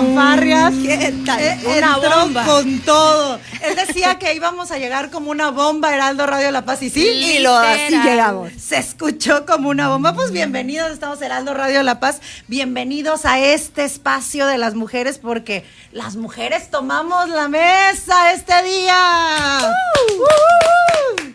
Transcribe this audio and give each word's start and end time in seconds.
fanfarrias. 0.00 0.74
¿Qué 0.82 1.14
tal? 1.24 1.40
eh, 1.40 1.58
Una 1.64 1.94
entró 1.94 2.20
bomba. 2.20 2.44
con 2.44 2.78
todo. 2.80 3.40
Él 3.62 3.74
decía 3.76 4.18
que 4.18 4.34
íbamos 4.34 4.70
a 4.70 4.78
llegar 4.78 5.10
como 5.10 5.30
una 5.30 5.50
bomba 5.50 5.94
Heraldo 5.94 6.26
Radio 6.26 6.50
La 6.50 6.64
Paz 6.64 6.82
y 6.82 6.90
sí, 6.90 7.00
Y 7.06 7.38
lo 7.40 7.54
así 7.56 7.84
Literal. 7.90 8.04
llegamos. 8.06 8.52
se 8.58 8.76
escuchó 8.78 9.46
como 9.46 9.68
una 9.70 9.88
bomba. 9.88 10.14
Pues 10.14 10.30
bienvenidos, 10.32 10.90
estamos 10.90 11.20
Heraldo 11.22 11.54
Radio 11.54 11.82
La 11.82 11.98
Paz. 12.00 12.20
Bienvenidos 12.46 13.24
a 13.24 13.38
este 13.40 13.84
espacio 13.84 14.46
de 14.46 14.58
las 14.58 14.74
mujeres 14.74 15.18
porque 15.18 15.64
las 15.92 16.16
mujeres 16.16 16.70
tomamos 16.70 17.28
la 17.30 17.48
mesa 17.48 18.32
este 18.32 18.62
día. 18.64 19.72
Uh-huh. 20.18 21.34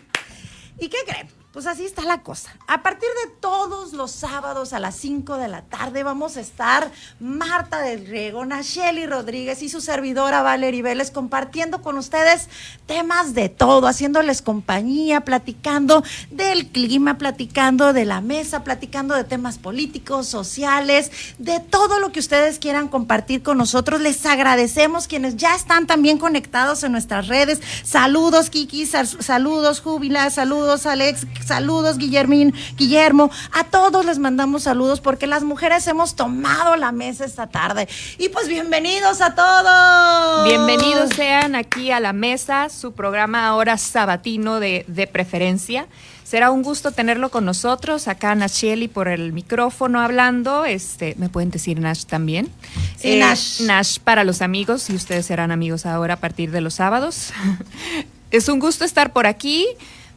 ¿Y 0.78 0.88
qué 0.88 0.98
creen? 1.06 1.28
Pues 1.52 1.66
así 1.66 1.84
está 1.84 2.00
la 2.04 2.22
cosa. 2.22 2.50
A 2.66 2.82
partir 2.82 3.10
de 3.26 3.30
todos 3.38 3.92
los 3.92 4.10
sábados 4.10 4.72
a 4.72 4.80
las 4.80 4.96
5 4.96 5.36
de 5.36 5.48
la 5.48 5.60
tarde 5.60 6.02
vamos 6.02 6.38
a 6.38 6.40
estar 6.40 6.90
Marta 7.20 7.80
del 7.82 8.06
Riego, 8.06 8.46
Nacheli 8.46 9.04
Rodríguez 9.04 9.60
y 9.60 9.68
su 9.68 9.82
servidora 9.82 10.40
Valerie 10.40 10.80
Vélez 10.82 11.10
compartiendo 11.10 11.82
con 11.82 11.98
ustedes 11.98 12.48
temas 12.86 13.34
de 13.34 13.50
todo, 13.50 13.86
haciéndoles 13.86 14.40
compañía, 14.40 15.20
platicando 15.26 16.02
del 16.30 16.68
clima, 16.68 17.18
platicando 17.18 17.92
de 17.92 18.06
la 18.06 18.22
mesa, 18.22 18.64
platicando 18.64 19.14
de 19.14 19.24
temas 19.24 19.58
políticos, 19.58 20.28
sociales, 20.28 21.10
de 21.36 21.60
todo 21.60 22.00
lo 22.00 22.12
que 22.12 22.20
ustedes 22.20 22.58
quieran 22.60 22.88
compartir 22.88 23.42
con 23.42 23.58
nosotros. 23.58 24.00
Les 24.00 24.24
agradecemos 24.24 25.06
quienes 25.06 25.36
ya 25.36 25.54
están 25.54 25.86
también 25.86 26.16
conectados 26.16 26.82
en 26.82 26.92
nuestras 26.92 27.28
redes. 27.28 27.60
Saludos, 27.84 28.48
Kiki, 28.48 28.86
sal- 28.86 29.06
saludos, 29.22 29.82
Júbila, 29.82 30.30
saludos, 30.30 30.86
Alex, 30.86 31.26
saludos, 31.42 31.98
Guillermín, 31.98 32.54
Guillermo. 32.76 33.30
A 33.52 33.64
todos 33.64 34.04
les 34.04 34.18
mandamos 34.18 34.64
saludos 34.64 35.00
porque 35.00 35.26
las 35.26 35.42
mujeres 35.42 35.86
hemos 35.86 36.14
tomado 36.14 36.76
la 36.76 36.92
mesa 36.92 37.24
esta 37.24 37.46
tarde. 37.48 37.88
Y 38.18 38.28
pues 38.28 38.48
bienvenidos 38.48 39.20
a 39.20 39.34
todos. 39.34 40.44
Bienvenidos 40.44 41.10
sean 41.16 41.54
aquí 41.54 41.90
a 41.90 42.00
la 42.00 42.12
mesa, 42.12 42.68
su 42.68 42.92
programa 42.92 43.46
ahora 43.46 43.78
sabatino 43.78 44.60
de, 44.60 44.84
de 44.88 45.06
preferencia. 45.06 45.86
Será 46.32 46.50
un 46.50 46.62
gusto 46.62 46.92
tenerlo 46.92 47.30
con 47.30 47.44
nosotros, 47.44 48.08
acá 48.08 48.34
Nacheli 48.34 48.88
por 48.88 49.08
el 49.08 49.34
micrófono 49.34 50.00
hablando. 50.00 50.64
Este, 50.64 51.14
me 51.18 51.28
pueden 51.28 51.50
decir 51.50 51.78
Nash 51.78 52.04
también. 52.06 52.48
Sí, 52.96 53.18
Nash. 53.18 53.60
Nash 53.60 53.98
para 53.98 54.24
los 54.24 54.40
amigos, 54.40 54.88
y 54.88 54.94
ustedes 54.94 55.26
serán 55.26 55.50
amigos 55.50 55.84
ahora 55.84 56.14
a 56.14 56.16
partir 56.20 56.50
de 56.50 56.62
los 56.62 56.72
sábados. 56.72 57.34
es 58.30 58.48
un 58.48 58.60
gusto 58.60 58.86
estar 58.86 59.12
por 59.12 59.26
aquí. 59.26 59.66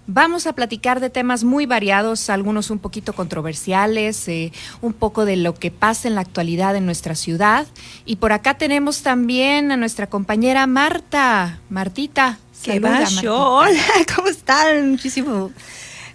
Vamos 0.08 0.46
a 0.46 0.54
platicar 0.54 1.00
de 1.00 1.10
temas 1.10 1.44
muy 1.44 1.66
variados, 1.66 2.30
algunos 2.30 2.70
un 2.70 2.78
poquito 2.78 3.14
controversiales, 3.14 4.28
eh, 4.28 4.52
un 4.82 4.94
poco 4.94 5.26
de 5.26 5.36
lo 5.36 5.56
que 5.56 5.72
pasa 5.72 6.08
en 6.08 6.16
la 6.16 6.22
actualidad 6.22 6.76
en 6.76 6.86
nuestra 6.86 7.16
ciudad. 7.16 7.66
Y 8.06 8.18
por 8.18 8.32
acá 8.32 8.56
tenemos 8.56 9.02
también 9.02 9.72
a 9.72 9.78
nuestra 9.78 10.08
compañera 10.08 10.68
Marta. 10.68 11.60
Martita. 11.70 12.38
¿Qué 12.64 12.74
saluda, 12.74 13.00
Martita. 13.00 13.34
Hola, 13.34 13.84
¿cómo 14.16 14.28
están? 14.28 14.92
Muchísimo. 14.92 15.52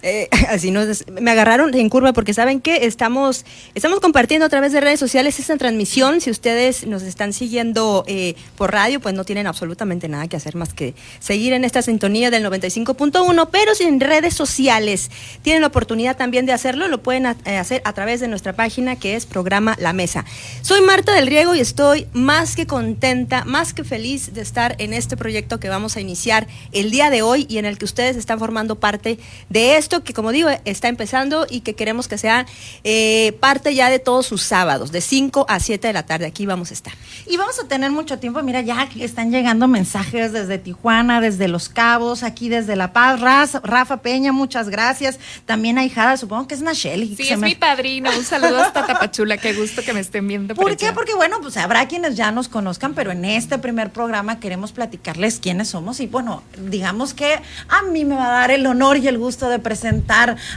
Eh, 0.03 0.29
así 0.49 0.71
nos, 0.71 1.05
me 1.07 1.31
agarraron 1.31 1.73
en 1.73 1.89
curva 1.89 2.13
porque 2.13 2.33
saben 2.33 2.61
que 2.61 2.85
estamos, 2.85 3.45
estamos 3.75 3.99
compartiendo 3.99 4.45
a 4.45 4.49
través 4.49 4.71
de 4.71 4.81
redes 4.81 4.99
sociales 4.99 5.39
esta 5.39 5.57
transmisión. 5.57 6.21
Si 6.21 6.29
ustedes 6.29 6.85
nos 6.87 7.03
están 7.03 7.33
siguiendo 7.33 8.03
eh, 8.07 8.35
por 8.55 8.71
radio, 8.71 8.99
pues 8.99 9.15
no 9.15 9.23
tienen 9.23 9.47
absolutamente 9.47 10.07
nada 10.07 10.27
que 10.27 10.35
hacer 10.35 10.55
más 10.55 10.73
que 10.73 10.95
seguir 11.19 11.53
en 11.53 11.65
esta 11.65 11.81
sintonía 11.81 12.31
del 12.31 12.45
95.1. 12.45 13.49
Pero 13.51 13.75
si 13.75 13.83
en 13.83 13.99
redes 13.99 14.33
sociales 14.33 15.11
tienen 15.41 15.61
la 15.61 15.67
oportunidad 15.67 16.17
también 16.17 16.45
de 16.45 16.53
hacerlo, 16.53 16.87
lo 16.87 17.01
pueden 17.01 17.25
eh, 17.25 17.57
hacer 17.57 17.81
a 17.85 17.93
través 17.93 18.19
de 18.19 18.27
nuestra 18.27 18.53
página 18.53 18.95
que 18.95 19.15
es 19.15 19.25
programa 19.25 19.75
La 19.79 19.93
Mesa. 19.93 20.25
Soy 20.61 20.81
Marta 20.81 21.13
del 21.13 21.27
Riego 21.27 21.55
y 21.55 21.59
estoy 21.59 22.07
más 22.13 22.55
que 22.55 22.65
contenta, 22.65 23.45
más 23.45 23.73
que 23.73 23.83
feliz 23.83 24.33
de 24.33 24.41
estar 24.41 24.75
en 24.79 24.93
este 24.93 25.17
proyecto 25.17 25.59
que 25.59 25.69
vamos 25.69 25.97
a 25.97 26.01
iniciar 26.01 26.47
el 26.71 26.91
día 26.91 27.09
de 27.09 27.21
hoy 27.21 27.45
y 27.49 27.57
en 27.57 27.65
el 27.65 27.77
que 27.77 27.85
ustedes 27.85 28.15
están 28.15 28.39
formando 28.39 28.79
parte 28.79 29.19
de 29.49 29.77
esto 29.77 29.90
que, 29.99 30.13
como 30.13 30.31
digo, 30.31 30.47
está 30.63 30.87
empezando 30.87 31.45
y 31.49 31.59
que 31.61 31.75
queremos 31.75 32.07
que 32.07 32.17
sea 32.17 32.45
eh, 32.85 33.37
parte 33.41 33.75
ya 33.75 33.89
de 33.89 33.99
todos 33.99 34.25
sus 34.25 34.41
sábados, 34.41 34.91
de 34.93 35.01
5 35.01 35.45
a 35.49 35.59
7 35.59 35.87
de 35.87 35.93
la 35.93 36.05
tarde. 36.05 36.25
Aquí 36.25 36.45
vamos 36.45 36.71
a 36.71 36.73
estar. 36.73 36.93
Y 37.27 37.35
vamos 37.37 37.59
a 37.59 37.67
tener 37.67 37.91
mucho 37.91 38.17
tiempo. 38.19 38.41
Mira, 38.41 38.61
ya 38.61 38.87
están 38.99 39.31
llegando 39.31 39.67
mensajes 39.67 40.31
desde 40.31 40.57
Tijuana, 40.57 41.19
desde 41.21 41.47
Los 41.49 41.67
Cabos, 41.69 42.23
aquí 42.23 42.47
desde 42.49 42.75
La 42.75 42.93
Paz. 42.93 43.19
Rafa 43.63 43.97
Peña, 44.01 44.31
muchas 44.31 44.69
gracias. 44.69 45.19
También 45.45 45.77
a 45.77 45.83
Hijada, 45.83 46.15
supongo 46.17 46.47
que 46.47 46.55
es 46.55 46.61
Nacheli. 46.61 47.15
Sí, 47.15 47.29
es 47.29 47.37
me- 47.37 47.47
mi 47.49 47.55
padrino. 47.55 48.09
Un 48.17 48.23
saludo 48.23 48.61
hasta 48.63 48.85
Tapachula. 48.87 49.37
Qué 49.37 49.53
gusto 49.53 49.81
que 49.83 49.93
me 49.93 49.99
estén 49.99 50.27
viendo. 50.27 50.55
¿Por 50.55 50.65
por 50.65 50.77
qué? 50.77 50.85
allá. 50.87 50.95
Porque 50.95 51.13
bueno, 51.13 51.37
pues 51.41 51.57
habrá 51.57 51.87
quienes 51.87 52.15
ya 52.15 52.31
nos 52.31 52.47
conozcan, 52.47 52.93
pero 52.93 53.11
en 53.11 53.25
este 53.25 53.57
primer 53.57 53.91
programa 53.91 54.39
queremos 54.39 54.71
platicarles 54.71 55.39
quiénes 55.39 55.69
somos 55.69 55.99
y 55.99 56.07
bueno, 56.07 56.41
digamos 56.57 57.13
que 57.13 57.39
a 57.67 57.81
mí 57.91 58.05
me 58.05 58.15
va 58.15 58.27
a 58.27 58.31
dar 58.41 58.51
el 58.51 58.65
honor 58.65 58.97
y 58.97 59.07
el 59.07 59.17
gusto 59.17 59.49
de 59.49 59.59
presentar 59.59 59.80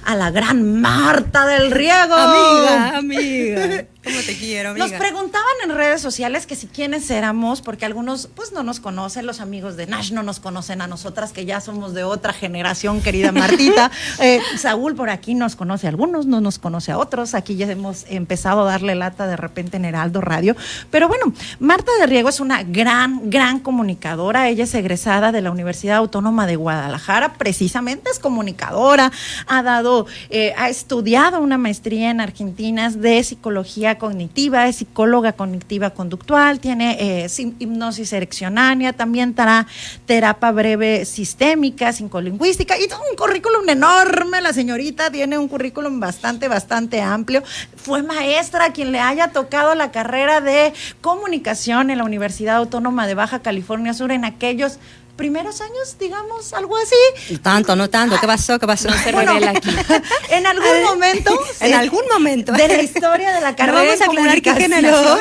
a 0.05 0.15
la 0.15 0.31
gran 0.31 0.81
Marta 0.81 1.47
del 1.47 1.71
Riego. 1.71 2.15
amiga. 2.15 3.87
¿Cómo 4.05 4.21
te 4.21 4.37
quiero, 4.37 4.75
Nos 4.75 4.93
preguntaban 4.93 5.55
en 5.65 5.75
redes 5.75 6.03
sociales 6.03 6.47
que 6.47 6.57
si 6.57 6.67
quiénes 6.67 7.11
éramos, 7.11 7.63
porque 7.63 7.87
algunos 7.87 8.29
pues 8.35 8.53
no 8.53 8.63
nos 8.63 8.79
conocen, 8.79 9.25
los 9.25 9.41
amigos 9.41 9.77
de 9.77 9.87
Nash 9.87 10.13
no 10.13 10.23
nos 10.23 10.41
conocen 10.41 10.83
a 10.83 10.87
nosotras, 10.87 11.33
que 11.33 11.47
ya 11.47 11.61
somos 11.61 11.95
de 11.95 12.05
otra 12.05 12.33
generación, 12.33 13.01
querida 13.01 13.33
Martita. 13.33 13.91
Eh, 14.21 14.41
Saúl 14.59 14.95
por 14.95 15.11
aquí 15.11 15.35
nos 15.35 15.57
conoce 15.57 15.87
a 15.87 15.91
algunos, 15.91 16.27
no 16.27 16.41
nos 16.41 16.59
conoce 16.59 16.93
a 16.93 16.99
otros. 16.99 17.35
Aquí 17.35 17.57
ya 17.57 17.71
hemos 17.71 18.05
empezado 18.09 18.63
a 18.63 18.65
darle 18.65 18.95
lata 18.95 19.27
de 19.27 19.37
repente 19.37 19.77
en 19.77 19.85
Heraldo 19.85 20.21
Radio. 20.21 20.57
Pero 20.91 21.09
bueno, 21.09 21.33
Marta 21.59 21.91
de 21.99 22.07
Riego 22.07 22.29
es 22.29 22.41
una 22.41 22.63
gran, 22.63 23.31
gran 23.31 23.61
comunicadora. 23.61 24.49
Ella 24.49 24.65
es 24.65 24.75
egresada 24.75 25.33
de 25.33 25.41
la 25.41 25.51
Universidad 25.51 25.97
Autónoma 25.97 26.47
de 26.47 26.57
Guadalajara, 26.57 27.35
precisamente 27.35 28.11
es 28.11 28.19
comunicadora, 28.19 29.11
ha 29.47 29.63
dado, 29.63 30.07
eh, 30.31 30.55
ha 30.57 30.69
estudiado 30.69 31.41
una 31.41 31.59
maestría 31.59 32.11
en 32.11 32.21
Argentina 32.21 32.91
de 32.91 33.23
psicología 33.23 33.94
cognitiva, 33.99 34.69
es 34.69 34.77
psicóloga 34.77 35.33
cognitiva 35.33 35.91
conductual, 35.91 36.61
tiene 36.61 37.25
eh, 37.25 37.29
hipnosis 37.59 38.13
ereccionánea, 38.13 38.93
también 38.93 39.35
tra- 39.35 39.67
terapia 40.07 40.51
breve 40.53 41.05
sistémica, 41.05 41.93
psicolingüística 41.93 42.79
y 42.79 42.89
todo 42.89 43.01
un 43.11 43.17
currículum 43.17 43.69
enorme. 43.69 44.41
La 44.41 44.53
señorita 44.53 45.11
tiene 45.11 45.39
un 45.39 45.49
currículum 45.49 46.01
bastante, 46.01 46.49
bastante 46.49 47.01
amplio. 47.01 47.43
Fue 47.77 48.03
maestra 48.03 48.73
quien 48.73 48.93
le 48.93 49.01
haya 49.01 49.29
tocado 49.29 49.75
la 49.75 49.91
carrera 49.91 50.41
de 50.41 50.73
comunicación 51.01 51.91
en 51.91 51.99
la 51.99 52.05
Universidad 52.05 52.57
Autónoma 52.57 53.07
de 53.07 53.15
Baja 53.15 53.41
California 53.41 53.95
Sur 53.95 54.13
en 54.13 54.25
aquellos 54.25 54.79
primeros 55.17 55.61
años, 55.61 55.97
digamos, 55.99 56.53
algo 56.53 56.77
así. 56.77 57.39
Tanto, 57.39 57.77
no 57.77 57.89
tanto. 57.89 58.19
¿Qué 58.21 58.27
pasó? 58.27 58.59
¿Qué 58.59 58.67
pasó? 58.67 58.89
No 58.89 58.97
se 59.03 59.13
Bueno, 59.13 59.35
revela 59.35 59.53
aquí. 59.53 59.71
en 60.31 60.47
algún 60.47 60.83
momento. 60.85 61.39
En 61.61 61.75
algún 61.75 62.03
momento. 62.13 62.53
De 62.53 62.69
la 62.69 62.83
historia 62.83 63.33
de 63.33 63.41
la 63.41 63.51
No 63.53 63.57
carrera 63.57 63.79
vamos 63.79 63.99
de 63.99 64.05
a 64.05 64.09
aclarar 64.09 64.43
qué 64.43 64.55
generación. 64.55 65.21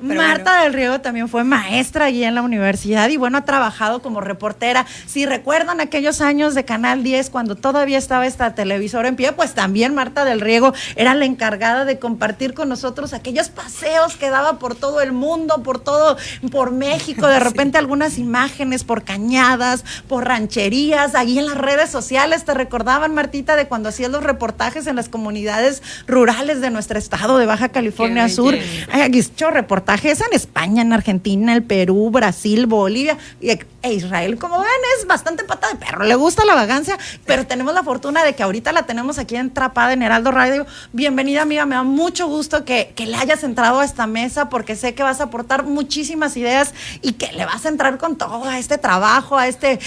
Marta 0.00 0.62
del 0.62 0.72
Riego 0.72 1.00
también 1.00 1.28
fue 1.28 1.44
maestra 1.44 2.06
allí 2.06 2.24
en 2.24 2.34
la 2.34 2.42
universidad 2.42 3.08
y 3.10 3.16
bueno, 3.16 3.38
ha 3.38 3.44
trabajado 3.44 4.00
como 4.00 4.20
reportera. 4.20 4.86
Si 5.06 5.26
recuerdan 5.26 5.80
aquellos 5.80 6.20
años 6.20 6.54
de 6.54 6.64
Canal 6.64 7.02
10 7.02 7.30
cuando 7.30 7.56
todavía 7.56 7.98
estaba 7.98 8.26
esta 8.26 8.54
televisora 8.54 9.08
en 9.08 9.16
pie, 9.16 9.32
pues 9.32 9.54
también 9.54 9.94
Marta 9.94 10.24
del 10.24 10.40
Riego 10.40 10.72
era 10.96 11.14
la 11.14 11.24
encargada 11.26 11.84
de 11.84 11.98
compartir 11.98 12.54
con 12.54 12.68
nosotros 12.68 13.12
aquellos 13.12 13.48
paseos 13.50 14.16
que 14.16 14.30
daba 14.30 14.58
por 14.58 14.74
todo 14.74 15.00
el 15.00 15.12
mundo, 15.12 15.62
por 15.62 15.80
todo, 15.80 16.16
por 16.50 16.70
México, 16.70 17.26
de 17.26 17.40
repente 17.40 17.76
algunas 17.78 18.18
imágenes 18.18 18.84
por 18.84 18.99
cañadas, 19.00 19.84
por 20.08 20.26
rancherías, 20.26 21.14
ahí 21.14 21.38
en 21.38 21.46
las 21.46 21.58
redes 21.58 21.90
sociales, 21.90 22.44
te 22.44 22.54
recordaban, 22.54 23.14
Martita, 23.14 23.56
de 23.56 23.66
cuando 23.66 23.88
hacías 23.88 24.10
los 24.10 24.22
reportajes 24.22 24.86
en 24.86 24.96
las 24.96 25.08
comunidades 25.08 25.82
rurales 26.06 26.60
de 26.60 26.70
nuestro 26.70 26.98
estado 26.98 27.38
de 27.38 27.46
Baja 27.46 27.68
California 27.68 28.26
Qué 28.26 28.32
Sur. 28.32 28.54
Hay 28.92 29.02
aquí 29.02 29.20
hecho 29.20 29.50
reportajes 29.50 30.20
en 30.20 30.32
España, 30.32 30.82
en 30.82 30.92
Argentina, 30.92 31.52
el 31.52 31.62
Perú, 31.62 32.10
Brasil, 32.10 32.66
Bolivia 32.66 33.16
y 33.40 33.50
e 33.82 33.92
Israel. 33.94 34.38
Como 34.38 34.58
ven, 34.58 34.68
es 34.98 35.06
bastante 35.06 35.44
pata 35.44 35.68
de 35.68 35.76
perro. 35.76 36.04
Le 36.04 36.14
gusta 36.14 36.44
la 36.44 36.54
vagancia, 36.54 36.98
pero 37.24 37.46
tenemos 37.46 37.72
la 37.72 37.82
fortuna 37.82 38.24
de 38.24 38.34
que 38.34 38.42
ahorita 38.42 38.72
la 38.72 38.84
tenemos 38.84 39.18
aquí 39.18 39.36
entrapada 39.36 39.92
en 39.92 40.02
Heraldo 40.02 40.30
Radio. 40.30 40.66
Bienvenida, 40.92 41.42
amiga. 41.42 41.64
Me 41.64 41.76
da 41.76 41.82
mucho 41.82 42.26
gusto 42.26 42.64
que, 42.64 42.92
que 42.94 43.06
le 43.06 43.16
hayas 43.16 43.42
entrado 43.42 43.80
a 43.80 43.84
esta 43.84 44.06
mesa 44.06 44.48
porque 44.48 44.76
sé 44.76 44.94
que 44.94 45.02
vas 45.02 45.20
a 45.20 45.24
aportar 45.24 45.64
muchísimas 45.64 46.36
ideas 46.36 46.74
y 47.00 47.12
que 47.12 47.32
le 47.32 47.46
vas 47.46 47.64
a 47.64 47.68
entrar 47.68 47.96
con 47.98 48.16
todo 48.16 48.44
a 48.44 48.58
este 48.58 48.76
trabajo 48.76 48.89
trabajo, 48.90 49.38
a 49.38 49.46
este, 49.46 49.78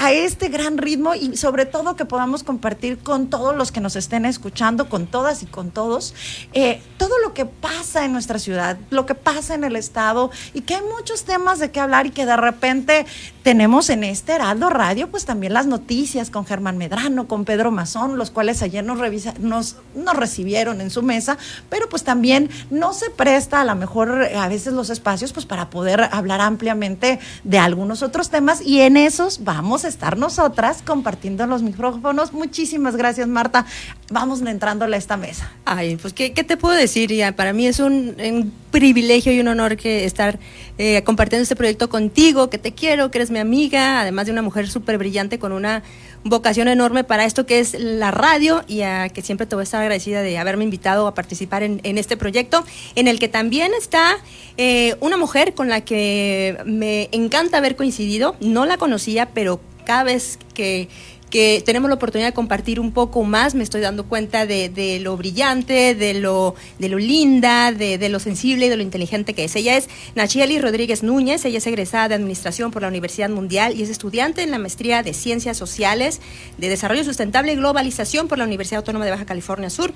a, 0.00 0.10
este 0.10 0.48
gran 0.48 0.76
ritmo 0.76 1.14
y 1.14 1.36
sobre 1.36 1.64
todo 1.64 1.94
que 1.94 2.04
podamos 2.04 2.42
compartir 2.42 2.98
con 2.98 3.30
todos 3.30 3.54
los 3.54 3.70
que 3.70 3.80
nos 3.80 3.94
estén 3.94 4.24
escuchando, 4.24 4.88
con 4.88 5.06
todas 5.06 5.44
y 5.44 5.46
con 5.46 5.70
todos, 5.70 6.12
eh, 6.52 6.82
todo 6.96 7.20
lo 7.22 7.34
que 7.34 7.46
pasa 7.46 8.04
en 8.04 8.12
nuestra 8.12 8.40
ciudad, 8.40 8.78
lo 8.90 9.06
que 9.06 9.14
pasa 9.14 9.54
en 9.54 9.62
el 9.62 9.76
estado 9.76 10.32
y 10.54 10.62
que 10.62 10.74
hay 10.74 10.82
muchos 10.82 11.22
temas 11.22 11.60
de 11.60 11.70
qué 11.70 11.78
hablar 11.78 12.06
y 12.06 12.10
que 12.10 12.26
de 12.26 12.36
repente 12.36 13.06
tenemos 13.44 13.90
en 13.90 14.02
este 14.02 14.32
Heraldo 14.32 14.70
Radio, 14.70 15.08
pues 15.08 15.24
también 15.24 15.52
las 15.52 15.66
noticias 15.66 16.28
con 16.28 16.44
Germán 16.44 16.78
Medrano, 16.78 17.28
con 17.28 17.44
Pedro 17.44 17.70
Mazón, 17.70 18.18
los 18.18 18.32
cuales 18.32 18.60
ayer 18.62 18.84
nos, 18.84 18.98
revisa, 18.98 19.34
nos, 19.38 19.76
nos 19.94 20.16
recibieron 20.16 20.80
en 20.80 20.90
su 20.90 21.02
mesa, 21.02 21.38
pero 21.70 21.88
pues 21.88 22.02
también 22.02 22.50
no 22.70 22.92
se 22.92 23.08
presta 23.10 23.60
a 23.60 23.64
lo 23.64 23.76
mejor 23.76 24.24
a 24.34 24.48
veces 24.48 24.72
los 24.72 24.90
espacios 24.90 25.32
pues 25.32 25.46
para 25.46 25.70
poder 25.70 26.08
hablar 26.10 26.40
ampliamente 26.40 27.20
de 27.44 27.58
algunos 27.58 28.02
otros 28.02 28.31
temas 28.32 28.60
y 28.60 28.80
en 28.80 28.96
esos 28.96 29.44
vamos 29.44 29.84
a 29.84 29.88
estar 29.88 30.16
nosotras 30.16 30.82
compartiendo 30.84 31.46
los 31.46 31.62
micrófonos. 31.62 32.32
Muchísimas 32.32 32.96
gracias 32.96 33.28
Marta. 33.28 33.66
Vamos 34.10 34.42
entrándole 34.42 34.96
a 34.96 34.98
esta 34.98 35.16
mesa. 35.16 35.52
Ay, 35.64 35.96
pues 35.96 36.12
qué, 36.12 36.30
te 36.30 36.56
puedo 36.56 36.74
decir, 36.74 37.12
ya 37.12 37.36
para 37.36 37.52
mí 37.52 37.66
es 37.66 37.78
un, 37.78 38.52
privilegio 38.72 39.32
y 39.32 39.38
un 39.38 39.48
honor 39.48 39.76
que 39.76 40.06
estar 40.06 40.38
eh, 40.78 41.02
compartiendo 41.04 41.42
este 41.42 41.54
proyecto 41.54 41.90
contigo, 41.90 42.48
que 42.48 42.56
te 42.56 42.72
quiero, 42.72 43.10
que 43.10 43.18
eres 43.18 43.30
mi 43.30 43.38
amiga, 43.38 44.00
además 44.00 44.26
de 44.26 44.32
una 44.32 44.40
mujer 44.40 44.68
súper 44.68 44.96
brillante 44.96 45.38
con 45.38 45.52
una 45.52 45.82
vocación 46.24 46.68
enorme 46.68 47.04
para 47.04 47.24
esto 47.24 47.46
que 47.46 47.58
es 47.58 47.74
la 47.78 48.10
radio 48.10 48.62
y 48.68 48.82
a 48.82 49.08
que 49.08 49.22
siempre 49.22 49.46
te 49.46 49.54
voy 49.54 49.62
a 49.62 49.64
estar 49.64 49.80
agradecida 49.80 50.22
de 50.22 50.38
haberme 50.38 50.64
invitado 50.64 51.06
a 51.06 51.14
participar 51.14 51.62
en, 51.62 51.80
este 51.98 52.16
proyecto, 52.16 52.64
en 52.94 53.08
el 53.08 53.18
que 53.18 53.28
también 53.28 53.72
está 53.74 54.16
eh, 54.56 54.96
una 55.00 55.16
mujer 55.16 55.54
con 55.54 55.68
la 55.68 55.82
que 55.82 56.58
me 56.64 57.08
encanta 57.12 57.58
haber 57.58 57.76
coincidido. 57.76 58.36
No 58.40 58.66
la 58.66 58.76
conocía, 58.76 59.30
pero 59.34 59.60
cada 59.84 60.04
vez 60.04 60.38
que 60.54 60.88
que 61.32 61.62
tenemos 61.64 61.88
la 61.88 61.94
oportunidad 61.94 62.28
de 62.28 62.34
compartir 62.34 62.78
un 62.78 62.92
poco 62.92 63.24
más, 63.24 63.54
me 63.54 63.64
estoy 63.64 63.80
dando 63.80 64.04
cuenta 64.04 64.44
de, 64.44 65.00
lo 65.00 65.16
brillante, 65.16 65.94
de 65.94 66.12
lo, 66.12 66.54
de 66.78 66.90
lo 66.90 66.98
linda, 66.98 67.72
de, 67.72 68.08
lo 68.10 68.20
sensible 68.20 68.66
y 68.66 68.68
de 68.68 68.76
lo 68.76 68.82
inteligente 68.82 69.32
que 69.32 69.44
es. 69.44 69.56
Ella 69.56 69.78
es 69.78 69.88
Nachieli 70.14 70.60
Rodríguez 70.60 71.02
Núñez, 71.02 71.46
ella 71.46 71.56
es 71.56 71.66
egresada 71.66 72.10
de 72.10 72.16
Administración 72.16 72.70
por 72.70 72.82
la 72.82 72.88
Universidad 72.88 73.30
Mundial 73.30 73.74
y 73.74 73.82
es 73.82 73.88
estudiante 73.88 74.42
en 74.42 74.50
la 74.50 74.58
maestría 74.58 75.02
de 75.02 75.14
Ciencias 75.14 75.56
Sociales, 75.56 76.20
de 76.58 76.68
Desarrollo 76.68 77.02
Sustentable 77.02 77.54
y 77.54 77.56
Globalización 77.56 78.28
por 78.28 78.36
la 78.36 78.44
Universidad 78.44 78.80
Autónoma 78.80 79.06
de 79.06 79.12
Baja 79.12 79.24
California 79.24 79.70
Sur. 79.70 79.94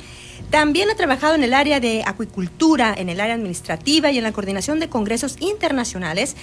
También 0.48 0.88
ha 0.88 0.94
trabajado 0.94 1.34
en 1.34 1.44
el 1.44 1.52
área 1.52 1.80
de 1.80 2.02
acuicultura, 2.06 2.94
en 2.96 3.10
el 3.10 3.20
área 3.20 3.34
administrativa 3.34 4.10
y 4.10 4.16
en 4.16 4.24
la 4.24 4.32
coordinación 4.32 4.80
de 4.80 4.88
congresos 4.88 5.36
internacionales 5.40 6.34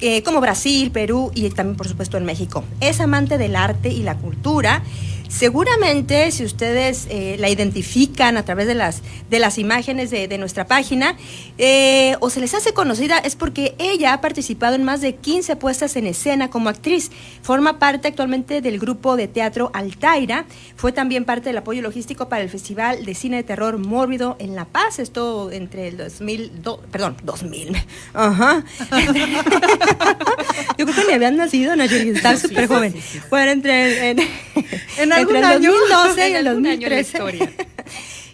eh, 0.00 0.22
como 0.22 0.40
Brasil, 0.40 0.90
Perú 0.90 1.32
y 1.34 1.50
también 1.50 1.76
por 1.76 1.86
supuesto 1.86 2.16
en 2.16 2.24
México. 2.24 2.64
Es 2.80 3.00
amante 3.00 3.36
del 3.36 3.54
arte 3.54 3.90
y 3.90 4.02
la 4.04 4.14
cultura 4.14 4.37
cultura 4.42 4.82
Seguramente, 5.28 6.30
si 6.30 6.42
ustedes 6.44 7.06
eh, 7.10 7.36
la 7.38 7.50
identifican 7.50 8.38
a 8.38 8.44
través 8.44 8.66
de 8.66 8.74
las, 8.74 9.02
de 9.28 9.38
las 9.38 9.58
imágenes 9.58 10.10
de, 10.10 10.38
nuestra 10.38 10.66
página, 10.66 11.16
eh, 11.58 12.16
o 12.20 12.30
se 12.30 12.40
les 12.40 12.54
hace 12.54 12.72
conocida, 12.72 13.18
es 13.18 13.36
porque 13.36 13.74
ella 13.78 14.14
ha 14.14 14.20
participado 14.22 14.74
en 14.74 14.84
más 14.84 15.02
de 15.02 15.16
15 15.16 15.56
puestas 15.56 15.96
en 15.96 16.06
escena 16.06 16.48
como 16.48 16.70
actriz. 16.70 17.10
Forma 17.42 17.78
parte 17.78 18.08
actualmente 18.08 18.62
del 18.62 18.78
grupo 18.78 19.16
de 19.16 19.28
teatro 19.28 19.70
Altaira. 19.74 20.46
Fue 20.76 20.92
también 20.92 21.26
parte 21.26 21.50
del 21.50 21.58
apoyo 21.58 21.82
logístico 21.82 22.28
para 22.28 22.42
el 22.42 22.48
Festival 22.48 23.04
de 23.04 23.14
Cine 23.14 23.36
de 23.36 23.42
Terror 23.42 23.76
Mórbido 23.78 24.36
en 24.38 24.56
La 24.56 24.64
Paz. 24.64 24.98
Esto 24.98 25.50
entre 25.50 25.88
el 25.88 25.98
2000, 25.98 26.52
perdón, 26.90 27.16
2000. 27.22 27.76
Ajá. 28.14 28.64
Yo 30.78 30.86
creo 30.86 30.94
que 30.94 31.04
le 31.04 31.14
habían 31.14 31.36
nacido, 31.36 31.76
Nayeli, 31.76 32.10
está 32.10 32.36
súper 32.36 32.66
joven. 32.66 32.94
Bueno, 33.28 33.52
entre... 33.52 34.10
En, 34.10 34.18
en 34.98 35.12
entre 35.20 35.38
el 35.38 35.62
2012 35.62 36.30
y 36.30 36.34
el 36.34 36.44
2013. 36.44 37.18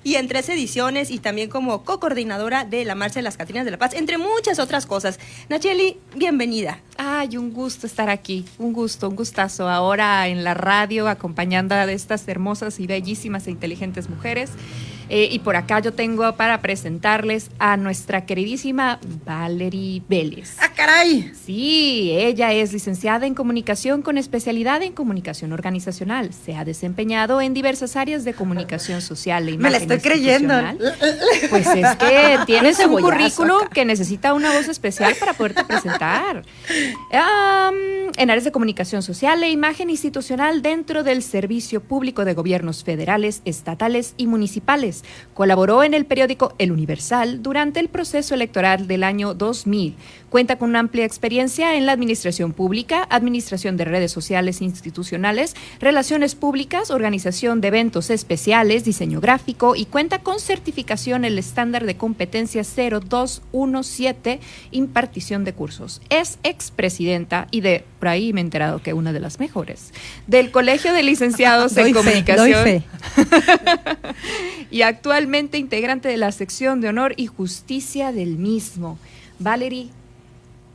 y 0.04 0.16
en 0.16 0.28
tres 0.28 0.48
ediciones 0.50 1.10
y 1.10 1.18
también 1.18 1.48
como 1.48 1.82
co-coordinadora 1.82 2.64
de 2.64 2.84
la 2.84 2.94
Marcha 2.94 3.16
de 3.16 3.22
las 3.22 3.36
Catrinas 3.36 3.64
de 3.64 3.70
la 3.70 3.78
Paz, 3.78 3.94
entre 3.94 4.18
muchas 4.18 4.58
otras 4.58 4.86
cosas. 4.86 5.18
Nacheli, 5.48 5.96
bienvenida. 6.14 6.80
Ay, 6.98 7.38
un 7.38 7.52
gusto 7.52 7.86
estar 7.86 8.10
aquí, 8.10 8.44
un 8.58 8.72
gusto, 8.72 9.08
un 9.08 9.16
gustazo. 9.16 9.68
Ahora 9.68 10.28
en 10.28 10.44
la 10.44 10.54
radio 10.54 11.08
acompañando 11.08 11.74
a 11.74 11.90
estas 11.90 12.28
hermosas 12.28 12.78
y 12.78 12.86
bellísimas 12.86 13.46
e 13.46 13.50
inteligentes 13.50 14.10
mujeres. 14.10 14.50
Eh, 15.08 15.28
y 15.30 15.38
por 15.40 15.56
acá 15.56 15.80
yo 15.80 15.92
tengo 15.92 16.34
para 16.36 16.60
presentarles 16.60 17.50
a 17.58 17.76
nuestra 17.76 18.24
queridísima 18.26 18.98
Valerie 19.24 20.02
Vélez. 20.08 20.56
¡Ah, 20.60 20.70
caray! 20.74 21.32
Sí, 21.44 22.10
ella 22.12 22.52
es 22.52 22.72
licenciada 22.72 23.26
en 23.26 23.34
comunicación 23.34 24.02
con 24.02 24.18
especialidad 24.18 24.82
en 24.82 24.92
comunicación 24.92 25.52
organizacional. 25.52 26.30
Se 26.32 26.54
ha 26.54 26.64
desempeñado 26.64 27.40
en 27.40 27.54
diversas 27.54 27.96
áreas 27.96 28.24
de 28.24 28.34
comunicación 28.34 29.02
social 29.02 29.48
e 29.48 29.58
Me 29.58 29.70
la 29.70 29.78
estoy 29.78 29.98
creyendo. 29.98 30.54
Pues 31.50 31.66
es 31.66 31.96
que 31.96 32.38
tienes 32.46 32.78
un 32.78 33.00
currículo 33.00 33.68
que 33.72 33.84
necesita 33.84 34.32
una 34.34 34.52
voz 34.52 34.68
especial 34.68 35.14
para 35.18 35.34
poderte 35.34 35.64
presentar. 35.64 36.44
en 38.16 38.30
áreas 38.30 38.44
de 38.44 38.52
comunicación 38.52 39.02
social 39.02 39.42
e 39.42 39.50
imagen 39.50 39.90
institucional 39.90 40.62
dentro 40.62 41.02
del 41.02 41.22
servicio 41.22 41.82
público 41.82 42.24
de 42.24 42.34
gobiernos 42.34 42.84
federales, 42.84 43.42
estatales 43.44 44.14
y 44.16 44.26
municipales 44.26 44.93
Colaboró 45.34 45.82
en 45.82 45.94
el 45.94 46.06
periódico 46.06 46.54
El 46.58 46.72
Universal 46.72 47.42
durante 47.42 47.80
el 47.80 47.88
proceso 47.88 48.34
electoral 48.34 48.86
del 48.86 49.02
año 49.02 49.34
2000. 49.34 49.94
Cuenta 50.30 50.58
con 50.58 50.70
una 50.70 50.80
amplia 50.80 51.04
experiencia 51.04 51.76
en 51.76 51.86
la 51.86 51.92
administración 51.92 52.52
pública, 52.52 53.06
administración 53.08 53.76
de 53.76 53.84
redes 53.84 54.10
sociales 54.10 54.62
institucionales, 54.62 55.54
relaciones 55.78 56.34
públicas, 56.34 56.90
organización 56.90 57.60
de 57.60 57.68
eventos 57.68 58.10
especiales, 58.10 58.84
diseño 58.84 59.20
gráfico 59.20 59.76
y 59.76 59.86
cuenta 59.86 60.18
con 60.18 60.40
certificación 60.40 61.24
en 61.24 61.24
el 61.24 61.38
estándar 61.38 61.84
de 61.84 61.96
competencia 61.96 62.62
0217, 62.62 64.40
impartición 64.72 65.44
de 65.44 65.52
cursos. 65.52 66.02
Es 66.10 66.38
expresidenta 66.42 67.46
y 67.50 67.60
de, 67.60 67.84
por 67.98 68.08
ahí 68.08 68.32
me 68.32 68.40
he 68.40 68.44
enterado 68.44 68.82
que 68.82 68.92
una 68.92 69.12
de 69.12 69.20
las 69.20 69.38
mejores, 69.38 69.92
del 70.26 70.50
Colegio 70.50 70.92
de 70.92 71.02
Licenciados 71.02 71.76
en 71.76 71.92
Comunicación. 71.92 72.84
y 74.70 74.82
actualmente 74.84 75.58
integrante 75.58 76.08
de 76.08 76.16
la 76.16 76.32
sección 76.32 76.80
de 76.80 76.88
honor 76.88 77.14
y 77.16 77.26
justicia 77.26 78.12
del 78.12 78.36
mismo. 78.36 78.98
Valerie, 79.38 79.90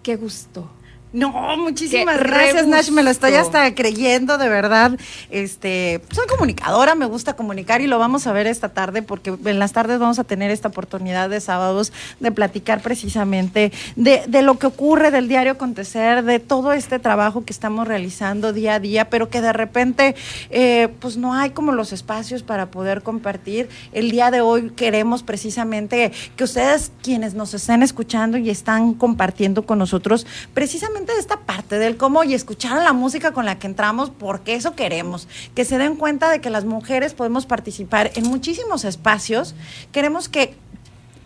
qué 0.04 0.16
gusto 0.16 0.70
no, 1.12 1.58
muchísimas 1.58 2.20
gracias, 2.20 2.68
Nash. 2.68 2.92
Me 2.92 3.02
lo 3.02 3.10
estoy 3.10 3.34
hasta 3.34 3.74
creyendo, 3.74 4.38
de 4.38 4.48
verdad. 4.48 4.98
Este, 5.32 6.02
soy 6.12 6.28
comunicadora, 6.28 6.94
me 6.94 7.06
gusta 7.06 7.36
comunicar 7.36 7.82
y 7.82 7.88
lo 7.88 7.98
vamos 7.98 8.28
a 8.28 8.32
ver 8.32 8.46
esta 8.46 8.70
tarde 8.70 9.02
porque 9.02 9.36
en 9.46 9.60
las 9.60 9.74
tardes 9.74 10.00
vamos 10.00 10.20
a 10.20 10.24
tener 10.24 10.52
esta 10.52 10.68
oportunidad 10.68 11.30
de 11.30 11.42
sábados 11.42 11.92
de 12.20 12.32
platicar 12.32 12.82
precisamente 12.82 13.72
de, 13.96 14.24
de 14.28 14.42
lo 14.44 14.60
que 14.60 14.68
ocurre 14.68 15.10
del 15.10 15.28
diario 15.28 15.54
acontecer, 15.54 16.24
de 16.24 16.40
todo 16.40 16.74
este 16.74 17.00
trabajo 17.00 17.44
que 17.44 17.54
estamos 17.54 17.88
realizando 17.88 18.54
día 18.54 18.76
a 18.76 18.80
día, 18.80 19.10
pero 19.10 19.30
que 19.30 19.42
de 19.42 19.54
repente, 19.54 20.16
eh, 20.52 20.90
pues 21.00 21.18
no 21.18 21.34
hay 21.34 21.52
como 21.52 21.72
los 21.72 21.92
espacios 21.92 22.44
para 22.44 22.68
poder 22.68 23.02
compartir. 23.02 23.68
El 23.94 24.12
día 24.12 24.30
de 24.30 24.42
hoy 24.42 24.72
queremos 24.72 25.24
precisamente 25.24 26.12
que 26.36 26.44
ustedes, 26.44 26.92
quienes 27.02 27.34
nos 27.34 27.54
estén 27.54 27.82
escuchando 27.82 28.38
y 28.38 28.50
están 28.50 28.94
compartiendo 28.94 29.66
con 29.66 29.80
nosotros, 29.80 30.28
precisamente 30.54 30.99
de 31.06 31.20
esta 31.20 31.42
parte 31.42 31.78
del 31.80 31.98
cómo 31.98 32.24
y 32.24 32.34
escuchar 32.34 32.82
la 32.82 32.94
música 32.94 33.32
con 33.32 33.46
la 33.46 33.60
que 33.60 33.68
entramos, 33.68 34.10
porque 34.10 34.56
eso 34.56 34.76
queremos, 34.76 35.28
que 35.56 35.66
se 35.66 35.78
den 35.78 35.96
cuenta 35.96 36.30
de 36.30 36.42
que 36.42 36.50
las 36.50 36.66
mujeres 36.66 37.14
podemos 37.14 37.46
participar 37.46 38.12
en 38.16 38.26
muchísimos 38.28 38.86
espacios. 38.86 39.56
Queremos 39.92 40.30
que 40.30 40.56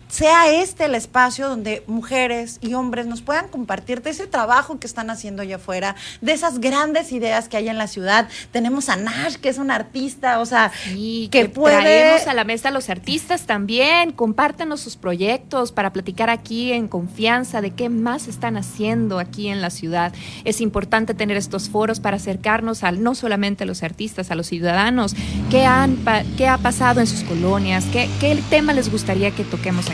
sea 0.08 0.50
este 0.50 0.84
el 0.84 0.94
espacio 0.94 1.48
donde 1.48 1.82
mujeres 1.86 2.58
y 2.60 2.74
hombres 2.74 3.06
nos 3.06 3.22
puedan 3.22 3.48
compartir 3.48 4.02
de 4.02 4.10
ese 4.10 4.26
trabajo 4.26 4.78
que 4.78 4.86
están 4.86 5.10
haciendo 5.10 5.42
allá 5.42 5.56
afuera, 5.56 5.96
de 6.20 6.32
esas 6.32 6.60
grandes 6.60 7.12
ideas 7.12 7.48
que 7.48 7.56
hay 7.56 7.68
en 7.68 7.78
la 7.78 7.86
ciudad. 7.86 8.28
Tenemos 8.52 8.88
a 8.88 8.96
Nash, 8.96 9.36
que 9.36 9.48
es 9.48 9.58
un 9.58 9.70
artista, 9.70 10.40
o 10.40 10.46
sea, 10.46 10.70
que, 10.84 11.28
que 11.30 11.48
puede... 11.48 11.80
traemos 11.80 12.26
a 12.26 12.34
la 12.34 12.44
mesa 12.44 12.68
a 12.68 12.72
los 12.72 12.90
artistas 12.90 13.42
también, 13.42 14.12
compártenos 14.12 14.80
sus 14.80 14.96
proyectos 14.96 15.72
para 15.72 15.92
platicar 15.92 16.30
aquí 16.30 16.72
en 16.72 16.88
confianza 16.88 17.60
de 17.60 17.70
qué 17.70 17.88
más 17.88 18.28
están 18.28 18.56
haciendo 18.56 19.18
aquí 19.18 19.48
en 19.48 19.60
la 19.60 19.70
ciudad. 19.70 20.12
Es 20.44 20.60
importante 20.60 21.14
tener 21.14 21.36
estos 21.36 21.68
foros 21.68 22.00
para 22.00 22.16
acercarnos 22.16 22.84
al 22.84 23.02
no 23.02 23.14
solamente 23.14 23.64
a 23.64 23.66
los 23.66 23.82
artistas, 23.82 24.30
a 24.30 24.34
los 24.34 24.46
ciudadanos, 24.46 25.14
qué, 25.50 25.64
han, 25.64 25.98
qué 26.36 26.48
ha 26.48 26.58
pasado 26.58 27.00
en 27.00 27.06
sus 27.06 27.22
colonias, 27.24 27.84
qué, 27.92 28.08
qué 28.20 28.40
tema 28.50 28.72
les 28.72 28.90
gustaría 28.90 29.30
que 29.30 29.44
toquemos 29.44 29.90
aquí 29.90 29.93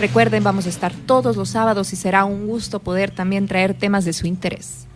Recuerden, 0.00 0.42
vamos 0.42 0.66
a 0.66 0.68
estar 0.68 0.92
todos 1.06 1.36
los 1.36 1.50
sábados 1.50 1.92
y 1.92 1.96
será 1.96 2.24
un 2.24 2.46
gusto 2.46 2.80
poder 2.80 3.10
también 3.10 3.46
traer 3.46 3.74
temas 3.74 4.04
de 4.04 4.12
su 4.12 4.26
interés. 4.26 4.87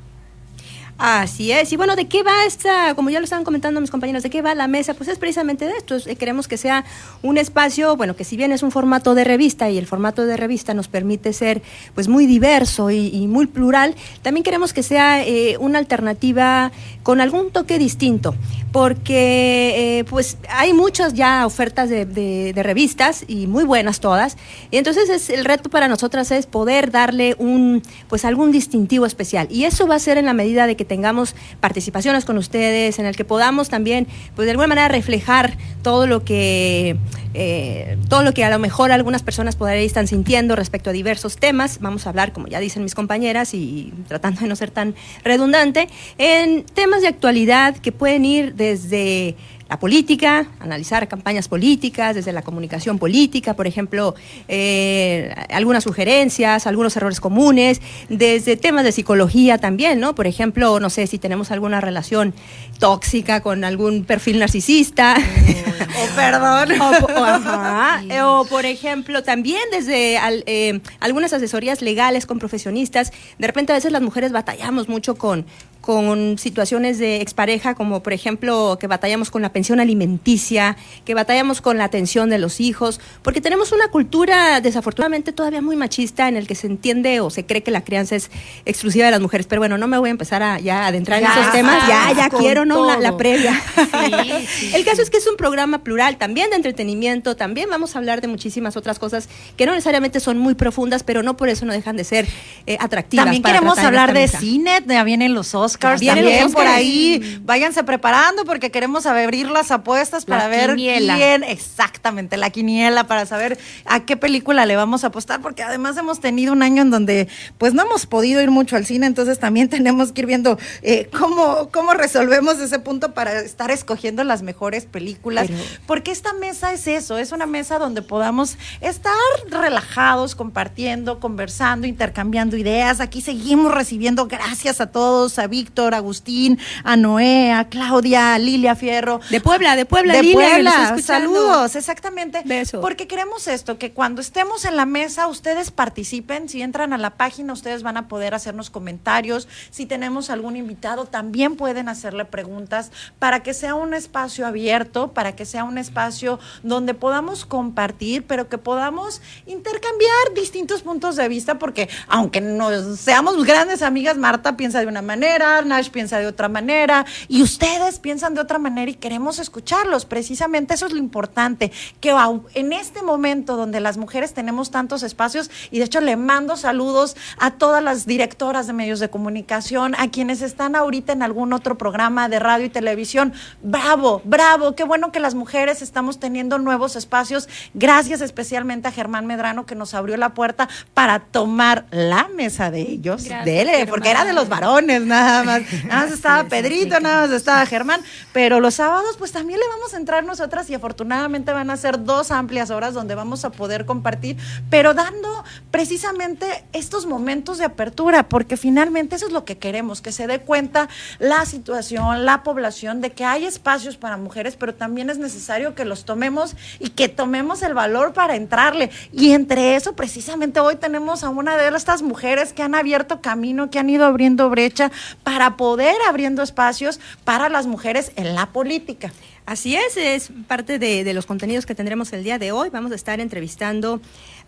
Así 1.04 1.50
es. 1.50 1.72
Y 1.72 1.76
bueno, 1.76 1.96
¿de 1.96 2.06
qué 2.06 2.22
va 2.22 2.44
esta, 2.46 2.94
como 2.94 3.10
ya 3.10 3.18
lo 3.18 3.24
estaban 3.24 3.44
comentando 3.44 3.80
mis 3.80 3.90
compañeros, 3.90 4.22
de 4.22 4.30
qué 4.30 4.40
va 4.40 4.54
la 4.54 4.68
mesa? 4.68 4.94
Pues 4.94 5.08
es 5.08 5.18
precisamente 5.18 5.66
de 5.66 5.72
esto. 5.72 5.96
Eh, 6.06 6.14
queremos 6.14 6.46
que 6.46 6.56
sea 6.56 6.84
un 7.24 7.38
espacio, 7.38 7.96
bueno, 7.96 8.14
que 8.14 8.22
si 8.22 8.36
bien 8.36 8.52
es 8.52 8.62
un 8.62 8.70
formato 8.70 9.16
de 9.16 9.24
revista 9.24 9.68
y 9.68 9.78
el 9.78 9.86
formato 9.88 10.24
de 10.26 10.36
revista 10.36 10.74
nos 10.74 10.86
permite 10.86 11.32
ser 11.32 11.60
pues 11.96 12.06
muy 12.06 12.26
diverso 12.26 12.92
y, 12.92 13.26
muy 13.26 13.48
plural, 13.48 13.96
también 14.22 14.44
queremos 14.44 14.72
que 14.72 14.84
sea 14.84 15.26
eh, 15.26 15.56
una 15.58 15.80
alternativa 15.80 16.70
con 17.02 17.20
algún 17.20 17.50
toque 17.50 17.80
distinto, 17.80 18.36
porque 18.70 19.98
eh, 19.98 20.04
pues 20.04 20.36
hay 20.48 20.72
muchas 20.72 21.14
ya 21.14 21.44
ofertas 21.46 21.88
de, 21.90 22.04
de, 22.06 22.62
revistas 22.62 23.24
y 23.26 23.48
muy 23.48 23.64
buenas 23.64 23.98
todas. 23.98 24.36
Y 24.70 24.76
entonces 24.76 25.10
es, 25.10 25.30
el 25.30 25.44
reto 25.44 25.68
para 25.68 25.88
nosotras 25.88 26.30
es 26.30 26.46
poder 26.46 26.92
darle 26.92 27.34
un 27.40 27.82
pues 28.08 28.24
algún 28.24 28.52
distintivo 28.52 29.04
especial. 29.04 29.48
Y 29.50 29.64
eso 29.64 29.88
va 29.88 29.96
a 29.96 29.98
ser 29.98 30.16
en 30.16 30.26
la 30.26 30.32
medida 30.32 30.68
de 30.68 30.76
que 30.76 30.91
tengamos 30.92 31.34
participaciones 31.58 32.26
con 32.26 32.36
ustedes, 32.36 32.98
en 32.98 33.06
el 33.06 33.16
que 33.16 33.24
podamos 33.24 33.70
también, 33.70 34.06
pues 34.36 34.44
de 34.44 34.50
alguna 34.50 34.66
manera 34.66 34.88
reflejar 34.88 35.56
todo 35.80 36.06
lo 36.06 36.22
que 36.22 36.98
eh, 37.32 37.96
todo 38.10 38.22
lo 38.22 38.34
que 38.34 38.44
a 38.44 38.50
lo 38.50 38.58
mejor 38.58 38.92
algunas 38.92 39.22
personas 39.22 39.56
por 39.56 39.70
ahí 39.70 39.86
están 39.86 40.06
sintiendo 40.06 40.54
respecto 40.54 40.90
a 40.90 40.92
diversos 40.92 41.38
temas. 41.38 41.78
Vamos 41.80 42.06
a 42.06 42.10
hablar, 42.10 42.34
como 42.34 42.46
ya 42.46 42.60
dicen 42.60 42.84
mis 42.84 42.94
compañeras, 42.94 43.54
y 43.54 43.90
tratando 44.06 44.42
de 44.42 44.48
no 44.48 44.54
ser 44.54 44.70
tan 44.70 44.94
redundante, 45.24 45.88
en 46.18 46.64
temas 46.64 47.00
de 47.00 47.08
actualidad 47.08 47.74
que 47.78 47.90
pueden 47.90 48.26
ir 48.26 48.54
desde 48.54 49.34
la 49.72 49.78
política, 49.78 50.48
analizar 50.60 51.08
campañas 51.08 51.48
políticas, 51.48 52.14
desde 52.14 52.30
la 52.34 52.42
comunicación 52.42 52.98
política, 52.98 53.54
por 53.54 53.66
ejemplo, 53.66 54.14
eh, 54.46 55.34
algunas 55.48 55.82
sugerencias, 55.82 56.66
algunos 56.66 56.94
errores 56.94 57.20
comunes, 57.20 57.80
desde 58.10 58.58
temas 58.58 58.84
de 58.84 58.92
psicología 58.92 59.56
también, 59.56 59.98
¿no? 59.98 60.14
Por 60.14 60.26
ejemplo, 60.26 60.78
no 60.78 60.90
sé 60.90 61.06
si 61.06 61.18
tenemos 61.18 61.50
alguna 61.50 61.80
relación 61.80 62.34
tóxica 62.78 63.40
con 63.40 63.64
algún 63.64 64.04
perfil 64.04 64.40
narcisista. 64.40 65.16
o 66.02 66.16
perdón. 66.16 66.68
O, 68.24 68.44
por 68.44 68.66
ejemplo, 68.66 69.22
también 69.22 69.62
desde 69.70 70.18
eh, 70.46 70.80
algunas 71.00 71.32
asesorías 71.32 71.80
legales 71.80 72.26
con 72.26 72.38
profesionistas. 72.38 73.10
De 73.38 73.46
repente 73.46 73.72
a 73.72 73.76
veces 73.76 73.90
las 73.90 74.02
mujeres 74.02 74.32
batallamos 74.32 74.88
mucho 74.88 75.14
con, 75.14 75.46
con 75.82 76.38
situaciones 76.38 76.98
de 76.98 77.20
expareja, 77.20 77.74
como 77.74 78.02
por 78.02 78.12
ejemplo 78.12 78.78
que 78.80 78.86
batallamos 78.86 79.30
con 79.30 79.42
la 79.42 79.52
pensión 79.52 79.80
alimenticia, 79.80 80.76
que 81.04 81.12
batallamos 81.12 81.60
con 81.60 81.76
la 81.76 81.84
atención 81.84 82.30
de 82.30 82.38
los 82.38 82.60
hijos, 82.60 83.00
porque 83.22 83.40
tenemos 83.40 83.72
una 83.72 83.88
cultura 83.88 84.60
desafortunadamente 84.60 85.32
todavía 85.32 85.60
muy 85.60 85.74
machista 85.74 86.28
en 86.28 86.36
el 86.36 86.46
que 86.46 86.54
se 86.54 86.68
entiende 86.68 87.18
o 87.20 87.30
se 87.30 87.44
cree 87.44 87.64
que 87.64 87.72
la 87.72 87.82
crianza 87.82 88.14
es 88.14 88.30
exclusiva 88.64 89.06
de 89.06 89.10
las 89.10 89.20
mujeres. 89.20 89.46
Pero 89.48 89.60
bueno, 89.60 89.76
no 89.76 89.88
me 89.88 89.98
voy 89.98 90.08
a 90.08 90.12
empezar 90.12 90.42
a 90.42 90.60
ya 90.60 90.86
adentrar 90.86 91.20
en 91.20 91.28
esos 91.28 91.50
temas, 91.50 91.86
ya, 91.88 92.12
ya 92.16 92.30
quiero, 92.30 92.64
¿no? 92.64 93.00
La, 93.00 93.16
previa. 93.16 93.60
el 94.74 94.84
caso 94.84 95.02
es 95.02 95.10
que 95.10 95.16
es 95.16 95.26
un 95.26 95.36
programa 95.36 95.82
plural, 95.82 96.16
también 96.16 96.50
de 96.50 96.56
entretenimiento, 96.56 97.36
también 97.36 97.68
vamos 97.68 97.96
a 97.96 97.98
hablar 97.98 98.20
de 98.20 98.28
muchísimas 98.28 98.76
otras 98.76 98.98
cosas 99.00 99.28
que 99.56 99.66
no 99.66 99.72
necesariamente 99.72 100.20
son 100.20 100.38
muy 100.38 100.54
profundas, 100.54 101.02
pero 101.02 101.24
no 101.24 101.36
por 101.36 101.48
eso 101.48 101.66
no 101.66 101.72
dejan 101.72 101.96
de 101.96 102.04
ser 102.04 102.28
eh, 102.66 102.76
atractivas. 102.80 103.24
También 103.24 103.42
queremos 103.42 103.78
hablar 103.78 104.12
de 104.12 104.28
cine, 104.28 104.82
ya 104.86 105.02
vienen 105.02 105.34
los 105.34 105.54
Oscars 105.72 106.04
también 106.04 106.52
por 106.52 106.66
ahí. 106.66 107.40
Váyanse 107.44 107.84
preparando 107.84 108.44
porque 108.44 108.70
queremos 108.70 109.06
abrir 109.06 109.50
las 109.50 109.70
apuestas 109.70 110.24
para 110.24 110.48
ver 110.48 110.74
quién, 110.74 111.44
exactamente, 111.44 112.36
la 112.36 112.50
quiniela, 112.50 113.06
para 113.06 113.26
saber 113.26 113.58
a 113.84 114.00
qué 114.00 114.16
película 114.16 114.66
le 114.66 114.76
vamos 114.76 115.04
a 115.04 115.08
apostar, 115.08 115.40
porque 115.40 115.62
además 115.62 115.96
hemos 115.96 116.20
tenido 116.20 116.52
un 116.52 116.62
año 116.62 116.82
en 116.82 116.90
donde 116.90 117.28
pues 117.58 117.74
no 117.74 117.82
hemos 117.82 118.06
podido 118.06 118.40
ir 118.42 118.50
mucho 118.50 118.76
al 118.76 118.86
cine, 118.86 119.06
entonces 119.06 119.38
también 119.38 119.68
tenemos 119.70 120.12
que 120.12 120.22
ir 120.22 120.26
viendo 120.26 120.58
eh, 120.82 121.08
cómo, 121.18 121.70
cómo 121.72 121.94
resolvemos 121.94 122.58
ese 122.58 122.78
punto 122.78 123.14
para 123.14 123.40
estar 123.40 123.70
escogiendo 123.70 124.24
las 124.24 124.42
mejores 124.42 124.86
películas, 124.86 125.48
porque 125.86 126.10
esta 126.10 126.32
mesa 126.34 126.72
es 126.72 126.86
eso, 126.86 127.18
es 127.18 127.32
una 127.32 127.46
mesa 127.46 127.78
donde 127.78 128.02
podamos 128.02 128.56
estar 128.80 129.12
relajados, 129.48 130.34
compartiendo, 130.34 131.20
conversando, 131.20 131.86
intercambiando 131.86 132.56
ideas. 132.56 133.00
Aquí 133.00 133.20
seguimos 133.20 133.72
recibiendo 133.72 134.26
gracias 134.26 134.80
a 134.80 134.86
todos, 134.86 135.38
a 135.38 135.46
Víctor, 135.62 135.94
Agustín, 135.94 136.58
a 136.82 136.96
Noé, 136.96 137.52
a 137.52 137.68
Claudia, 137.68 138.34
a 138.34 138.38
Lilia 138.40 138.74
Fierro. 138.74 139.20
De 139.30 139.40
Puebla, 139.40 139.76
de 139.76 139.86
Puebla, 139.86 140.14
de 140.14 140.32
Puebla. 140.32 140.96
Saludos, 141.00 141.76
exactamente. 141.76 142.42
Porque 142.80 143.06
queremos 143.06 143.46
esto, 143.46 143.78
que 143.78 143.92
cuando 143.92 144.20
estemos 144.20 144.64
en 144.64 144.76
la 144.76 144.86
mesa 144.86 145.28
ustedes 145.28 145.70
participen. 145.70 146.48
Si 146.48 146.62
entran 146.62 146.92
a 146.92 146.98
la 146.98 147.10
página, 147.10 147.52
ustedes 147.52 147.84
van 147.84 147.96
a 147.96 148.08
poder 148.08 148.34
hacernos 148.34 148.70
comentarios. 148.70 149.46
Si 149.70 149.86
tenemos 149.86 150.30
algún 150.30 150.56
invitado, 150.56 151.04
también 151.06 151.54
pueden 151.54 151.88
hacerle 151.88 152.24
preguntas 152.24 152.90
para 153.20 153.44
que 153.44 153.54
sea 153.54 153.76
un 153.76 153.94
espacio 153.94 154.44
abierto, 154.44 155.12
para 155.12 155.36
que 155.36 155.46
sea 155.46 155.62
un 155.62 155.78
espacio 155.78 156.40
donde 156.64 156.94
podamos 156.94 157.44
compartir, 157.44 158.24
pero 158.26 158.48
que 158.48 158.58
podamos 158.58 159.22
intercambiar 159.46 160.34
distintos 160.34 160.82
puntos 160.82 161.14
de 161.14 161.28
vista, 161.28 161.60
porque 161.60 161.88
aunque 162.08 162.40
no 162.40 162.96
seamos 162.96 163.44
grandes 163.44 163.82
amigas, 163.82 164.18
Marta 164.18 164.56
piensa 164.56 164.80
de 164.80 164.86
una 164.86 165.02
manera, 165.02 165.51
Nash 165.60 165.90
piensa 165.90 166.18
de 166.18 166.26
otra 166.26 166.48
manera 166.48 167.04
y 167.28 167.42
ustedes 167.42 167.98
piensan 167.98 168.34
de 168.34 168.40
otra 168.40 168.58
manera 168.58 168.90
y 168.90 168.94
queremos 168.94 169.38
escucharlos. 169.38 170.06
Precisamente 170.06 170.74
eso 170.74 170.86
es 170.86 170.92
lo 170.92 170.98
importante, 170.98 171.70
que 172.00 172.14
en 172.54 172.72
este 172.72 173.02
momento 173.02 173.56
donde 173.56 173.80
las 173.80 173.98
mujeres 173.98 174.32
tenemos 174.32 174.70
tantos 174.70 175.02
espacios 175.02 175.50
y 175.70 175.78
de 175.78 175.84
hecho 175.84 176.00
le 176.00 176.16
mando 176.16 176.56
saludos 176.56 177.16
a 177.38 177.52
todas 177.52 177.82
las 177.82 178.06
directoras 178.06 178.66
de 178.66 178.72
medios 178.72 179.00
de 179.00 179.10
comunicación, 179.10 179.94
a 179.98 180.10
quienes 180.10 180.42
están 180.42 180.76
ahorita 180.76 181.12
en 181.12 181.22
algún 181.22 181.52
otro 181.52 181.76
programa 181.76 182.28
de 182.28 182.38
radio 182.38 182.66
y 182.66 182.70
televisión. 182.70 183.32
Bravo, 183.62 184.22
bravo, 184.24 184.74
qué 184.74 184.84
bueno 184.84 185.12
que 185.12 185.20
las 185.20 185.34
mujeres 185.34 185.82
estamos 185.82 186.18
teniendo 186.18 186.58
nuevos 186.58 186.96
espacios. 186.96 187.48
Gracias 187.74 188.20
especialmente 188.20 188.88
a 188.88 188.92
Germán 188.92 189.26
Medrano 189.26 189.66
que 189.66 189.74
nos 189.74 189.94
abrió 189.94 190.16
la 190.16 190.34
puerta 190.34 190.68
para 190.94 191.20
tomar 191.20 191.86
la 191.90 192.28
mesa 192.34 192.70
de 192.70 192.80
ellos, 192.80 193.24
dele, 193.44 193.86
porque 193.86 194.10
era 194.10 194.24
de 194.24 194.32
los 194.32 194.48
varones, 194.48 195.02
nada 195.02 195.41
nada 195.44 195.60
más, 195.88 196.12
estaba 196.12 196.44
Pedrito, 196.44 197.00
nada 197.00 197.26
más 197.26 197.36
estaba 197.36 197.64
Germán, 197.66 198.00
pero 198.32 198.60
los 198.60 198.74
sábados 198.74 199.16
pues 199.18 199.32
también 199.32 199.58
le 199.58 199.66
vamos 199.68 199.94
a 199.94 199.96
entrar 199.96 200.24
nosotras 200.24 200.68
y 200.70 200.74
afortunadamente 200.74 201.52
van 201.52 201.70
a 201.70 201.76
ser 201.76 202.04
dos 202.04 202.30
amplias 202.30 202.70
horas 202.70 202.94
donde 202.94 203.14
vamos 203.14 203.44
a 203.44 203.50
poder 203.50 203.84
compartir, 203.86 204.36
pero 204.70 204.94
dando 204.94 205.44
precisamente 205.70 206.64
estos 206.72 207.06
momentos 207.06 207.58
de 207.58 207.64
apertura, 207.64 208.28
porque 208.28 208.56
finalmente 208.56 209.16
eso 209.16 209.26
es 209.26 209.32
lo 209.32 209.44
que 209.44 209.58
queremos, 209.58 210.00
que 210.00 210.12
se 210.12 210.26
dé 210.26 210.40
cuenta 210.40 210.88
la 211.18 211.44
situación, 211.46 212.24
la 212.24 212.42
población 212.42 213.00
de 213.00 213.12
que 213.12 213.24
hay 213.24 213.44
espacios 213.44 213.96
para 213.96 214.16
mujeres, 214.16 214.56
pero 214.56 214.74
también 214.74 215.10
es 215.10 215.18
necesario 215.18 215.74
que 215.74 215.84
los 215.84 216.04
tomemos 216.04 216.54
y 216.78 216.90
que 216.90 217.08
tomemos 217.08 217.62
el 217.62 217.74
valor 217.74 218.12
para 218.12 218.36
entrarle. 218.36 218.90
Y 219.12 219.32
entre 219.32 219.76
eso, 219.76 219.94
precisamente 219.94 220.60
hoy 220.60 220.76
tenemos 220.76 221.24
a 221.24 221.28
una 221.28 221.56
de 221.56 221.72
estas 221.76 222.02
mujeres 222.02 222.52
que 222.52 222.62
han 222.62 222.74
abierto 222.74 223.20
camino, 223.20 223.70
que 223.70 223.78
han 223.78 223.88
ido 223.88 224.04
abriendo 224.04 224.50
brecha 224.50 224.90
para 225.22 225.31
poder 225.56 225.96
abriendo 226.08 226.42
espacios 226.42 227.00
para 227.24 227.48
las 227.48 227.66
mujeres 227.66 228.12
en 228.16 228.34
la 228.34 228.46
política. 228.46 229.12
Así 229.44 229.74
es, 229.74 229.96
es 229.96 230.30
parte 230.46 230.78
de, 230.78 231.12
los 231.14 231.26
contenidos 231.26 231.66
que 231.66 231.74
tendremos 231.74 232.12
el 232.12 232.22
día 232.22 232.38
de 232.38 232.52
hoy. 232.52 232.70
Vamos 232.70 232.92
a 232.92 232.94
estar 232.94 233.18
entrevistando 233.18 234.00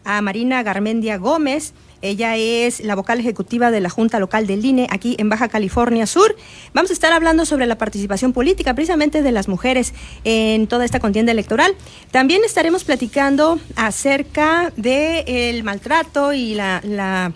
a 0.05 0.23
Marina 0.23 0.63
Garmendia 0.63 1.17
Gómez. 1.17 1.73
Ella 2.01 2.37
es 2.37 2.81
la 2.81 2.95
vocal 2.95 3.19
ejecutiva 3.19 3.73
de 3.73 3.81
la 3.81 3.91
Junta 3.91 4.21
Local 4.21 4.47
del 4.47 4.65
INE 4.65 4.87
aquí 4.91 5.17
en 5.19 5.29
Baja 5.29 5.49
California 5.49 6.07
Sur. 6.07 6.37
Vamos 6.75 6.91
a 6.91 6.95
estar 6.95 7.13
hablando 7.13 7.45
sobre 7.45 7.67
la 7.67 7.77
participación 7.77 8.33
política 8.33 8.75
precisamente 8.75 9.23
de 9.23 9.33
las 9.33 9.49
mujeres 9.49 9.95
en 10.23 10.69
toda 10.69 10.85
esta 10.85 11.01
contienda 11.01 11.33
electoral. 11.33 11.75
También 12.13 12.45
estaremos 12.45 12.85
platicando 12.85 13.59
acerca 13.75 14.73
del 14.77 15.65
maltrato 15.65 16.33
y 16.33 16.55
la, 16.55 17.33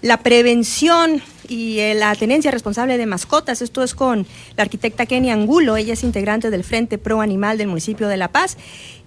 la 0.00 0.16
prevención 0.22 1.20
y 1.48 1.80
eh, 1.80 1.94
la 1.94 2.14
tenencia 2.14 2.50
responsable 2.50 2.98
de 2.98 3.06
mascotas. 3.06 3.62
Esto 3.62 3.82
es 3.82 3.94
con 3.94 4.26
la 4.56 4.62
arquitecta 4.62 5.06
Kenny 5.06 5.30
Angulo, 5.30 5.76
ella 5.76 5.92
es 5.92 6.02
integrante 6.02 6.50
del 6.50 6.64
Frente 6.64 6.98
Pro 6.98 7.20
Animal 7.20 7.58
del 7.58 7.68
municipio 7.68 8.08
de 8.08 8.16
La 8.16 8.28
Paz. 8.28 8.56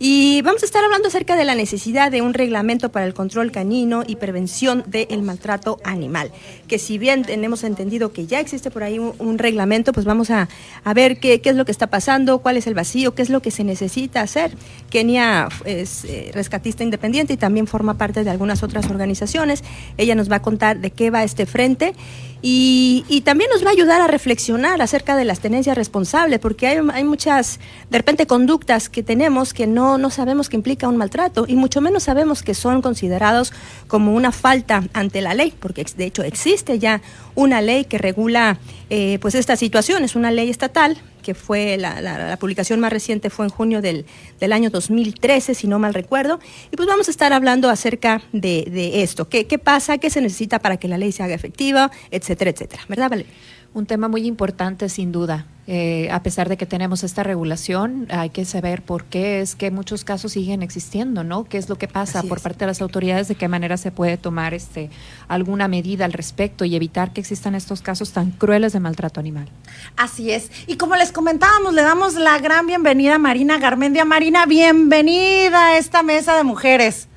Y 0.02 0.42
vamos 0.44 0.64
a 0.64 0.66
estar 0.66 0.84
hablando 0.84 1.10
acerca 1.10 1.36
de 1.36 1.44
la 1.44 1.56
necesidad 1.56 2.10
de 2.10 2.22
un 2.22 2.34
reglamento 2.34 2.90
para 2.90 3.06
el 3.06 3.14
control 3.14 3.52
canino 3.52 4.04
y 4.08 4.16
prevención 4.16 4.84
del 4.88 5.22
maltrato 5.22 5.78
animal. 5.84 6.32
Que 6.70 6.80
si 6.80 6.98
bien 6.98 7.24
tenemos 7.24 7.66
entendido 7.66 8.14
que 8.14 8.26
ya 8.26 8.40
existe 8.40 8.72
por 8.72 8.84
ahí 8.84 8.98
un, 8.98 9.38
reglamento, 9.38 9.92
pues 9.92 10.06
vamos 10.06 10.30
a, 10.32 10.48
ver 10.96 11.20
qué, 11.20 11.42
es 11.44 11.56
lo 11.56 11.66
que 11.66 11.72
está 11.72 11.88
pasando, 11.88 12.40
cuál 12.40 12.56
es 12.56 12.68
el 12.68 12.76
vacío, 12.76 13.14
qué 13.14 13.22
es 13.22 13.30
lo 13.30 13.42
que 13.42 13.52
se 13.52 13.66
necesita 13.66 14.22
hacer. 14.22 14.52
Kenia 14.90 15.50
es 15.66 16.06
eh, 16.06 16.32
rescatista 16.34 16.84
independiente 16.84 17.34
y 17.34 17.38
también 17.38 17.68
forma 17.68 17.96
parte 17.96 18.24
de 18.24 18.30
algunas 18.30 18.64
otras 18.64 18.90
organizaciones. 18.90 19.64
Ella 19.98 20.16
nos 20.16 20.32
va 20.32 20.38
a 20.38 20.42
contar 20.42 20.80
de 20.80 20.92
qué 20.92 21.10
va 21.10 21.24
este 21.24 21.46
frente 21.46 21.94
Y, 22.42 23.22
también 23.26 23.50
nos 23.52 23.64
va 23.64 23.70
a 23.70 23.74
ayudar 23.74 24.02
a 24.02 24.08
reflexionar 24.08 24.82
acerca 24.82 25.16
de 25.16 25.26
las 25.26 25.40
tenencias 25.40 25.78
responsables, 25.78 26.40
porque 26.40 26.68
hay, 26.68 26.80
hay, 26.94 27.04
muchas, 27.04 27.60
de 27.90 27.98
repente, 27.98 28.28
conductas 28.28 28.90
que 28.90 29.04
tenemos 29.04 29.54
que 29.54 29.68
no, 29.68 29.98
no 29.98 30.10
sabemos 30.10 30.50
que 30.50 30.56
implica 30.56 30.88
un 30.88 30.98
maltrato 30.98 31.46
y 31.48 31.56
mucho 31.56 31.82
menos 31.82 32.04
sabemos 32.04 32.42
que 32.42 32.54
son 32.54 32.82
considerados 32.82 33.52
como 33.88 34.16
una 34.16 34.32
falta 34.32 34.84
ante 34.94 35.22
la 35.22 35.34
ley, 35.34 35.54
porque 35.60 35.86
de 35.98 36.06
hecho 36.06 36.24
existe 36.24 36.80
ya 36.80 37.02
una 37.36 37.62
ley 37.62 37.86
que 37.86 37.98
regula 37.98 38.58
eh, 38.90 39.20
pues 39.22 39.36
esta 39.36 39.56
situación, 39.56 40.04
es 40.04 40.16
una 40.16 40.32
ley 40.32 40.50
estatal 40.50 40.98
que 41.30 41.36
fue 41.36 41.78
la, 41.78 42.38
publicación 42.40 42.80
más 42.80 42.92
reciente 42.92 43.30
fue 43.30 43.46
en 43.46 43.52
junio 43.52 43.84
del, 43.84 44.04
año 44.52 44.72
2013, 44.72 45.54
si 45.54 45.68
no 45.68 45.78
mal 45.78 45.94
recuerdo. 45.94 46.40
Y 46.72 46.76
pues 46.76 46.88
vamos 46.88 47.08
a 47.08 47.12
estar 47.12 47.34
hablando 47.34 47.70
acerca 47.70 48.24
de, 48.34 49.04
esto. 49.04 49.30
¿Qué, 49.30 49.46
¿Qué, 49.46 49.60
pasa? 49.60 50.00
¿Qué 50.00 50.10
se 50.10 50.22
necesita 50.22 50.58
para 50.58 50.78
que 50.78 50.88
la 50.88 50.98
ley 50.98 51.12
se 51.12 51.22
haga 51.22 51.36
efectiva? 51.36 51.92
Etcétera, 52.10 52.50
etcétera. 52.50 52.82
¿Verdad, 52.90 53.12
Valeria? 53.12 53.32
Un 53.74 53.86
tema 53.86 54.08
muy 54.08 54.26
importante, 54.26 54.90
sin 54.90 55.12
duda. 55.12 55.46
Eh, 55.72 56.10
a 56.12 56.24
pesar 56.24 56.50
de 56.50 56.58
que 56.58 56.66
tenemos 56.66 57.04
esta 57.04 57.22
regulación, 57.22 58.08
hay 58.10 58.32
que 58.32 58.44
saber 58.44 58.82
por 58.82 59.04
qué 59.04 59.40
es 59.40 59.54
que 59.54 59.70
muchos 59.70 60.04
casos 60.04 60.32
siguen 60.32 60.64
existiendo, 60.64 61.24
¿no? 61.24 61.44
¿Qué 61.44 61.60
es 61.60 61.70
lo 61.70 61.78
que 61.78 61.88
pasa 61.88 62.24
por 62.24 62.42
parte 62.42 62.62
de 62.62 62.66
las 62.66 62.82
autoridades? 62.82 63.28
¿De 63.28 63.36
qué 63.36 63.48
manera 63.48 63.78
se 63.78 63.92
puede 63.92 64.18
tomar 64.18 64.56
este 64.56 64.90
alguna 65.28 65.68
medida 65.68 66.06
al 66.06 66.14
respecto 66.14 66.66
y 66.66 66.76
evitar 66.76 67.14
que 67.14 67.22
existan 67.22 67.54
estos 67.54 67.84
casos 67.84 68.12
tan 68.14 68.32
crueles 68.32 68.74
de 68.74 68.80
maltrato 68.80 69.20
animal? 69.20 69.48
Así 69.96 70.32
es. 70.32 70.50
Y 70.66 70.78
como 70.78 70.96
les 70.96 71.12
comentábamos, 71.12 71.76
le 71.76 71.84
damos 71.84 72.16
la 72.16 72.40
gran 72.40 72.66
bienvenida 72.66 73.16
a 73.16 73.20
Marina 73.20 73.60
Garmendia. 73.60 74.06
Marina, 74.06 74.48
bienvenida 74.48 75.68
a 75.68 75.78
esta 75.78 76.02
mesa 76.02 76.36
de 76.36 76.44
mujeres. 76.44 77.10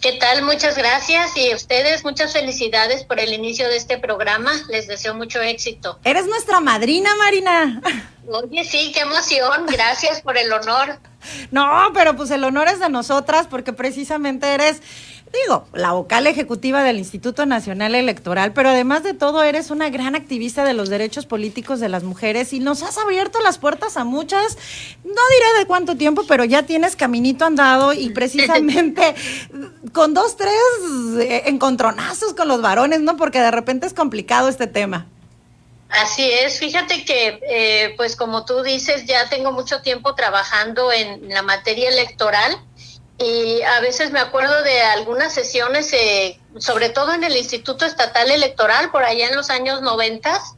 ¿Qué 0.00 0.12
tal? 0.12 0.42
Muchas 0.42 0.78
gracias 0.78 1.36
y 1.36 1.50
a 1.50 1.56
ustedes 1.56 2.04
muchas 2.04 2.32
felicidades 2.32 3.04
por 3.04 3.20
el 3.20 3.34
inicio 3.34 3.68
de 3.68 3.76
este 3.76 3.98
programa. 3.98 4.50
Les 4.70 4.86
deseo 4.86 5.14
mucho 5.14 5.42
éxito. 5.42 5.98
Eres 6.04 6.26
nuestra 6.26 6.58
madrina, 6.60 7.10
Marina. 7.16 7.82
Oye, 8.28 8.64
sí, 8.64 8.92
qué 8.94 9.00
emoción. 9.00 9.66
Gracias 9.66 10.20
por 10.22 10.36
el 10.36 10.52
honor. 10.52 10.98
No, 11.50 11.90
pero 11.92 12.16
pues 12.16 12.30
el 12.30 12.42
honor 12.44 12.68
es 12.68 12.80
de 12.80 12.88
nosotras 12.88 13.46
porque 13.46 13.74
precisamente 13.74 14.54
eres 14.54 14.80
digo, 15.32 15.66
la 15.72 15.92
vocal 15.92 16.26
ejecutiva 16.26 16.82
del 16.82 16.98
Instituto 16.98 17.46
Nacional 17.46 17.94
Electoral, 17.94 18.52
pero 18.52 18.70
además 18.70 19.02
de 19.02 19.14
todo 19.14 19.42
eres 19.42 19.70
una 19.70 19.88
gran 19.88 20.16
activista 20.16 20.64
de 20.64 20.74
los 20.74 20.88
derechos 20.88 21.26
políticos 21.26 21.78
de 21.78 21.88
las 21.88 22.02
mujeres 22.02 22.52
y 22.52 22.60
nos 22.60 22.82
has 22.82 22.98
abierto 22.98 23.40
las 23.40 23.58
puertas 23.58 23.96
a 23.96 24.04
muchas, 24.04 24.58
no 25.04 25.10
diré 25.10 25.58
de 25.60 25.66
cuánto 25.66 25.96
tiempo, 25.96 26.24
pero 26.26 26.44
ya 26.44 26.64
tienes 26.64 26.96
caminito 26.96 27.44
andado 27.44 27.92
y 27.92 28.10
precisamente 28.14 29.14
con 29.92 30.14
dos, 30.14 30.36
tres 30.36 30.52
eh, 31.20 31.42
encontronazos 31.46 32.34
con 32.34 32.48
los 32.48 32.60
varones, 32.60 33.00
¿no? 33.00 33.16
Porque 33.16 33.40
de 33.40 33.50
repente 33.50 33.86
es 33.86 33.94
complicado 33.94 34.48
este 34.48 34.66
tema. 34.66 35.06
Así 35.90 36.30
es, 36.30 36.60
fíjate 36.60 37.04
que, 37.04 37.40
eh, 37.42 37.94
pues 37.96 38.14
como 38.14 38.44
tú 38.44 38.62
dices, 38.62 39.06
ya 39.06 39.28
tengo 39.28 39.50
mucho 39.50 39.82
tiempo 39.82 40.14
trabajando 40.14 40.92
en 40.92 41.28
la 41.28 41.42
materia 41.42 41.88
electoral 41.88 42.56
y 43.18 43.60
a 43.62 43.80
veces 43.80 44.12
me 44.12 44.20
acuerdo 44.20 44.62
de 44.62 44.80
algunas 44.80 45.34
sesiones, 45.34 45.92
eh, 45.92 46.40
sobre 46.58 46.90
todo 46.90 47.12
en 47.12 47.24
el 47.24 47.36
Instituto 47.36 47.84
Estatal 47.84 48.30
Electoral, 48.30 48.90
por 48.90 49.02
allá 49.02 49.28
en 49.28 49.36
los 49.36 49.50
años 49.50 49.82
noventas, 49.82 50.54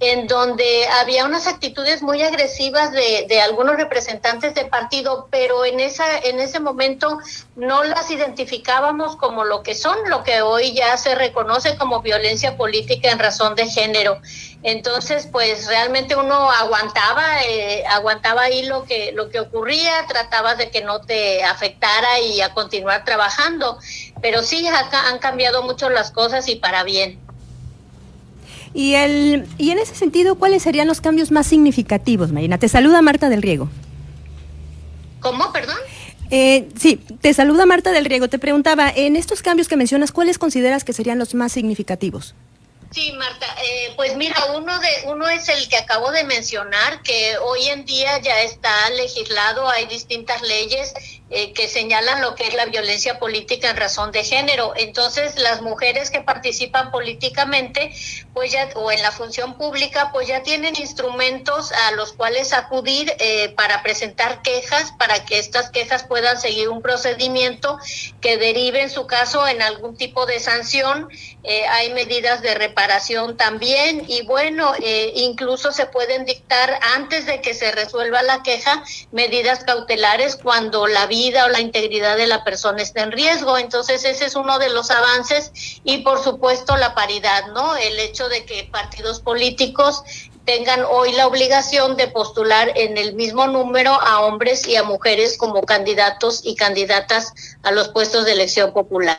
en 0.00 0.26
donde 0.26 0.86
había 0.88 1.24
unas 1.24 1.46
actitudes 1.46 2.02
muy 2.02 2.20
agresivas 2.22 2.90
de, 2.92 3.40
algunos 3.40 3.76
representantes 3.76 4.54
de 4.54 4.64
partido, 4.64 5.28
pero 5.30 5.64
en 5.64 5.78
esa 5.80 6.18
en 6.18 6.40
ese 6.40 6.58
momento 6.60 7.18
no 7.56 7.84
las 7.84 8.10
identificábamos 8.10 9.16
como 9.16 9.44
lo 9.44 9.62
que 9.62 9.74
son, 9.74 9.96
lo 10.08 10.24
que 10.24 10.42
hoy 10.42 10.72
ya 10.72 10.96
se 10.96 11.14
reconoce 11.14 11.76
como 11.76 12.00
violencia 12.00 12.56
política 12.56 13.10
en 13.10 13.18
razón 13.18 13.54
de 13.54 13.66
género. 13.66 14.20
Entonces, 14.62 15.28
pues 15.30 15.66
realmente 15.66 16.16
uno 16.16 16.50
aguantaba, 16.50 17.42
eh, 17.44 17.84
aguantaba 17.86 18.42
ahí 18.42 18.64
lo 18.64 18.84
que 18.84 19.12
lo 19.12 19.28
que 19.28 19.40
ocurría, 19.40 20.06
trataba 20.08 20.54
de 20.54 20.70
que 20.70 20.82
no 20.82 21.02
te 21.02 21.44
afectara 21.44 22.18
y 22.20 22.40
a 22.40 22.52
continuar 22.52 23.04
trabajando. 23.04 23.78
Pero 24.20 24.42
sí, 24.42 24.66
han 24.66 25.18
cambiado 25.18 25.62
mucho 25.62 25.90
las 25.90 26.10
cosas 26.10 26.48
y 26.48 26.56
para 26.56 26.82
bien. 26.82 27.23
Y, 28.74 28.94
el, 28.94 29.46
y 29.56 29.70
en 29.70 29.78
ese 29.78 29.94
sentido, 29.94 30.34
¿cuáles 30.34 30.64
serían 30.64 30.88
los 30.88 31.00
cambios 31.00 31.30
más 31.30 31.46
significativos, 31.46 32.32
Marina? 32.32 32.58
Te 32.58 32.68
saluda 32.68 33.00
Marta 33.02 33.28
del 33.28 33.40
Riego. 33.40 33.70
¿Cómo, 35.20 35.52
perdón? 35.52 35.76
Eh, 36.30 36.68
sí, 36.78 36.96
te 36.96 37.32
saluda 37.32 37.66
Marta 37.66 37.92
del 37.92 38.04
Riego. 38.04 38.28
Te 38.28 38.40
preguntaba, 38.40 38.90
en 38.94 39.14
estos 39.14 39.42
cambios 39.42 39.68
que 39.68 39.76
mencionas, 39.76 40.10
¿cuáles 40.10 40.38
consideras 40.38 40.82
que 40.82 40.92
serían 40.92 41.18
los 41.20 41.34
más 41.34 41.52
significativos? 41.52 42.34
Sí, 42.90 43.12
Marta, 43.12 43.46
eh, 43.60 43.92
pues 43.96 44.16
mira, 44.16 44.36
uno 44.56 44.78
de 44.78 44.88
uno 45.06 45.28
es 45.28 45.48
el 45.48 45.68
que 45.68 45.76
acabo 45.76 46.12
de 46.12 46.22
mencionar, 46.22 47.02
que 47.02 47.36
hoy 47.38 47.66
en 47.66 47.84
día 47.84 48.20
ya 48.20 48.40
está 48.42 48.88
legislado, 48.90 49.68
hay 49.68 49.86
distintas 49.86 50.42
leyes 50.42 50.94
eh, 51.30 51.54
que 51.54 51.68
señalan 51.68 52.20
lo 52.20 52.34
que 52.34 52.46
es 52.46 52.54
la 52.54 52.66
violencia 52.66 53.18
política 53.18 53.70
en 53.70 53.78
razón 53.78 54.12
de 54.12 54.24
género. 54.24 54.74
Entonces, 54.76 55.38
las 55.38 55.62
mujeres 55.62 56.10
que 56.10 56.20
participan 56.20 56.90
políticamente, 56.90 57.94
pues 58.34 58.52
ya 58.52 58.68
o 58.74 58.92
en 58.92 59.00
la 59.00 59.10
función 59.10 59.56
pública, 59.56 60.10
pues 60.12 60.28
ya 60.28 60.42
tienen 60.42 60.76
instrumentos 60.76 61.72
a 61.72 61.92
los 61.92 62.12
cuales 62.12 62.52
acudir 62.52 63.10
eh, 63.18 63.48
para 63.56 63.82
presentar 63.82 64.42
quejas, 64.42 64.92
para 64.98 65.24
que 65.24 65.38
estas 65.38 65.70
quejas 65.70 66.04
puedan 66.04 66.38
seguir 66.38 66.68
un 66.68 66.82
procedimiento 66.82 67.78
que 68.20 68.36
derive 68.36 68.82
en 68.82 68.90
su 68.90 69.06
caso 69.06 69.48
en 69.48 69.62
algún 69.62 69.96
tipo 69.96 70.26
de 70.26 70.40
sanción. 70.40 71.08
Hay 71.68 71.92
medidas 71.92 72.40
de 72.40 72.54
reparación 72.54 73.36
también 73.36 74.04
y 74.08 74.22
bueno, 74.22 74.72
eh, 74.82 75.12
incluso 75.16 75.72
se 75.72 75.84
pueden 75.86 76.24
dictar 76.24 76.78
antes 76.94 77.26
de 77.26 77.42
que 77.42 77.52
se 77.52 77.70
resuelva 77.70 78.22
la 78.22 78.42
queja 78.42 78.82
medidas 79.12 79.62
cautelares 79.64 80.36
cuando 80.36 80.86
la 80.86 81.06
vida 81.06 81.44
o 81.44 81.48
la 81.48 81.60
integridad 81.60 82.16
de 82.16 82.26
la 82.26 82.44
persona 82.44 82.80
está 82.80 83.02
en 83.02 83.12
riesgo. 83.12 83.58
Entonces 83.58 84.04
ese 84.04 84.24
es 84.24 84.36
uno 84.36 84.58
de 84.58 84.70
los 84.70 84.90
avances 84.90 85.52
y 85.84 85.98
por 85.98 86.22
supuesto 86.22 86.76
la 86.76 86.94
paridad, 86.94 87.48
¿no? 87.48 87.76
El 87.76 87.98
hecho 88.00 88.28
de 88.28 88.46
que 88.46 88.64
partidos 88.72 89.20
políticos 89.20 90.02
tengan 90.46 90.84
hoy 90.88 91.12
la 91.12 91.26
obligación 91.26 91.96
de 91.96 92.08
postular 92.08 92.72
en 92.74 92.96
el 92.96 93.14
mismo 93.14 93.46
número 93.46 93.92
a 93.92 94.20
hombres 94.20 94.66
y 94.66 94.76
a 94.76 94.82
mujeres 94.82 95.36
como 95.36 95.62
candidatos 95.62 96.40
y 96.44 96.54
candidatas 96.54 97.32
a 97.62 97.70
los 97.70 97.88
puestos 97.88 98.24
de 98.24 98.32
elección 98.32 98.72
popular. 98.72 99.18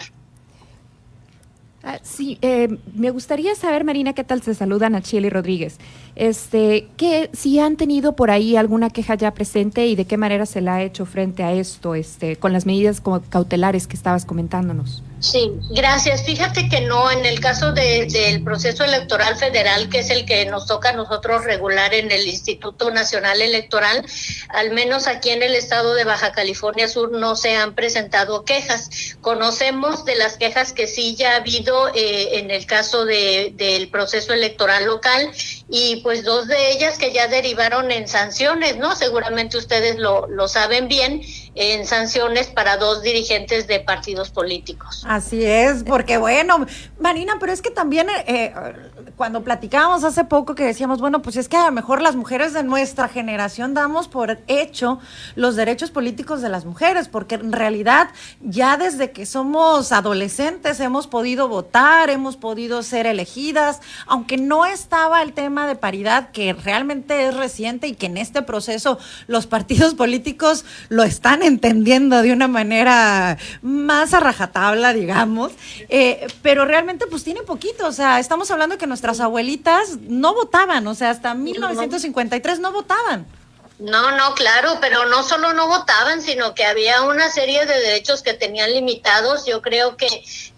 Ah, 1.88 2.00
sí, 2.02 2.40
eh, 2.42 2.80
me 2.96 3.12
gustaría 3.12 3.54
saber, 3.54 3.84
Marina, 3.84 4.14
qué 4.14 4.24
tal 4.24 4.42
se 4.42 4.56
saludan 4.56 4.96
a 4.96 5.04
Chile 5.04 5.30
Rodríguez. 5.30 5.78
Este, 6.16 6.88
que 6.98 7.30
si 7.32 7.60
han 7.60 7.76
tenido 7.76 8.16
por 8.16 8.32
ahí 8.32 8.56
alguna 8.56 8.90
queja 8.90 9.14
ya 9.14 9.36
presente 9.36 9.86
y 9.86 9.96
de 9.96 10.06
qué 10.06 10.18
manera 10.18 10.48
se 10.48 10.62
la 10.62 10.76
ha 10.76 10.82
hecho 10.82 11.06
frente 11.06 11.44
a 11.44 11.54
esto, 11.54 11.94
este, 11.94 12.38
con 12.38 12.54
las 12.54 12.66
medidas 12.66 13.02
como 13.02 13.22
cautelares 13.22 13.86
que 13.86 13.96
estabas 13.96 14.26
comentándonos. 14.26 15.04
Sí, 15.26 15.52
gracias. 15.72 16.24
Fíjate 16.24 16.70
que 16.70 16.82
no, 16.82 17.10
en 17.10 17.26
el 17.26 17.40
caso 17.40 17.72
del 17.72 18.44
proceso 18.44 18.84
electoral 18.84 19.36
federal, 19.36 19.90
que 19.90 20.00
es 20.00 20.12
el 20.12 20.24
que 20.24 20.46
nos 20.46 20.68
toca 20.68 20.90
a 20.90 20.94
nosotros 20.94 21.46
regular 21.46 21.96
en 21.96 22.12
el 22.12 22.28
Instituto 22.28 22.92
Nacional 22.92 23.42
Electoral, 23.42 24.06
al 24.50 24.70
menos 24.70 25.08
aquí 25.08 25.32
en 25.32 25.42
el 25.42 25.56
estado 25.56 25.96
de 25.96 26.04
Baja 26.04 26.32
California 26.32 26.88
Sur 26.88 27.12
no 27.12 27.36
se 27.36 27.56
han 27.56 27.74
presentado 27.74 28.46
quejas. 28.46 29.16
Conocemos 29.22 30.06
de 30.06 30.16
las 30.16 30.38
quejas 30.38 30.74
que 30.74 30.86
sí 30.86 31.16
ya 31.16 31.32
ha 31.32 31.36
habido 31.38 31.88
eh, 31.96 32.38
en 32.38 32.52
el 32.52 32.68
caso 32.68 33.04
de, 33.04 33.52
del 33.56 33.90
proceso 33.90 34.32
electoral 34.32 34.86
local 34.86 35.32
y 35.68 36.02
pues 36.04 36.24
dos 36.24 36.48
de 36.48 36.72
ellas 36.72 37.00
que 37.00 37.12
ya 37.12 37.28
derivaron 37.28 37.92
en 37.92 38.08
sanciones, 38.08 38.78
¿no? 38.78 38.96
Seguramente 38.96 39.58
ustedes 39.58 39.98
lo, 39.98 40.28
lo 40.28 40.48
saben 40.48 40.88
bien 40.88 41.24
en 41.56 41.86
sanciones 41.86 42.48
para 42.48 42.78
dos 42.78 43.02
dirigentes 43.02 43.66
de 43.68 43.80
partidos 43.80 44.30
políticos. 44.30 45.04
Así 45.08 45.44
es, 45.46 45.84
porque 45.84 46.18
bueno, 46.18 46.66
Marina, 47.00 47.38
pero 47.40 47.54
es 47.54 47.62
que 47.62 47.72
también 47.72 48.08
eh, 48.28 48.54
cuando 49.16 49.44
platicábamos 49.44 50.04
hace 50.04 50.26
poco 50.26 50.54
que 50.54 50.66
decíamos, 50.66 51.00
bueno, 51.00 51.22
pues 51.22 51.38
es 51.38 51.48
que 51.48 51.56
a 51.56 51.66
lo 51.66 51.72
mejor 51.72 52.02
las 52.02 52.16
mujeres 52.16 52.54
de 52.54 52.64
nuestra 52.64 53.08
generación 53.08 53.74
damos 53.74 54.08
por 54.10 54.40
hecho 54.48 55.00
los 55.36 55.56
derechos 55.56 55.92
políticos 55.92 56.42
de 56.42 56.50
las 56.50 56.66
mujeres, 56.66 57.08
porque 57.08 57.36
en 57.36 57.54
realidad 57.54 58.10
ya 58.42 58.76
desde 58.78 59.12
que 59.12 59.26
somos 59.26 59.92
adolescentes 59.94 60.80
hemos 60.82 61.08
podido 61.08 61.48
votar, 61.48 62.10
hemos 62.10 62.36
podido 62.36 62.84
ser 62.84 63.06
elegidas, 63.06 63.80
aunque 64.08 64.38
no 64.38 64.66
estaba 64.66 65.22
el 65.22 65.34
tema 65.34 65.68
de 65.68 65.76
paridad 65.76 66.32
que 66.32 66.52
realmente 66.54 67.28
es 67.28 67.36
reciente 67.36 67.88
y 67.88 67.96
que 67.96 68.08
en 68.08 68.18
este 68.18 68.42
proceso 68.42 69.00
los 69.28 69.48
partidos 69.48 69.94
políticos 69.94 70.66
lo 70.90 71.04
están 71.04 71.44
entendiendo 71.46 72.22
de 72.22 72.34
una 72.34 72.48
manera 72.48 73.38
más 73.62 74.14
a 74.14 74.20
rajatabla, 74.20 74.94
digamos, 74.94 75.52
eh, 75.90 76.28
pero 76.42 76.66
realmente 76.66 77.06
pues 77.08 77.24
tiene 77.24 77.42
poquito, 77.42 77.88
o 77.88 77.92
sea, 77.92 78.20
estamos 78.20 78.52
hablando 78.52 78.78
que 78.78 78.88
nuestras 78.88 79.20
abuelitas 79.20 79.98
no 80.08 80.34
votaban, 80.34 80.86
o 80.88 80.96
sea, 80.96 81.10
hasta 81.12 81.34
1953 81.34 82.60
no 82.60 82.72
votaban. 82.72 83.26
No, 83.78 84.12
no, 84.12 84.36
claro, 84.36 84.78
pero 84.80 85.06
no 85.06 85.22
solo 85.22 85.54
no 85.54 85.68
votaban, 85.68 86.22
sino 86.22 86.56
que 86.56 86.64
había 86.64 87.02
una 87.02 87.30
serie 87.30 87.66
de 87.66 87.78
derechos 87.78 88.22
que 88.22 88.34
tenían 88.34 88.72
limitados. 88.72 89.46
Yo 89.46 89.62
creo 89.62 89.98
que 89.98 90.08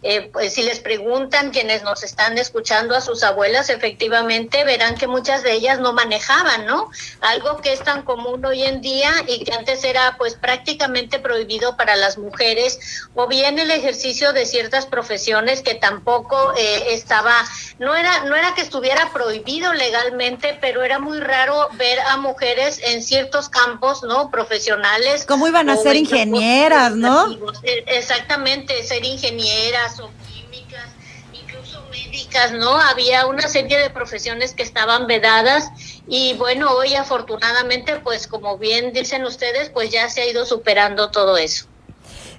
eh, 0.03 0.29
pues 0.31 0.53
si 0.53 0.61
les 0.61 0.79
preguntan 0.79 1.49
quienes 1.49 1.81
nos 1.81 2.03
están 2.03 2.37
escuchando 2.37 2.95
a 2.95 3.01
sus 3.01 3.23
abuelas, 3.23 3.71
efectivamente 3.71 4.63
verán 4.63 4.95
que 4.95 5.07
muchas 5.07 5.41
de 5.41 5.53
ellas 5.53 5.79
no 5.79 5.91
manejaban, 5.91 6.67
¿no? 6.67 6.91
Algo 7.21 7.57
que 7.57 7.73
es 7.73 7.83
tan 7.83 8.03
común 8.03 8.45
hoy 8.45 8.63
en 8.63 8.81
día 8.81 9.11
y 9.27 9.43
que 9.43 9.53
antes 9.53 9.83
era 9.83 10.15
pues 10.19 10.35
prácticamente 10.35 11.17
prohibido 11.17 11.75
para 11.77 11.95
las 11.95 12.19
mujeres, 12.19 13.07
o 13.15 13.27
bien 13.27 13.57
el 13.57 13.71
ejercicio 13.71 14.33
de 14.33 14.45
ciertas 14.45 14.85
profesiones 14.85 15.63
que 15.63 15.73
tampoco 15.73 16.53
eh, 16.55 16.93
estaba, 16.93 17.33
no 17.79 17.95
era, 17.95 18.25
no 18.25 18.35
era 18.35 18.53
que 18.53 18.61
estuviera 18.61 19.11
prohibido 19.11 19.73
legalmente, 19.73 20.59
pero 20.61 20.83
era 20.83 20.99
muy 20.99 21.19
raro 21.19 21.69
ver 21.73 21.99
a 22.01 22.17
mujeres 22.17 22.79
en 22.83 23.01
ciertos 23.07 23.49
campos, 23.49 24.03
¿no? 24.03 24.29
Profesionales. 24.29 25.25
¿Cómo 25.25 25.47
iban 25.47 25.69
a 25.69 25.77
ser 25.77 25.95
ingenieras, 25.95 26.95
no? 26.95 27.31
E, 27.63 27.83
exactamente, 27.87 28.83
ser 28.83 29.03
ingenieras 29.05 29.99
o 29.99 30.11
químicas, 30.27 30.87
incluso 31.33 31.81
médicas, 31.89 32.51
¿no? 32.51 32.77
Había 32.77 33.25
una 33.25 33.47
serie 33.47 33.77
de 33.77 33.89
profesiones 33.89 34.53
que 34.53 34.63
estaban 34.63 35.07
vedadas 35.07 35.69
y 36.07 36.33
bueno, 36.33 36.71
hoy 36.71 36.95
afortunadamente, 36.95 37.95
pues 37.97 38.27
como 38.27 38.57
bien 38.57 38.93
dicen 38.93 39.25
ustedes, 39.25 39.69
pues 39.69 39.89
ya 39.89 40.09
se 40.09 40.21
ha 40.21 40.27
ido 40.27 40.45
superando 40.45 41.09
todo 41.09 41.37
eso. 41.37 41.65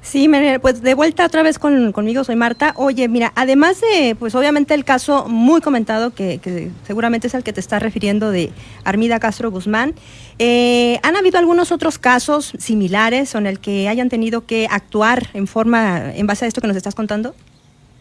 Sí, 0.09 0.27
pues 0.63 0.81
de 0.81 0.95
vuelta 0.95 1.27
otra 1.27 1.43
vez 1.43 1.59
con, 1.59 1.93
conmigo, 1.93 2.25
soy 2.25 2.35
Marta. 2.35 2.73
Oye, 2.77 3.09
mira, 3.09 3.31
además 3.37 3.83
de, 3.83 4.17
pues 4.19 4.35
obviamente 4.35 4.73
el 4.73 4.87
caso 4.87 5.29
muy 5.29 5.61
comentado, 5.61 6.15
que, 6.15 6.71
seguramente 6.87 7.27
es 7.27 7.35
al 7.35 7.45
que 7.45 7.53
te 7.53 7.61
estás 7.61 7.83
refiriendo 7.83 8.31
de 8.31 8.51
Armida 8.85 9.21
Castro 9.21 9.51
Guzmán, 9.51 9.95
eh, 10.39 10.99
¿han 11.03 11.15
habido 11.15 11.39
algunos 11.39 11.73
otros 11.73 11.99
casos 11.99 12.53
similares 12.59 13.35
en 13.35 13.47
el 13.47 13.61
que 13.61 13.87
hayan 13.87 14.09
tenido 14.09 14.47
que 14.47 14.67
actuar 14.71 15.29
en 15.35 15.47
forma, 15.47 16.15
en 16.15 16.27
base 16.27 16.47
a 16.47 16.49
esto 16.49 16.63
que 16.63 16.69
nos 16.69 16.77
estás 16.79 16.95
contando? 16.95 17.35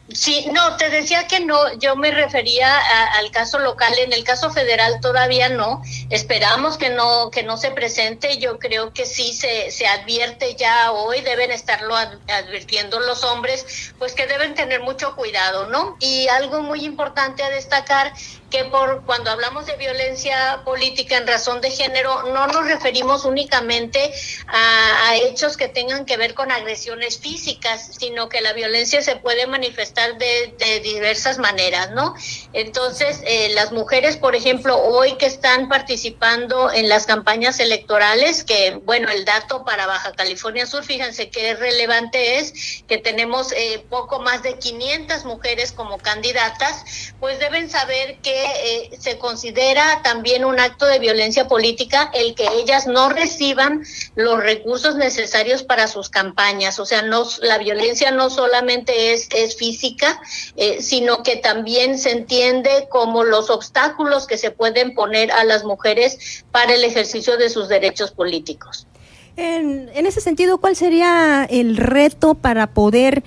Sí, 0.09 0.47
no, 0.53 0.77
te 0.77 0.89
decía 0.89 1.27
que 1.27 1.41
no, 1.41 1.73
yo 1.79 1.97
me 1.97 2.11
refería 2.11 2.77
al 3.17 3.29
caso 3.31 3.59
local, 3.59 3.93
en 3.99 4.13
el 4.13 4.23
caso 4.23 4.49
federal 4.51 5.01
todavía 5.01 5.49
no, 5.49 5.81
esperamos 6.09 6.77
que 6.77 6.89
no, 6.89 7.29
que 7.29 7.43
no 7.43 7.57
se 7.57 7.71
presente, 7.71 8.37
yo 8.37 8.57
creo 8.57 8.93
que 8.93 9.05
sí 9.05 9.33
se, 9.33 9.69
se 9.69 9.85
advierte 9.85 10.55
ya 10.55 10.93
hoy, 10.93 11.19
deben 11.21 11.51
estarlo 11.51 11.93
advirtiendo 11.97 13.01
los 13.01 13.25
hombres, 13.25 13.93
pues 13.99 14.13
que 14.13 14.27
deben 14.27 14.55
tener 14.55 14.79
mucho 14.79 15.13
cuidado, 15.13 15.67
¿no? 15.67 15.97
Y 15.99 16.29
algo 16.29 16.61
muy 16.61 16.85
importante 16.85 17.43
a 17.43 17.49
destacar 17.49 18.13
que 18.49 18.63
por 18.65 19.03
cuando 19.05 19.29
hablamos 19.29 19.65
de 19.65 19.75
violencia 19.75 20.61
política 20.63 21.17
en 21.17 21.27
razón 21.27 21.59
de 21.59 21.69
género 21.69 22.23
no 22.31 22.47
nos 22.47 22.65
referimos 22.65 23.25
únicamente 23.25 24.11
a, 24.47 25.15
hechos 25.15 25.57
que 25.57 25.67
tengan 25.67 26.05
que 26.05 26.15
ver 26.17 26.33
con 26.33 26.51
agresiones 26.51 27.19
físicas, 27.19 27.91
sino 27.97 28.29
que 28.29 28.41
la 28.41 28.53
violencia 28.53 29.01
se 29.01 29.15
puede 29.15 29.47
manifestar 29.47 30.17
de, 30.17 30.53
diversas 30.83 31.39
maneras, 31.39 31.91
¿no? 31.91 32.13
Entonces, 32.53 33.21
eh, 33.25 33.49
las 33.53 33.71
mujeres, 33.71 34.17
por 34.17 34.35
ejemplo, 34.35 34.77
hoy 34.77 35.13
que 35.13 35.25
están 35.25 35.69
participando 35.69 36.71
en 36.71 36.87
las 36.87 37.05
campañas 37.05 37.59
electorales, 37.59 38.43
que 38.43 38.79
bueno, 38.83 39.09
el 39.09 39.25
dato 39.25 39.65
para 39.65 39.87
Baja 39.87 40.11
California 40.13 40.65
Sur, 40.65 40.83
fíjense 40.83 41.29
qué 41.29 41.55
relevante 41.55 42.37
es 42.39 42.83
que 42.87 42.97
tenemos 42.97 43.51
eh, 43.53 43.83
poco 43.89 44.19
más 44.19 44.43
de 44.43 44.57
500 44.59 45.25
mujeres 45.25 45.71
como 45.71 45.97
candidatas, 45.97 47.13
pues 47.19 47.39
deben 47.39 47.69
saber 47.69 48.17
que 48.19 48.36
eh, 48.43 48.97
se 48.99 49.17
considera 49.17 50.01
también 50.03 50.45
un 50.45 50.59
acto 50.59 50.85
de 50.85 50.99
violencia 50.99 51.47
política 51.47 52.11
el 52.13 52.35
que 52.35 52.47
ellas 52.59 52.87
no 52.87 53.09
reciban 53.09 53.83
los 54.15 54.41
recursos 54.41 54.95
necesarios 54.95 55.63
para 55.63 55.87
sus 55.87 56.09
campañas. 56.09 56.79
O 56.79 56.85
sea, 56.85 57.01
no, 57.01 57.25
la 57.41 57.57
violencia 57.57 58.11
no 58.11 58.29
solamente 58.29 59.13
es, 59.13 59.27
es 59.33 59.55
física, 59.55 60.19
eh, 60.55 60.81
sino 60.81 61.23
que 61.23 61.37
también 61.37 61.97
se 61.97 62.11
entiende 62.11 62.87
como 62.89 63.23
los 63.23 63.49
obstáculos 63.49 64.27
que 64.27 64.37
se 64.37 64.51
pueden 64.51 64.93
poner 64.93 65.31
a 65.31 65.43
las 65.43 65.63
mujeres 65.63 66.43
para 66.51 66.73
el 66.73 66.83
ejercicio 66.83 67.37
de 67.37 67.49
sus 67.49 67.67
derechos 67.67 68.11
políticos. 68.11 68.87
En, 69.35 69.89
en 69.93 70.05
ese 70.07 70.19
sentido, 70.19 70.57
¿cuál 70.57 70.75
sería 70.75 71.45
el 71.49 71.77
reto 71.77 72.33
para 72.33 72.67
poder 72.67 73.23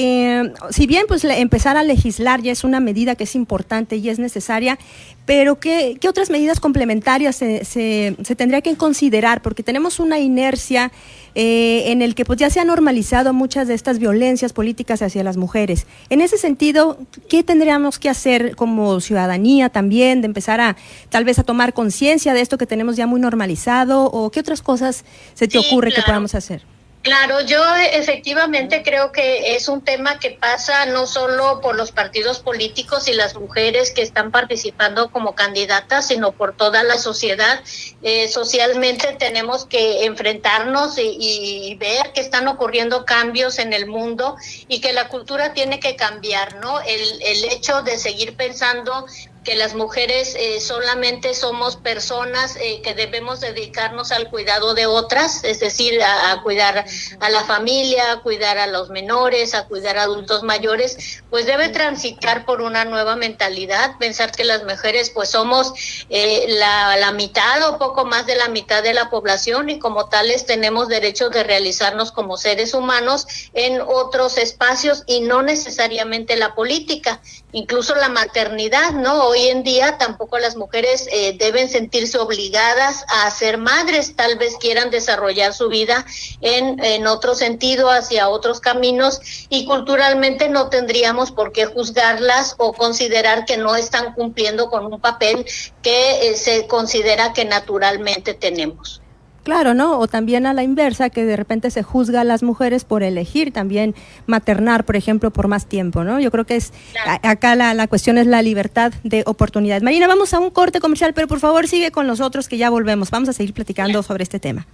eh, 0.00 0.52
si 0.70 0.86
bien 0.86 1.06
pues 1.08 1.24
empezar 1.24 1.76
a 1.76 1.82
legislar 1.82 2.40
ya 2.40 2.52
es 2.52 2.62
una 2.62 2.78
medida 2.78 3.16
que 3.16 3.24
es 3.24 3.34
importante 3.34 3.96
y 3.96 4.08
es 4.08 4.20
necesaria, 4.20 4.78
pero 5.26 5.58
¿qué, 5.58 5.98
otras 6.08 6.30
medidas 6.30 6.60
complementarias 6.60 7.34
se, 7.34 7.64
se, 7.64 8.36
tendría 8.36 8.60
que 8.60 8.76
considerar? 8.76 9.42
Porque 9.42 9.64
tenemos 9.64 9.98
una 9.98 10.20
inercia 10.20 10.92
eh, 11.34 11.90
en 11.90 12.00
el 12.00 12.14
que 12.14 12.24
pues 12.24 12.38
ya 12.38 12.48
se 12.48 12.60
ha 12.60 12.64
normalizado 12.64 13.32
muchas 13.32 13.66
de 13.66 13.74
estas 13.74 13.98
violencias 13.98 14.52
políticas 14.52 15.02
hacia 15.02 15.24
las 15.24 15.36
mujeres. 15.36 15.84
En 16.10 16.20
ese 16.20 16.38
sentido, 16.38 17.00
¿qué 17.28 17.42
tendríamos 17.42 17.98
que 17.98 18.08
hacer 18.08 18.54
como 18.54 19.00
ciudadanía 19.00 19.68
también 19.68 20.20
de 20.20 20.26
empezar 20.26 20.60
a 20.60 20.76
tal 21.08 21.24
vez 21.24 21.40
a 21.40 21.42
tomar 21.42 21.72
conciencia 21.72 22.34
de 22.34 22.40
esto 22.40 22.56
que 22.56 22.66
tenemos 22.66 22.94
ya 22.94 23.08
muy 23.08 23.18
normalizado 23.18 24.04
o 24.04 24.30
qué 24.30 24.38
otras 24.38 24.62
cosas 24.62 25.04
se 25.34 25.48
te 25.48 25.58
ocurre 25.58 25.90
que 25.90 26.02
podamos 26.02 26.36
hacer? 26.36 26.77
Claro, 27.02 27.40
yo 27.42 27.62
efectivamente 27.76 28.82
creo 28.82 29.12
que 29.12 29.54
es 29.54 29.68
un 29.68 29.82
tema 29.82 30.18
que 30.18 30.32
pasa 30.32 30.84
no 30.86 31.06
solo 31.06 31.60
por 31.60 31.76
los 31.76 31.92
partidos 31.92 32.40
políticos 32.40 33.06
y 33.06 33.12
las 33.12 33.36
mujeres 33.36 33.92
que 33.92 34.02
están 34.02 34.32
participando 34.32 35.10
como 35.10 35.34
candidatas, 35.34 36.08
sino 36.08 36.32
por 36.32 36.56
toda 36.56 36.82
la 36.82 36.98
sociedad. 36.98 37.62
Eh, 38.02 38.28
socialmente 38.28 39.16
tenemos 39.18 39.64
que 39.64 40.06
enfrentarnos 40.06 40.98
y, 40.98 41.16
y, 41.20 41.74
ver 41.76 42.12
que 42.12 42.20
están 42.20 42.48
ocurriendo 42.48 43.04
cambios 43.04 43.60
en 43.60 43.72
el 43.72 43.86
mundo 43.86 44.36
y 44.66 44.80
que 44.80 44.92
la 44.92 45.08
cultura 45.08 45.54
tiene 45.54 45.78
que 45.78 45.94
cambiar, 45.94 46.56
¿no? 46.56 46.80
El, 46.80 47.22
el 47.22 47.44
hecho 47.44 47.82
de 47.82 47.96
seguir 47.96 48.36
pensando 48.36 49.06
que 49.44 49.56
las 49.56 49.74
mujeres 49.74 50.34
eh, 50.38 50.60
solamente 50.60 51.34
somos 51.34 51.76
personas 51.76 52.56
eh, 52.56 52.80
que 52.82 52.94
debemos 52.94 53.40
dedicarnos 53.40 54.12
al 54.12 54.30
cuidado 54.30 54.74
de 54.74 54.86
otras, 54.86 55.44
es 55.44 55.60
decir, 55.60 56.02
a, 56.02 56.40
cuidar 56.42 56.84
a 57.20 57.30
la 57.30 57.44
familia, 57.44 58.12
a 58.12 58.20
cuidar 58.20 58.58
a 58.58 58.66
los 58.66 58.90
menores, 58.90 59.54
a 59.54 59.66
cuidar 59.66 59.98
a 59.98 60.02
adultos 60.02 60.42
mayores, 60.42 61.22
pues 61.30 61.46
debe 61.46 61.68
transitar 61.68 62.44
por 62.44 62.60
una 62.60 62.84
nueva 62.84 63.16
mentalidad, 63.16 63.96
pensar 63.98 64.32
que 64.32 64.44
las 64.44 64.64
mujeres 64.64 65.10
pues 65.10 65.30
somos 65.30 65.72
eh, 66.10 66.46
la, 66.48 66.96
la 66.96 67.12
mitad 67.12 67.68
o 67.68 67.78
poco 67.78 68.04
más 68.04 68.26
de 68.26 68.36
la 68.36 68.48
mitad 68.48 68.82
de 68.82 68.94
la 68.94 69.10
población 69.10 69.70
y 69.70 69.78
como 69.78 70.08
tales 70.08 70.46
tenemos 70.46 70.88
derecho 70.88 71.30
de 71.30 71.42
realizarnos 71.42 72.12
como 72.12 72.36
seres 72.36 72.74
humanos 72.74 73.26
en 73.52 73.80
otros 73.80 74.38
espacios 74.38 75.04
y 75.06 75.20
no 75.20 75.42
necesariamente 75.42 76.36
la 76.36 76.54
política, 76.54 77.20
incluso 77.52 77.94
la 77.94 78.08
maternidad, 78.08 78.92
¿no? 78.92 79.24
Hoy 79.24 79.48
en 79.48 79.62
día 79.62 79.96
tampoco 79.98 80.38
las 80.38 80.56
mujeres 80.56 81.08
eh, 81.10 81.36
deben 81.38 81.68
sentirse 81.68 82.18
obligadas 82.18 83.04
a 83.08 83.30
ser 83.30 83.58
madres, 83.58 84.14
tal 84.16 84.36
vez 84.38 84.56
quieran 84.60 84.90
desarrollar 84.90 85.54
su 85.54 85.68
vida 85.68 86.04
en, 86.40 86.82
en 86.84 87.06
otro 87.06 87.34
sentido, 87.34 87.90
hacia 87.90 88.28
otros 88.28 88.60
caminos, 88.60 89.20
y 89.48 89.64
culturalmente 89.64 90.48
no 90.48 90.68
tendríamos 90.68 91.32
por 91.32 91.52
qué 91.52 91.66
juzgarlas 91.66 92.54
o 92.58 92.72
considerar 92.72 93.44
que 93.44 93.56
no 93.56 93.76
están 93.76 94.12
cumpliendo 94.14 94.68
con 94.68 94.92
un 94.92 95.00
papel 95.00 95.46
que 95.82 96.28
eh, 96.28 96.34
se 96.36 96.66
considera 96.66 97.32
que 97.32 97.44
naturalmente 97.44 98.34
tenemos. 98.34 99.00
Claro, 99.48 99.72
¿no? 99.72 99.98
O 99.98 100.08
también 100.08 100.44
a 100.44 100.52
la 100.52 100.62
inversa, 100.62 101.08
que 101.08 101.24
de 101.24 101.34
repente 101.34 101.70
se 101.70 101.82
juzga 101.82 102.20
a 102.20 102.24
las 102.24 102.42
mujeres 102.42 102.84
por 102.84 103.02
elegir 103.02 103.50
también 103.50 103.94
maternar, 104.26 104.84
por 104.84 104.94
ejemplo, 104.94 105.30
por 105.30 105.48
más 105.48 105.64
tiempo, 105.64 106.04
¿no? 106.04 106.20
Yo 106.20 106.30
creo 106.30 106.44
que 106.44 106.56
es 106.56 106.74
acá 107.22 107.54
la, 107.54 107.72
la, 107.72 107.88
cuestión 107.88 108.18
es 108.18 108.26
la 108.26 108.42
libertad 108.42 108.92
de 109.04 109.22
oportunidad. 109.24 109.80
Marina, 109.80 110.06
vamos 110.06 110.34
a 110.34 110.38
un 110.38 110.50
corte 110.50 110.80
comercial, 110.80 111.14
pero 111.14 111.28
por 111.28 111.40
favor 111.40 111.66
sigue 111.66 111.90
con 111.90 112.06
nosotros 112.06 112.46
que 112.46 112.58
ya 112.58 112.68
volvemos. 112.68 113.10
Vamos 113.10 113.30
a 113.30 113.32
seguir 113.32 113.54
platicando 113.54 114.02
sobre 114.02 114.22
este 114.22 114.38
tema. 114.38 114.66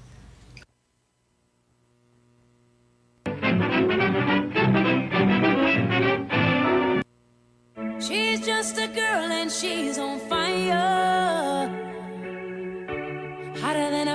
She's 8.00 8.40
just 8.44 8.76
a 8.78 8.88
girl 8.88 9.30
and 9.30 9.52
she's 9.52 9.98
on 9.98 10.18
fire. 10.28 11.33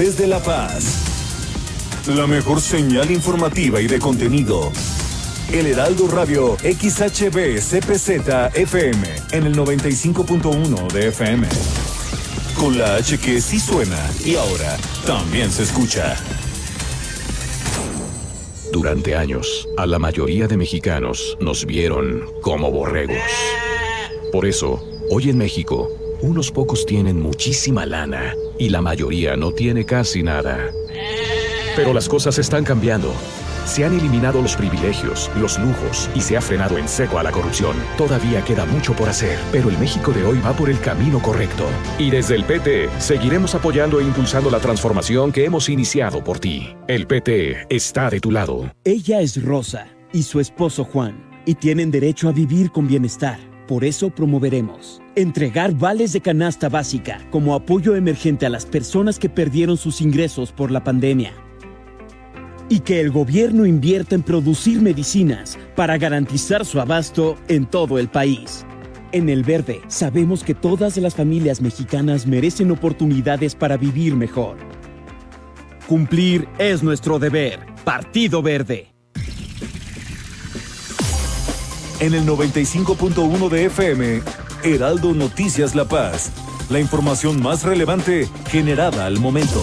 desde 0.00 0.26
La 0.26 0.42
Paz. 0.42 2.06
La 2.06 2.26
mejor 2.26 2.62
señal 2.62 3.10
informativa 3.10 3.82
y 3.82 3.86
de 3.86 3.98
contenido. 3.98 4.72
El 5.52 5.66
Heraldo 5.66 6.08
Radio 6.08 6.56
XHB 6.56 7.58
CPZ 7.58 8.54
FM 8.54 9.02
en 9.32 9.46
el 9.46 9.54
95.1 9.54 10.90
de 10.90 11.08
FM. 11.08 11.46
Con 12.58 12.78
la 12.78 12.94
H 12.94 13.18
que 13.18 13.42
sí 13.42 13.60
suena 13.60 13.98
y 14.24 14.36
ahora 14.36 14.78
también 15.04 15.52
se 15.52 15.64
escucha. 15.64 16.16
Durante 18.72 19.14
años, 19.14 19.68
a 19.76 19.86
la 19.86 19.98
mayoría 19.98 20.48
de 20.48 20.56
mexicanos 20.56 21.36
nos 21.40 21.66
vieron 21.66 22.24
como 22.40 22.70
borregos. 22.70 23.18
Por 24.32 24.46
eso, 24.46 24.82
hoy 25.10 25.28
en 25.28 25.36
México, 25.36 25.90
unos 26.22 26.50
pocos 26.50 26.86
tienen 26.86 27.20
muchísima 27.20 27.84
lana 27.84 28.34
y 28.60 28.68
la 28.68 28.82
mayoría 28.82 29.36
no 29.36 29.52
tiene 29.52 29.86
casi 29.86 30.22
nada. 30.22 30.70
Pero 31.74 31.94
las 31.94 32.08
cosas 32.08 32.38
están 32.38 32.62
cambiando. 32.62 33.12
Se 33.64 33.84
han 33.84 33.98
eliminado 33.98 34.42
los 34.42 34.54
privilegios, 34.54 35.30
los 35.40 35.58
lujos 35.58 36.10
y 36.14 36.20
se 36.20 36.36
ha 36.36 36.42
frenado 36.42 36.76
en 36.76 36.86
seco 36.86 37.18
a 37.18 37.22
la 37.22 37.32
corrupción. 37.32 37.74
Todavía 37.96 38.44
queda 38.44 38.66
mucho 38.66 38.94
por 38.94 39.08
hacer, 39.08 39.38
pero 39.50 39.70
el 39.70 39.78
México 39.78 40.12
de 40.12 40.24
hoy 40.24 40.38
va 40.44 40.52
por 40.52 40.68
el 40.68 40.78
camino 40.80 41.22
correcto. 41.22 41.64
Y 41.98 42.10
desde 42.10 42.34
el 42.34 42.44
PT 42.44 42.90
seguiremos 42.98 43.54
apoyando 43.54 43.98
e 43.98 44.04
impulsando 44.04 44.50
la 44.50 44.58
transformación 44.58 45.32
que 45.32 45.46
hemos 45.46 45.70
iniciado 45.70 46.22
por 46.22 46.38
ti. 46.38 46.74
El 46.86 47.06
PT 47.06 47.66
está 47.70 48.10
de 48.10 48.20
tu 48.20 48.30
lado. 48.30 48.70
Ella 48.84 49.22
es 49.22 49.42
Rosa 49.42 49.86
y 50.12 50.24
su 50.24 50.38
esposo 50.38 50.84
Juan, 50.84 51.24
y 51.46 51.54
tienen 51.54 51.90
derecho 51.90 52.28
a 52.28 52.32
vivir 52.32 52.70
con 52.70 52.86
bienestar. 52.86 53.38
Por 53.66 53.84
eso 53.84 54.10
promoveremos 54.10 55.00
entregar 55.20 55.74
vales 55.74 56.12
de 56.12 56.20
canasta 56.20 56.68
básica 56.68 57.20
como 57.30 57.54
apoyo 57.54 57.96
emergente 57.96 58.46
a 58.46 58.50
las 58.50 58.66
personas 58.66 59.18
que 59.18 59.28
perdieron 59.28 59.76
sus 59.76 60.00
ingresos 60.00 60.52
por 60.52 60.70
la 60.70 60.84
pandemia 60.84 61.32
y 62.70 62.80
que 62.80 63.00
el 63.00 63.10
gobierno 63.10 63.66
invierta 63.66 64.14
en 64.14 64.22
producir 64.22 64.80
medicinas 64.80 65.58
para 65.74 65.98
garantizar 65.98 66.64
su 66.64 66.80
abasto 66.80 67.36
en 67.48 67.66
todo 67.66 67.98
el 67.98 68.08
país. 68.08 68.64
En 69.12 69.28
El 69.28 69.42
Verde 69.42 69.82
sabemos 69.88 70.44
que 70.44 70.54
todas 70.54 70.96
las 70.96 71.16
familias 71.16 71.60
mexicanas 71.60 72.26
merecen 72.26 72.70
oportunidades 72.70 73.56
para 73.56 73.76
vivir 73.76 74.14
mejor. 74.14 74.56
Cumplir 75.88 76.48
es 76.58 76.84
nuestro 76.84 77.18
deber. 77.18 77.58
Partido 77.84 78.40
Verde. 78.40 78.86
En 81.98 82.14
el 82.14 82.24
95.1 82.24 83.48
de 83.48 83.64
FM, 83.64 84.22
Heraldo 84.62 85.14
Noticias 85.14 85.74
La 85.74 85.86
Paz. 85.86 86.30
La 86.68 86.80
información 86.80 87.42
más 87.42 87.62
relevante 87.62 88.28
generada 88.48 89.06
al 89.06 89.18
momento. 89.18 89.60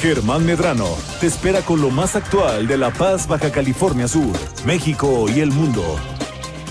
Germán 0.00 0.44
Medrano 0.44 0.88
te 1.20 1.26
espera 1.26 1.62
con 1.62 1.80
lo 1.80 1.90
más 1.90 2.14
actual 2.14 2.66
de 2.66 2.76
La 2.76 2.92
Paz, 2.92 3.26
Baja 3.26 3.50
California 3.50 4.06
Sur, 4.06 4.36
México 4.66 5.26
y 5.34 5.40
el 5.40 5.50
mundo. 5.50 5.98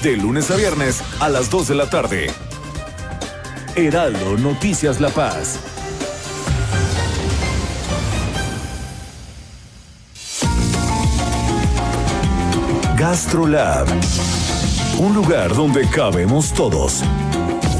De 0.03 0.15
lunes 0.17 0.51
a 0.51 0.55
viernes 0.55 1.01
a 1.19 1.29
las 1.29 1.49
2 1.49 1.69
de 1.69 1.75
la 1.75 1.89
tarde. 1.89 2.27
Heraldo 3.75 4.37
Noticias 4.37 5.01
La 5.01 5.09
Paz. 5.09 5.59
GastroLab. 12.97 13.87
Un 14.99 15.15
lugar 15.15 15.55
donde 15.55 15.89
cabemos 15.89 16.53
todos. 16.53 17.03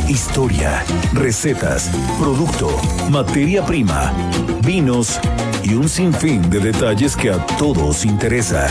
Historia, 0.10 0.84
recetas, 1.14 1.90
producto, 2.20 2.70
materia 3.10 3.66
prima, 3.66 4.14
vinos 4.62 5.20
y 5.64 5.76
un 5.76 5.88
sinfín 5.88 6.50
de 6.50 6.60
detalles 6.60 7.16
que 7.16 7.32
a 7.32 7.46
todos 7.58 8.06
interesa. 8.06 8.68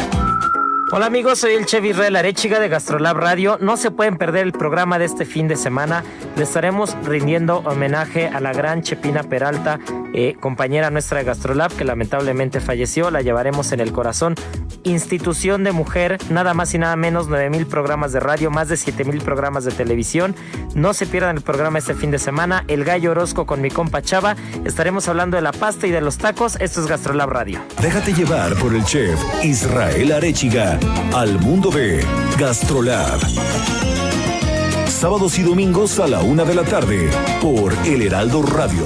Hola 0.94 1.06
amigos, 1.06 1.38
soy 1.38 1.54
el 1.54 1.64
Chef 1.64 1.82
Israel 1.86 2.16
Arechiga 2.16 2.60
de 2.60 2.68
Gastrolab 2.68 3.16
Radio. 3.16 3.56
No 3.62 3.78
se 3.78 3.90
pueden 3.90 4.18
perder 4.18 4.42
el 4.42 4.52
programa 4.52 4.98
de 4.98 5.06
este 5.06 5.24
fin 5.24 5.48
de 5.48 5.56
semana. 5.56 6.04
Le 6.36 6.42
estaremos 6.42 6.94
rindiendo 7.06 7.60
homenaje 7.60 8.28
a 8.28 8.40
la 8.40 8.52
gran 8.52 8.82
Chepina 8.82 9.22
Peralta, 9.22 9.80
eh, 10.12 10.36
compañera 10.38 10.90
nuestra 10.90 11.20
de 11.20 11.24
Gastrolab, 11.24 11.72
que 11.74 11.86
lamentablemente 11.86 12.60
falleció. 12.60 13.10
La 13.10 13.22
llevaremos 13.22 13.72
en 13.72 13.80
el 13.80 13.90
corazón. 13.90 14.34
Institución 14.84 15.64
de 15.64 15.72
mujer, 15.72 16.18
nada 16.28 16.52
más 16.52 16.74
y 16.74 16.78
nada 16.78 16.94
menos, 16.96 17.26
9000 17.28 17.64
programas 17.66 18.12
de 18.12 18.20
radio, 18.20 18.50
más 18.50 18.68
de 18.68 18.76
7000 18.76 19.22
programas 19.22 19.64
de 19.64 19.70
televisión. 19.70 20.34
No 20.74 20.92
se 20.92 21.06
pierdan 21.06 21.36
el 21.36 21.42
programa 21.42 21.78
este 21.78 21.94
fin 21.94 22.10
de 22.10 22.18
semana. 22.18 22.64
El 22.68 22.84
Gallo 22.84 23.12
Orozco 23.12 23.46
con 23.46 23.62
mi 23.62 23.70
compa 23.70 24.02
Chava. 24.02 24.36
Estaremos 24.66 25.08
hablando 25.08 25.36
de 25.38 25.42
la 25.42 25.52
pasta 25.52 25.86
y 25.86 25.90
de 25.90 26.02
los 26.02 26.18
tacos. 26.18 26.56
Esto 26.60 26.82
es 26.82 26.86
Gastrolab 26.86 27.30
Radio. 27.30 27.60
Déjate 27.80 28.12
llevar 28.12 28.54
por 28.56 28.74
el 28.74 28.84
chef 28.84 29.18
Israel 29.42 30.12
Arechiga 30.12 30.81
al 31.14 31.38
mundo 31.38 31.70
de 31.70 32.04
Gastrolab. 32.38 33.20
Sábados 34.88 35.38
y 35.38 35.42
domingos 35.42 35.98
a 35.98 36.06
la 36.06 36.20
una 36.20 36.44
de 36.44 36.54
la 36.54 36.62
tarde 36.62 37.10
por 37.40 37.74
El 37.84 38.02
Heraldo 38.02 38.42
Radio. 38.42 38.84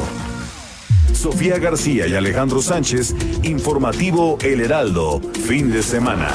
Sofía 1.12 1.59
García 1.59 2.06
y 2.06 2.14
Alejandro 2.14 2.62
Sánchez, 2.62 3.14
informativo 3.42 4.38
El 4.42 4.61
Heraldo, 4.61 5.20
fin 5.46 5.70
de 5.70 5.82
semana. 5.82 6.28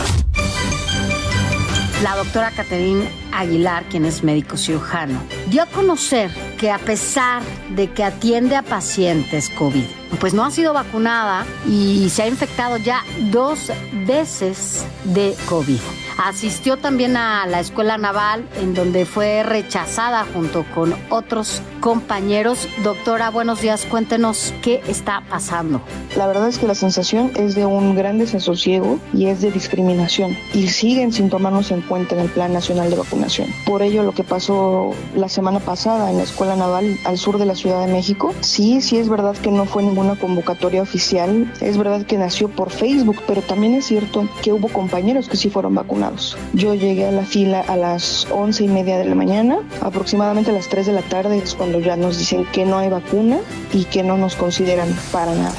La 2.03 2.15
doctora 2.15 2.49
Caterine 2.49 3.07
Aguilar, 3.31 3.83
quien 3.83 4.05
es 4.05 4.23
médico 4.23 4.57
cirujano, 4.57 5.21
dio 5.49 5.61
a 5.61 5.67
conocer 5.67 6.31
que 6.57 6.71
a 6.71 6.79
pesar 6.79 7.43
de 7.75 7.91
que 7.91 8.03
atiende 8.03 8.55
a 8.55 8.63
pacientes 8.63 9.49
COVID, 9.51 9.85
pues 10.19 10.33
no 10.33 10.43
ha 10.43 10.49
sido 10.49 10.73
vacunada 10.73 11.45
y 11.67 12.09
se 12.09 12.23
ha 12.23 12.27
infectado 12.27 12.77
ya 12.77 13.03
dos 13.31 13.71
veces 14.07 14.83
de 15.03 15.35
COVID. 15.47 15.79
Asistió 16.23 16.77
también 16.77 17.17
a 17.17 17.47
la 17.47 17.59
escuela 17.59 17.97
naval 17.97 18.47
en 18.61 18.75
donde 18.75 19.05
fue 19.05 19.41
rechazada 19.41 20.23
junto 20.31 20.63
con 20.75 20.93
otros 21.09 21.63
compañeros. 21.79 22.69
Doctora, 22.83 23.31
buenos 23.31 23.59
días, 23.59 23.87
cuéntenos 23.89 24.53
qué 24.61 24.83
está 24.87 25.23
pasando. 25.27 25.81
La 26.15 26.27
verdad 26.27 26.47
es 26.47 26.59
que 26.59 26.67
la 26.67 26.75
sensación 26.75 27.31
es 27.35 27.55
de 27.55 27.65
un 27.65 27.95
gran 27.95 28.19
desasosiego 28.19 28.99
y 29.13 29.25
es 29.27 29.41
de 29.41 29.49
discriminación 29.49 30.37
y 30.53 30.67
siguen 30.67 31.11
sin 31.11 31.31
tomarnos 31.31 31.71
en 31.71 31.81
cuenta 31.81 32.13
en 32.13 32.21
el 32.21 32.29
Plan 32.29 32.53
Nacional 32.53 32.91
de 32.91 32.97
Vacunación. 32.97 33.47
Por 33.65 33.81
ello, 33.81 34.03
lo 34.03 34.11
que 34.11 34.23
pasó 34.23 34.91
la 35.15 35.27
semana 35.27 35.59
pasada 35.59 36.11
en 36.11 36.17
la 36.17 36.23
Escuela 36.23 36.55
Naval 36.55 36.99
al 37.03 37.17
sur 37.17 37.39
de 37.39 37.47
la 37.47 37.55
Ciudad 37.55 37.83
de 37.83 37.91
México, 37.91 38.35
sí, 38.41 38.81
sí 38.81 38.97
es 38.97 39.09
verdad 39.09 39.35
que 39.35 39.49
no 39.49 39.65
fue 39.65 39.81
ninguna 39.81 40.15
convocatoria 40.15 40.83
oficial, 40.83 41.51
es 41.61 41.77
verdad 41.77 42.05
que 42.05 42.19
nació 42.19 42.47
por 42.47 42.69
Facebook, 42.69 43.23
pero 43.25 43.41
también 43.41 43.73
es 43.73 43.85
cierto 43.85 44.27
que 44.43 44.53
hubo 44.53 44.67
compañeros 44.67 45.27
que 45.27 45.37
sí 45.37 45.49
fueron 45.49 45.73
vacunados. 45.73 46.10
Yo 46.53 46.75
llegué 46.75 47.05
a 47.05 47.11
la 47.11 47.25
fila 47.25 47.61
a 47.61 47.77
las 47.77 48.27
once 48.31 48.63
y 48.63 48.67
media 48.67 48.97
de 48.97 49.05
la 49.05 49.15
mañana, 49.15 49.59
aproximadamente 49.81 50.51
a 50.51 50.53
las 50.53 50.69
3 50.69 50.87
de 50.87 50.93
la 50.93 51.01
tarde 51.01 51.37
es 51.37 51.55
cuando 51.55 51.79
ya 51.79 51.95
nos 51.95 52.17
dicen 52.17 52.45
que 52.51 52.65
no 52.65 52.77
hay 52.77 52.89
vacuna 52.89 53.39
y 53.73 53.85
que 53.85 54.03
no 54.03 54.17
nos 54.17 54.35
consideran 54.35 54.89
para 55.11 55.33
nada. 55.33 55.55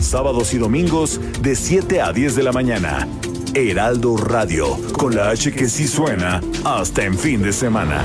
Sábados 0.00 0.54
y 0.54 0.58
domingos 0.58 1.20
de 1.40 1.54
7 1.54 2.00
a 2.00 2.12
10 2.12 2.36
de 2.36 2.42
la 2.42 2.52
mañana. 2.52 3.08
Heraldo 3.54 4.16
Radio, 4.16 4.78
con 4.92 5.14
la 5.14 5.30
H 5.30 5.52
que 5.52 5.68
sí 5.68 5.88
suena 5.88 6.40
hasta 6.64 7.04
en 7.04 7.18
fin 7.18 7.42
de 7.42 7.52
semana. 7.52 8.02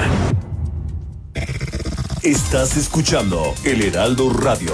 Estás 2.24 2.76
escuchando 2.78 3.54
El 3.64 3.84
Heraldo 3.84 4.32
Radio. 4.32 4.74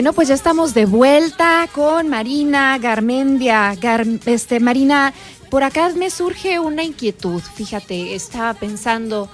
Bueno, 0.00 0.14
pues 0.14 0.28
ya 0.28 0.34
estamos 0.34 0.72
de 0.72 0.86
vuelta 0.86 1.68
con 1.74 2.08
Marina 2.08 2.78
Garmendia. 2.78 3.76
este, 4.24 4.58
Marina, 4.58 5.12
por 5.50 5.62
acá 5.62 5.90
me 5.90 6.08
surge 6.08 6.58
una 6.58 6.82
inquietud. 6.82 7.42
Fíjate, 7.42 8.14
estaba 8.14 8.54
pensando, 8.54 9.28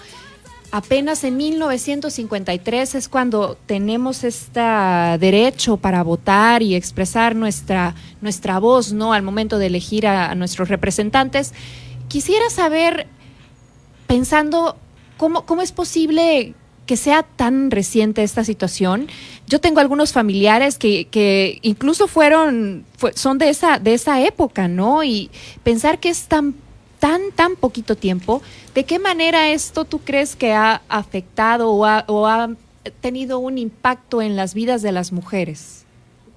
apenas 0.72 1.22
en 1.22 1.36
1953 1.36 2.96
es 2.96 3.08
cuando 3.08 3.56
tenemos 3.66 4.24
este 4.24 4.60
derecho 5.20 5.76
para 5.76 6.02
votar 6.02 6.64
y 6.64 6.74
expresar 6.74 7.36
nuestra, 7.36 7.94
nuestra 8.20 8.58
voz, 8.58 8.92
¿no? 8.92 9.12
Al 9.12 9.22
momento 9.22 9.58
de 9.58 9.66
elegir 9.66 10.08
a 10.08 10.34
nuestros 10.34 10.68
representantes. 10.68 11.54
Quisiera 12.08 12.50
saber, 12.50 13.06
pensando, 14.08 14.74
¿cómo, 15.16 15.46
cómo 15.46 15.62
es 15.62 15.70
posible 15.70 16.56
que 16.86 16.96
sea 16.96 17.22
tan 17.22 17.70
reciente 17.70 18.22
esta 18.22 18.44
situación. 18.44 19.08
Yo 19.46 19.60
tengo 19.60 19.80
algunos 19.80 20.12
familiares 20.12 20.78
que, 20.78 21.58
incluso 21.62 22.06
fueron, 22.06 22.84
son 23.14 23.38
de 23.38 23.50
esa, 23.50 23.78
de 23.78 23.94
esa 23.94 24.20
época, 24.22 24.68
¿no? 24.68 25.04
Y 25.04 25.30
pensar 25.62 25.98
que 25.98 26.08
es 26.08 26.26
tan, 26.28 26.54
tan, 26.98 27.32
tan 27.32 27.56
poquito 27.56 27.96
tiempo, 27.96 28.42
¿de 28.74 28.84
qué 28.84 28.98
manera 28.98 29.50
esto 29.50 29.84
tú 29.84 29.98
crees 29.98 30.36
que 30.36 30.52
ha 30.52 30.82
afectado 30.88 31.70
o 31.70 32.26
ha 32.26 32.50
tenido 33.00 33.38
un 33.38 33.58
impacto 33.58 34.22
en 34.22 34.36
las 34.36 34.54
vidas 34.54 34.82
de 34.82 34.92
las 34.92 35.12
mujeres? 35.12 35.86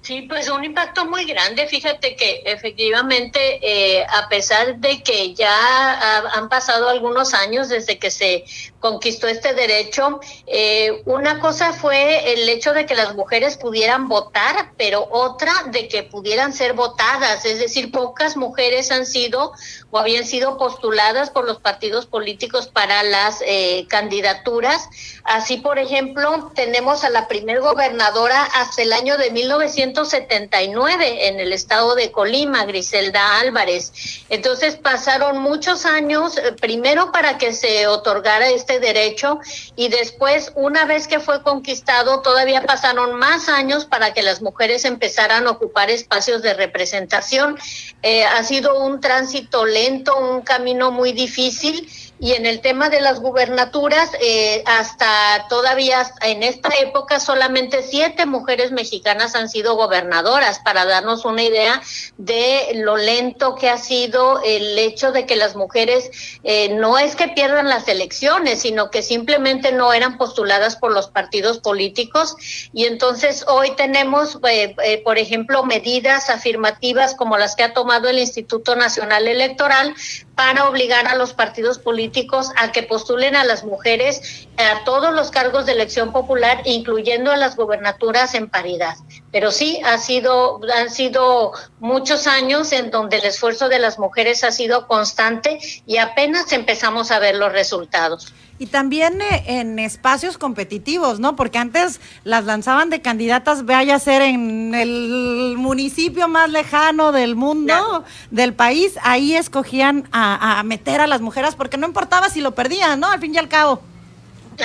Sí, 0.02 0.22
pues 0.22 0.48
un 0.48 0.64
impacto 0.64 1.04
muy 1.04 1.24
grande. 1.26 1.66
Fíjate 1.66 2.16
que 2.16 2.42
efectivamente, 2.46 3.60
eh, 3.62 4.06
a 4.08 4.28
pesar 4.30 4.78
de 4.78 5.02
que 5.02 5.34
ya 5.34 6.24
han 6.32 6.48
pasado 6.48 6.88
algunos 6.88 7.34
años 7.34 7.68
desde 7.68 7.98
que 7.98 8.10
se 8.10 8.44
conquistó 8.80 9.28
este 9.28 9.54
derecho, 9.54 10.20
eh, 10.46 11.02
una 11.04 11.40
cosa 11.40 11.72
fue 11.72 12.32
el 12.32 12.48
hecho 12.48 12.72
de 12.72 12.86
que 12.86 12.94
las 12.94 13.14
mujeres 13.14 13.56
pudieran 13.56 14.08
votar, 14.08 14.72
pero 14.76 15.06
otra 15.10 15.52
de 15.66 15.88
que 15.88 16.02
pudieran 16.02 16.52
ser 16.52 16.72
votadas. 16.72 17.44
Es 17.44 17.58
decir, 17.58 17.92
pocas 17.92 18.36
mujeres 18.36 18.90
han 18.90 19.06
sido 19.06 19.52
o 19.90 19.98
habían 19.98 20.24
sido 20.24 20.56
postuladas 20.56 21.30
por 21.30 21.44
los 21.44 21.58
partidos 21.58 22.06
políticos 22.06 22.66
para 22.66 23.02
las 23.02 23.42
eh, 23.46 23.86
candidaturas. 23.88 24.88
Así, 25.24 25.58
por 25.58 25.78
ejemplo, 25.78 26.50
tenemos 26.54 27.04
a 27.04 27.10
la 27.10 27.28
primer 27.28 27.60
gobernadora 27.60 28.42
hasta 28.42 28.82
el 28.82 28.92
año 28.92 29.16
de 29.16 29.30
1900 29.30 30.00
1979 30.00 31.28
en 31.28 31.40
el 31.40 31.52
estado 31.52 31.94
de 31.94 32.10
Colima, 32.10 32.64
Griselda 32.64 33.38
Álvarez. 33.38 33.92
Entonces 34.28 34.76
pasaron 34.76 35.38
muchos 35.38 35.84
años, 35.84 36.36
eh, 36.38 36.52
primero 36.52 37.12
para 37.12 37.38
que 37.38 37.52
se 37.52 37.86
otorgara 37.86 38.48
este 38.48 38.69
derecho 38.78 39.40
y 39.74 39.88
después, 39.88 40.52
una 40.54 40.84
vez 40.84 41.08
que 41.08 41.18
fue 41.18 41.42
conquistado, 41.42 42.22
todavía 42.22 42.62
pasaron 42.62 43.18
más 43.18 43.48
años 43.48 43.86
para 43.86 44.12
que 44.12 44.22
las 44.22 44.42
mujeres 44.42 44.84
empezaran 44.84 45.46
a 45.46 45.50
ocupar 45.50 45.90
espacios 45.90 46.42
de 46.42 46.54
representación. 46.54 47.58
Eh, 48.02 48.24
ha 48.24 48.42
sido 48.44 48.78
un 48.78 49.00
tránsito 49.00 49.64
lento, 49.64 50.16
un 50.16 50.42
camino 50.42 50.90
muy 50.90 51.12
difícil 51.12 51.88
y 52.22 52.32
en 52.32 52.44
el 52.44 52.60
tema 52.60 52.90
de 52.90 53.00
las 53.00 53.20
gubernaturas, 53.20 54.10
eh, 54.20 54.62
hasta 54.66 55.46
todavía 55.48 56.06
en 56.20 56.42
esta 56.42 56.68
época 56.82 57.18
solamente 57.18 57.82
siete 57.82 58.26
mujeres 58.26 58.72
mexicanas 58.72 59.34
han 59.34 59.48
sido 59.48 59.74
gobernadoras, 59.74 60.58
para 60.58 60.84
darnos 60.84 61.24
una 61.24 61.42
idea 61.42 61.80
de 62.18 62.72
lo 62.74 62.98
lento 62.98 63.54
que 63.54 63.70
ha 63.70 63.78
sido 63.78 64.42
el 64.44 64.78
hecho 64.78 65.12
de 65.12 65.24
que 65.24 65.34
las 65.34 65.56
mujeres 65.56 66.10
eh, 66.44 66.68
no 66.74 66.98
es 66.98 67.16
que 67.16 67.28
pierdan 67.28 67.70
las 67.70 67.88
elecciones, 67.88 68.60
sino 68.60 68.90
que 68.90 69.02
simplemente 69.02 69.72
no 69.72 69.94
eran 69.94 70.18
postuladas 70.18 70.76
por 70.76 70.92
los 70.92 71.08
partidos 71.08 71.58
políticos. 71.58 72.36
Y 72.74 72.84
entonces 72.84 73.46
hoy 73.48 73.70
tenemos, 73.76 74.38
eh, 74.46 75.00
por 75.04 75.16
ejemplo, 75.16 75.64
medidas 75.64 76.28
afirmativas 76.28 77.14
como 77.14 77.38
las 77.38 77.56
que 77.56 77.62
ha 77.62 77.72
tomado 77.72 78.10
el 78.10 78.18
Instituto 78.18 78.76
Nacional 78.76 79.26
Electoral 79.26 79.94
para 80.40 80.70
obligar 80.70 81.06
a 81.06 81.16
los 81.16 81.34
partidos 81.34 81.78
políticos 81.78 82.50
a 82.56 82.72
que 82.72 82.82
postulen 82.82 83.36
a 83.36 83.44
las 83.44 83.62
mujeres 83.62 84.48
a 84.56 84.84
todos 84.84 85.12
los 85.14 85.30
cargos 85.30 85.66
de 85.66 85.72
elección 85.72 86.12
popular, 86.12 86.62
incluyendo 86.64 87.30
a 87.30 87.36
las 87.36 87.56
gobernaturas 87.56 88.32
en 88.32 88.48
paridad. 88.48 88.94
Pero 89.32 89.50
sí, 89.50 89.82
ha 89.84 89.98
sido, 89.98 90.58
han 90.74 90.88
sido 90.88 91.52
muchos 91.78 92.26
años 92.26 92.72
en 92.72 92.90
donde 92.90 93.18
el 93.18 93.24
esfuerzo 93.26 93.68
de 93.68 93.80
las 93.80 93.98
mujeres 93.98 94.42
ha 94.42 94.50
sido 94.50 94.86
constante 94.86 95.58
y 95.84 95.98
apenas 95.98 96.50
empezamos 96.52 97.10
a 97.10 97.18
ver 97.18 97.34
los 97.34 97.52
resultados. 97.52 98.32
Y 98.60 98.66
también 98.66 99.22
eh, 99.22 99.42
en 99.46 99.78
espacios 99.78 100.36
competitivos, 100.36 101.18
¿no? 101.18 101.34
Porque 101.34 101.56
antes 101.56 101.98
las 102.24 102.44
lanzaban 102.44 102.90
de 102.90 103.00
candidatas, 103.00 103.64
vaya 103.64 103.94
a 103.94 103.98
ser 103.98 104.20
en 104.20 104.74
el 104.74 105.54
municipio 105.56 106.28
más 106.28 106.50
lejano 106.50 107.10
del 107.10 107.36
mundo, 107.36 108.04
del 108.30 108.52
país, 108.52 108.98
ahí 109.02 109.34
escogían 109.34 110.06
a, 110.12 110.60
a 110.60 110.62
meter 110.62 111.00
a 111.00 111.06
las 111.06 111.22
mujeres 111.22 111.54
porque 111.54 111.78
no 111.78 111.86
importaba 111.86 112.28
si 112.28 112.42
lo 112.42 112.54
perdían, 112.54 113.00
¿no? 113.00 113.06
Al 113.06 113.18
fin 113.18 113.34
y 113.34 113.38
al 113.38 113.48
cabo. 113.48 113.80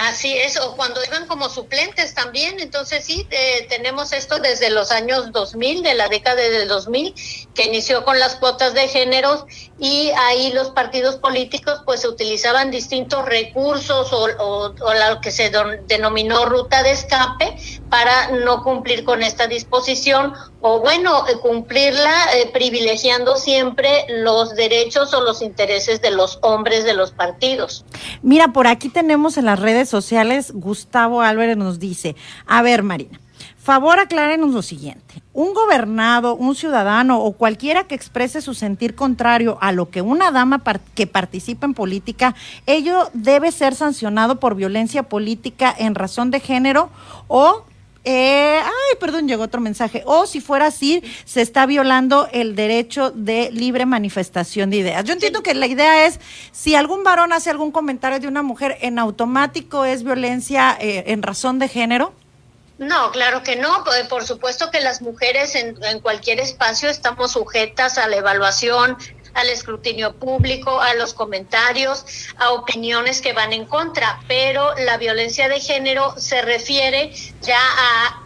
Así 0.01 0.37
es, 0.37 0.59
o 0.59 0.75
cuando 0.75 1.03
iban 1.03 1.27
como 1.27 1.49
suplentes 1.49 2.13
también. 2.13 2.59
Entonces 2.59 3.05
sí, 3.05 3.27
eh, 3.29 3.65
tenemos 3.69 4.11
esto 4.13 4.39
desde 4.39 4.69
los 4.69 4.91
años 4.91 5.31
2000, 5.31 5.83
de 5.83 5.93
la 5.93 6.07
década 6.07 6.41
del 6.41 6.67
2000, 6.67 7.13
que 7.53 7.65
inició 7.65 8.03
con 8.03 8.19
las 8.19 8.35
cuotas 8.35 8.73
de 8.73 8.87
género 8.87 9.45
y 9.79 10.11
ahí 10.17 10.51
los 10.53 10.71
partidos 10.71 11.17
políticos 11.17 11.81
pues 11.85 12.05
utilizaban 12.05 12.71
distintos 12.71 13.25
recursos 13.25 14.11
o, 14.13 14.23
o, 14.39 14.69
lo 14.69 15.21
que 15.21 15.31
se 15.31 15.51
denominó 15.87 16.45
ruta 16.45 16.81
de 16.83 16.91
escape 16.91 17.57
para 17.89 18.31
no 18.31 18.63
cumplir 18.63 19.03
con 19.03 19.21
esta 19.21 19.47
disposición 19.47 20.33
o 20.61 20.79
bueno, 20.79 21.25
cumplirla 21.43 22.33
eh, 22.33 22.49
privilegiando 22.51 23.35
siempre 23.35 24.05
los 24.09 24.55
derechos 24.55 25.13
o 25.13 25.21
los 25.21 25.43
intereses 25.43 26.01
de 26.01 26.09
los 26.09 26.39
hombres 26.41 26.85
de 26.85 26.93
los 26.93 27.11
partidos. 27.11 27.85
Mira, 28.23 28.47
por 28.47 28.65
aquí 28.65 28.89
tenemos 28.89 29.37
en 29.37 29.45
las 29.45 29.59
redes 29.59 29.84
sociales, 29.89 30.51
Gustavo 30.53 31.21
Álvarez 31.21 31.57
nos 31.57 31.79
dice, 31.79 32.15
a 32.45 32.61
ver 32.61 32.83
Marina, 32.83 33.19
favor 33.57 33.99
aclárenos 33.99 34.51
lo 34.51 34.61
siguiente, 34.61 35.21
un 35.33 35.53
gobernado, 35.53 36.35
un 36.35 36.55
ciudadano 36.55 37.21
o 37.21 37.33
cualquiera 37.33 37.85
que 37.85 37.95
exprese 37.95 38.41
su 38.41 38.53
sentir 38.53 38.95
contrario 38.95 39.57
a 39.61 39.71
lo 39.71 39.89
que 39.89 40.01
una 40.01 40.31
dama 40.31 40.61
que 40.93 41.07
participa 41.07 41.65
en 41.65 41.73
política, 41.73 42.35
ello 42.65 43.09
debe 43.13 43.51
ser 43.51 43.75
sancionado 43.75 44.39
por 44.39 44.55
violencia 44.55 45.03
política 45.03 45.73
en 45.77 45.95
razón 45.95 46.31
de 46.31 46.39
género 46.39 46.89
o 47.27 47.65
eh, 48.05 48.61
ay, 48.63 48.97
perdón, 48.99 49.27
llegó 49.27 49.43
otro 49.43 49.59
mensaje. 49.59 50.03
O 50.05 50.27
si 50.27 50.39
fuera 50.39 50.67
así, 50.67 51.03
se 51.25 51.41
está 51.41 51.65
violando 51.65 52.29
el 52.31 52.55
derecho 52.55 53.11
de 53.11 53.49
libre 53.51 53.85
manifestación 53.87 54.69
de 54.69 54.77
ideas. 54.77 55.03
Yo 55.03 55.13
entiendo 55.13 55.41
que 55.41 55.55
la 55.55 55.65
idea 55.65 56.05
es, 56.05 56.19
si 56.51 56.75
algún 56.75 57.03
varón 57.03 57.33
hace 57.33 57.49
algún 57.49 57.71
comentario 57.71 58.19
de 58.19 58.27
una 58.27 58.43
mujer, 58.43 58.77
en 58.81 58.99
automático 58.99 59.85
es 59.85 60.03
violencia 60.03 60.77
eh, 60.79 61.05
en 61.07 61.23
razón 61.23 61.57
de 61.57 61.67
género. 61.67 62.13
No, 62.77 63.11
claro 63.11 63.41
que 63.41 63.55
no. 63.55 63.83
Por 64.09 64.25
supuesto 64.25 64.69
que 64.69 64.81
las 64.81 65.01
mujeres 65.01 65.55
en, 65.55 65.75
en, 65.83 65.99
cualquier 65.99 66.39
espacio 66.39 66.89
estamos 66.89 67.31
sujetas 67.31 67.97
a 67.97 68.07
la 68.07 68.17
evaluación, 68.17 68.97
al 69.35 69.49
escrutinio 69.49 70.15
público, 70.15 70.81
a 70.81 70.95
los 70.95 71.13
comentarios, 71.13 72.05
a 72.37 72.51
opiniones 72.53 73.21
que 73.21 73.33
van 73.33 73.53
en 73.53 73.65
contra, 73.65 74.19
pero 74.27 74.73
la 74.75 74.97
violencia 74.97 75.47
de 75.47 75.59
género 75.59 76.15
se 76.17 76.41
refiere 76.41 77.13
ya 77.41 77.59
a 77.59 78.21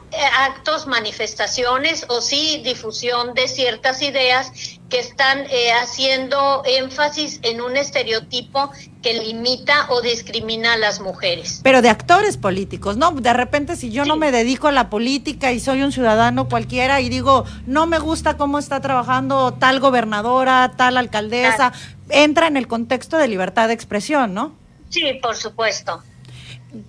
actos, 0.45 0.87
manifestaciones 0.87 2.05
o 2.07 2.21
sí 2.21 2.61
difusión 2.63 3.33
de 3.33 3.47
ciertas 3.47 4.01
ideas 4.01 4.78
que 4.89 4.99
están 4.99 5.45
eh, 5.49 5.71
haciendo 5.71 6.63
énfasis 6.65 7.39
en 7.43 7.61
un 7.61 7.77
estereotipo 7.77 8.71
que 9.01 9.13
limita 9.13 9.87
o 9.89 10.01
discrimina 10.01 10.73
a 10.73 10.77
las 10.77 10.99
mujeres. 10.99 11.61
Pero 11.63 11.81
de 11.81 11.89
actores 11.89 12.37
políticos, 12.37 12.97
¿no? 12.97 13.11
De 13.11 13.33
repente 13.33 13.75
si 13.75 13.91
yo 13.91 14.05
no 14.05 14.17
me 14.17 14.31
dedico 14.31 14.67
a 14.67 14.71
la 14.71 14.89
política 14.89 15.51
y 15.51 15.59
soy 15.59 15.83
un 15.83 15.91
ciudadano 15.91 16.49
cualquiera 16.49 16.99
y 17.01 17.09
digo, 17.09 17.45
no 17.65 17.85
me 17.85 17.99
gusta 17.99 18.35
cómo 18.35 18.59
está 18.59 18.81
trabajando 18.81 19.53
tal 19.53 19.79
gobernadora, 19.79 20.73
tal 20.75 20.97
alcaldesa, 20.97 21.71
entra 22.09 22.47
en 22.47 22.57
el 22.57 22.67
contexto 22.67 23.17
de 23.17 23.27
libertad 23.27 23.67
de 23.67 23.75
expresión, 23.75 24.33
¿no? 24.33 24.53
Sí, 24.89 25.19
por 25.21 25.35
supuesto 25.35 26.03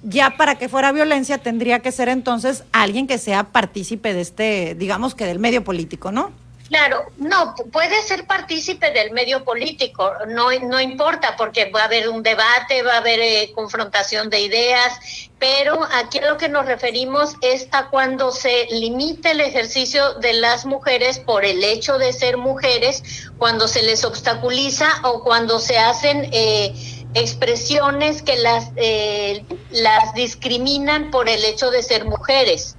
ya 0.02 0.36
para 0.36 0.56
que 0.56 0.68
fuera 0.68 0.92
violencia 0.92 1.38
tendría 1.38 1.80
que 1.80 1.90
ser 1.90 2.08
entonces 2.08 2.64
alguien 2.72 3.06
que 3.06 3.18
sea 3.18 3.44
partícipe 3.44 4.12
de 4.12 4.20
este, 4.20 4.74
digamos 4.74 5.14
que 5.14 5.24
del 5.24 5.38
medio 5.38 5.64
político, 5.64 6.12
¿no? 6.12 6.32
Claro, 6.70 7.06
no, 7.16 7.56
puede 7.72 8.00
ser 8.04 8.28
partícipe 8.28 8.92
del 8.92 9.10
medio 9.10 9.42
político, 9.42 10.12
no, 10.28 10.52
no 10.52 10.80
importa, 10.80 11.34
porque 11.36 11.64
va 11.68 11.80
a 11.82 11.84
haber 11.86 12.08
un 12.08 12.22
debate, 12.22 12.84
va 12.84 12.94
a 12.94 12.98
haber 12.98 13.18
eh, 13.18 13.50
confrontación 13.56 14.30
de 14.30 14.38
ideas, 14.38 15.28
pero 15.40 15.80
aquí 15.92 16.20
a 16.20 16.30
lo 16.30 16.36
que 16.36 16.48
nos 16.48 16.66
referimos 16.66 17.34
es 17.40 17.66
a 17.72 17.88
cuando 17.88 18.30
se 18.30 18.68
limita 18.70 19.32
el 19.32 19.40
ejercicio 19.40 20.14
de 20.14 20.34
las 20.34 20.64
mujeres 20.64 21.18
por 21.18 21.44
el 21.44 21.64
hecho 21.64 21.98
de 21.98 22.12
ser 22.12 22.36
mujeres, 22.36 23.02
cuando 23.36 23.66
se 23.66 23.82
les 23.82 24.04
obstaculiza 24.04 24.88
o 25.02 25.24
cuando 25.24 25.58
se 25.58 25.76
hacen... 25.76 26.30
Eh, 26.32 26.96
expresiones 27.12 28.22
que 28.22 28.36
las, 28.36 28.70
eh, 28.76 29.44
las 29.72 30.14
discriminan 30.14 31.10
por 31.10 31.28
el 31.28 31.44
hecho 31.44 31.72
de 31.72 31.82
ser 31.82 32.04
mujeres. 32.04 32.76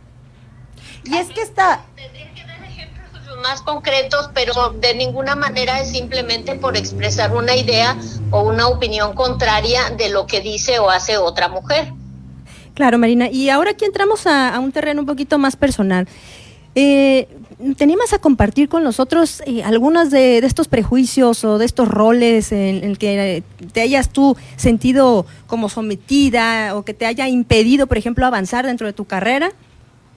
Y 1.04 1.18
es 1.18 1.28
que 1.30 1.42
está 1.42 1.84
más 3.42 3.62
concretos, 3.62 4.30
pero 4.34 4.70
de 4.80 4.96
ninguna 4.96 5.36
manera 5.36 5.82
es 5.82 5.92
simplemente 5.92 6.56
por 6.56 6.78
expresar 6.78 7.34
una 7.36 7.56
idea 7.56 7.98
o 8.32 8.44
una 8.44 8.68
opinión 8.68 9.14
contraria 9.14 9.90
de 9.92 10.10
lo 10.10 10.28
que 10.28 10.42
dice 10.42 10.80
o 10.80 10.90
hace 10.90 11.18
otra 11.18 11.50
mujer. 11.50 11.92
Claro, 12.74 12.98
Marina. 12.98 13.30
Y 13.30 13.50
ahora 13.50 13.72
aquí 13.72 13.86
entramos 13.86 14.26
a, 14.28 14.58
un 14.60 14.72
terreno 14.72 15.02
un 15.02 15.06
poquito 15.06 15.38
más 15.38 15.56
personal. 15.56 16.08
Eh, 16.74 17.28
¿Tenías 17.78 18.14
a 18.14 18.18
compartir 18.18 18.70
con 18.70 18.84
nosotros 18.84 19.44
eh, 19.46 19.62
algunos 19.64 20.10
de, 20.10 20.40
estos 20.40 20.68
prejuicios 20.68 21.44
o 21.44 21.58
de 21.58 21.66
estos 21.66 21.88
roles 21.88 22.52
en, 22.52 22.84
el 22.84 22.98
que 22.98 23.44
te 23.74 23.82
hayas 23.82 24.10
tú 24.10 24.36
sentido 24.56 25.26
como 25.48 25.70
sometida 25.70 26.76
o 26.76 26.84
que 26.84 26.94
te 26.94 27.06
haya 27.06 27.28
impedido, 27.28 27.88
por 27.88 27.98
ejemplo, 27.98 28.26
avanzar 28.26 28.66
dentro 28.66 28.88
de 28.88 28.94
tu 28.94 29.06
carrera? 29.06 29.52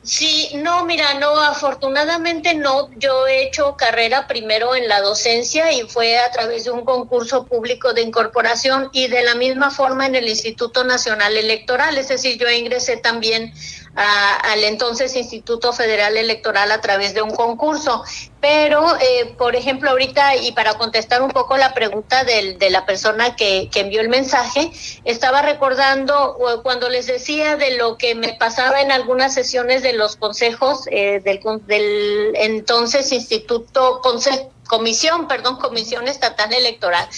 Sí, 0.04 0.50
no, 0.56 0.84
mira, 0.84 1.14
no, 1.14 1.40
afortunadamente 1.40 2.54
no. 2.54 2.90
Yo 2.98 3.26
he 3.26 3.44
hecho 3.44 3.74
carrera 3.74 4.26
primero 4.26 4.74
en 4.74 4.86
la 4.86 5.00
docencia 5.00 5.72
y 5.72 5.88
fue 5.88 6.18
a 6.18 6.30
través 6.30 6.64
de 6.64 6.72
un 6.72 6.84
concurso 6.84 7.46
público 7.46 7.94
de 7.94 8.02
incorporación 8.02 8.90
y 8.92 9.08
de 9.08 9.22
la 9.22 9.34
misma 9.34 9.70
forma 9.70 10.04
en 10.04 10.14
el 10.14 10.28
Instituto 10.28 10.84
Nacional 10.84 11.38
Electoral. 11.38 11.96
Es 11.96 12.08
decir, 12.08 12.36
yo 12.36 12.50
ingresé 12.50 12.98
también 12.98 13.54
al 13.96 14.64
entonces 14.64 15.14
Instituto 15.14 15.72
Federal 15.72 16.16
Electoral 16.16 16.72
a 16.72 16.80
través 16.80 17.14
de 17.14 17.22
un 17.22 17.30
concurso. 17.30 18.02
Pero, 18.40 18.96
eh, 19.00 19.34
por 19.38 19.56
ejemplo, 19.56 19.90
ahorita, 19.90 20.36
y 20.36 20.52
para 20.52 20.74
contestar 20.74 21.22
un 21.22 21.30
poco 21.30 21.56
la 21.56 21.72
pregunta 21.72 22.24
del, 22.24 22.58
de 22.58 22.70
la 22.70 22.84
persona 22.84 23.36
que, 23.36 23.70
que, 23.72 23.80
envió 23.80 24.00
el 24.00 24.08
mensaje, 24.08 24.70
estaba 25.04 25.40
recordando 25.40 26.36
cuando 26.62 26.88
les 26.88 27.06
decía 27.06 27.56
de 27.56 27.76
lo 27.76 27.96
que 27.96 28.14
me 28.14 28.34
pasaba 28.34 28.82
en 28.82 28.92
algunas 28.92 29.32
sesiones 29.32 29.82
de 29.82 29.94
los 29.94 30.16
consejos 30.16 30.86
eh, 30.90 31.20
del, 31.24 31.40
del 31.66 32.32
entonces 32.34 33.12
Instituto 33.12 34.02
Comisión, 34.68 35.28
perdón, 35.28 35.56
Comisión 35.56 36.08
Estatal 36.08 36.52
Electoral, 36.52 37.08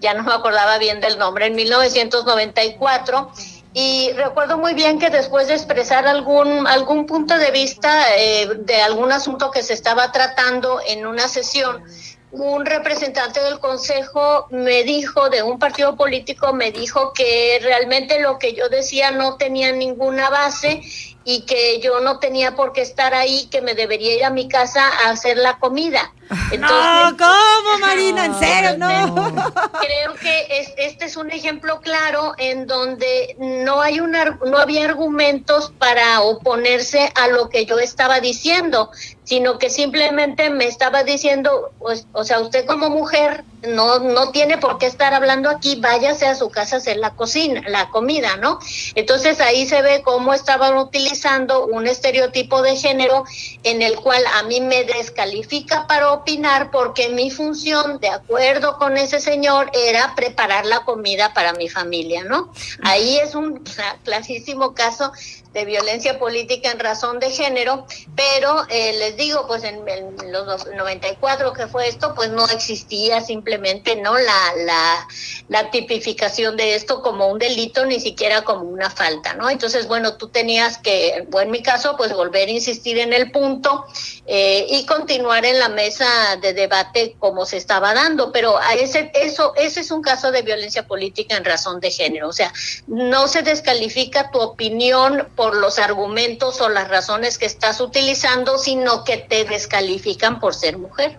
ya 0.00 0.14
no 0.14 0.22
me 0.22 0.32
acordaba 0.32 0.78
bien 0.78 1.00
del 1.00 1.18
nombre, 1.18 1.46
en 1.46 1.54
1994 1.54 3.30
y 3.76 4.12
recuerdo 4.12 4.56
muy 4.56 4.72
bien 4.72 5.00
que 5.00 5.10
después 5.10 5.48
de 5.48 5.54
expresar 5.54 6.06
algún, 6.06 6.64
algún 6.68 7.06
punto 7.06 7.36
de 7.36 7.50
vista 7.50 8.16
eh, 8.16 8.48
de 8.60 8.80
algún 8.80 9.10
asunto 9.10 9.50
que 9.50 9.64
se 9.64 9.74
estaba 9.74 10.12
tratando 10.12 10.80
en 10.86 11.04
una 11.06 11.26
sesión, 11.26 11.82
un 12.30 12.64
representante 12.64 13.40
del 13.40 13.58
consejo 13.58 14.46
me 14.50 14.84
dijo, 14.84 15.28
de 15.28 15.42
un 15.42 15.58
partido 15.58 15.96
político, 15.96 16.52
me 16.52 16.70
dijo 16.70 17.12
que 17.12 17.58
realmente 17.62 18.20
lo 18.20 18.38
que 18.38 18.54
yo 18.54 18.68
decía 18.68 19.10
no 19.10 19.36
tenía 19.38 19.72
ninguna 19.72 20.30
base 20.30 20.80
y 21.24 21.42
que 21.42 21.80
yo 21.80 22.00
no 22.00 22.20
tenía 22.20 22.54
por 22.54 22.72
qué 22.72 22.82
estar 22.82 23.12
ahí, 23.12 23.48
que 23.50 23.60
me 23.60 23.74
debería 23.74 24.14
ir 24.14 24.24
a 24.24 24.30
mi 24.30 24.46
casa 24.46 24.86
a 24.86 25.10
hacer 25.10 25.36
la 25.36 25.58
comida. 25.58 26.12
No, 26.58 27.16
¿cómo, 27.16 27.78
Marina? 27.80 28.26
¿En 28.26 28.34
serio? 28.38 28.78
No. 28.78 29.14
Creo 29.80 30.14
que 30.14 30.66
este 30.76 31.04
es 31.04 31.16
un 31.16 31.30
ejemplo 31.30 31.80
claro 31.80 32.34
en 32.38 32.66
donde 32.66 33.36
no, 33.38 33.80
hay 33.80 34.00
una, 34.00 34.38
no 34.46 34.58
había 34.58 34.84
argumentos 34.84 35.72
para 35.78 36.20
oponerse 36.22 37.12
a 37.14 37.28
lo 37.28 37.48
que 37.48 37.66
yo 37.66 37.78
estaba 37.78 38.20
diciendo, 38.20 38.90
sino 39.24 39.58
que 39.58 39.70
simplemente 39.70 40.50
me 40.50 40.66
estaba 40.66 41.02
diciendo, 41.02 41.72
pues, 41.78 42.06
o 42.12 42.24
sea, 42.24 42.40
usted 42.40 42.66
como 42.66 42.90
mujer 42.90 43.44
no, 43.68 43.98
no 43.98 44.30
tiene 44.30 44.58
por 44.58 44.78
qué 44.78 44.86
estar 44.86 45.14
hablando 45.14 45.48
aquí, 45.48 45.76
váyase 45.76 46.26
a 46.26 46.34
su 46.34 46.50
casa 46.50 46.76
a 46.76 46.78
hacer 46.78 46.98
la 46.98 47.10
cocina, 47.10 47.62
la 47.68 47.88
comida, 47.90 48.36
¿no? 48.36 48.58
Entonces 48.94 49.40
ahí 49.40 49.66
se 49.66 49.80
ve 49.82 50.02
cómo 50.02 50.34
estaban 50.34 50.76
utilizando 50.76 51.66
un 51.66 51.86
estereotipo 51.86 52.62
de 52.62 52.76
género 52.76 53.24
en 53.62 53.82
el 53.82 53.96
cual 53.96 54.22
a 54.34 54.42
mí 54.44 54.60
me 54.60 54.84
descalifica 54.84 55.86
para 55.86 56.12
opinar 56.14 56.70
porque 56.70 57.08
mi 57.10 57.30
función, 57.30 57.98
de 58.00 58.08
acuerdo 58.08 58.78
con 58.78 58.96
ese 58.96 59.20
señor, 59.20 59.70
era 59.74 60.14
preparar 60.14 60.66
la 60.66 60.80
comida 60.84 61.34
para 61.34 61.52
mi 61.52 61.68
familia, 61.68 62.24
¿no? 62.24 62.52
Ahí 62.82 63.18
es 63.18 63.34
un 63.34 63.62
clasísimo 64.04 64.74
caso 64.74 65.12
de 65.54 65.64
violencia 65.64 66.18
política 66.18 66.72
en 66.72 66.80
razón 66.80 67.20
de 67.20 67.30
género, 67.30 67.86
pero 68.16 68.66
eh, 68.68 68.92
les 68.98 69.16
digo, 69.16 69.46
pues 69.46 69.62
en, 69.62 69.84
los 70.32 70.66
94 70.66 71.52
que 71.52 71.68
fue 71.68 71.86
esto, 71.88 72.12
pues 72.14 72.30
no 72.30 72.44
existía 72.48 73.20
simplemente 73.20 73.94
no 73.94 74.18
la, 74.18 74.54
la, 74.56 75.08
la, 75.48 75.70
tipificación 75.70 76.56
de 76.56 76.74
esto 76.74 77.02
como 77.02 77.28
un 77.28 77.38
delito, 77.38 77.86
ni 77.86 78.00
siquiera 78.00 78.42
como 78.42 78.62
una 78.62 78.90
falta, 78.90 79.34
¿no? 79.34 79.48
Entonces, 79.48 79.86
bueno, 79.86 80.16
tú 80.16 80.28
tenías 80.28 80.78
que, 80.78 81.24
bueno, 81.30 81.44
en 81.44 81.50
mi 81.52 81.62
caso, 81.62 81.96
pues 81.96 82.12
volver 82.12 82.48
a 82.48 82.52
insistir 82.52 82.98
en 82.98 83.12
el 83.12 83.30
punto 83.30 83.84
eh, 84.26 84.66
y 84.68 84.84
continuar 84.86 85.44
en 85.44 85.60
la 85.60 85.68
mesa 85.68 86.36
de 86.40 86.52
debate 86.52 87.14
como 87.20 87.46
se 87.46 87.58
estaba 87.58 87.94
dando, 87.94 88.32
pero 88.32 88.58
a 88.58 88.74
ese, 88.74 89.12
eso, 89.14 89.52
ese 89.54 89.80
es 89.80 89.90
un 89.92 90.02
caso 90.02 90.32
de 90.32 90.42
violencia 90.42 90.86
política 90.86 91.36
en 91.36 91.44
razón 91.44 91.78
de 91.78 91.90
género, 91.90 92.28
o 92.28 92.32
sea, 92.32 92.52
no 92.88 93.28
se 93.28 93.42
descalifica 93.42 94.30
tu 94.32 94.40
opinión 94.40 95.28
por 95.36 95.43
los 95.52 95.78
argumentos 95.78 96.60
o 96.60 96.68
las 96.68 96.88
razones 96.88 97.38
que 97.38 97.46
estás 97.46 97.80
utilizando, 97.80 98.56
sino 98.58 99.04
que 99.04 99.18
te 99.18 99.44
descalifican 99.44 100.40
por 100.40 100.54
ser 100.54 100.78
mujer. 100.78 101.18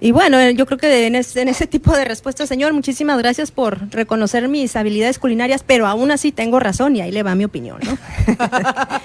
Y 0.00 0.10
bueno, 0.10 0.40
eh, 0.40 0.54
yo 0.54 0.66
creo 0.66 0.78
que 0.78 1.06
en, 1.06 1.14
ese 1.14 1.66
tipo 1.66 1.94
de 1.96 2.04
respuesta, 2.04 2.46
señor, 2.46 2.72
muchísimas 2.72 3.18
gracias 3.18 3.50
por 3.50 3.88
reconocer 3.90 4.48
mis 4.48 4.74
habilidades 4.74 5.18
culinarias, 5.18 5.62
pero 5.64 5.86
aún 5.86 6.10
así 6.10 6.32
tengo 6.32 6.58
razón 6.58 6.96
y 6.96 7.00
ahí 7.00 7.12
le 7.12 7.22
va 7.22 7.34
mi 7.34 7.44
opinión, 7.44 7.78
¿no? 7.84 7.98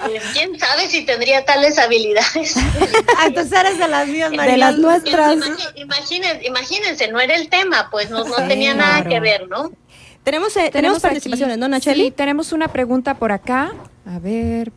Pues, 0.07 0.23
¿Quién 0.33 0.57
sabe 0.57 0.87
si 0.87 1.05
tendría 1.05 1.45
tales 1.45 1.77
habilidades? 1.77 2.55
Ah, 3.19 3.25
entonces 3.27 3.59
eres 3.59 3.79
de 3.79 3.87
las 3.87 4.07
mías, 4.07 4.31
María. 4.31 4.51
De 4.51 4.57
las 4.57 4.77
nuestras. 4.77 5.37
Imagínense, 5.75 6.45
imagínense, 6.45 7.07
no 7.07 7.19
era 7.19 7.35
el 7.35 7.49
tema, 7.49 7.89
pues 7.89 8.09
no, 8.09 8.23
no 8.23 8.35
tenía 8.47 8.75
nada 8.75 9.03
que 9.03 9.19
ver, 9.19 9.47
¿no? 9.47 9.71
Tenemos, 10.27 10.57
eh, 10.57 10.71
tenemos, 10.73 10.99
participaciones, 10.99 11.57
¿no, 11.57 11.69
Nacheli? 11.69 12.07
Sí, 12.07 12.11
tenemos 12.11 12.51
una 12.51 12.67
pregunta 12.67 13.13
por 13.13 13.31
acá. 13.31 13.71
A 14.05 14.19
ver, 14.19 14.73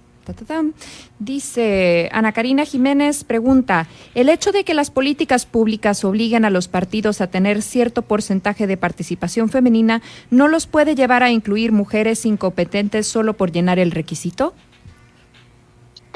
Dice 1.19 2.09
Ana 2.13 2.31
Karina 2.31 2.65
Jiménez, 2.65 3.25
pregunta, 3.25 3.89
¿el 4.15 4.29
hecho 4.29 4.53
de 4.53 4.63
que 4.63 4.75
las 4.75 4.93
políticas 4.93 5.47
públicas 5.47 6.05
obliguen 6.05 6.45
a 6.45 6.51
los 6.51 6.69
partidos 6.69 7.21
a 7.21 7.27
tener 7.27 7.63
cierto 7.63 8.03
porcentaje 8.03 8.69
de 8.69 8.77
participación 8.77 9.49
femenina 9.49 10.03
no 10.31 10.47
los 10.47 10.69
puede 10.69 10.95
llevar 10.95 11.25
a 11.25 11.33
incluir 11.33 11.73
mujeres 11.73 12.25
incompetentes 12.27 13.09
solo 13.09 13.35
por 13.35 13.51
llenar 13.51 13.81
el 13.81 13.91
requisito? 13.91 14.55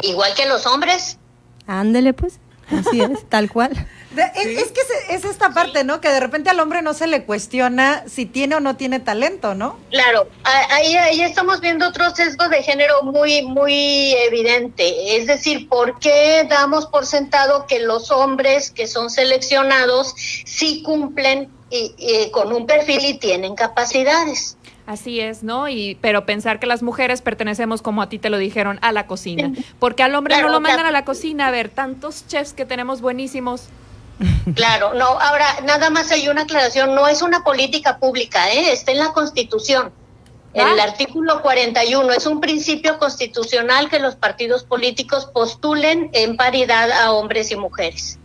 Igual 0.03 0.31
que 0.37 0.47
los 0.47 0.65
hombres. 0.65 1.19
Ándele 1.67 2.13
pues, 2.13 2.39
así 2.71 3.01
es, 3.01 3.29
tal 3.29 3.51
cual. 3.51 3.73
Es 4.17 4.71
que 4.71 4.81
es, 5.11 5.25
esta 5.25 5.51
parte, 5.51 5.83
¿no? 5.83 6.01
Que 6.01 6.09
de 6.09 6.21
repente 6.21 6.51
al 6.51 6.61
hombre 6.61 6.83
no 6.83 6.95
se 6.95 7.07
le 7.07 7.25
cuestiona 7.25 8.05
si 8.07 8.27
tiene 8.27 8.55
o 8.55 8.61
no 8.61 8.77
tiene 8.77 9.01
talento, 9.01 9.55
¿no? 9.55 9.79
Claro, 9.91 10.29
ahí, 10.45 10.97
ahí 10.97 11.23
estamos 11.23 11.61
viendo 11.61 11.89
otro 11.89 12.15
sesgo 12.15 12.49
de 12.49 12.63
género 12.63 13.03
muy, 13.03 13.43
muy 13.43 14.15
evidente. 14.15 15.17
Es 15.17 15.27
decir, 15.27 15.69
¿por 15.69 15.99
qué 15.99 16.47
damos 16.49 16.87
por 16.87 17.07
sentado 17.07 17.67
que 17.67 17.81
los 17.81 18.11
hombres 18.11 18.71
que 18.71 18.87
son 18.87 19.11
seleccionados 19.11 20.15
sí 20.17 20.83
cumplen 20.83 21.51
con 22.31 22.53
un 22.53 22.67
perfil 22.67 23.05
y 23.05 23.19
tienen 23.19 23.57
capacidades? 23.57 24.57
Así 24.87 25.21
es, 25.21 25.43
¿no? 25.43 25.69
Y 25.69 25.97
pero 26.03 26.27
pensar 26.27 26.61
que 26.61 26.67
las 26.67 26.83
mujeres 26.83 27.23
pertenecemos 27.23 27.81
como 27.81 28.03
a 28.03 28.09
ti 28.09 28.19
te 28.19 28.29
lo 28.29 28.37
dijeron 28.37 28.79
a 28.83 28.93
la 28.93 29.07
cocina, 29.07 29.51
porque 29.79 30.03
al 30.03 30.15
hombre 30.15 30.41
no 30.43 30.49
lo 30.49 30.61
mandan 30.61 30.85
a 30.85 30.91
la 30.91 31.05
cocina, 31.07 31.47
a 31.47 31.51
ver, 31.51 31.71
tantos 31.71 32.27
chefs 32.27 32.53
que 32.53 32.67
tenemos 32.67 33.01
buenísimos. 33.01 33.69
Claro, 34.55 34.95
no, 34.95 35.07
ahora 35.07 35.47
nada 35.65 35.91
más 35.91 36.13
hay 36.13 36.29
una 36.29 36.43
aclaración, 36.43 36.95
no 36.95 37.09
es 37.09 37.23
una 37.23 37.43
política 37.43 37.99
pública, 37.99 38.53
¿eh? 38.53 38.73
está 38.73 38.93
en 38.93 38.99
la 38.99 39.13
Constitución. 39.13 39.91
El 40.53 40.79
ah. 40.79 40.85
artículo 40.85 41.43
41 41.43 42.13
es 42.13 42.27
un 42.27 42.41
principio 42.41 42.99
constitucional 42.99 43.89
que 43.89 43.99
los 43.99 44.15
partidos 44.15 44.63
políticos 44.63 45.27
postulen 45.27 46.11
en 46.13 46.37
paridad 46.37 46.93
a 46.93 47.11
hombres 47.13 47.51
y 47.51 47.57
mujeres. 47.57 48.19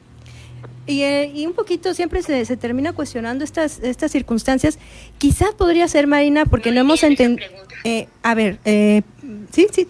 Y, 0.89 1.03
eh, 1.03 1.31
y 1.33 1.45
un 1.45 1.53
poquito 1.53 1.93
siempre 1.93 2.23
se, 2.23 2.43
se, 2.45 2.57
termina 2.57 2.93
cuestionando 2.93 3.43
estas, 3.43 3.79
estas 3.79 4.11
circunstancias. 4.11 4.79
Quizás 5.19 5.53
podría 5.53 5.87
ser, 5.87 6.07
Marina, 6.07 6.45
porque 6.45 6.71
no, 6.71 6.81
hemos 6.81 7.03
entendido... 7.03 7.47
Eh, 7.83 8.07
a 8.23 8.33
ver, 8.33 8.59
eh, 8.65 9.03
sí, 9.51 9.67
sí, 9.71 9.87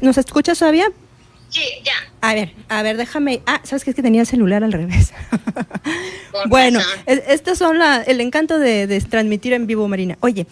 ¿nos 0.00 0.16
escuchas 0.16 0.58
todavía? 0.58 0.86
Sí, 1.48 1.62
ya. 1.84 1.92
A 2.20 2.34
ver, 2.34 2.52
a 2.68 2.82
ver, 2.82 2.96
déjame. 2.96 3.40
Ah, 3.46 3.60
sabes 3.64 3.82
que 3.82 3.90
es 3.90 3.96
que 3.96 4.02
tenía 4.02 4.20
el 4.20 4.26
celular 4.26 4.62
al 4.62 4.72
revés. 4.72 5.12
bueno, 6.48 6.78
estos 7.06 7.58
son 7.58 7.78
la, 7.78 8.02
el 8.02 8.20
encanto 8.20 8.58
de, 8.58 9.02
transmitir 9.08 9.54
en 9.54 9.66
vivo, 9.66 9.88
Marina. 9.88 10.18
Oye, 10.20 10.46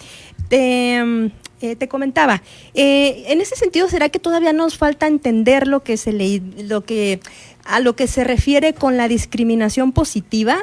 te, 0.49 1.03
mm, 1.05 1.27
eh, 1.63 1.75
te 1.75 1.89
comentaba, 1.89 2.43
eh, 2.75 3.25
en 3.29 3.41
ese 3.41 3.57
sentido, 3.57 3.89
¿será 3.89 4.11
que 4.11 4.19
todavía 4.19 4.53
nos 4.53 4.77
falta 4.77 5.07
entender 5.07 5.67
lo 5.67 5.83
que 5.83 5.97
se 5.97 6.13
le, 6.13 6.43
lo 6.65 6.85
que, 6.85 7.21
a 7.69 7.81
lo 7.81 7.97
que 7.97 8.07
se 8.07 8.25
refiere 8.25 8.75
con 8.75 8.97
la 8.97 9.09
discriminación 9.09 9.93
positiva? 9.93 10.59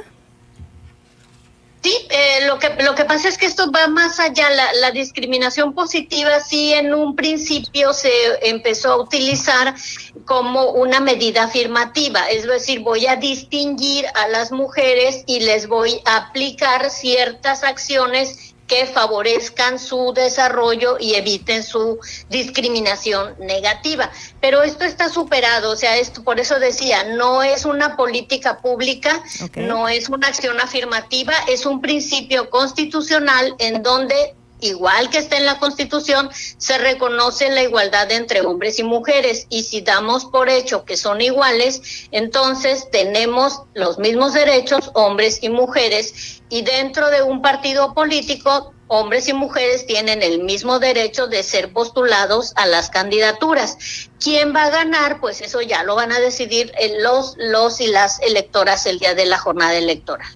Sí, 1.83 1.93
eh, 2.09 2.45
lo, 2.47 2.59
que, 2.59 2.69
lo 2.81 2.95
que 2.95 3.03
pasa 3.03 3.27
es 3.27 3.37
que 3.37 3.45
esto 3.45 3.69
va 3.69 3.87
más 3.87 4.17
allá. 4.17 4.49
La, 4.49 4.71
la, 4.75 4.91
discriminación 4.91 5.73
positiva 5.73 6.39
sí 6.39 6.71
en 6.71 6.93
un 6.93 7.13
principio 7.13 7.91
se 7.91 8.09
empezó 8.41 8.93
a 8.93 9.01
utilizar 9.01 9.75
como 10.23 10.69
una 10.71 11.01
medida 11.01 11.43
afirmativa, 11.43 12.29
es 12.29 12.47
decir, 12.47 12.79
voy 12.79 13.05
a 13.05 13.17
distinguir 13.17 14.05
a 14.15 14.29
las 14.29 14.53
mujeres 14.53 15.23
y 15.25 15.41
les 15.41 15.67
voy 15.67 15.99
a 16.05 16.15
aplicar 16.15 16.89
ciertas 16.89 17.65
acciones 17.65 18.52
que 18.67 18.85
favorezcan 18.85 19.77
su 19.77 20.13
desarrollo 20.13 20.97
y 20.99 21.15
eviten 21.15 21.63
su 21.63 21.99
discriminación 22.29 23.35
negativa. 23.39 24.09
Pero 24.39 24.63
esto 24.63 24.85
está 24.85 25.09
superado, 25.09 25.71
o 25.71 25.75
sea, 25.75 25.97
esto 25.97 26.23
por 26.23 26.39
eso 26.39 26.59
decía, 26.59 27.03
no 27.03 27.43
es 27.43 27.65
una 27.65 27.95
política 27.95 28.59
pública, 28.61 29.21
no 29.55 29.89
es 29.89 30.09
una 30.09 30.27
acción 30.27 30.59
afirmativa, 30.59 31.33
es 31.47 31.65
un 31.65 31.81
principio 31.81 32.49
constitucional 32.49 33.55
en 33.59 33.83
donde 33.83 34.35
igual 34.63 35.09
que 35.09 35.19
está 35.19 35.37
en 35.37 35.45
la 35.45 35.59
Constitución, 35.59 36.29
se 36.57 36.77
reconoce 36.77 37.49
la 37.49 37.63
igualdad 37.63 38.11
entre 38.11 38.41
hombres 38.41 38.79
y 38.79 38.83
mujeres. 38.83 39.45
Y 39.49 39.63
si 39.63 39.81
damos 39.81 40.25
por 40.25 40.49
hecho 40.49 40.85
que 40.85 40.97
son 40.97 41.21
iguales, 41.21 42.07
entonces 42.11 42.89
tenemos 42.91 43.61
los 43.73 43.99
mismos 43.99 44.33
derechos, 44.33 44.91
hombres 44.93 45.39
y 45.41 45.49
mujeres. 45.49 46.41
Y 46.49 46.61
dentro 46.61 47.09
de 47.09 47.21
un 47.21 47.41
partido 47.41 47.93
político, 47.93 48.73
hombres 48.87 49.27
y 49.27 49.33
mujeres 49.33 49.85
tienen 49.85 50.21
el 50.21 50.43
mismo 50.43 50.79
derecho 50.79 51.27
de 51.27 51.43
ser 51.43 51.73
postulados 51.73 52.53
a 52.55 52.65
las 52.65 52.89
candidaturas. 52.89 53.77
¿Quién 54.19 54.55
va 54.55 54.65
a 54.65 54.69
ganar? 54.69 55.19
Pues 55.19 55.41
eso 55.41 55.61
ya 55.61 55.83
lo 55.83 55.95
van 55.95 56.11
a 56.11 56.19
decidir 56.19 56.71
los, 56.99 57.35
los 57.37 57.81
y 57.81 57.87
las 57.87 58.19
electoras 58.21 58.85
el 58.85 58.99
día 58.99 59.15
de 59.15 59.25
la 59.25 59.37
jornada 59.39 59.75
electoral. 59.75 60.27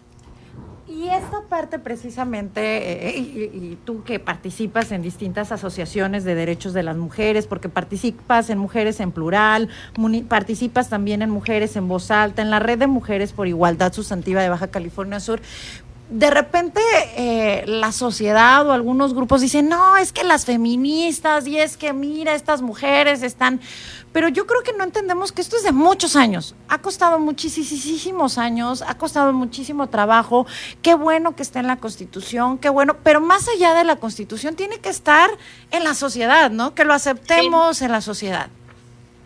Y 0.90 1.10
esta 1.10 1.42
parte 1.50 1.80
precisamente, 1.80 3.10
eh, 3.10 3.20
y, 3.20 3.78
tú 3.84 4.04
que 4.04 4.20
participas 4.20 4.94
en 4.94 5.02
distintas 5.02 5.52
asociaciones 5.52 6.24
de 6.24 6.34
derechos 6.34 6.74
de 6.74 6.82
las 6.82 6.96
mujeres, 6.96 7.46
porque 7.46 7.68
participas 7.68 8.50
en 8.50 8.58
Mujeres 8.58 9.02
en 9.02 9.12
Plural, 9.12 9.68
participas 10.30 10.88
también 10.88 11.22
en 11.22 11.30
Mujeres 11.30 11.76
en 11.76 11.90
Voz 11.90 12.10
Alta, 12.10 12.42
en 12.42 12.50
la 12.50 12.60
Red 12.60 12.80
de 12.80 12.88
Mujeres 12.88 13.34
por 13.34 13.48
Igualdad 13.48 13.92
Sustantiva 13.92 14.42
de 14.42 14.48
Baja 14.48 14.68
California 14.68 15.20
Sur, 15.20 15.42
de 16.10 16.30
repente 16.30 16.82
eh, 17.18 17.64
la 17.68 17.92
sociedad 17.92 18.66
o 18.68 18.72
algunos 18.72 19.14
grupos 19.14 19.42
dicen, 19.42 19.68
no, 19.68 19.98
es 19.98 20.12
que 20.12 20.24
las 20.24 20.46
feministas 20.46 21.48
y 21.48 21.60
es 21.60 21.78
que 21.78 21.94
mira, 21.94 22.34
estas 22.34 22.62
mujeres 22.62 23.24
están 23.24 23.60
pero 24.18 24.30
yo 24.30 24.48
creo 24.48 24.64
que 24.64 24.74
no 24.74 24.84
entendemos 24.84 25.32
que 25.32 25.42
esto 25.42 25.58
es 25.58 25.64
de 25.64 25.72
muchos 25.72 26.16
años. 26.16 26.56
Ha 26.70 26.80
costado 26.80 27.20
muchísimos 27.20 28.40
años, 28.40 28.82
ha 28.82 28.98
costado 28.98 29.32
muchísimo 29.32 29.90
trabajo. 29.90 30.48
Qué 30.82 30.96
bueno 30.96 31.36
que 31.36 31.44
esté 31.44 31.60
en 31.60 31.68
la 31.68 31.78
Constitución, 31.78 32.58
qué 32.58 32.70
bueno, 32.70 32.98
pero 33.04 33.22
más 33.22 33.48
allá 33.48 33.76
de 33.76 33.84
la 33.84 33.98
Constitución 33.98 34.56
tiene 34.56 34.80
que 34.80 34.90
estar 34.90 35.30
en 35.70 35.84
la 35.84 35.94
sociedad, 35.94 36.50
¿no? 36.50 36.74
Que 36.74 36.84
lo 36.84 36.96
aceptemos 36.96 37.84
en 37.84 37.92
la 37.92 38.02
sociedad. 38.02 38.48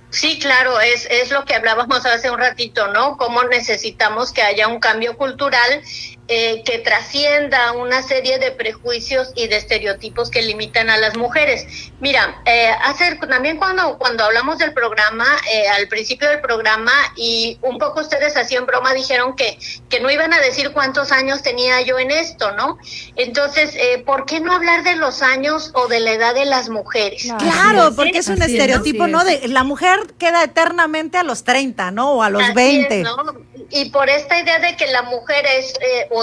Sí, 0.10 0.40
claro, 0.40 0.78
es, 0.82 1.08
es 1.10 1.32
lo 1.32 1.46
que 1.46 1.56
hablábamos 1.56 2.06
hace 2.06 2.30
un 2.30 2.38
ratito, 2.38 2.90
¿no? 2.90 3.16
Cómo 3.16 3.44
necesitamos 3.44 4.34
que 4.34 4.42
haya 4.42 4.68
un 4.68 4.82
cambio 4.82 5.16
cultural 5.16 5.82
eh, 6.34 6.64
que 6.64 6.80
trascienda 6.80 7.74
una 7.74 8.02
serie 8.02 8.40
de 8.40 8.52
prejuicios 8.52 9.34
y 9.36 9.48
de 9.48 9.58
estereotipos 9.58 10.32
que 10.32 10.42
limitan 10.42 10.90
a 10.90 10.96
las 10.96 11.18
mujeres. 11.18 11.68
Mira, 12.00 12.42
eh, 12.46 12.70
hacer, 12.86 13.20
también 13.20 13.58
cuando, 13.58 13.98
cuando 13.98 14.24
hablamos 14.24 14.58
del 14.58 14.72
programa, 14.72 15.26
eh, 15.52 15.68
al 15.68 15.90
principio 15.90 16.30
del 16.30 16.40
programa, 16.40 16.94
y 17.18 17.58
un 17.62 17.78
poco 17.78 18.00
ustedes 18.00 18.38
hacían 18.38 18.66
broma, 18.66 18.94
dijeron 18.94 19.36
que, 19.36 19.60
que 19.90 20.00
no 20.00 20.10
iban 20.10 20.34
a 20.34 20.40
decir 20.40 20.72
cuántos 20.72 21.12
años 21.12 21.42
tenía 21.42 21.82
yo 21.82 22.00
en 22.00 22.12
esto, 22.12 22.54
¿no? 22.54 22.78
Entonces, 23.18 23.76
eh, 23.76 24.02
¿por 24.06 24.26
qué 24.26 24.40
no 24.40 24.54
hablar 24.54 24.84
de 24.84 24.96
los 24.96 25.22
años 25.22 25.72
o 25.74 25.90
de 25.90 26.00
la 26.00 26.14
edad 26.14 26.34
de 26.34 26.46
las 26.46 26.70
mujeres? 26.70 27.28
Claro, 27.40 27.94
porque 27.94 28.20
es 28.20 28.30
un 28.30 28.42
estereotipo, 28.42 29.06
¿no? 29.08 29.26
De 29.26 29.50
la 29.50 29.66
mujer 29.66 30.00
queda 30.18 30.46
eternamente 30.46 31.18
a 31.18 31.24
los 31.24 31.44
30, 31.44 31.92
¿no? 31.92 32.14
O 32.14 32.24
a 32.24 32.30
los 32.30 32.54
20. 32.54 33.04
¿no? 33.04 33.16
Y 33.72 33.90
por 33.90 34.10
esta 34.10 34.40
idea 34.40 34.60
de 34.60 34.76
que 34.76 34.88
la 34.88 35.04
mujer 35.04 35.46
es 35.46 35.74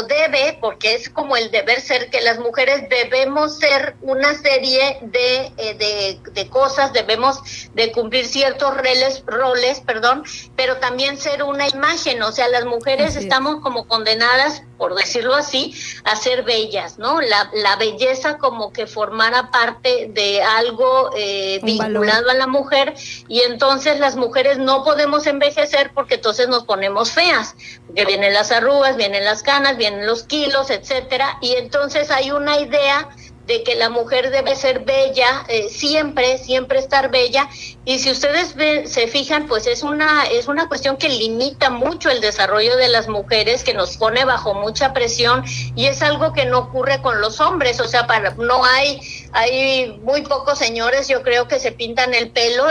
debe, 0.06 0.58
porque 0.60 0.94
es 0.94 1.08
como 1.08 1.36
el 1.36 1.50
deber 1.50 1.80
ser, 1.80 2.10
que 2.10 2.20
las 2.20 2.38
mujeres 2.38 2.88
debemos 2.88 3.58
ser 3.58 3.96
una 4.02 4.34
serie 4.34 4.98
de, 5.02 5.52
eh, 5.56 6.18
de, 6.32 6.48
cosas, 6.48 6.92
debemos 6.92 7.40
de 7.74 7.92
cumplir 7.92 8.26
ciertos 8.26 8.76
roles, 8.76 9.22
roles, 9.26 9.80
perdón, 9.80 10.24
pero 10.56 10.76
también 10.78 11.18
ser 11.18 11.42
una 11.42 11.68
imagen, 11.68 12.22
o 12.22 12.32
sea, 12.32 12.48
las 12.48 12.64
mujeres 12.64 13.16
estamos 13.16 13.60
como 13.60 13.86
condenadas 13.86 14.62
por 14.78 14.94
decirlo 14.94 15.34
así, 15.34 15.74
a 16.04 16.16
ser 16.16 16.44
bellas, 16.44 16.98
¿no? 16.98 17.20
La, 17.20 17.50
la 17.52 17.76
belleza 17.76 18.38
como 18.38 18.72
que 18.72 18.86
formara 18.86 19.50
parte 19.50 20.08
de 20.10 20.40
algo 20.40 21.10
eh, 21.16 21.60
vinculado 21.62 22.30
a 22.30 22.34
la 22.34 22.46
mujer 22.46 22.94
y 23.26 23.40
entonces 23.40 23.98
las 23.98 24.16
mujeres 24.16 24.58
no 24.58 24.84
podemos 24.84 25.26
envejecer 25.26 25.90
porque 25.92 26.14
entonces 26.14 26.48
nos 26.48 26.64
ponemos 26.64 27.10
feas, 27.10 27.37
porque 27.86 28.04
vienen 28.04 28.34
las 28.34 28.52
arrugas, 28.52 28.96
vienen 28.96 29.24
las 29.24 29.42
canas, 29.42 29.76
vienen 29.76 30.06
los 30.06 30.24
kilos, 30.24 30.70
etcétera, 30.70 31.38
y 31.40 31.54
entonces 31.54 32.10
hay 32.10 32.30
una 32.30 32.58
idea 32.60 33.08
de 33.48 33.62
que 33.62 33.74
la 33.76 33.88
mujer 33.88 34.30
debe 34.30 34.54
ser 34.54 34.80
bella, 34.80 35.46
eh, 35.48 35.70
siempre, 35.70 36.36
siempre 36.36 36.78
estar 36.78 37.10
bella. 37.10 37.48
Y 37.86 37.98
si 37.98 38.10
ustedes 38.10 38.54
se 38.90 39.06
fijan, 39.08 39.46
pues 39.46 39.66
es 39.66 39.82
una, 39.82 40.26
es 40.26 40.48
una 40.48 40.68
cuestión 40.68 40.98
que 40.98 41.08
limita 41.08 41.70
mucho 41.70 42.10
el 42.10 42.20
desarrollo 42.20 42.76
de 42.76 42.88
las 42.88 43.08
mujeres, 43.08 43.64
que 43.64 43.72
nos 43.72 43.96
pone 43.96 44.26
bajo 44.26 44.52
mucha 44.52 44.92
presión 44.92 45.44
y 45.74 45.86
es 45.86 46.02
algo 46.02 46.34
que 46.34 46.44
no 46.44 46.58
ocurre 46.58 47.00
con 47.00 47.22
los 47.22 47.40
hombres. 47.40 47.80
O 47.80 47.88
sea, 47.88 48.06
para, 48.06 48.34
no 48.34 48.62
hay, 48.66 49.00
hay 49.32 49.98
muy 50.02 50.22
pocos 50.22 50.58
señores, 50.58 51.08
yo 51.08 51.22
creo 51.22 51.48
que 51.48 51.58
se 51.58 51.72
pintan 51.72 52.14
el 52.14 52.30
pelo. 52.30 52.64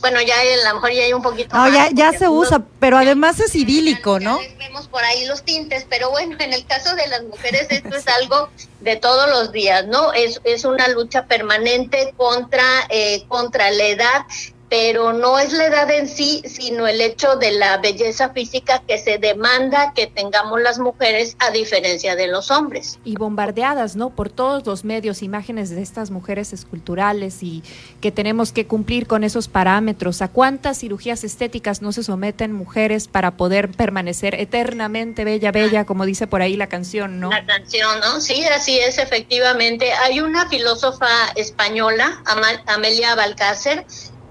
Bueno, 0.00 0.20
ya 0.22 0.34
a 0.40 0.68
lo 0.68 0.74
mejor 0.74 0.92
ya 0.92 1.02
hay 1.04 1.12
un 1.12 1.22
poquito. 1.22 1.56
No, 1.56 1.68
ya, 1.68 1.90
ya 1.92 2.12
se 2.12 2.28
usa, 2.28 2.62
pero 2.78 2.98
además 2.98 3.40
es 3.40 3.54
idílico, 3.54 4.20
¿no? 4.20 4.38
Vemos 4.58 4.88
por 4.88 5.02
ahí 5.04 5.26
los 5.26 5.42
tintes, 5.42 5.86
pero 5.88 6.10
bueno, 6.10 6.36
en 6.38 6.52
el 6.52 6.64
caso 6.66 6.94
de 6.94 7.06
las 7.08 7.22
mujeres 7.24 7.66
esto 7.70 7.96
es 7.96 8.06
algo 8.08 8.48
de 8.80 8.96
todos 8.96 9.28
los 9.28 9.52
días, 9.52 9.86
¿no? 9.86 10.12
Es, 10.12 10.40
es 10.44 10.64
una 10.64 10.88
lucha 10.88 11.26
permanente 11.26 12.14
contra, 12.16 12.64
eh, 12.88 13.24
contra 13.28 13.70
la 13.70 13.86
edad 13.86 14.26
pero 14.68 15.12
no 15.12 15.38
es 15.38 15.52
la 15.52 15.66
edad 15.66 15.90
en 15.90 16.08
sí, 16.08 16.42
sino 16.44 16.86
el 16.86 17.00
hecho 17.00 17.36
de 17.36 17.52
la 17.52 17.78
belleza 17.78 18.30
física 18.30 18.82
que 18.86 18.98
se 18.98 19.18
demanda 19.18 19.92
que 19.94 20.06
tengamos 20.06 20.60
las 20.60 20.78
mujeres 20.78 21.36
a 21.38 21.50
diferencia 21.50 22.16
de 22.16 22.28
los 22.28 22.50
hombres. 22.50 22.98
Y 23.04 23.16
bombardeadas, 23.16 23.96
¿no? 23.96 24.10
Por 24.10 24.30
todos 24.30 24.66
los 24.66 24.84
medios, 24.84 25.22
imágenes 25.22 25.70
de 25.70 25.82
estas 25.82 26.10
mujeres 26.10 26.52
esculturales 26.52 27.42
y 27.42 27.62
que 28.00 28.12
tenemos 28.12 28.52
que 28.52 28.66
cumplir 28.66 29.06
con 29.06 29.24
esos 29.24 29.48
parámetros. 29.48 30.22
¿A 30.22 30.28
cuántas 30.28 30.78
cirugías 30.78 31.24
estéticas 31.24 31.82
no 31.82 31.92
se 31.92 32.02
someten 32.02 32.52
mujeres 32.52 33.08
para 33.08 33.36
poder 33.36 33.70
permanecer 33.70 34.34
eternamente 34.34 35.24
bella, 35.24 35.52
bella, 35.52 35.84
como 35.84 36.04
dice 36.04 36.26
por 36.26 36.42
ahí 36.42 36.56
la 36.56 36.66
canción, 36.68 37.20
¿no? 37.20 37.30
La 37.30 37.46
canción, 37.46 38.00
¿no? 38.00 38.20
Sí, 38.20 38.44
así 38.44 38.78
es, 38.78 38.98
efectivamente. 38.98 39.92
Hay 39.92 40.20
una 40.20 40.48
filósofa 40.48 41.08
española, 41.36 42.22
Amelia 42.66 43.14
Balcácer, 43.14 43.86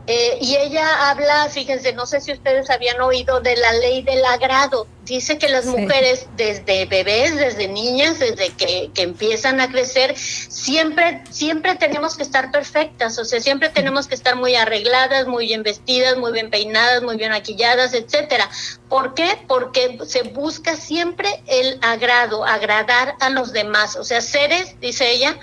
eh, 0.09 0.37
y 0.39 0.55
ella 0.55 1.09
habla, 1.09 1.49
fíjense, 1.49 1.91
no 1.91 2.05
sé 2.05 2.21
si 2.21 2.31
ustedes 2.31 2.69
habían 2.69 3.01
oído 3.01 3.41
de 3.41 3.57
la 3.57 3.73
ley 3.73 4.03
del 4.03 4.23
agrado. 4.23 4.87
Dice 5.03 5.37
que 5.37 5.49
las 5.49 5.65
mujeres 5.65 6.27
desde 6.37 6.85
bebés, 6.85 7.35
desde 7.35 7.67
niñas, 7.67 8.19
desde 8.19 8.49
que, 8.49 8.89
que, 8.93 9.01
empiezan 9.01 9.59
a 9.59 9.69
crecer, 9.69 10.17
siempre, 10.17 11.23
siempre 11.29 11.75
tenemos 11.75 12.15
que 12.15 12.23
estar 12.23 12.51
perfectas, 12.51 13.17
o 13.19 13.25
sea, 13.25 13.39
siempre 13.41 13.69
tenemos 13.69 14.07
que 14.07 14.15
estar 14.15 14.35
muy 14.35 14.55
arregladas, 14.55 15.27
muy 15.27 15.47
bien 15.47 15.63
vestidas, 15.63 16.17
muy 16.17 16.31
bien 16.31 16.49
peinadas, 16.49 17.03
muy 17.03 17.17
bien 17.17 17.31
maquilladas, 17.31 17.93
etcétera. 17.93 18.49
¿Por 18.89 19.13
qué? 19.13 19.37
Porque 19.47 19.97
se 20.05 20.23
busca 20.23 20.75
siempre 20.77 21.41
el 21.47 21.79
agrado, 21.81 22.45
agradar 22.45 23.15
a 23.19 23.29
los 23.29 23.51
demás, 23.51 23.97
o 23.97 24.05
sea, 24.05 24.21
seres, 24.21 24.79
dice 24.79 25.09
ella, 25.09 25.37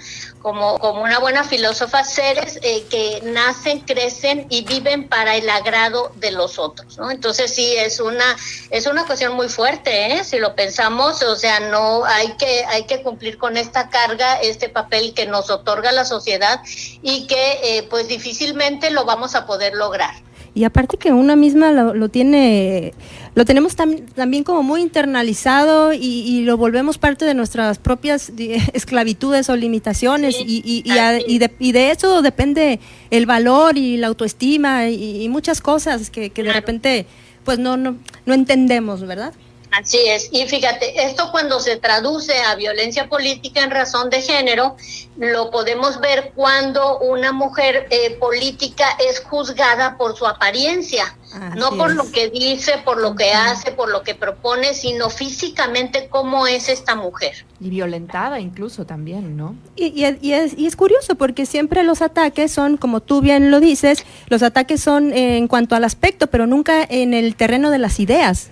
como, 0.45 0.78
como 0.78 1.03
una 1.03 1.20
buena 1.20 1.42
filósofa, 1.42 2.05
seres 2.05 2.59
eh, 2.61 2.84
que 2.90 3.22
nacen, 3.32 3.80
crecen 3.80 4.47
y 4.51 4.62
viven 4.62 5.09
para 5.09 5.36
el 5.36 5.49
agrado 5.49 6.12
de 6.16 6.32
los 6.32 6.59
otros, 6.59 6.99
¿no? 6.99 7.11
Entonces 7.11 7.55
sí, 7.55 7.74
es 7.78 7.99
una, 7.99 8.36
es 8.68 8.86
una 8.86 9.07
cuestión 9.07 9.32
muy 9.32 9.49
fuerte, 9.49 10.12
¿eh? 10.12 10.22
Si 10.22 10.38
lo 10.38 10.55
pensamos, 10.55 11.22
o 11.22 11.34
sea, 11.34 11.61
no, 11.61 12.05
hay 12.05 12.34
que, 12.36 12.62
hay 12.66 12.84
que 12.84 13.03
cumplir 13.03 13.38
con 13.38 13.57
esta 13.57 13.88
carga, 13.88 14.34
este 14.34 14.68
papel 14.68 15.14
que 15.14 15.24
nos 15.24 15.49
otorga 15.49 15.92
la 15.92 16.05
sociedad 16.05 16.61
y 17.01 17.26
que 17.26 17.61
eh, 17.64 17.86
pues 17.88 18.07
difícilmente 18.09 18.90
lo 18.90 19.07
vamos 19.07 19.34
a 19.36 19.47
poder 19.47 19.72
lograr. 19.72 20.12
Y 20.57 20.62
aparte 20.62 20.99
que 20.99 21.12
una 21.12 21.34
misma 21.34 21.72
lo, 21.72 22.09
tiene, 22.11 22.95
lo 23.35 23.45
tenemos 23.45 23.74
también 23.74 24.45
como 24.45 24.62
muy 24.62 24.80
internalizado 24.80 25.93
y, 25.93 26.43
lo 26.45 26.57
volvemos 26.57 26.99
parte 26.99 27.24
de 27.24 27.35
nuestras 27.35 27.78
propias 27.78 28.32
esclavitudes 28.72 29.51
o 29.51 29.57
limitaciones 29.57 30.37
y, 30.39 30.62
y, 30.64 30.82
y, 30.85 31.39
de, 31.39 31.51
y, 31.59 31.72
de, 31.72 31.91
eso 31.91 32.22
depende 32.22 32.80
el 33.11 33.26
valor 33.26 33.76
y 33.76 33.97
la 33.97 34.09
autoestima 34.09 34.89
y, 34.89 35.28
muchas 35.28 35.61
cosas 35.61 36.11
que, 36.11 36.30
que 36.30 36.43
de 36.43 36.53
repente 36.53 37.07
pues 37.45 37.59
no, 37.59 37.76
no, 37.76 37.97
no 38.24 38.35
entendemos, 38.35 39.07
¿verdad? 39.07 39.35
Así 39.81 39.99
es, 40.07 40.29
y 40.31 40.47
fíjate, 40.47 41.05
esto 41.05 41.31
cuando 41.33 41.59
se 41.59 41.77
traduce 41.77 42.39
a 42.43 42.55
violencia 42.55 43.09
política 43.09 43.61
en 43.64 43.72
razón 43.72 44.09
de 44.09 44.22
género, 44.22 44.77
lo 45.16 45.51
podemos 45.51 46.01
ver 46.01 46.33
cuando 46.35 46.99
una 46.99 47.33
mujer 47.33 47.89
eh, 47.91 48.16
política 48.20 48.85
es 49.11 49.20
juzgada 49.20 49.97
por 49.97 50.16
su 50.16 50.27
apariencia, 50.27 51.16
no 51.57 51.70
por 51.70 51.93
lo 51.93 52.09
que 52.12 52.31
dice, 52.31 52.75
por 52.85 53.01
lo 53.01 53.16
que 53.16 53.33
hace, 53.33 53.72
por 53.72 53.91
lo 53.91 54.03
que 54.03 54.14
propone, 54.14 54.75
sino 54.75 55.11
físicamente 55.11 56.07
cómo 56.09 56.47
es 56.47 56.68
esta 56.68 56.95
mujer. 56.95 57.45
Y 57.61 57.70
violentada 57.70 58.39
incluso 58.39 58.87
también, 58.87 59.37
¿no? 59.37 59.57
Y, 59.75 59.87
y, 59.87 60.33
es, 60.33 60.57
y 60.57 60.66
es 60.66 60.77
curioso 60.77 61.16
porque 61.16 61.47
siempre 61.47 61.83
los 61.83 62.03
ataques 62.03 62.53
son, 62.53 62.77
como 62.77 63.01
tú 63.01 63.20
bien 63.20 63.51
lo 63.51 63.59
dices, 63.59 64.05
los 64.29 64.45
ataques 64.45 64.81
son 64.81 65.12
en 65.12 65.49
cuanto 65.49 65.75
al 65.75 65.83
aspecto, 65.83 66.29
pero 66.29 66.47
nunca 66.47 66.85
en 66.89 67.12
el 67.14 67.35
terreno 67.35 67.70
de 67.70 67.79
las 67.79 67.99
ideas. 67.99 68.51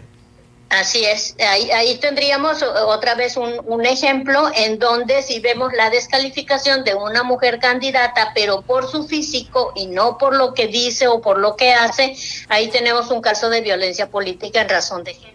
Así 0.72 1.04
es, 1.04 1.36
ahí, 1.38 1.98
tendríamos 2.00 2.62
otra 2.62 3.14
vez 3.14 3.36
un, 3.36 3.60
un, 3.66 3.84
ejemplo 3.84 4.50
en 4.54 4.78
donde 4.78 5.20
si 5.20 5.38
vemos 5.38 5.70
la 5.74 5.90
descalificación 5.90 6.82
de 6.82 6.94
una 6.94 7.22
mujer 7.22 7.58
candidata, 7.58 8.32
pero 8.34 8.62
por 8.62 8.90
su 8.90 9.06
físico 9.06 9.72
y 9.74 9.88
no 9.88 10.16
por 10.16 10.34
lo 10.34 10.54
que 10.54 10.68
dice 10.68 11.08
o 11.08 11.20
por 11.20 11.38
lo 11.38 11.56
que 11.56 11.74
hace, 11.74 12.16
ahí 12.48 12.68
tenemos 12.68 13.10
un 13.10 13.20
caso 13.20 13.50
de 13.50 13.60
violencia 13.60 14.08
política 14.08 14.62
en 14.62 14.70
razón 14.70 15.04
de 15.04 15.12
género. 15.12 15.31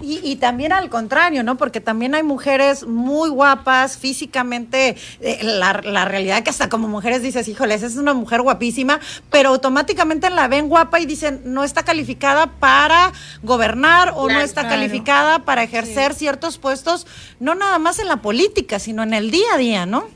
Y, 0.00 0.20
y, 0.22 0.36
también 0.36 0.72
al 0.72 0.90
contrario, 0.90 1.42
¿no? 1.42 1.56
Porque 1.56 1.80
también 1.80 2.14
hay 2.14 2.22
mujeres 2.22 2.86
muy 2.86 3.30
guapas, 3.30 3.96
físicamente, 3.96 4.96
eh, 5.20 5.38
la, 5.42 5.80
la, 5.82 6.04
realidad 6.04 6.42
que 6.42 6.50
hasta 6.50 6.68
como 6.68 6.86
mujeres 6.86 7.22
dices, 7.22 7.48
híjole, 7.48 7.74
esa 7.74 7.86
es 7.86 7.96
una 7.96 8.12
mujer 8.12 8.42
guapísima, 8.42 9.00
pero 9.30 9.48
automáticamente 9.48 10.28
la 10.28 10.48
ven 10.48 10.68
guapa 10.68 11.00
y 11.00 11.06
dicen, 11.06 11.40
no 11.44 11.64
está 11.64 11.82
calificada 11.82 12.46
para 12.46 13.12
gobernar 13.42 14.10
o 14.10 14.24
claro, 14.24 14.38
no 14.38 14.40
está 14.44 14.62
claro. 14.62 14.76
calificada 14.76 15.38
para 15.40 15.62
ejercer 15.62 16.12
sí. 16.12 16.20
ciertos 16.20 16.58
puestos, 16.58 17.06
no 17.40 17.54
nada 17.54 17.78
más 17.78 17.98
en 17.98 18.08
la 18.08 18.16
política, 18.18 18.78
sino 18.78 19.02
en 19.02 19.14
el 19.14 19.30
día 19.30 19.54
a 19.54 19.58
día, 19.58 19.86
¿no? 19.86 20.08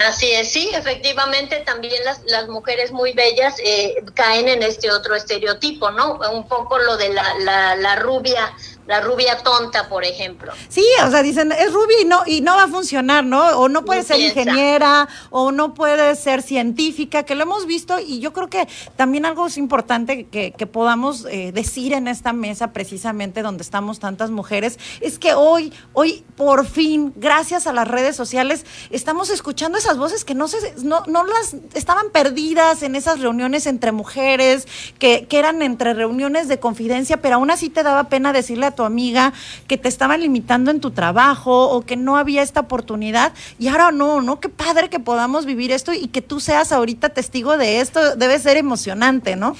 Así 0.00 0.30
es, 0.30 0.50
sí, 0.50 0.70
efectivamente 0.72 1.60
también 1.66 2.02
las, 2.04 2.22
las 2.24 2.48
mujeres 2.48 2.92
muy 2.92 3.12
bellas 3.12 3.56
eh, 3.62 4.02
caen 4.14 4.48
en 4.48 4.62
este 4.62 4.90
otro 4.90 5.14
estereotipo, 5.14 5.90
¿no? 5.90 6.18
Un 6.32 6.48
poco 6.48 6.78
lo 6.78 6.96
de 6.96 7.10
la, 7.10 7.34
la, 7.40 7.76
la 7.76 7.96
rubia 7.96 8.54
la 8.86 9.00
rubia 9.00 9.38
tonta, 9.42 9.88
por 9.88 10.04
ejemplo. 10.04 10.52
Sí, 10.68 10.84
o 11.06 11.10
sea, 11.10 11.22
dicen, 11.22 11.52
es 11.52 11.72
rubia 11.72 12.00
y 12.00 12.04
no, 12.04 12.22
y 12.26 12.40
no 12.40 12.56
va 12.56 12.64
a 12.64 12.68
funcionar, 12.68 13.24
¿no? 13.24 13.40
O 13.58 13.68
no 13.68 13.84
puede 13.84 14.00
no 14.00 14.06
ser 14.06 14.16
piensa. 14.16 14.40
ingeniera, 14.40 15.08
o 15.30 15.52
no 15.52 15.74
puede 15.74 16.14
ser 16.16 16.42
científica, 16.42 17.22
que 17.22 17.34
lo 17.34 17.42
hemos 17.42 17.66
visto, 17.66 17.98
y 18.00 18.20
yo 18.20 18.32
creo 18.32 18.48
que 18.48 18.66
también 18.96 19.24
algo 19.24 19.46
es 19.46 19.56
importante 19.56 20.26
que, 20.26 20.52
que 20.52 20.66
podamos 20.66 21.26
eh, 21.30 21.52
decir 21.52 21.92
en 21.92 22.08
esta 22.08 22.32
mesa, 22.32 22.72
precisamente 22.72 23.42
donde 23.42 23.62
estamos 23.62 24.00
tantas 24.00 24.30
mujeres, 24.30 24.78
es 25.00 25.18
que 25.18 25.34
hoy, 25.34 25.72
hoy, 25.92 26.24
por 26.36 26.66
fin, 26.66 27.12
gracias 27.16 27.66
a 27.66 27.72
las 27.72 27.86
redes 27.86 28.16
sociales, 28.16 28.66
estamos 28.90 29.30
escuchando 29.30 29.78
esas 29.78 29.96
voces 29.96 30.24
que 30.24 30.34
no 30.34 30.48
se, 30.48 30.74
no, 30.82 31.04
no 31.06 31.24
las 31.24 31.54
estaban 31.74 32.10
perdidas 32.10 32.82
en 32.82 32.96
esas 32.96 33.20
reuniones 33.20 33.66
entre 33.66 33.92
mujeres, 33.92 34.66
que, 34.98 35.26
que 35.28 35.38
eran 35.38 35.62
entre 35.62 35.94
reuniones 35.94 36.48
de 36.48 36.58
confidencia, 36.58 37.22
pero 37.22 37.36
aún 37.36 37.50
así 37.50 37.68
te 37.68 37.82
daba 37.82 38.04
pena 38.04 38.32
decirle 38.32 38.66
a 38.66 38.74
tu 38.74 38.81
amiga 38.84 39.32
que 39.66 39.78
te 39.78 39.88
estaban 39.88 40.20
limitando 40.20 40.70
en 40.70 40.80
tu 40.80 40.90
trabajo 40.90 41.70
o 41.70 41.82
que 41.82 41.96
no 41.96 42.16
había 42.16 42.42
esta 42.42 42.60
oportunidad 42.60 43.32
y 43.58 43.68
ahora 43.68 43.92
no, 43.92 44.20
¿no? 44.22 44.40
Qué 44.40 44.48
padre 44.48 44.88
que 44.88 45.00
podamos 45.00 45.46
vivir 45.46 45.72
esto 45.72 45.92
y 45.92 46.08
que 46.08 46.22
tú 46.22 46.40
seas 46.40 46.72
ahorita 46.72 47.10
testigo 47.10 47.56
de 47.56 47.80
esto, 47.80 48.16
debe 48.16 48.38
ser 48.38 48.56
emocionante, 48.56 49.36
¿no? 49.36 49.56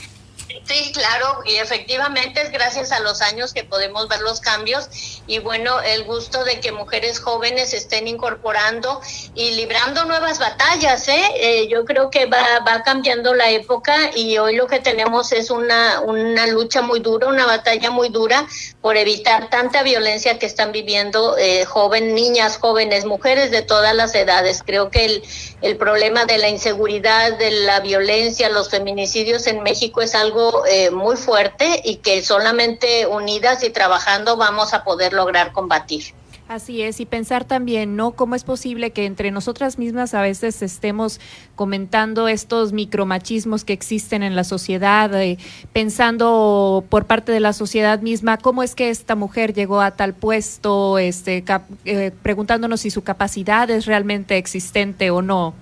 Sí, 0.64 0.92
claro, 0.92 1.40
y 1.44 1.56
efectivamente 1.56 2.42
es 2.42 2.50
gracias 2.50 2.92
a 2.92 3.00
los 3.00 3.20
años 3.20 3.52
que 3.52 3.64
podemos 3.64 4.08
ver 4.08 4.20
los 4.20 4.40
cambios 4.40 4.88
y 5.26 5.38
bueno, 5.38 5.80
el 5.80 6.04
gusto 6.04 6.44
de 6.44 6.60
que 6.60 6.72
mujeres 6.72 7.20
jóvenes 7.20 7.72
estén 7.72 8.06
incorporando 8.06 9.00
y 9.34 9.52
librando 9.52 10.04
nuevas 10.04 10.38
batallas, 10.38 11.08
¿eh? 11.08 11.22
eh 11.36 11.68
yo 11.68 11.84
creo 11.84 12.10
que 12.10 12.26
va, 12.26 12.60
va 12.66 12.82
cambiando 12.82 13.34
la 13.34 13.50
época 13.50 14.10
y 14.14 14.38
hoy 14.38 14.56
lo 14.56 14.66
que 14.66 14.80
tenemos 14.80 15.32
es 15.32 15.50
una, 15.50 16.00
una 16.00 16.46
lucha 16.46 16.82
muy 16.82 17.00
dura, 17.00 17.28
una 17.28 17.46
batalla 17.46 17.90
muy 17.90 18.08
dura 18.08 18.46
por 18.80 18.96
evitar 18.96 19.48
tanta 19.50 19.82
violencia 19.82 20.38
que 20.38 20.46
están 20.46 20.72
viviendo 20.72 21.36
eh, 21.38 21.64
joven, 21.64 22.14
niñas, 22.14 22.58
jóvenes, 22.58 23.04
mujeres 23.04 23.50
de 23.50 23.62
todas 23.62 23.94
las 23.94 24.14
edades. 24.14 24.62
Creo 24.64 24.90
que 24.90 25.04
el, 25.04 25.22
el 25.62 25.76
problema 25.76 26.24
de 26.24 26.38
la 26.38 26.48
inseguridad, 26.48 27.38
de 27.38 27.50
la 27.50 27.80
violencia, 27.80 28.48
los 28.48 28.70
feminicidios 28.70 29.46
en 29.46 29.62
México 29.62 30.02
es 30.02 30.14
algo 30.14 30.41
eh, 30.66 30.90
muy 30.90 31.16
fuerte 31.16 31.82
y 31.84 31.96
que 31.96 32.22
solamente 32.22 33.06
unidas 33.06 33.62
y 33.64 33.70
trabajando 33.70 34.36
vamos 34.36 34.74
a 34.74 34.84
poder 34.84 35.12
lograr 35.12 35.52
combatir. 35.52 36.14
Así 36.52 36.82
es, 36.82 37.00
y 37.00 37.06
pensar 37.06 37.44
también, 37.44 37.96
¿no? 37.96 38.10
¿Cómo 38.10 38.34
es 38.34 38.44
posible 38.44 38.90
que 38.90 39.06
entre 39.06 39.30
nosotras 39.30 39.78
mismas 39.78 40.12
a 40.12 40.20
veces 40.20 40.60
estemos 40.60 41.18
comentando 41.56 42.28
estos 42.28 42.74
micromachismos 42.74 43.64
que 43.64 43.72
existen 43.72 44.22
en 44.22 44.36
la 44.36 44.44
sociedad, 44.44 45.14
eh, 45.14 45.38
pensando 45.72 46.84
por 46.90 47.06
parte 47.06 47.32
de 47.32 47.40
la 47.40 47.54
sociedad 47.54 48.00
misma, 48.00 48.36
cómo 48.36 48.62
es 48.62 48.74
que 48.74 48.90
esta 48.90 49.14
mujer 49.14 49.54
llegó 49.54 49.80
a 49.80 49.92
tal 49.92 50.12
puesto, 50.12 50.98
este, 50.98 51.42
eh, 51.86 52.10
preguntándonos 52.22 52.82
si 52.82 52.90
su 52.90 53.02
capacidad 53.02 53.70
es 53.70 53.86
realmente 53.86 54.36
existente 54.36 55.10
o 55.10 55.22
no? 55.22 55.54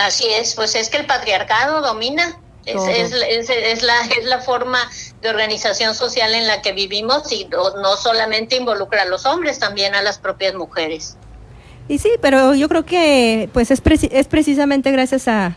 Así 0.00 0.26
es, 0.28 0.54
pues 0.56 0.74
es 0.74 0.88
que 0.88 0.96
el 0.96 1.06
patriarcado 1.06 1.80
domina. 1.80 2.36
Es, 2.68 3.12
es, 3.12 3.12
es, 3.12 3.50
es, 3.50 3.82
la, 3.82 4.00
es 4.18 4.24
la 4.24 4.40
forma 4.40 4.78
de 5.22 5.30
organización 5.30 5.94
social 5.94 6.34
en 6.34 6.46
la 6.46 6.62
que 6.62 6.72
vivimos 6.72 7.32
y 7.32 7.46
no, 7.46 7.76
no, 7.80 7.96
solamente 7.96 8.56
involucra 8.56 9.02
a 9.02 9.04
los 9.06 9.26
hombres, 9.26 9.58
también 9.58 9.94
a 9.94 10.02
las 10.02 10.18
propias 10.18 10.54
mujeres. 10.54 11.16
Y 11.88 11.98
sí, 11.98 12.10
pero 12.20 12.54
yo 12.54 12.68
creo 12.68 12.84
que 12.84 13.48
pues 13.52 13.70
es, 13.70 13.80
preci 13.80 14.08
es 14.12 14.28
precisamente 14.28 14.92
gracias 14.92 15.26
a, 15.28 15.56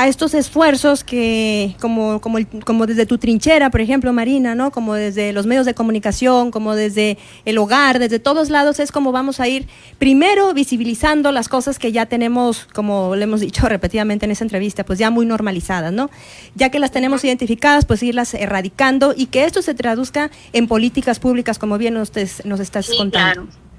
a 0.00 0.08
estos 0.08 0.32
esfuerzos 0.32 1.04
que, 1.04 1.76
como, 1.78 2.22
como, 2.22 2.38
el, 2.38 2.46
como 2.64 2.86
desde 2.86 3.04
tu 3.04 3.18
trinchera, 3.18 3.68
por 3.68 3.82
ejemplo, 3.82 4.14
Marina, 4.14 4.54
¿no? 4.54 4.70
Como 4.70 4.94
desde 4.94 5.34
los 5.34 5.44
medios 5.44 5.66
de 5.66 5.74
comunicación, 5.74 6.50
como 6.50 6.74
desde 6.74 7.18
el 7.44 7.58
hogar, 7.58 7.98
desde 7.98 8.18
todos 8.18 8.48
lados, 8.48 8.80
es 8.80 8.92
como 8.92 9.12
vamos 9.12 9.40
a 9.40 9.48
ir 9.48 9.68
primero 9.98 10.54
visibilizando 10.54 11.32
las 11.32 11.50
cosas 11.50 11.78
que 11.78 11.92
ya 11.92 12.06
tenemos, 12.06 12.66
como 12.72 13.14
le 13.14 13.24
hemos 13.24 13.40
dicho 13.40 13.68
repetidamente 13.68 14.24
en 14.24 14.30
esa 14.30 14.42
entrevista, 14.42 14.86
pues 14.86 14.98
ya 14.98 15.10
muy 15.10 15.26
normalizadas, 15.26 15.92
¿no? 15.92 16.08
Ya 16.54 16.70
que 16.70 16.78
las 16.78 16.92
tenemos 16.92 17.22
identificadas, 17.22 17.84
pues 17.84 18.02
irlas 18.02 18.32
erradicando 18.32 19.12
y 19.14 19.26
que 19.26 19.44
esto 19.44 19.60
se 19.60 19.74
traduzca 19.74 20.30
en 20.54 20.66
políticas 20.66 21.20
públicas, 21.20 21.58
como 21.58 21.76
bien 21.76 21.92
nos, 21.92 22.10
nos 22.44 22.60
estás 22.60 22.86
sí, 22.86 22.96
contando. 22.96 23.42
Claro. 23.42 23.69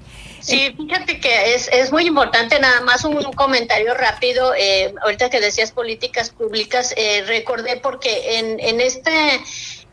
Sí, 0.42 0.74
fíjate 0.76 1.20
que 1.20 1.54
es, 1.54 1.68
es 1.72 1.92
muy 1.92 2.04
importante, 2.04 2.58
nada 2.58 2.80
más 2.80 3.04
un, 3.04 3.22
comentario 3.34 3.94
rápido, 3.94 4.54
eh, 4.54 4.92
ahorita 5.02 5.30
que 5.30 5.40
decías 5.40 5.70
políticas 5.70 6.30
públicas, 6.30 6.92
eh, 6.96 7.22
recordé 7.26 7.76
porque 7.76 8.38
en, 8.38 8.58
en 8.58 8.80
este 8.80 9.40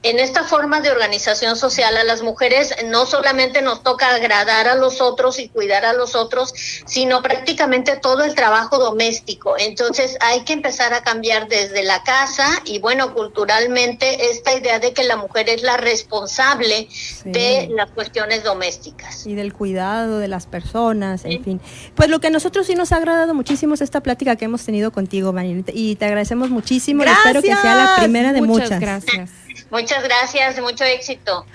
en 0.04 0.20
esta 0.20 0.44
forma 0.44 0.82
de 0.82 0.92
organización 0.92 1.56
social 1.56 1.98
a 1.98 2.04
las 2.04 2.22
mujeres 2.22 2.74
no 2.86 3.06
solamente 3.06 3.62
nos 3.62 3.84
toca 3.84 4.16
agradar 4.16 4.68
a 4.68 4.76
los 4.76 5.02
otros 5.02 5.40
y 5.40 5.50
cuidar 5.50 5.86
a 5.86 5.94
los 5.94 6.16
otros, 6.16 6.54
sino 6.86 7.22
prácticamente 7.22 7.98
todo 7.98 8.24
el 8.24 8.34
trabajo 8.34 8.78
doméstico. 8.78 9.56
Entonces 9.58 10.18
hay 10.22 10.42
que 10.42 10.54
empezar 10.54 10.94
a 10.94 11.02
cambiar 11.02 11.48
desde 11.48 11.84
la 11.84 12.04
casa 12.04 12.48
y 12.66 12.80
bueno, 12.80 13.14
culturalmente 13.14 14.32
esta 14.32 14.54
idea 14.54 14.80
de 14.80 14.94
que 14.94 15.04
la 15.04 15.18
mujer 15.18 15.50
es 15.50 15.64
la 15.64 15.78
responsable 15.78 16.88
sí. 16.90 17.30
de 17.30 17.70
las 17.72 17.92
cuestiones 17.92 18.44
domésticas. 18.44 19.26
Y 19.28 19.36
del 19.36 19.54
cuidado 19.54 20.20
de 20.20 20.28
las 20.28 20.46
personas, 20.46 21.26
en 21.26 21.32
sí. 21.32 21.40
fin. 21.40 21.62
Pues 21.96 22.10
lo 22.10 22.20
que 22.20 22.28
a 22.28 22.32
nosotros 22.32 22.68
sí 22.68 22.76
nos 22.76 22.92
ha 22.94 22.98
agradado 22.98 23.34
muchísimo 23.34 23.74
es 23.74 23.82
esta 23.82 24.02
plática 24.02 24.36
que 24.38 24.46
hemos 24.46 24.64
tenido 24.64 24.92
contigo, 24.92 25.34
Marilita, 25.34 25.72
y 25.76 25.96
te 25.96 26.06
agradecemos 26.06 26.50
muchísimo. 26.50 27.02
Gracias. 27.02 27.26
espero 27.26 27.42
que 27.42 27.62
sea 27.62 27.76
la 27.76 27.96
primera 27.98 28.34
de 28.34 28.42
muchas. 28.42 28.70
muchas. 28.70 28.80
Gracias. 28.80 29.30
Muchas 29.70 30.04
gracias, 30.04 30.60
mucho 30.60 30.84
éxito. 30.84 31.46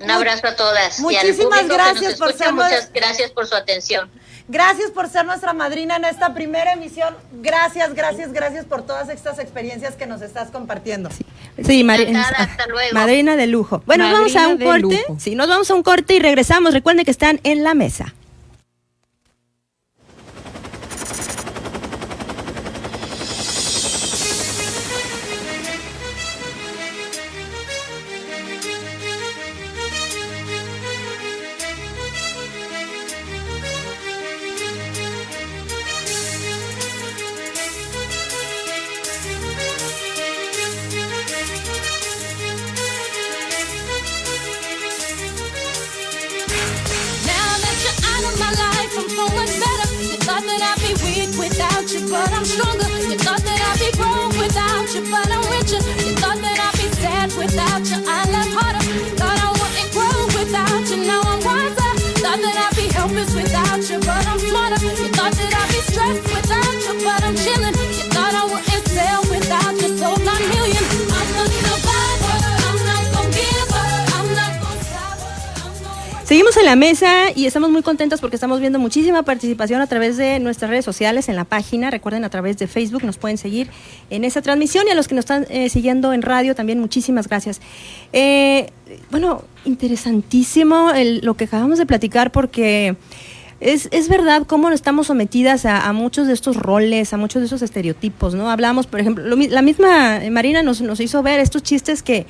Un 0.00 0.10
abrazo 0.10 0.46
a 0.46 0.56
todas. 0.56 1.00
Muchísimas 1.00 1.66
gracias 1.66 2.16
por 2.16 2.30
escucha, 2.30 2.44
ser 2.46 2.54
muchas 2.54 2.92
gracias 2.92 3.30
por 3.30 3.46
su 3.46 3.54
atención. 3.54 4.10
Gracias 4.48 4.90
por 4.90 5.08
ser 5.08 5.24
nuestra 5.24 5.52
madrina 5.52 5.96
en 5.96 6.04
esta 6.04 6.34
primera 6.34 6.72
emisión. 6.72 7.14
Gracias, 7.34 7.94
gracias, 7.94 8.32
gracias 8.32 8.64
por 8.64 8.84
todas 8.84 9.08
estas 9.08 9.38
experiencias 9.38 9.94
que 9.94 10.06
nos 10.06 10.22
estás 10.22 10.50
compartiendo. 10.50 11.08
Sí, 11.10 11.24
sí 11.64 11.84
madrina, 11.84 12.26
hasta 12.36 12.66
luego. 12.66 12.92
madrina 12.92 13.36
de 13.36 13.46
lujo. 13.46 13.82
Bueno, 13.86 14.04
madrina 14.04 14.18
vamos 14.18 14.36
a 14.36 14.48
un 14.48 14.58
corte. 14.58 15.04
Lujo. 15.06 15.20
Sí, 15.20 15.36
nos 15.36 15.48
vamos 15.48 15.70
a 15.70 15.74
un 15.74 15.82
corte 15.84 16.14
y 16.14 16.18
regresamos. 16.18 16.74
Recuerden 16.74 17.04
que 17.04 17.12
están 17.12 17.40
en 17.44 17.62
la 17.62 17.74
mesa. 17.74 18.14
But 52.10 52.32
I'm 52.32 52.44
stronger. 52.44 52.89
Seguimos 76.40 76.56
en 76.56 76.64
la 76.64 76.76
mesa 76.76 77.30
y 77.36 77.44
estamos 77.44 77.68
muy 77.68 77.82
contentos 77.82 78.18
porque 78.22 78.34
estamos 78.36 78.60
viendo 78.60 78.78
muchísima 78.78 79.24
participación 79.24 79.82
a 79.82 79.86
través 79.86 80.16
de 80.16 80.40
nuestras 80.40 80.70
redes 80.70 80.86
sociales 80.86 81.28
en 81.28 81.36
la 81.36 81.44
página. 81.44 81.90
Recuerden, 81.90 82.24
a 82.24 82.30
través 82.30 82.56
de 82.56 82.66
Facebook 82.66 83.04
nos 83.04 83.18
pueden 83.18 83.36
seguir 83.36 83.68
en 84.08 84.24
esa 84.24 84.40
transmisión 84.40 84.86
y 84.88 84.90
a 84.90 84.94
los 84.94 85.06
que 85.06 85.14
nos 85.14 85.24
están 85.24 85.46
eh, 85.50 85.68
siguiendo 85.68 86.14
en 86.14 86.22
radio 86.22 86.54
también 86.54 86.80
muchísimas 86.80 87.28
gracias. 87.28 87.60
Eh, 88.14 88.70
bueno, 89.10 89.44
interesantísimo 89.66 90.92
el- 90.92 91.20
lo 91.22 91.34
que 91.34 91.44
acabamos 91.44 91.76
de 91.76 91.84
platicar 91.84 92.32
porque 92.32 92.96
es, 93.60 93.90
es 93.92 94.08
verdad 94.08 94.44
cómo 94.46 94.70
estamos 94.70 95.08
sometidas 95.08 95.66
a, 95.66 95.92
muchos 95.92 96.26
de 96.26 96.32
estos 96.32 96.56
roles, 96.56 97.12
a 97.12 97.18
muchos 97.18 97.40
de 97.42 97.46
esos 97.48 97.60
estereotipos, 97.60 98.34
¿no? 98.34 98.50
Hablamos, 98.50 98.86
por 98.86 99.00
ejemplo, 99.00 99.22
lo 99.24 99.36
la 99.36 99.60
misma 99.60 100.24
eh, 100.24 100.30
Marina 100.30 100.62
nos, 100.62 100.80
nos 100.80 101.00
hizo 101.00 101.22
ver 101.22 101.38
estos 101.38 101.62
chistes 101.62 102.02
que, 102.02 102.24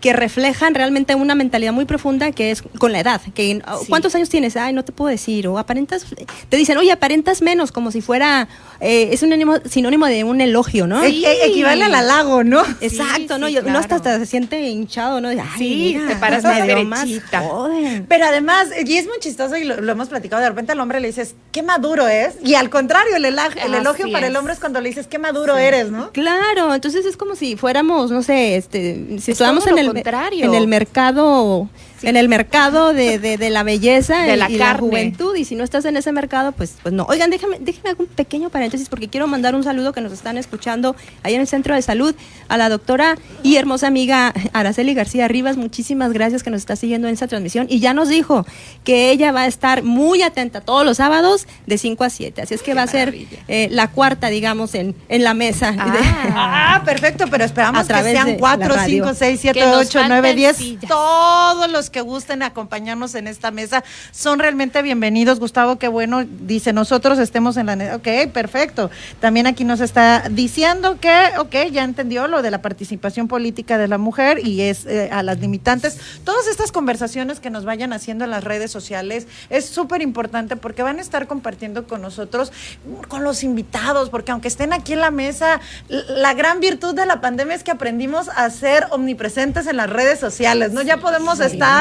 que 0.00 0.12
reflejan 0.12 0.74
realmente 0.74 1.14
una 1.14 1.34
mentalidad 1.34 1.72
muy 1.72 1.86
profunda 1.86 2.30
que 2.30 2.50
es 2.50 2.62
con 2.78 2.92
la 2.92 3.00
edad. 3.00 3.22
Que, 3.34 3.54
Sí. 3.54 3.86
¿Cuántos 3.88 4.14
años 4.14 4.28
tienes? 4.28 4.54
Ay, 4.56 4.74
no 4.74 4.84
te 4.84 4.92
puedo 4.92 5.08
decir. 5.10 5.48
O 5.48 5.58
aparentas, 5.58 6.04
te 6.50 6.56
dicen, 6.58 6.76
oye, 6.76 6.92
aparentas 6.92 7.40
menos, 7.40 7.72
como 7.72 7.90
si 7.90 8.02
fuera, 8.02 8.46
eh, 8.80 9.08
es 9.12 9.22
un 9.22 9.28
sinónimo, 9.30 9.56
sinónimo 9.68 10.06
de 10.06 10.24
un 10.24 10.40
elogio, 10.42 10.86
¿no? 10.86 11.02
E- 11.02 11.08
e- 11.08 11.46
equivale 11.46 11.84
al 11.84 11.94
halago, 11.94 12.44
¿no? 12.44 12.62
Exacto, 12.82 13.36
Sí, 13.36 13.40
¿no? 13.40 13.48
sí, 13.48 13.58
uno 13.64 13.78
hasta, 13.78 14.18
se 14.18 14.26
siente 14.26 14.60
hinchado, 14.60 15.20
¿no? 15.22 15.28
Ay, 15.28 15.38
Sí, 15.56 15.94
mira, 15.96 16.08
te 16.08 16.16
paras 16.16 16.44
más 16.44 16.66
derechita. 16.66 17.40
joven. 17.40 18.04
Pero 18.08 18.26
además, 18.26 18.68
y 18.84 18.96
es 18.98 19.06
muy 19.06 19.18
chistoso 19.20 19.56
y 19.56 19.64
lo, 19.64 19.80
lo 19.80 19.92
hemos 19.92 20.08
platicado, 20.08 20.42
de 20.42 20.48
repente 20.50 20.72
al 20.72 20.80
hombre 20.80 21.00
le 21.00 21.06
dices, 21.08 21.34
qué 21.50 21.62
maduro 21.62 22.06
es. 22.08 22.34
Y 22.44 22.54
al 22.56 22.68
contrario, 22.68 23.16
el, 23.16 23.24
el 23.24 23.38
Así 23.38 23.58
elogio 23.64 24.12
para 24.12 24.26
el 24.26 24.36
hombre 24.36 24.52
es 24.52 24.60
cuando 24.60 24.80
le 24.82 24.90
dices, 24.90 25.06
qué 25.06 25.18
maduro 25.18 25.56
eres, 25.56 25.90
¿no? 25.90 26.10
Claro, 26.12 26.74
entonces 26.74 27.06
es 27.06 27.16
como 27.16 27.36
si 27.36 27.56
fuéramos, 27.56 28.10
no 28.10 28.22
sé, 28.22 28.56
este, 28.56 29.06
si 29.08 29.14
Es 29.16 29.28
estuviéramos 29.30 29.66
en 29.66 29.76
lo 29.76 29.83
el, 29.84 29.92
contrario. 29.92 30.46
en 30.46 30.54
el 30.54 30.66
mercado, 30.66 31.68
en 32.02 32.16
el 32.16 32.28
mercado 32.28 32.92
de, 32.92 33.18
de- 33.18 33.38
de 33.38 33.50
la 33.50 33.62
belleza 33.62 34.18
De 34.22 34.34
y- 34.34 34.36
la 34.36 34.50
y 34.50 34.58
carne. 34.58 34.80
juventud, 34.80 35.34
y 35.36 35.44
si 35.44 35.54
no 35.54 35.64
estás 35.64 35.84
en 35.84 35.96
ese 35.96 36.12
mercado, 36.12 36.52
pues, 36.52 36.74
pues 36.82 36.92
no. 36.94 37.04
Oigan, 37.08 37.30
déjame, 37.30 37.58
déjame 37.60 37.90
hacer 37.90 38.00
un 38.00 38.06
pequeño 38.06 38.50
paréntesis 38.50 38.88
porque 38.88 39.08
quiero 39.08 39.26
mandar 39.26 39.54
un 39.54 39.64
saludo 39.64 39.92
que 39.92 40.00
nos 40.00 40.12
están 40.12 40.36
escuchando 40.38 40.96
ahí 41.22 41.34
en 41.34 41.40
el 41.40 41.46
Centro 41.46 41.74
de 41.74 41.82
Salud 41.82 42.14
a 42.48 42.56
la 42.56 42.68
doctora 42.68 43.16
y 43.42 43.56
hermosa 43.56 43.86
amiga 43.86 44.32
Araceli 44.52 44.94
García 44.94 45.28
Rivas, 45.28 45.56
muchísimas 45.56 46.12
gracias 46.12 46.42
que 46.42 46.50
nos 46.50 46.60
está 46.60 46.76
siguiendo 46.76 47.08
en 47.08 47.14
esta 47.14 47.26
transmisión 47.28 47.66
y 47.70 47.80
ya 47.80 47.94
nos 47.94 48.08
dijo 48.08 48.46
que 48.84 49.10
ella 49.10 49.32
va 49.32 49.42
a 49.42 49.46
estar 49.46 49.82
muy 49.82 50.22
atenta 50.22 50.60
todos 50.60 50.84
los 50.84 50.98
sábados 50.98 51.46
de 51.66 51.78
5 51.78 52.04
a 52.04 52.10
7, 52.10 52.42
así 52.42 52.54
es 52.54 52.62
que 52.62 52.74
va 52.74 52.82
a 52.82 52.86
ser 52.86 53.14
eh, 53.48 53.68
la 53.70 53.88
cuarta, 53.90 54.28
digamos, 54.28 54.74
en, 54.74 54.94
en 55.08 55.24
la 55.24 55.34
mesa. 55.34 55.74
Ah, 55.78 56.82
perfecto, 56.84 57.26
pero 57.30 57.44
esperamos 57.44 57.88
A 57.90 58.02
que 58.02 58.10
sean 58.12 58.26
de 58.26 58.36
4, 58.36 58.68
la 58.68 58.74
radio. 58.74 59.04
5, 59.04 59.14
6, 59.18 59.40
7, 59.40 59.58
Que 59.60 59.66
nos 59.66 59.86
8, 59.88 59.98
9, 60.08 60.14
falten 60.16 60.36
10. 60.36 60.56
sillas. 60.56 60.88
Todos 60.88 61.70
los 61.70 61.83
que 61.90 62.00
gusten 62.00 62.42
acompañarnos 62.42 63.14
en 63.14 63.26
esta 63.26 63.50
mesa 63.50 63.84
son 64.12 64.38
realmente 64.38 64.82
bienvenidos. 64.82 65.40
Gustavo, 65.40 65.76
qué 65.76 65.88
bueno, 65.88 66.24
dice, 66.24 66.72
nosotros 66.72 67.18
estemos 67.18 67.56
en 67.56 67.66
la... 67.66 67.96
Ok, 67.96 68.32
perfecto. 68.32 68.90
También 69.20 69.46
aquí 69.46 69.64
nos 69.64 69.80
está 69.80 70.28
diciendo 70.30 70.98
que, 71.00 71.30
ok, 71.38 71.70
ya 71.72 71.84
entendió 71.84 72.28
lo 72.28 72.42
de 72.42 72.50
la 72.50 72.62
participación 72.62 73.28
política 73.28 73.78
de 73.78 73.88
la 73.88 73.98
mujer 73.98 74.46
y 74.46 74.62
es 74.62 74.86
eh, 74.86 75.08
a 75.12 75.22
las 75.22 75.40
limitantes. 75.40 75.98
Todas 76.24 76.46
estas 76.46 76.72
conversaciones 76.72 77.40
que 77.40 77.50
nos 77.50 77.64
vayan 77.64 77.92
haciendo 77.92 78.24
en 78.24 78.30
las 78.30 78.44
redes 78.44 78.70
sociales 78.70 79.26
es 79.50 79.66
súper 79.66 80.02
importante 80.02 80.56
porque 80.56 80.82
van 80.82 80.98
a 80.98 81.02
estar 81.02 81.26
compartiendo 81.26 81.86
con 81.86 82.02
nosotros, 82.02 82.52
con 83.08 83.24
los 83.24 83.42
invitados, 83.42 84.10
porque 84.10 84.32
aunque 84.32 84.48
estén 84.48 84.72
aquí 84.72 84.92
en 84.92 85.00
la 85.00 85.10
mesa, 85.10 85.60
la 85.88 86.34
gran 86.34 86.60
virtud 86.60 86.94
de 86.94 87.06
la 87.06 87.20
pandemia 87.20 87.54
es 87.54 87.64
que 87.64 87.70
aprendimos 87.70 88.28
a 88.28 88.48
ser 88.50 88.86
omnipresentes 88.90 89.66
en 89.66 89.76
las 89.76 89.90
redes 89.90 90.18
sociales, 90.18 90.72
¿no? 90.72 90.82
Ya 90.82 90.98
podemos 90.98 91.40
estar 91.40 91.73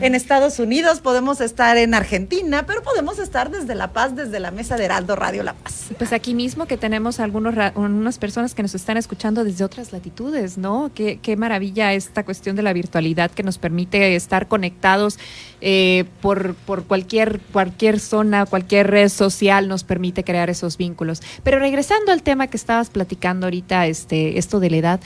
en 0.00 0.14
Estados 0.14 0.58
Unidos, 0.58 1.00
podemos 1.00 1.40
estar 1.40 1.76
en 1.76 1.94
Argentina, 1.94 2.64
pero 2.66 2.82
podemos 2.82 3.18
estar 3.18 3.50
desde 3.50 3.74
La 3.74 3.92
Paz, 3.92 4.14
desde 4.14 4.40
la 4.40 4.50
mesa 4.50 4.76
de 4.76 4.84
Heraldo 4.84 5.16
Radio 5.16 5.42
La 5.42 5.54
Paz. 5.54 5.88
Pues 5.98 6.12
aquí 6.12 6.34
mismo 6.34 6.66
que 6.66 6.76
tenemos 6.76 7.20
algunos 7.20 7.54
unas 7.74 8.18
personas 8.18 8.54
que 8.54 8.62
nos 8.62 8.74
están 8.74 8.96
escuchando 8.96 9.44
desde 9.44 9.64
otras 9.64 9.92
latitudes, 9.92 10.58
¿no? 10.58 10.90
Qué, 10.94 11.18
qué 11.22 11.36
maravilla 11.36 11.92
esta 11.92 12.24
cuestión 12.24 12.56
de 12.56 12.62
la 12.62 12.72
virtualidad 12.72 13.30
que 13.30 13.42
nos 13.42 13.58
permite 13.58 14.16
estar 14.16 14.48
conectados 14.48 15.18
eh, 15.60 16.04
por, 16.20 16.54
por 16.54 16.84
cualquier, 16.84 17.40
cualquier 17.52 18.00
zona, 18.00 18.46
cualquier 18.46 18.90
red 18.90 19.08
social 19.08 19.68
nos 19.68 19.84
permite 19.84 20.24
crear 20.24 20.50
esos 20.50 20.76
vínculos. 20.76 21.22
Pero 21.42 21.58
regresando 21.58 22.12
al 22.12 22.22
tema 22.22 22.46
que 22.46 22.56
estabas 22.56 22.90
platicando 22.90 23.46
ahorita, 23.46 23.86
este, 23.86 24.38
esto 24.38 24.60
de 24.60 24.70
la 24.70 24.76
edad, 24.76 25.00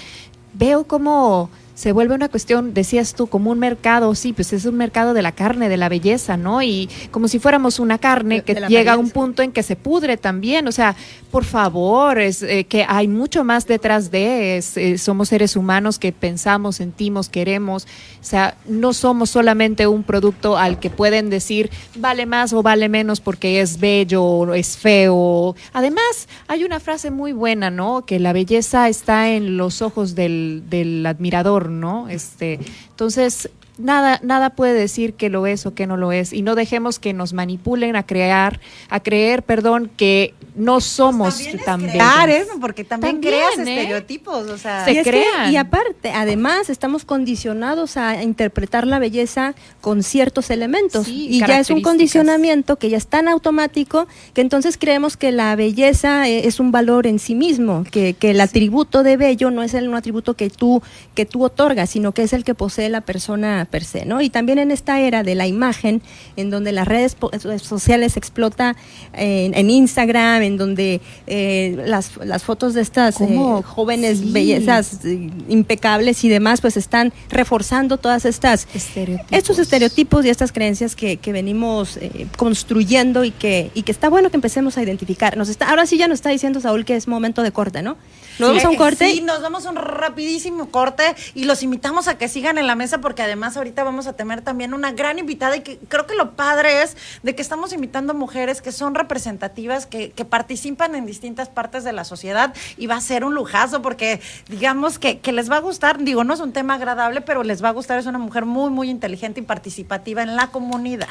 veo 0.52 0.84
cómo 0.84 1.50
se 1.74 1.92
vuelve 1.92 2.14
una 2.14 2.28
cuestión, 2.28 2.72
decías 2.72 3.14
tú, 3.14 3.26
como 3.26 3.50
un 3.50 3.58
mercado, 3.58 4.14
sí, 4.14 4.32
pues 4.32 4.52
es 4.52 4.64
un 4.64 4.76
mercado 4.76 5.12
de 5.12 5.22
la 5.22 5.32
carne, 5.32 5.68
de 5.68 5.76
la 5.76 5.88
belleza, 5.88 6.36
¿no? 6.36 6.62
Y 6.62 6.88
como 7.10 7.28
si 7.28 7.38
fuéramos 7.38 7.80
una 7.80 7.98
carne 7.98 8.42
que 8.42 8.54
llega 8.68 8.92
a 8.92 8.98
un 8.98 9.10
punto 9.10 9.42
en 9.42 9.52
que 9.52 9.62
se 9.62 9.74
pudre 9.76 10.16
también, 10.16 10.68
o 10.68 10.72
sea, 10.72 10.94
por 11.30 11.44
favor, 11.44 12.20
es 12.20 12.42
eh, 12.42 12.64
que 12.64 12.86
hay 12.88 13.08
mucho 13.08 13.42
más 13.42 13.66
detrás 13.66 14.10
de, 14.10 14.56
es, 14.56 14.76
eh, 14.76 14.98
somos 14.98 15.30
seres 15.30 15.56
humanos 15.56 15.98
que 15.98 16.12
pensamos, 16.12 16.76
sentimos, 16.76 17.28
queremos, 17.28 17.84
o 18.20 18.24
sea, 18.24 18.56
no 18.66 18.92
somos 18.92 19.30
solamente 19.30 19.86
un 19.86 20.04
producto 20.04 20.56
al 20.56 20.78
que 20.78 20.90
pueden 20.90 21.28
decir 21.28 21.70
vale 21.96 22.26
más 22.26 22.52
o 22.52 22.62
vale 22.62 22.88
menos 22.88 23.20
porque 23.20 23.60
es 23.60 23.80
bello 23.80 24.22
o 24.22 24.54
es 24.54 24.76
feo. 24.76 25.56
Además, 25.72 26.28
hay 26.46 26.64
una 26.64 26.78
frase 26.78 27.10
muy 27.10 27.32
buena, 27.32 27.70
¿no? 27.70 28.04
Que 28.06 28.20
la 28.20 28.32
belleza 28.32 28.88
está 28.88 29.30
en 29.30 29.56
los 29.56 29.82
ojos 29.82 30.14
del, 30.14 30.62
del 30.68 31.04
admirador, 31.04 31.63
¿no? 31.68 32.08
Este, 32.08 32.58
entonces, 32.90 33.50
nada, 33.78 34.20
nada 34.22 34.50
puede 34.50 34.74
decir 34.74 35.14
que 35.14 35.28
lo 35.28 35.46
es 35.46 35.66
o 35.66 35.74
que 35.74 35.86
no 35.86 35.96
lo 35.96 36.12
es. 36.12 36.32
Y 36.32 36.42
no 36.42 36.54
dejemos 36.54 36.98
que 36.98 37.12
nos 37.12 37.32
manipulen 37.32 37.96
a 37.96 38.04
crear, 38.04 38.60
a 38.88 39.00
creer, 39.00 39.42
perdón, 39.42 39.90
que 39.96 40.34
no 40.54 40.80
somos 40.80 41.40
tan 41.64 41.80
Crear, 41.82 42.28
bellos. 42.28 42.46
¿eh? 42.46 42.50
Porque 42.60 42.84
también, 42.84 43.14
También, 43.14 43.34
creas 43.34 43.58
¿eh? 43.58 43.74
estereotipos, 43.80 44.48
o 44.48 44.56
sea... 44.58 44.84
Se 44.84 44.92
y, 44.92 44.98
es 44.98 45.04
que- 45.04 45.10
crean. 45.10 45.52
y 45.52 45.56
aparte, 45.56 46.12
además, 46.12 46.70
estamos 46.70 47.04
condicionados 47.04 47.96
a 47.96 48.22
interpretar 48.22 48.86
la 48.86 48.98
belleza 49.00 49.54
con 49.80 50.02
ciertos 50.04 50.50
elementos. 50.50 51.06
Sí, 51.06 51.26
y 51.28 51.40
ya 51.40 51.58
es 51.58 51.70
un 51.70 51.82
condicionamiento 51.82 52.76
que 52.76 52.88
ya 52.90 52.96
es 52.96 53.08
tan 53.08 53.26
automático 53.26 54.06
que 54.32 54.40
entonces 54.42 54.78
creemos 54.78 55.16
que 55.16 55.32
la 55.32 55.56
belleza 55.56 56.28
eh, 56.28 56.46
es 56.46 56.60
un 56.60 56.70
valor 56.70 57.06
en 57.08 57.18
sí 57.18 57.34
mismo, 57.34 57.84
que, 57.90 58.14
que 58.14 58.30
el 58.30 58.40
atributo 58.40 59.02
de 59.02 59.16
bello 59.16 59.50
no 59.50 59.62
es 59.64 59.74
el, 59.74 59.88
un 59.88 59.94
atributo 59.96 60.34
que 60.34 60.50
tú, 60.50 60.82
que 61.14 61.26
tú 61.26 61.42
otorgas, 61.42 61.90
sino 61.90 62.12
que 62.12 62.22
es 62.22 62.32
el 62.32 62.44
que 62.44 62.54
posee 62.54 62.88
la 62.88 63.00
persona 63.00 63.63
per 63.66 63.84
se, 63.84 64.04
¿no? 64.04 64.20
Y 64.20 64.30
también 64.30 64.58
en 64.58 64.70
esta 64.70 65.00
era 65.00 65.22
de 65.22 65.34
la 65.34 65.46
imagen, 65.46 66.02
en 66.36 66.50
donde 66.50 66.72
las 66.72 66.86
redes 66.88 67.14
po- 67.14 67.30
sociales 67.58 68.16
explota 68.16 68.76
eh, 69.12 69.46
en, 69.46 69.54
en 69.54 69.70
Instagram, 69.70 70.42
en 70.42 70.56
donde 70.56 71.00
eh, 71.26 71.82
las, 71.86 72.16
las 72.24 72.42
fotos 72.44 72.74
de 72.74 72.82
estas 72.82 73.20
eh, 73.20 73.38
jóvenes 73.64 74.18
Sí. 74.18 74.30
bellezas 74.32 75.04
eh, 75.04 75.30
impecables 75.48 76.24
y 76.24 76.28
demás, 76.28 76.60
pues 76.60 76.76
están 76.76 77.12
reforzando 77.30 77.96
todas 77.98 78.24
estas 78.24 78.66
Estereotipos. 78.74 79.32
estos 79.38 79.58
estereotipos 79.58 80.24
y 80.24 80.28
estas 80.30 80.52
creencias 80.52 80.94
que, 80.96 81.16
que 81.16 81.32
venimos 81.32 81.96
eh, 81.96 82.26
construyendo 82.36 83.24
y 83.24 83.30
que, 83.30 83.70
y 83.74 83.82
que 83.82 83.92
está 83.92 84.08
bueno 84.08 84.30
que 84.30 84.36
empecemos 84.36 84.76
a 84.78 84.82
identificar. 84.82 85.36
Nos 85.36 85.48
está, 85.48 85.68
ahora 85.70 85.86
sí 85.86 85.96
ya 85.98 86.08
nos 86.08 86.16
está 86.16 86.30
diciendo 86.30 86.60
Saúl 86.60 86.84
que 86.84 86.96
es 86.96 87.08
momento 87.08 87.42
de 87.42 87.52
corte, 87.52 87.82
¿no? 87.82 87.96
Nos 88.38 88.48
vamos 88.48 88.64
a 88.64 88.70
un 88.70 88.76
corte. 88.76 89.08
Sí, 89.08 89.20
nos 89.20 89.42
vamos 89.42 89.66
a 89.66 89.70
un 89.70 89.76
rapidísimo 89.76 90.70
corte 90.70 91.14
y 91.34 91.44
los 91.44 91.62
invitamos 91.62 92.08
a 92.08 92.18
que 92.18 92.28
sigan 92.28 92.58
en 92.58 92.66
la 92.66 92.74
mesa 92.74 92.98
porque 92.98 93.22
además 93.22 93.56
ahorita 93.56 93.84
vamos 93.84 94.06
a 94.06 94.14
tener 94.14 94.42
también 94.42 94.74
una 94.74 94.92
gran 94.92 95.18
invitada 95.18 95.56
y 95.56 95.60
que 95.60 95.78
creo 95.88 96.06
que 96.06 96.14
lo 96.14 96.32
padre 96.32 96.82
es 96.82 96.96
de 97.22 97.34
que 97.34 97.42
estamos 97.42 97.72
invitando 97.72 98.14
mujeres 98.14 98.62
que 98.62 98.72
son 98.72 98.94
representativas, 98.94 99.86
que, 99.86 100.10
que 100.10 100.24
participan 100.24 100.94
en 100.94 101.06
distintas 101.06 101.48
partes 101.48 101.84
de 101.84 101.92
la 101.92 102.04
sociedad 102.04 102.54
y 102.76 102.86
va 102.86 102.96
a 102.96 103.00
ser 103.00 103.24
un 103.24 103.34
lujazo 103.34 103.82
porque 103.82 104.20
digamos 104.48 104.98
que, 104.98 105.20
que 105.20 105.32
les 105.32 105.50
va 105.50 105.56
a 105.56 105.60
gustar, 105.60 106.02
digo, 106.02 106.24
no 106.24 106.34
es 106.34 106.40
un 106.40 106.52
tema 106.52 106.74
agradable, 106.74 107.20
pero 107.20 107.42
les 107.44 107.62
va 107.62 107.68
a 107.68 107.72
gustar, 107.72 107.98
es 107.98 108.06
una 108.06 108.18
mujer 108.18 108.44
muy, 108.44 108.70
muy 108.70 108.90
inteligente 108.90 109.40
y 109.40 109.44
participativa 109.44 110.22
en 110.22 110.36
la 110.36 110.48
comunidad. 110.48 111.08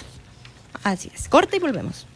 Así 0.84 1.10
es. 1.14 1.30
Corte 1.30 1.58
y 1.58 1.60
volvemos. 1.60 2.08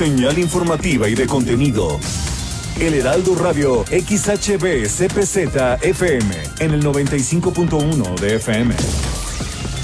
Señal 0.00 0.38
informativa 0.38 1.10
y 1.10 1.14
de 1.14 1.26
contenido. 1.26 2.00
El 2.80 2.94
Heraldo 2.94 3.34
Radio 3.34 3.84
XHB 3.84 4.86
CPZ 4.86 5.82
FM 5.82 6.34
en 6.60 6.70
el 6.70 6.82
95.1 6.82 8.18
de 8.18 8.36
FM. 8.36 8.74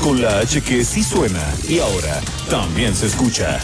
Con 0.02 0.22
la 0.22 0.38
H 0.38 0.62
que 0.62 0.86
sí 0.86 1.02
suena 1.02 1.42
y 1.68 1.80
ahora 1.80 2.18
también 2.48 2.94
se 2.94 3.08
escucha. 3.08 3.60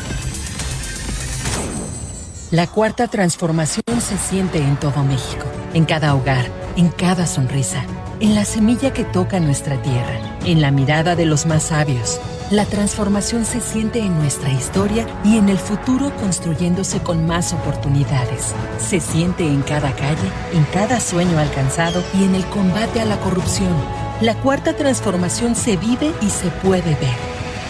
La 2.51 2.67
cuarta 2.67 3.09
transformación 3.09 4.03
se 4.07 4.19
siente 4.19 4.59
en 4.59 4.77
todo 4.77 5.03
México, 5.05 5.47
en 5.73 5.87
cada 5.87 6.15
hogar, 6.15 6.51
en 6.77 6.91
cada 6.91 7.27
sonrisa, 7.27 7.83
en 8.21 8.35
la 8.35 8.45
semilla 8.45 8.93
que 8.93 9.05
toca 9.05 9.41
nuestra 9.41 9.81
tierra, 9.81 10.39
en 10.45 10.61
la 10.61 10.71
mirada 10.71 11.17
de 11.17 11.25
los 11.25 11.47
más 11.47 11.63
sabios. 11.63 12.21
La 12.53 12.67
transformación 12.67 13.47
se 13.47 13.63
siente 13.63 14.01
en 14.01 14.15
nuestra 14.19 14.53
historia 14.53 15.07
y 15.25 15.39
en 15.39 15.49
el 15.49 15.57
futuro 15.57 16.15
construyéndose 16.17 17.01
con 17.01 17.27
más 17.27 17.55
oportunidades. 17.55 18.55
Se 18.79 19.01
siente 19.01 19.47
en 19.47 19.63
cada 19.63 19.97
calle, 19.97 20.29
en 20.53 20.63
cada 20.65 21.01
sueño 21.01 21.39
alcanzado 21.39 22.05
y 22.13 22.25
en 22.25 22.35
el 22.35 22.45
combate 22.45 23.01
a 23.01 23.07
la 23.07 23.19
corrupción. 23.21 23.73
La 24.21 24.35
cuarta 24.35 24.77
transformación 24.77 25.55
se 25.55 25.79
vive 25.79 26.13
y 26.21 26.29
se 26.29 26.51
puede 26.63 26.91
ver. 26.97 27.17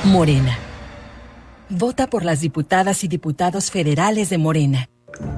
Morena. 0.03 0.59
Vota 1.68 2.09
por 2.09 2.24
las 2.24 2.41
diputadas 2.41 3.05
y 3.05 3.09
diputados 3.09 3.70
federales 3.70 4.30
de 4.30 4.39
Morena. 4.39 4.89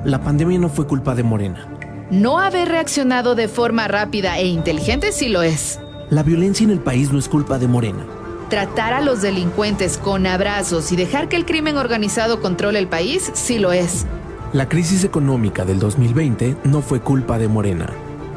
La 0.07 0.23
pandemia 0.25 0.59
no 0.59 0.71
fue 0.71 0.87
culpa 0.87 1.15
de 1.15 1.23
Morena. 1.23 1.69
No 2.11 2.41
haber 2.41 2.71
reaccionado 2.71 3.35
de 3.35 3.49
forma 3.49 3.89
rápida 3.89 4.39
e 4.39 4.47
inteligente 4.47 5.13
sí 5.13 5.29
lo 5.29 5.43
es. 5.43 5.81
La 6.09 6.23
violencia 6.23 6.65
en 6.65 6.71
el 6.71 6.81
país 6.81 7.13
no 7.13 7.19
es 7.19 7.29
culpa 7.29 7.59
de 7.59 7.69
Morena. 7.69 8.07
Tratar 8.49 8.93
a 8.93 9.01
los 9.01 9.23
delincuentes 9.23 9.99
con 9.99 10.27
abrazos 10.27 10.93
y 10.93 10.97
dejar 10.97 11.29
que 11.29 11.37
el 11.37 11.47
crimen 11.47 11.77
organizado 11.77 12.41
controle 12.41 12.79
el 12.79 12.89
país 12.89 13.31
sí 13.35 13.59
lo 13.59 13.73
es. 13.73 14.07
La 14.53 14.69
crisis 14.69 15.03
económica 15.03 15.65
del 15.65 15.79
2020 15.79 16.57
no 16.65 16.83
fue 16.83 17.01
culpa 17.01 17.39
de 17.39 17.49
Morena. 17.49 17.91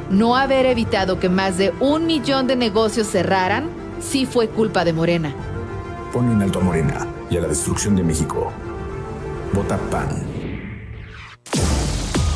No 0.10 0.38
haber 0.38 0.66
evitado 0.66 1.20
que 1.20 1.30
más 1.30 1.58
de 1.58 1.74
un 1.80 2.06
millón 2.06 2.48
de 2.48 2.56
negocios 2.56 3.08
cerraran 3.08 3.70
sí 4.00 4.26
fue 4.26 4.48
culpa 4.48 4.86
de 4.86 4.94
Morena. 4.94 5.36
Pone 6.14 6.32
en 6.32 6.42
alto 6.42 6.60
a 6.60 6.64
Morena 6.64 7.06
y 7.30 7.38
a 7.38 7.42
la 7.42 7.48
destrucción 7.48 7.96
de 7.96 8.04
México. 8.04 8.52
Vota 9.54 9.78
PAN. 9.92 10.37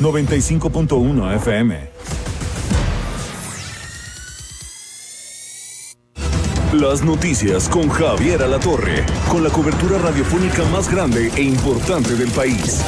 95.1 0.00 1.36
FM. 1.36 1.90
Las 6.72 7.04
noticias 7.04 7.68
con 7.68 7.88
Javier 7.88 8.42
Alatorre, 8.42 9.06
con 9.30 9.44
la 9.44 9.50
cobertura 9.50 9.98
radiofónica 9.98 10.64
más 10.72 10.90
grande 10.90 11.30
e 11.36 11.42
importante 11.42 12.16
del 12.16 12.30
país. 12.32 12.82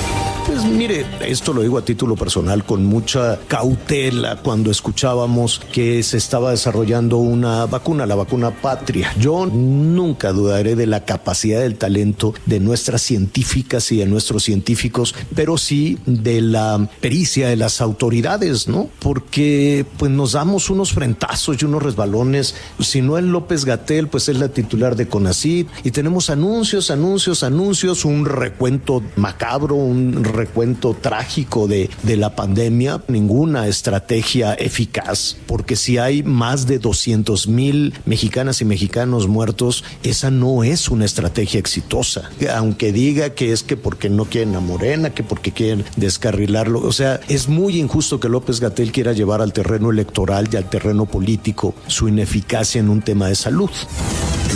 Pues 0.46 0.64
mire, 0.64 1.04
esto 1.26 1.52
lo 1.52 1.62
digo 1.62 1.76
a 1.76 1.84
título 1.84 2.14
personal 2.14 2.64
con 2.64 2.84
mucha 2.84 3.40
cautela 3.48 4.36
cuando 4.36 4.70
escuchábamos 4.70 5.60
que 5.72 6.04
se 6.04 6.18
estaba 6.18 6.52
desarrollando 6.52 7.16
una 7.16 7.66
vacuna, 7.66 8.06
la 8.06 8.14
vacuna 8.14 8.52
patria. 8.52 9.12
Yo 9.18 9.46
nunca 9.46 10.32
dudaré 10.32 10.76
de 10.76 10.86
la 10.86 11.04
capacidad 11.04 11.62
del 11.62 11.76
talento 11.76 12.32
de 12.46 12.60
nuestras 12.60 13.02
científicas 13.02 13.90
y 13.90 13.96
de 13.96 14.06
nuestros 14.06 14.44
científicos, 14.44 15.16
pero 15.34 15.58
sí 15.58 15.98
de 16.06 16.40
la 16.40 16.88
pericia 17.00 17.48
de 17.48 17.56
las 17.56 17.80
autoridades, 17.80 18.68
¿no? 18.68 18.88
Porque 19.00 19.84
pues 19.98 20.12
nos 20.12 20.32
damos 20.32 20.70
unos 20.70 20.92
frentazos 20.92 21.60
y 21.60 21.64
unos 21.64 21.82
resbalones. 21.82 22.54
Si 22.78 23.02
no 23.02 23.18
es 23.18 23.24
López 23.24 23.64
Gatel, 23.64 24.06
pues 24.06 24.28
es 24.28 24.38
la 24.38 24.50
titular 24.50 24.94
de 24.94 25.08
CONACID 25.08 25.66
y 25.82 25.90
tenemos 25.90 26.30
anuncios, 26.30 26.92
anuncios, 26.92 27.42
anuncios, 27.42 28.04
un 28.04 28.26
recuento 28.26 29.02
macabro, 29.16 29.74
un 29.74 30.35
recuento 30.36 30.94
trágico 30.94 31.66
de, 31.66 31.90
de 32.02 32.16
la 32.16 32.36
pandemia, 32.36 33.02
ninguna 33.08 33.66
estrategia 33.66 34.54
eficaz, 34.54 35.36
porque 35.46 35.76
si 35.76 35.98
hay 35.98 36.22
más 36.22 36.66
de 36.66 36.78
200 36.78 37.48
mil 37.48 37.94
mexicanas 38.04 38.60
y 38.60 38.64
mexicanos 38.64 39.28
muertos, 39.28 39.84
esa 40.02 40.30
no 40.30 40.64
es 40.64 40.88
una 40.88 41.04
estrategia 41.04 41.58
exitosa. 41.58 42.30
Aunque 42.54 42.92
diga 42.92 43.30
que 43.30 43.52
es 43.52 43.62
que 43.62 43.76
porque 43.76 44.08
no 44.08 44.26
quieren 44.26 44.54
a 44.54 44.60
Morena, 44.60 45.10
que 45.10 45.22
porque 45.22 45.52
quieren 45.52 45.84
descarrilarlo, 45.96 46.80
o 46.80 46.92
sea, 46.92 47.20
es 47.28 47.48
muy 47.48 47.78
injusto 47.78 48.20
que 48.20 48.28
López 48.28 48.60
Gatel 48.60 48.92
quiera 48.92 49.12
llevar 49.12 49.42
al 49.42 49.52
terreno 49.52 49.90
electoral 49.90 50.48
y 50.52 50.56
al 50.56 50.68
terreno 50.68 51.06
político 51.06 51.74
su 51.86 52.08
ineficacia 52.08 52.80
en 52.80 52.88
un 52.88 53.02
tema 53.02 53.28
de 53.28 53.34
salud. 53.34 53.70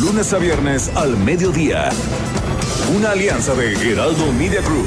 Lunes 0.01 0.33
a 0.33 0.39
viernes 0.39 0.91
al 0.95 1.17
mediodía. 1.17 1.91
Una 2.97 3.13
alianza 3.13 3.55
de 3.55 3.73
Heraldo 3.93 4.33
Media 4.33 4.61
Group, 4.63 4.87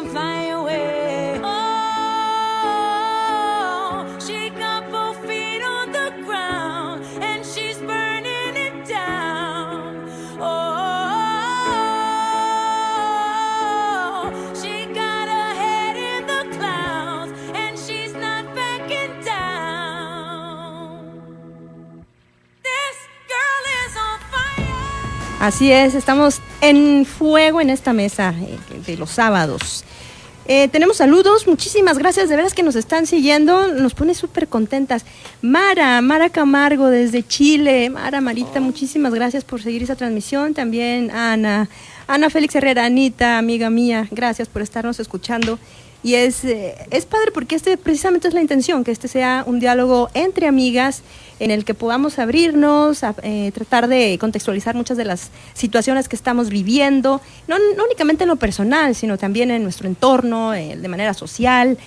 Can 0.00 0.10
fly 0.10 0.44
away. 0.46 1.40
Oh, 1.42 2.18
she 4.26 4.50
got 4.50 4.90
both 4.90 5.18
feet 5.26 5.62
on 5.62 5.92
the 5.92 6.10
ground 6.24 7.04
and 7.20 7.44
she's 7.44 7.78
burning 7.78 8.56
it 8.66 8.86
down. 8.88 10.08
Oh, 10.40 10.70
she 14.60 14.86
got 14.86 15.28
her 15.28 15.54
head 15.62 15.96
in 15.96 16.26
the 16.26 16.44
clouds 16.56 17.32
and 17.54 17.78
she's 17.78 18.14
not 18.14 18.54
backing 18.54 19.22
down. 19.22 19.54
This 22.62 22.96
girl 23.28 23.64
is 23.84 23.96
on 23.96 24.18
fire. 24.32 25.40
Así 25.40 25.72
es, 25.72 25.94
estamos 25.94 26.40
en 26.60 27.04
fuego 27.04 27.60
en 27.60 27.70
esta 27.70 27.92
mesa 27.92 28.34
eh, 28.40 28.58
de 28.86 28.96
los 28.96 29.10
sábados. 29.10 29.84
Eh, 30.46 30.68
tenemos 30.68 30.96
saludos, 30.96 31.46
muchísimas 31.46 31.96
gracias, 31.96 32.28
de 32.28 32.34
veras 32.34 32.54
que 32.54 32.64
nos 32.64 32.74
están 32.74 33.06
siguiendo, 33.06 33.68
nos 33.68 33.94
pone 33.94 34.14
súper 34.14 34.48
contentas. 34.48 35.04
Mara, 35.42 36.00
Mara 36.00 36.28
Camargo 36.28 36.88
desde 36.88 37.22
Chile, 37.22 37.88
Mara, 37.88 38.20
Marita, 38.20 38.58
muchísimas 38.58 39.14
gracias 39.14 39.44
por 39.44 39.62
seguir 39.62 39.82
esa 39.84 39.94
transmisión. 39.94 40.54
También 40.54 41.12
Ana, 41.12 41.68
Ana 42.08 42.30
Félix 42.30 42.56
Herrera, 42.56 42.86
Anita, 42.86 43.38
amiga 43.38 43.70
mía, 43.70 44.08
gracias 44.10 44.48
por 44.48 44.62
estarnos 44.62 44.98
escuchando. 44.98 45.58
Y 46.02 46.14
es, 46.14 46.44
eh, 46.44 46.74
es 46.90 47.04
padre 47.06 47.30
porque 47.32 47.54
este 47.54 47.76
precisamente 47.76 48.28
es 48.28 48.34
la 48.34 48.40
intención, 48.40 48.84
que 48.84 48.90
este 48.90 49.08
sea 49.08 49.44
un 49.46 49.60
diálogo 49.60 50.08
entre 50.14 50.46
amigas 50.46 51.02
en 51.40 51.50
el 51.50 51.64
que 51.64 51.74
podamos 51.74 52.18
abrirnos, 52.18 53.02
a, 53.02 53.14
eh, 53.22 53.50
tratar 53.52 53.88
de 53.88 54.18
contextualizar 54.20 54.74
muchas 54.74 54.96
de 54.96 55.06
las 55.06 55.30
situaciones 55.54 56.08
que 56.08 56.14
estamos 56.14 56.50
viviendo, 56.50 57.20
no, 57.48 57.56
no 57.76 57.84
únicamente 57.84 58.24
en 58.24 58.28
lo 58.28 58.36
personal, 58.36 58.94
sino 58.94 59.18
también 59.18 59.50
en 59.50 59.62
nuestro 59.62 59.88
entorno, 59.88 60.54
eh, 60.54 60.76
de 60.76 60.88
manera 60.88 61.14
social, 61.14 61.78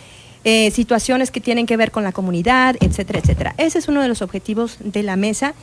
eh, 0.43 0.71
situaciones 0.71 1.31
que 1.31 1.39
tienen 1.39 1.65
que 1.65 1.77
ver 1.77 1.91
con 1.91 2.03
la 2.03 2.11
comunidad, 2.11 2.75
etcétera, 2.81 3.19
etcétera. 3.19 3.55
Ese 3.57 3.79
es 3.79 3.87
uno 3.87 4.01
de 4.01 4.09
los 4.09 4.21
objetivos 4.21 4.77
de 4.79 5.03
la 5.03 5.15
mesa. 5.15 5.53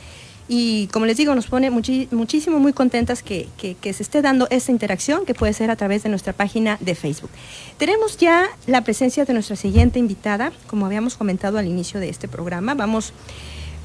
Y 0.47 0.87
como 0.87 1.05
les 1.05 1.15
digo, 1.17 1.33
nos 1.33 1.47
pone 1.47 1.69
muchísimo, 1.71 2.59
muy 2.59 2.73
contentas 2.73 3.23
que, 3.23 3.47
que- 3.57 3.75
que 3.75 3.93
se 3.93 4.03
esté 4.03 4.21
dando 4.21 4.47
esta 4.49 4.71
interacción, 4.71 5.25
que 5.25 5.33
puede 5.33 5.53
ser 5.53 5.71
a 5.71 5.75
través 5.77 6.03
de 6.03 6.09
nuestra 6.09 6.33
página 6.33 6.77
de 6.81 6.93
Facebook. 6.95 7.29
Tenemos 7.77 8.17
ya 8.17 8.47
la 8.67 8.81
presencia 8.83 9.23
de 9.23 9.33
nuestra 9.33 9.55
siguiente 9.55 9.97
invitada, 9.99 10.51
como 10.67 10.85
habíamos 10.85 11.15
comentado 11.15 11.57
al 11.57 11.67
inicio 11.67 11.99
de 11.99 12.09
este 12.09 12.27
programa. 12.27 12.73
Vamos, 12.73 13.13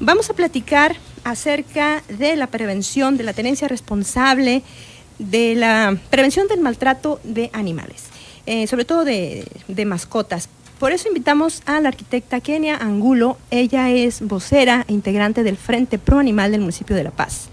vamos 0.01 0.29
a 0.29 0.33
platicar 0.33 0.97
acerca 1.23 2.03
de 2.09 2.35
la 2.35 2.47
prevención, 2.47 3.15
de 3.17 3.23
la 3.23 3.33
tenencia 3.33 3.67
responsable, 3.67 4.61
de 5.19 5.55
la 5.55 5.97
prevención 6.09 6.47
del 6.47 6.59
maltrato 6.59 7.19
de 7.23 7.49
animales, 7.53 8.03
eh, 8.45 8.67
sobre 8.67 8.83
todo 8.85 9.05
de, 9.05 9.47
de 9.67 9.85
mascotas. 9.85 10.49
Por 10.79 10.91
eso 10.91 11.07
invitamos 11.07 11.63
a 11.65 11.79
la 11.81 11.89
arquitecta 11.89 12.39
Kenia 12.39 12.77
Angulo. 12.77 13.37
Ella 13.49 13.89
es 13.89 14.21
vocera 14.21 14.85
e 14.87 14.93
integrante 14.93 15.43
del 15.43 15.57
Frente 15.57 15.97
Pro 15.97 16.19
Animal 16.19 16.51
del 16.51 16.61
municipio 16.61 16.95
de 16.95 17.03
La 17.03 17.11
Paz. 17.11 17.49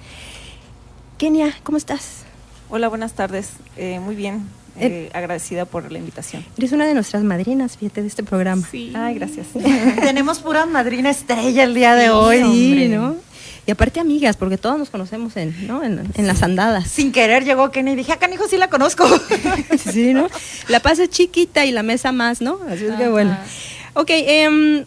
Kenia, 1.17 1.55
¿cómo 1.63 1.79
estás? 1.79 2.25
Hola, 2.69 2.89
buenas 2.89 3.15
tardes. 3.15 3.51
Eh, 3.77 3.99
muy 4.01 4.15
bien. 4.15 4.47
eh, 4.79 5.09
agradecida 5.15 5.65
por 5.65 5.91
la 5.91 5.99
invitación. 5.99 6.45
Eres 6.59 6.73
una 6.73 6.87
de 6.87 6.93
nuestras 6.95 7.23
madrinas, 7.23 7.79
fíjate, 7.79 8.03
de 8.03 8.09
este 8.09 8.25
programa. 8.25 8.67
Ay, 8.95 9.15
gracias. 9.15 9.47
Tenemos 10.03 10.41
pura 10.41 10.67
madrina 10.67 11.09
estrella 11.11 11.63
el 11.65 11.75
día 11.75 11.95
de 11.95 12.11
hoy. 12.11 12.39
Sí, 12.39 12.71
hombre. 12.73 12.89
¿no? 12.89 13.17
Y 13.67 13.71
aparte 13.71 13.99
amigas, 13.99 14.37
porque 14.37 14.59
todos 14.59 14.79
nos 14.79 14.91
conocemos 14.91 15.37
en, 15.37 15.67
¿no? 15.67 15.83
en, 15.83 16.07
en 16.15 16.27
las 16.27 16.43
andadas. 16.43 16.89
Sin 16.89 17.13
querer 17.13 17.45
llegó 17.45 17.71
Kenny 17.71 17.93
y 17.93 17.97
dije, 17.97 18.13
ah, 18.13 18.19
canijo, 18.19 18.47
sí 18.47 18.59
la 18.59 18.69
conozco. 18.69 19.07
sí, 19.91 20.13
¿no? 20.13 20.29
La 20.69 20.81
paz 20.81 20.99
es 20.99 21.09
chiquita 21.09 21.65
y 21.65 21.73
la 21.73 21.83
mesa 21.83 22.13
más, 22.13 22.43
¿no? 22.43 22.59
Así 22.69 22.85
es 22.85 22.95
que 22.97 23.09
bueno. 23.09 23.37
Ok, 23.95 24.11
em, 24.11 24.85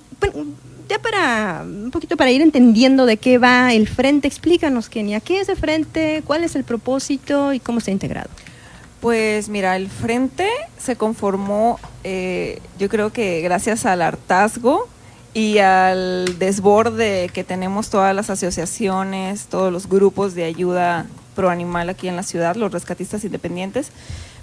ya 0.88 1.00
para 1.00 1.64
un 1.64 1.92
poquito 1.92 2.18
para 2.18 2.32
ir 2.32 2.42
entendiendo 2.42 3.06
de 3.06 3.18
qué 3.18 3.38
va 3.38 3.74
el 3.74 3.88
frente, 3.88 4.28
explícanos, 4.28 4.90
Kenia, 4.90 5.22
¿qué 5.22 5.40
es 5.40 5.50
el 5.50 5.58
frente? 5.58 6.22
¿Cuál 6.26 6.44
es 6.44 6.56
el 6.56 6.64
propósito 6.64 7.54
y 7.54 7.60
cómo 7.60 7.80
está 7.80 7.92
integrado? 7.92 8.30
Pues 9.02 9.50
mira, 9.50 9.76
el 9.76 9.90
frente 9.90 10.50
se 10.78 10.96
conformó, 10.96 11.80
eh, 12.04 12.62
yo 12.80 12.90
creo 12.90 13.12
que 13.12 13.42
gracias 13.42 13.86
al 13.86 14.02
hartazgo 14.02 14.88
y 15.34 15.60
al 15.60 16.38
desborde 16.40 17.30
que 17.34 17.44
tenemos 17.44 17.90
todas 17.90 18.16
las 18.16 18.30
asociaciones, 18.30 19.46
todos 19.48 19.72
los 19.72 19.88
grupos 19.88 20.34
de 20.36 20.46
ayuda 20.46 21.06
pro 21.36 21.50
animal 21.50 21.90
aquí 21.90 22.08
en 22.08 22.16
la 22.16 22.24
ciudad, 22.24 22.56
los 22.56 22.72
rescatistas 22.72 23.24
independientes, 23.24 23.92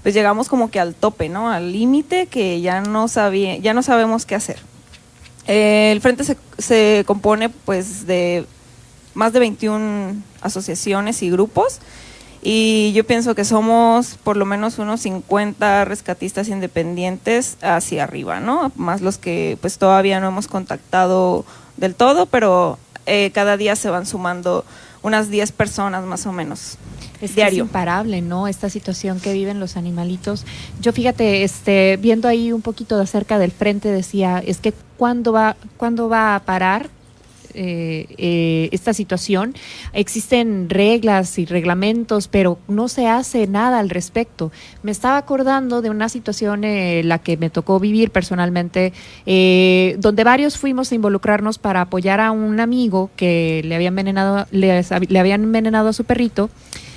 pues 0.02 0.14
llegamos 0.14 0.48
como 0.48 0.70
que 0.70 0.78
al 0.78 0.94
tope, 0.94 1.28
¿no? 1.28 1.50
Al 1.50 1.72
límite 1.72 2.26
que 2.26 2.60
ya 2.60 2.80
no 2.80 3.08
sabía, 3.08 3.56
ya 3.56 3.74
no 3.74 3.82
sabemos 3.82 4.26
qué 4.26 4.34
hacer. 4.34 4.58
El 5.46 6.00
frente 6.00 6.24
se, 6.24 6.36
se 6.58 7.04
compone 7.06 7.48
pues 7.48 8.06
de 8.06 8.46
más 9.14 9.32
de 9.32 9.40
21 9.40 10.22
asociaciones 10.40 11.22
y 11.22 11.30
grupos 11.30 11.80
y 12.46 12.92
yo 12.92 13.04
pienso 13.04 13.34
que 13.34 13.46
somos 13.46 14.18
por 14.22 14.36
lo 14.36 14.44
menos 14.44 14.78
unos 14.78 15.00
50 15.00 15.86
rescatistas 15.86 16.48
independientes 16.48 17.56
hacia 17.62 18.04
arriba, 18.04 18.38
¿no? 18.38 18.70
Más 18.76 19.00
los 19.00 19.16
que 19.16 19.56
pues 19.62 19.78
todavía 19.78 20.20
no 20.20 20.28
hemos 20.28 20.46
contactado 20.46 21.46
del 21.78 21.94
todo, 21.94 22.26
pero 22.26 22.78
eh, 23.06 23.30
cada 23.32 23.56
día 23.56 23.76
se 23.76 23.88
van 23.88 24.04
sumando 24.04 24.66
unas 25.02 25.30
10 25.30 25.52
personas 25.52 26.04
más 26.04 26.26
o 26.26 26.32
menos. 26.32 26.76
Es 27.22 27.34
diario. 27.34 27.64
es 27.64 27.68
imparable, 27.68 28.20
¿no? 28.20 28.46
Esta 28.46 28.68
situación 28.68 29.20
que 29.20 29.32
viven 29.32 29.58
los 29.58 29.78
animalitos. 29.78 30.44
Yo 30.82 30.92
fíjate, 30.92 31.44
este, 31.44 31.96
viendo 31.96 32.28
ahí 32.28 32.52
un 32.52 32.60
poquito 32.60 32.98
de 32.98 33.04
acerca 33.04 33.38
del 33.38 33.52
frente, 33.52 33.88
decía, 33.88 34.42
es 34.44 34.58
que 34.58 34.74
cuándo 34.98 35.32
va, 35.32 35.56
cuándo 35.78 36.10
va 36.10 36.34
a 36.34 36.40
parar 36.40 36.90
eh, 37.54 38.06
eh, 38.18 38.68
esta 38.72 38.92
situación. 38.92 39.54
Existen 39.92 40.68
reglas 40.68 41.38
y 41.38 41.46
reglamentos, 41.46 42.28
pero 42.28 42.58
no 42.68 42.88
se 42.88 43.06
hace 43.06 43.46
nada 43.46 43.78
al 43.78 43.90
respecto. 43.90 44.52
Me 44.82 44.90
estaba 44.90 45.16
acordando 45.16 45.82
de 45.82 45.90
una 45.90 46.08
situación 46.08 46.64
eh, 46.64 47.02
la 47.04 47.18
que 47.18 47.36
me 47.36 47.50
tocó 47.50 47.80
vivir 47.80 48.10
personalmente, 48.10 48.92
eh, 49.26 49.96
donde 49.98 50.24
varios 50.24 50.58
fuimos 50.58 50.92
a 50.92 50.94
involucrarnos 50.94 51.58
para 51.58 51.82
apoyar 51.82 52.20
a 52.20 52.30
un 52.30 52.60
amigo 52.60 53.10
que 53.16 53.62
le 53.64 53.74
había 53.74 53.88
envenenado, 53.88 54.46
habían 55.16 55.44
envenenado 55.44 55.88
a 55.88 55.92
su 55.92 56.04
perrito. 56.04 56.50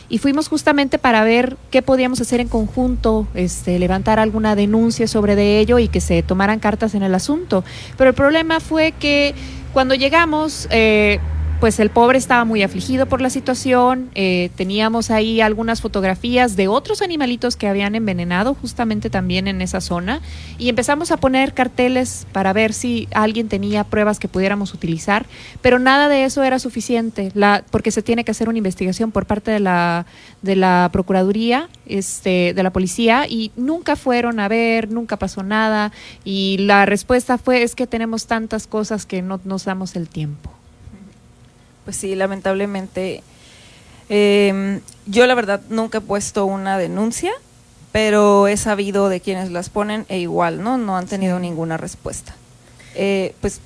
Y 0.10 0.20
fuimos 0.20 0.48
justamente 0.48 1.00
para 1.00 1.24
ver 1.26 1.58
qué 1.70 1.82
podíamos 1.82 2.22
hacer 2.22 2.40
en 2.40 2.48
conjunto, 2.48 3.28
este, 3.34 3.78
levantar 3.78 4.20
alguna 4.20 4.56
denuncia 4.56 5.06
sobre 5.06 5.36
de 5.36 5.60
ello 5.60 5.80
y 5.80 5.90
que 5.90 6.00
se 6.00 6.24
tomaran 6.24 6.60
cartas 6.60 6.96
en 6.96 7.04
el 7.04 7.14
asunto. 7.14 7.66
Pero 7.98 8.12
el 8.12 8.16
problema 8.16 8.62
fue 8.62 8.94
que 8.94 9.36
cuando 9.78 9.94
llegamos, 9.94 10.68
eh, 10.72 11.20
pues 11.60 11.80
el 11.80 11.90
pobre 11.90 12.20
estaba 12.20 12.46
muy 12.46 12.62
afligido 12.62 13.08
por 13.08 13.22
la 13.22 13.30
situación. 13.30 14.10
eh, 14.14 14.52
teníamos 14.56 15.10
ahí 15.10 15.42
algunas 15.42 15.82
fotografías 15.82 16.56
de 16.56 16.68
otros 16.68 17.02
animalitos 17.02 17.56
que 17.56 17.68
habían 17.68 17.96
envenenado 17.96 18.54
justamente 18.54 19.10
también 19.10 19.48
en 19.48 19.62
esa 19.62 19.82
zona. 19.82 20.22
Y 20.60 20.70
empezamos 20.70 21.12
a 21.12 21.18
poner 21.18 21.54
carteles 21.54 22.28
para 22.32 22.54
ver 22.54 22.74
si 22.74 23.08
alguien 23.14 23.48
tenía 23.50 23.84
pruebas 23.84 24.20
que 24.20 24.28
pudiéramos 24.28 24.74
utilizar. 24.74 25.26
Pero 25.62 25.80
nada 25.80 26.10
de 26.10 26.26
eso 26.26 26.44
era 26.44 26.60
suficiente, 26.60 27.32
la, 27.34 27.64
porque 27.72 27.92
se 27.92 28.04
tiene 28.04 28.24
que 28.24 28.32
hacer 28.32 28.50
una 28.50 28.60
investigación 28.60 29.12
por 29.12 29.26
parte 29.26 29.52
de 29.52 29.60
la, 29.60 30.06
de 30.42 30.56
la 30.56 30.90
Procuraduría, 30.94 31.70
este, 31.88 32.54
de 32.54 32.64
la 32.64 32.72
policía, 32.72 33.26
y 33.28 33.52
nunca 33.56 33.96
fueron 33.96 34.40
a 34.40 34.48
ver, 34.48 34.92
nunca 34.92 35.18
pasó 35.18 35.44
nada. 35.44 35.92
Y 36.24 36.58
la 36.60 36.86
respuesta 36.86 37.38
fue, 37.38 37.64
es 37.64 37.74
que 37.74 37.88
tenemos 37.88 38.28
tantas 38.28 38.68
cosas 38.68 39.06
que 39.06 39.22
no 39.22 39.40
nos 39.44 39.66
damos 39.66 39.96
el 39.96 40.08
tiempo. 40.08 40.57
Pues 41.88 41.96
sí, 41.96 42.16
lamentablemente. 42.16 43.24
eh, 44.10 44.82
yo 45.06 45.26
la 45.26 45.36
verdad 45.36 45.62
nunca 45.70 46.00
he 46.00 46.02
puesto 46.02 46.46
una 46.46 46.78
denuncia, 46.78 47.32
pero 47.94 48.50
he 48.50 48.58
sabido 48.58 49.08
de 49.08 49.22
quienes 49.22 49.52
las 49.52 49.70
ponen 49.70 50.06
e 50.10 50.20
igual, 50.20 50.62
¿no? 50.62 50.78
No 50.78 50.98
han 50.98 51.08
tenido 51.08 51.40
ninguna 51.40 51.78
respuesta. 51.78 52.36
Eh, 52.94 53.34
pues 53.40 53.62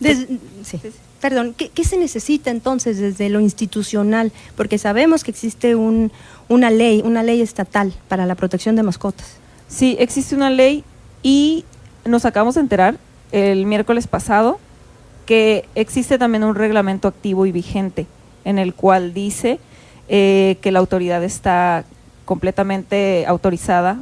Des- 0.00 0.26
sí. 0.64 0.80
Perdón, 1.20 1.54
¿qué, 1.56 1.68
qué 1.68 1.84
se 1.84 1.96
necesita 1.96 2.50
entonces 2.50 2.98
desde 2.98 3.28
lo 3.28 3.38
institucional? 3.38 4.32
Porque 4.56 4.76
sabemos 4.76 5.22
que 5.22 5.30
existe 5.30 5.76
un, 5.76 6.10
una 6.48 6.70
ley, 6.70 7.02
una 7.04 7.22
ley 7.22 7.40
estatal 7.40 7.94
para 8.08 8.26
la 8.26 8.34
protección 8.34 8.74
de 8.74 8.82
mascotas. 8.82 9.28
Sí, 9.68 9.94
existe 10.00 10.34
una 10.34 10.50
ley 10.50 10.82
y 11.22 11.64
nos 12.04 12.24
acabamos 12.24 12.56
de 12.56 12.62
enterar 12.62 12.96
el 13.30 13.64
miércoles 13.66 14.08
pasado 14.08 14.58
que 15.30 15.64
existe 15.76 16.18
también 16.18 16.42
un 16.42 16.56
reglamento 16.56 17.06
activo 17.06 17.46
y 17.46 17.52
vigente 17.52 18.08
en 18.44 18.58
el 18.58 18.74
cual 18.74 19.14
dice 19.14 19.60
eh, 20.08 20.56
que 20.60 20.72
la 20.72 20.80
autoridad 20.80 21.22
está 21.22 21.84
completamente 22.24 23.24
autorizada 23.28 23.98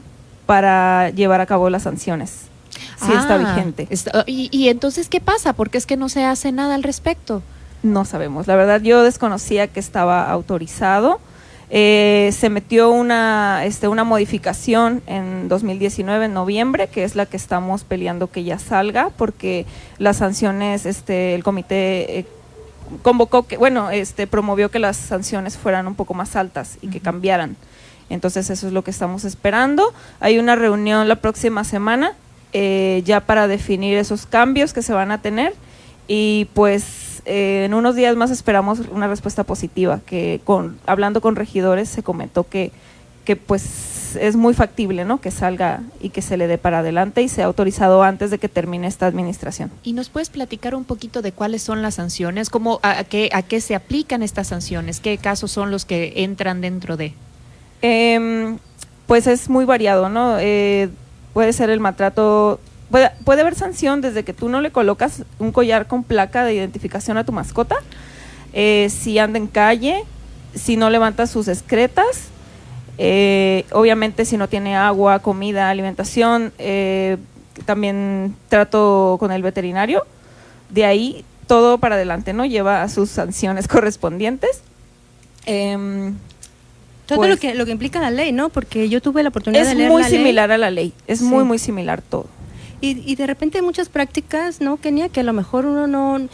para 0.46 1.10
llevar 1.10 1.42
a 1.42 1.46
cabo 1.46 1.68
las 1.68 1.82
sanciones. 1.82 2.46
Sí 2.98 3.12
está 3.12 3.34
Ah, 3.34 3.36
vigente. 3.36 3.86
está- 3.90 4.24
y, 4.26 4.48
y 4.50 4.70
entonces, 4.70 5.10
¿qué 5.10 5.20
pasa? 5.20 5.52
Porque 5.52 5.76
es 5.76 5.84
que 5.84 5.98
no 5.98 6.08
se 6.08 6.24
hace 6.24 6.50
nada 6.50 6.74
al 6.74 6.82
respecto. 6.82 7.42
No 7.82 8.06
sabemos. 8.06 8.46
La 8.46 8.56
verdad, 8.56 8.80
yo 8.80 9.02
desconocía 9.02 9.66
que 9.66 9.80
estaba 9.80 10.30
autorizado. 10.30 11.20
Eh, 11.70 12.30
se 12.32 12.48
metió 12.48 12.90
una, 12.90 13.64
este, 13.64 13.88
una 13.88 14.04
modificación 14.04 15.02
en 15.06 15.48
2019, 15.48 16.26
en 16.26 16.34
noviembre, 16.34 16.88
que 16.88 17.04
es 17.04 17.14
la 17.14 17.26
que 17.26 17.36
estamos 17.36 17.84
peleando 17.84 18.30
que 18.30 18.44
ya 18.44 18.58
salga, 18.58 19.10
porque 19.10 19.66
las 19.98 20.16
sanciones, 20.18 20.86
este, 20.86 21.34
el 21.34 21.44
comité 21.44 22.20
eh, 22.20 22.26
convocó 23.02 23.46
que, 23.46 23.58
bueno, 23.58 23.90
este, 23.90 24.26
promovió 24.26 24.70
que 24.70 24.78
las 24.78 24.96
sanciones 24.96 25.58
fueran 25.58 25.86
un 25.86 25.94
poco 25.94 26.14
más 26.14 26.36
altas 26.36 26.78
y 26.80 26.88
que 26.88 27.00
cambiaran. 27.00 27.56
Entonces 28.10 28.48
eso 28.48 28.66
es 28.66 28.72
lo 28.72 28.82
que 28.82 28.90
estamos 28.90 29.24
esperando. 29.24 29.92
Hay 30.20 30.38
una 30.38 30.56
reunión 30.56 31.08
la 31.08 31.16
próxima 31.16 31.64
semana 31.64 32.14
eh, 32.54 33.02
ya 33.04 33.20
para 33.20 33.46
definir 33.46 33.98
esos 33.98 34.24
cambios 34.24 34.72
que 34.72 34.80
se 34.80 34.94
van 34.94 35.10
a 35.10 35.20
tener 35.20 35.54
y 36.06 36.48
pues 36.54 37.07
eh, 37.24 37.64
en 37.64 37.74
unos 37.74 37.94
días 37.94 38.16
más 38.16 38.30
esperamos 38.30 38.80
una 38.90 39.08
respuesta 39.08 39.44
positiva 39.44 40.00
que 40.06 40.40
con 40.44 40.78
hablando 40.86 41.20
con 41.20 41.36
regidores 41.36 41.88
se 41.88 42.02
comentó 42.02 42.48
que 42.48 42.72
que 43.24 43.36
pues 43.36 44.16
es 44.16 44.36
muy 44.36 44.54
factible 44.54 45.04
no 45.04 45.20
que 45.20 45.30
salga 45.30 45.82
y 46.00 46.10
que 46.10 46.22
se 46.22 46.36
le 46.36 46.46
dé 46.46 46.56
para 46.56 46.78
adelante 46.78 47.20
y 47.22 47.28
sea 47.28 47.44
autorizado 47.46 48.02
antes 48.02 48.30
de 48.30 48.38
que 48.38 48.48
termine 48.48 48.86
esta 48.86 49.06
administración 49.06 49.70
¿Y 49.82 49.92
nos 49.92 50.08
puedes 50.08 50.30
platicar 50.30 50.74
un 50.74 50.84
poquito 50.84 51.22
de 51.22 51.32
cuáles 51.32 51.62
son 51.62 51.82
las 51.82 51.96
sanciones? 51.96 52.50
¿Cómo, 52.50 52.80
a, 52.82 53.00
a 53.00 53.04
qué, 53.04 53.28
¿A 53.32 53.42
qué 53.42 53.60
se 53.60 53.74
aplican 53.74 54.22
estas 54.22 54.48
sanciones? 54.48 55.00
¿Qué 55.00 55.18
casos 55.18 55.50
son 55.50 55.70
los 55.70 55.84
que 55.84 56.12
entran 56.16 56.60
dentro 56.60 56.96
de? 56.96 57.14
Em, 57.82 58.58
pues 59.06 59.26
es 59.26 59.48
muy 59.48 59.64
variado, 59.64 60.08
¿no? 60.08 60.38
Eh, 60.38 60.88
puede 61.32 61.52
ser 61.52 61.70
el 61.70 61.80
maltrato, 61.80 62.60
puede, 62.90 63.10
puede 63.24 63.40
haber 63.42 63.54
sanción 63.54 64.00
desde 64.00 64.24
que 64.24 64.32
tú 64.32 64.48
no 64.48 64.60
le 64.60 64.70
colocas 64.70 65.22
un 65.38 65.52
collar 65.52 65.86
con 65.86 66.02
placa 66.04 66.44
de 66.44 66.54
identificación 66.54 67.16
a 67.18 67.24
tu 67.24 67.32
mascota, 67.32 67.76
eh, 68.52 68.88
si 68.90 69.18
anda 69.18 69.38
en 69.38 69.46
calle, 69.46 70.02
si 70.54 70.76
no 70.76 70.90
levanta 70.90 71.26
sus 71.26 71.48
excretas, 71.48 72.28
eh, 72.96 73.64
obviamente 73.72 74.24
si 74.24 74.36
no 74.36 74.48
tiene 74.48 74.76
agua, 74.76 75.20
comida, 75.20 75.70
alimentación, 75.70 76.52
eh, 76.58 77.16
también 77.66 78.34
trato 78.48 79.16
con 79.20 79.30
el 79.32 79.42
veterinario, 79.42 80.04
de 80.70 80.84
ahí 80.84 81.24
todo 81.46 81.78
para 81.78 81.94
adelante, 81.94 82.32
¿no? 82.32 82.44
Lleva 82.44 82.82
a 82.82 82.88
sus 82.88 83.10
sanciones 83.10 83.68
correspondientes. 83.68 84.62
Em, 85.46 86.14
Todo 87.06 87.18
pues, 87.18 87.30
lo 87.30 87.36
que 87.38 87.54
lo 87.54 87.64
que 87.64 87.72
implica 87.72 88.00
la 88.00 88.10
ley, 88.10 88.32
¿no? 88.32 88.50
Porque 88.50 88.88
yo 88.90 89.00
tuve 89.00 89.22
la 89.22 89.30
oportunidad 89.30 89.62
es 89.62 89.68
de 89.70 89.74
leer 89.76 89.90
muy 89.90 90.02
la 90.02 90.08
ley. 90.08 90.18
similar 90.18 90.52
a 90.52 90.58
la 90.58 90.70
ley, 90.70 90.92
es 91.06 91.20
Sí. 91.20 91.24
muy, 91.24 91.44
muy 91.44 91.58
similar 91.58 92.02
todo. 92.02 92.26
Y, 92.80 93.10
y 93.10 93.16
de 93.16 93.26
repente 93.26 93.58
hay 93.58 93.64
muchas 93.64 93.88
prácticas, 93.88 94.60
¿no, 94.60 94.76
Kenia? 94.76 95.08
Que 95.08 95.20
a 95.20 95.24
lo 95.24 95.32
mejor 95.32 95.66
uno 95.66 95.86
no 95.86 96.28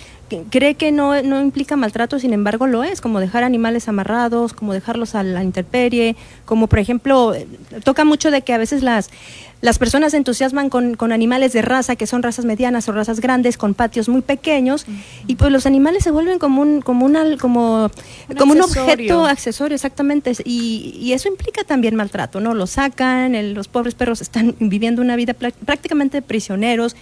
cree 0.51 0.75
que 0.75 0.93
no, 0.93 1.21
no 1.23 1.41
implica 1.41 1.77
maltrato, 1.77 2.19
sin 2.19 2.33
embargo 2.33 2.67
lo 2.67 2.83
es, 2.85 3.01
como 3.01 3.21
dejar 3.21 3.45
animales 3.45 3.89
amarrados, 3.89 4.53
como 4.53 4.73
dejarlos 4.73 5.15
a 5.15 5.23
la 5.23 5.43
intemperie, 5.43 6.17
como 6.45 6.67
por 6.67 6.79
ejemplo, 6.79 7.35
toca 7.85 8.05
mucho 8.05 8.31
de 8.31 8.43
que 8.43 8.53
a 8.53 8.59
veces 8.59 8.83
las, 8.83 9.11
las 9.61 9.79
personas 9.79 10.11
se 10.13 10.19
entusiasman 10.19 10.69
con, 10.71 10.95
con 10.95 11.13
animales 11.13 11.53
de 11.53 11.63
raza, 11.63 11.97
que 11.97 12.07
son 12.07 12.23
razas 12.23 12.45
medianas 12.45 12.89
o 12.89 12.93
razas 12.93 13.21
grandes, 13.21 13.57
con 13.57 13.75
patios 13.75 14.09
muy 14.09 14.21
pequeños, 14.23 14.85
y 15.27 15.37
pues 15.37 15.51
los 15.53 15.65
animales 15.67 16.05
se 16.05 16.11
vuelven 16.11 16.39
como 16.39 16.61
un, 16.63 16.81
como 16.83 17.07
una, 17.07 17.25
como, 17.39 17.91
Un 18.29 18.37
como 18.37 18.53
un 18.53 18.59
objeto 18.61 19.25
accesorio, 19.27 19.75
exactamente, 19.75 20.33
y, 20.45 20.97
y 21.01 21.13
eso 21.13 21.29
implica 21.29 21.65
también 21.65 21.95
maltrato, 21.97 22.41
¿no? 22.41 22.53
Los 22.55 22.71
sacan, 22.73 23.35
el- 23.35 23.55
los 23.55 23.69
pobres 23.69 23.95
perros 23.95 24.21
están 24.21 24.55
viviendo 24.61 25.01
una 25.01 25.17
vida 25.17 25.33
prácticamente 25.35 26.21
prisioneros, 26.23 26.95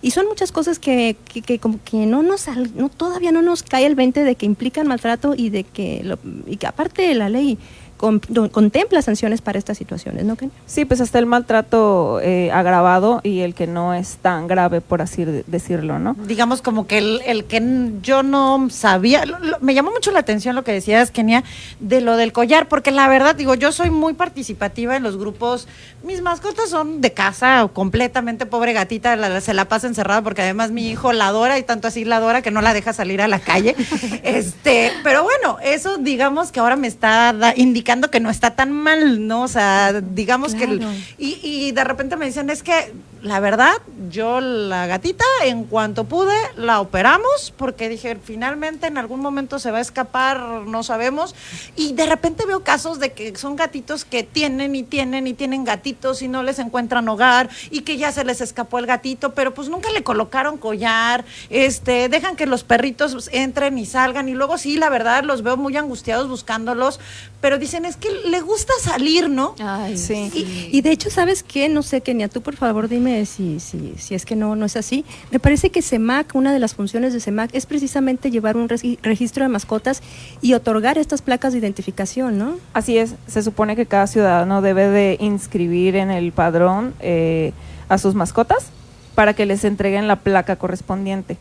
y 0.00 0.10
son 0.12 0.26
muchas 0.26 0.52
cosas 0.52 0.78
que, 0.78 1.16
que, 1.32 1.42
que 1.42 1.58
como 1.58 1.80
que 1.84 2.06
no 2.06 2.22
nos, 2.22 2.46
no, 2.74 2.88
todavía 2.88 3.32
no 3.32 3.42
nos 3.42 3.62
cae 3.62 3.84
el 3.86 3.94
20 3.96 4.22
de 4.24 4.34
que 4.36 4.46
implican 4.46 4.86
maltrato 4.86 5.34
y 5.36 5.50
de 5.50 5.64
que, 5.64 6.02
lo- 6.04 6.18
y 6.46 6.56
que 6.56 6.66
aparte 6.66 7.12
la 7.14 7.28
ley 7.28 7.58
con- 7.98 8.20
contempla 8.52 9.02
sanciones 9.02 9.42
para 9.42 9.58
estas 9.58 9.76
situaciones, 9.76 10.24
¿no? 10.24 10.36
Kenia? 10.36 10.54
Sí, 10.66 10.86
pues 10.86 11.00
hasta 11.02 11.18
el 11.18 11.26
maltrato 11.26 12.20
eh, 12.22 12.50
agravado 12.52 13.20
y 13.22 13.40
el 13.40 13.54
que 13.54 13.66
no 13.66 13.92
es 13.92 14.16
tan 14.22 14.46
grave, 14.46 14.80
por 14.80 15.02
así 15.02 15.24
de- 15.26 15.44
decirlo, 15.46 15.98
¿no? 15.98 16.14
digamos 16.26 16.62
como 16.62 16.86
que 16.86 16.98
el, 16.98 17.20
el 17.26 17.44
que 17.44 17.60
yo 18.02 18.22
no 18.22 18.68
sabía, 18.70 19.26
lo- 19.26 19.38
lo- 19.40 19.58
me 19.60 19.74
llamó 19.74 19.90
mucho 19.90 20.12
la 20.12 20.20
atención 20.20 20.54
lo 20.54 20.64
que 20.64 20.72
decías, 20.72 21.10
Kenia, 21.10 21.42
de 21.80 22.00
lo 22.00 22.16
del 22.16 22.32
collar, 22.32 22.68
porque 22.68 22.92
la 22.92 23.08
verdad, 23.08 23.34
digo, 23.34 23.54
yo 23.54 23.72
soy 23.72 23.90
muy 23.90 24.14
participativa 24.14 24.96
en 24.96 25.02
los 25.02 25.16
grupos, 25.16 25.66
mis 26.04 26.22
mascotas 26.22 26.70
son 26.70 27.00
de 27.00 27.12
casa, 27.12 27.68
completamente 27.72 28.46
pobre 28.46 28.72
gatita, 28.72 29.16
la- 29.16 29.28
la- 29.28 29.40
se 29.40 29.54
la 29.54 29.64
pasa 29.66 29.88
encerrada 29.88 30.22
porque 30.22 30.42
además 30.42 30.70
mi 30.70 30.88
hijo 30.88 31.12
la 31.12 31.26
adora 31.26 31.58
y 31.58 31.64
tanto 31.64 31.88
así 31.88 32.04
la 32.04 32.16
adora 32.18 32.42
que 32.42 32.52
no 32.52 32.60
la 32.62 32.72
deja 32.74 32.92
salir 32.92 33.20
a 33.20 33.26
la 33.28 33.40
calle. 33.40 33.74
este, 34.22 34.92
pero 35.02 35.24
bueno, 35.24 35.58
eso 35.62 35.96
digamos 35.98 36.52
que 36.52 36.60
ahora 36.60 36.76
me 36.76 36.86
está 36.86 37.32
da- 37.32 37.54
indicando 37.56 37.87
que 38.10 38.20
no 38.20 38.28
está 38.30 38.50
tan 38.54 38.70
mal, 38.72 39.26
¿no? 39.26 39.42
O 39.44 39.48
sea, 39.48 40.00
digamos 40.00 40.54
que... 40.54 40.64
el- 40.64 40.80
y, 41.18 41.38
y 41.42 41.72
de 41.72 41.84
repente 41.84 42.16
me 42.16 42.26
dicen, 42.26 42.50
es 42.50 42.62
que 42.62 42.92
la 43.22 43.40
verdad, 43.40 43.72
yo 44.10 44.40
la 44.40 44.86
gatita, 44.86 45.24
en 45.44 45.64
cuanto 45.64 46.04
pude, 46.04 46.34
la 46.56 46.80
operamos, 46.80 47.52
porque 47.56 47.88
dije, 47.88 48.16
finalmente 48.22 48.86
en 48.86 48.96
algún 48.96 49.20
momento 49.20 49.58
se 49.58 49.72
va 49.72 49.78
a 49.78 49.80
escapar, 49.80 50.40
no 50.40 50.84
sabemos. 50.84 51.34
Y 51.74 51.94
de 51.94 52.06
repente 52.06 52.46
veo 52.46 52.62
casos 52.62 53.00
de 53.00 53.12
que 53.12 53.34
son 53.36 53.56
gatitos 53.56 54.04
que 54.04 54.22
tienen 54.22 54.76
y 54.76 54.84
tienen 54.84 55.26
y 55.26 55.34
tienen 55.34 55.64
gatitos 55.64 56.22
y 56.22 56.28
no 56.28 56.44
les 56.44 56.60
encuentran 56.60 57.08
hogar 57.08 57.48
y 57.70 57.80
que 57.80 57.96
ya 57.96 58.12
se 58.12 58.24
les 58.24 58.40
escapó 58.40 58.78
el 58.78 58.86
gatito, 58.86 59.34
pero 59.34 59.52
pues 59.52 59.68
nunca 59.68 59.90
le 59.90 60.04
colocaron 60.04 60.56
collar, 60.56 61.24
este, 61.50 62.08
dejan 62.08 62.36
que 62.36 62.46
los 62.46 62.62
perritos 62.62 63.28
entren 63.32 63.78
y 63.78 63.86
salgan 63.86 64.28
y 64.28 64.34
luego 64.34 64.58
sí, 64.58 64.76
la 64.76 64.90
verdad, 64.90 65.24
los 65.24 65.42
veo 65.42 65.56
muy 65.56 65.76
angustiados 65.76 66.28
buscándolos, 66.28 67.00
pero 67.40 67.58
dicen, 67.58 67.84
es 67.84 67.96
que 67.96 68.10
le 68.26 68.40
gusta 68.40 68.72
salir, 68.80 69.28
¿no? 69.28 69.56
Sí. 69.96 70.30
Y, 70.34 70.78
y 70.78 70.80
de 70.82 70.92
hecho, 70.92 71.10
¿sabes 71.10 71.42
qué? 71.42 71.68
No 71.68 71.82
sé, 71.82 72.00
Kenia, 72.00 72.28
tú 72.28 72.42
por 72.42 72.54
favor 72.54 72.88
dime 72.88 73.07
si, 73.26 73.60
si, 73.60 74.14
es 74.14 74.24
que 74.24 74.36
no, 74.36 74.56
no 74.56 74.66
es 74.66 74.76
así. 74.76 75.04
Me 75.30 75.38
parece 75.38 75.70
que 75.70 75.82
CEMAC, 75.82 76.34
una 76.34 76.52
de 76.52 76.58
las 76.58 76.74
funciones 76.74 77.12
de 77.12 77.20
CEMAC 77.20 77.54
es 77.54 77.66
precisamente 77.66 78.30
llevar 78.30 78.56
un 78.56 78.68
regi- 78.68 78.98
registro 79.02 79.44
de 79.44 79.48
mascotas 79.48 80.02
y 80.40 80.54
otorgar 80.54 80.98
estas 80.98 81.22
placas 81.22 81.52
de 81.52 81.58
identificación, 81.58 82.38
¿no? 82.38 82.56
Así 82.72 82.98
es, 82.98 83.14
se 83.26 83.42
supone 83.42 83.76
que 83.76 83.86
cada 83.86 84.06
ciudadano 84.06 84.62
debe 84.62 84.88
de 84.88 85.16
inscribir 85.20 85.96
en 85.96 86.10
el 86.10 86.32
padrón 86.32 86.94
eh, 87.00 87.52
a 87.88 87.98
sus 87.98 88.14
mascotas 88.14 88.66
para 89.14 89.34
que 89.34 89.46
les 89.46 89.64
entreguen 89.64 90.06
la 90.08 90.16
placa 90.16 90.56
correspondiente. 90.56 91.36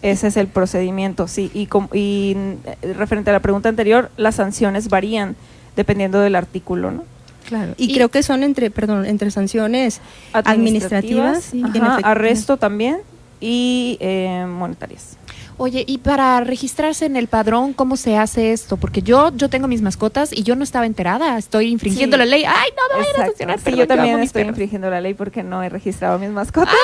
Ese 0.00 0.28
es 0.28 0.36
el 0.36 0.46
procedimiento, 0.46 1.26
sí. 1.28 1.50
Y, 1.54 1.66
com- 1.66 1.88
y 1.92 2.36
eh, 2.82 2.92
referente 2.94 3.30
a 3.30 3.32
la 3.32 3.40
pregunta 3.40 3.68
anterior, 3.68 4.10
las 4.16 4.36
sanciones 4.36 4.88
varían 4.88 5.34
dependiendo 5.76 6.20
del 6.20 6.36
artículo, 6.36 6.90
¿no? 6.90 7.04
Claro. 7.48 7.72
Y, 7.78 7.94
creo 7.94 8.10
que 8.10 8.22
son 8.22 8.42
entre, 8.42 8.70
perdón, 8.70 9.06
entre 9.06 9.30
sanciones 9.30 10.00
administrativas, 10.34 11.52
ajá, 11.54 11.72
efect- 11.98 12.00
arresto 12.04 12.56
también 12.58 12.98
y 13.40 13.96
eh, 14.00 14.44
monetarias. 14.48 15.16
Oye, 15.60 15.82
y 15.88 15.98
para 15.98 16.40
registrarse 16.44 17.06
en 17.06 17.16
el 17.16 17.26
padrón, 17.26 17.72
¿cómo 17.72 17.96
se 17.96 18.16
hace 18.16 18.52
esto? 18.52 18.76
Porque 18.76 19.02
yo 19.02 19.32
yo 19.34 19.48
tengo 19.48 19.66
mis 19.66 19.82
mascotas 19.82 20.32
y 20.32 20.44
yo 20.44 20.54
no 20.54 20.62
estaba 20.62 20.86
enterada. 20.86 21.36
Estoy 21.36 21.66
infringiendo 21.68 22.16
Sí. 22.16 22.18
la 22.18 22.26
ley. 22.26 22.44
Ay, 22.44 22.68
no 22.76 22.96
me 22.96 23.04
vayan 23.04 23.22
a 23.22 23.26
sancionar. 23.26 23.58
Sí, 23.58 23.64
perdón, 23.64 23.78
yo 23.80 23.86
también 23.88 24.20
estoy 24.20 24.42
perros. 24.42 24.50
infringiendo 24.50 24.88
la 24.90 25.00
ley 25.00 25.14
porque 25.14 25.42
no 25.42 25.62
he 25.64 25.68
registrado 25.68 26.18
mis 26.20 26.30
mascotas, 26.30 26.74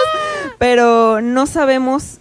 pero 0.58 1.20
no 1.20 1.46
sabemos 1.46 2.18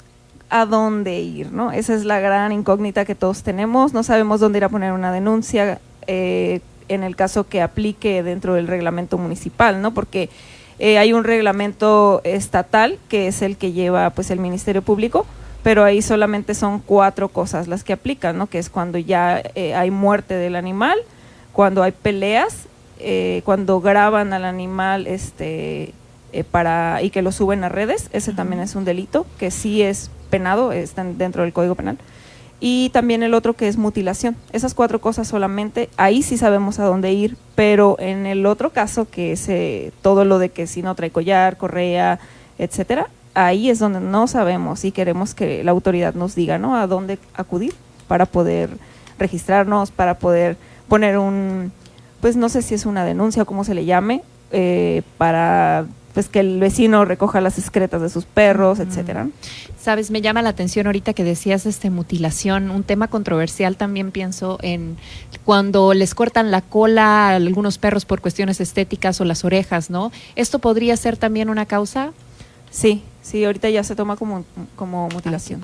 a 0.52 0.68
dónde 0.68 1.20
ir, 1.22 1.52
¿no? 1.52 1.72
Esa 1.72 1.96
es 1.96 2.06
la 2.06 2.20
gran 2.20 2.52
incógnita 2.52 3.04
que 3.06 3.16
todos 3.16 3.42
tenemos. 3.42 3.94
No 3.94 4.04
sabemos 4.04 4.40
dónde 4.40 4.60
ir 4.60 4.66
a 4.66 4.70
poner 4.70 4.92
una 4.94 5.12
denuncia 5.12 5.80
eh, 6.06 6.60
en 6.90 7.04
el 7.04 7.16
caso 7.16 7.48
que 7.48 7.62
aplique 7.62 8.24
dentro 8.24 8.54
del 8.54 8.68
reglamento 8.68 9.18
municipal, 9.18 9.82
¿no? 9.82 9.94
Porque 9.94 10.30
eh, 10.80 10.98
hay 10.98 11.14
un 11.14 11.24
reglamento 11.24 12.22
estatal 12.24 13.00
que 13.10 13.28
es 13.28 13.42
el 13.42 13.58
que 13.58 13.72
lleva, 13.72 14.10
pues, 14.12 14.32
el 14.32 14.40
Ministerio 14.40 14.82
Público. 14.82 15.26
Pero 15.64 15.86
ahí 15.86 16.02
solamente 16.02 16.56
son 16.56 16.80
cuatro 16.80 17.30
cosas 17.30 17.70
las 17.70 17.86
que 17.86 17.94
aplican, 17.94 18.38
¿no? 18.38 18.48
Que 18.48 18.60
es 18.60 18.70
cuando 18.70 18.98
ya 18.98 19.42
eh, 19.56 19.76
hay 19.76 19.92
muerte 19.92 20.34
del 20.34 20.58
animal, 20.58 20.98
cuando 21.54 21.84
hay 21.84 21.94
peleas, 21.94 22.66
eh, 23.00 23.42
cuando 23.46 23.80
graban 23.80 24.34
al 24.34 24.44
animal 24.44 25.08
este 25.08 25.94
para 26.52 27.02
y 27.04 27.12
que 27.12 27.22
lo 27.22 27.32
suben 27.32 27.64
a 27.64 27.70
redes, 27.70 28.10
ese 28.12 28.34
también 28.34 28.62
es 28.62 28.76
un 28.76 28.86
delito 28.86 29.28
que 29.38 29.52
sí 29.52 29.84
es 29.84 30.10
penado, 30.32 30.72
está 30.72 31.04
dentro 31.04 31.44
del 31.44 31.54
Código 31.54 31.76
Penal. 31.76 31.98
Y 32.66 32.92
también 32.92 33.24
el 33.24 33.34
otro 33.34 33.56
que 33.56 33.68
es 33.68 33.76
mutilación. 33.76 34.38
Esas 34.54 34.74
cuatro 34.74 35.02
cosas 35.02 35.28
solamente, 35.28 35.90
ahí 35.98 36.24
sí 36.24 36.38
sabemos 36.38 36.80
a 36.80 36.86
dónde 36.86 37.12
ir, 37.12 37.36
pero 37.56 37.98
en 38.00 38.26
el 38.26 38.46
otro 38.46 38.70
caso, 38.70 39.06
que 39.12 39.34
es 39.34 39.50
eh, 39.50 39.92
todo 40.02 40.24
lo 40.24 40.40
de 40.40 40.48
que 40.48 40.66
si 40.66 40.82
no 40.82 40.96
trae 40.96 41.12
collar, 41.12 41.58
correa, 41.58 42.20
etcétera, 42.58 43.10
ahí 43.34 43.70
es 43.70 43.80
donde 43.80 44.00
no 44.00 44.28
sabemos 44.28 44.86
y 44.86 44.94
queremos 44.94 45.36
que 45.36 45.62
la 45.66 45.72
autoridad 45.72 46.14
nos 46.14 46.36
diga, 46.36 46.58
¿no? 46.58 46.78
A 46.78 46.88
dónde 46.88 47.20
acudir 47.34 47.74
para 48.08 48.26
poder 48.26 48.70
registrarnos, 49.20 49.92
para 49.92 50.18
poder 50.18 50.56
poner 50.88 51.18
un, 51.18 51.74
pues 52.22 52.38
no 52.38 52.48
sé 52.48 52.62
si 52.62 52.76
es 52.76 52.86
una 52.86 53.04
denuncia 53.04 53.44
o 53.44 53.46
cómo 53.46 53.66
se 53.66 53.74
le 53.74 53.84
llame, 53.84 54.24
eh, 54.54 55.02
para 55.18 55.86
pues 56.14 56.30
que 56.30 56.40
el 56.42 56.60
vecino 56.60 57.06
recoja 57.06 57.42
las 57.42 57.58
excretas 57.58 58.02
de 58.02 58.10
sus 58.10 58.26
perros, 58.26 58.80
etcétera. 58.80 59.28
Sabes, 59.80 60.12
me 60.12 60.22
llama 60.22 60.42
la 60.42 60.50
atención 60.50 60.86
ahorita 60.86 61.14
que 61.14 61.24
decías 61.24 61.66
este 61.66 61.90
mutilación, 61.90 62.70
un 62.72 62.84
tema 62.84 63.08
controversial 63.08 63.76
también 63.78 64.12
pienso 64.12 64.58
en 64.62 64.96
cuando 65.44 65.94
les 65.94 66.14
cortan 66.16 66.52
la 66.52 66.62
cola 66.62 67.30
a 67.30 67.36
algunos 67.36 67.78
perros 67.80 68.06
por 68.06 68.22
cuestiones 68.22 68.62
estéticas 68.62 69.20
o 69.22 69.26
las 69.26 69.44
orejas, 69.44 69.90
¿no? 69.90 70.12
¿Esto 70.36 70.60
podría 70.60 70.96
ser 70.98 71.18
también 71.18 71.50
una 71.50 71.66
causa? 71.66 72.12
Sí, 72.70 73.04
sí, 73.22 73.44
ahorita 73.44 73.70
ya 73.70 73.84
se 73.84 73.96
toma 73.96 74.16
como, 74.16 74.46
como 74.76 75.10
mutilación. 75.10 75.60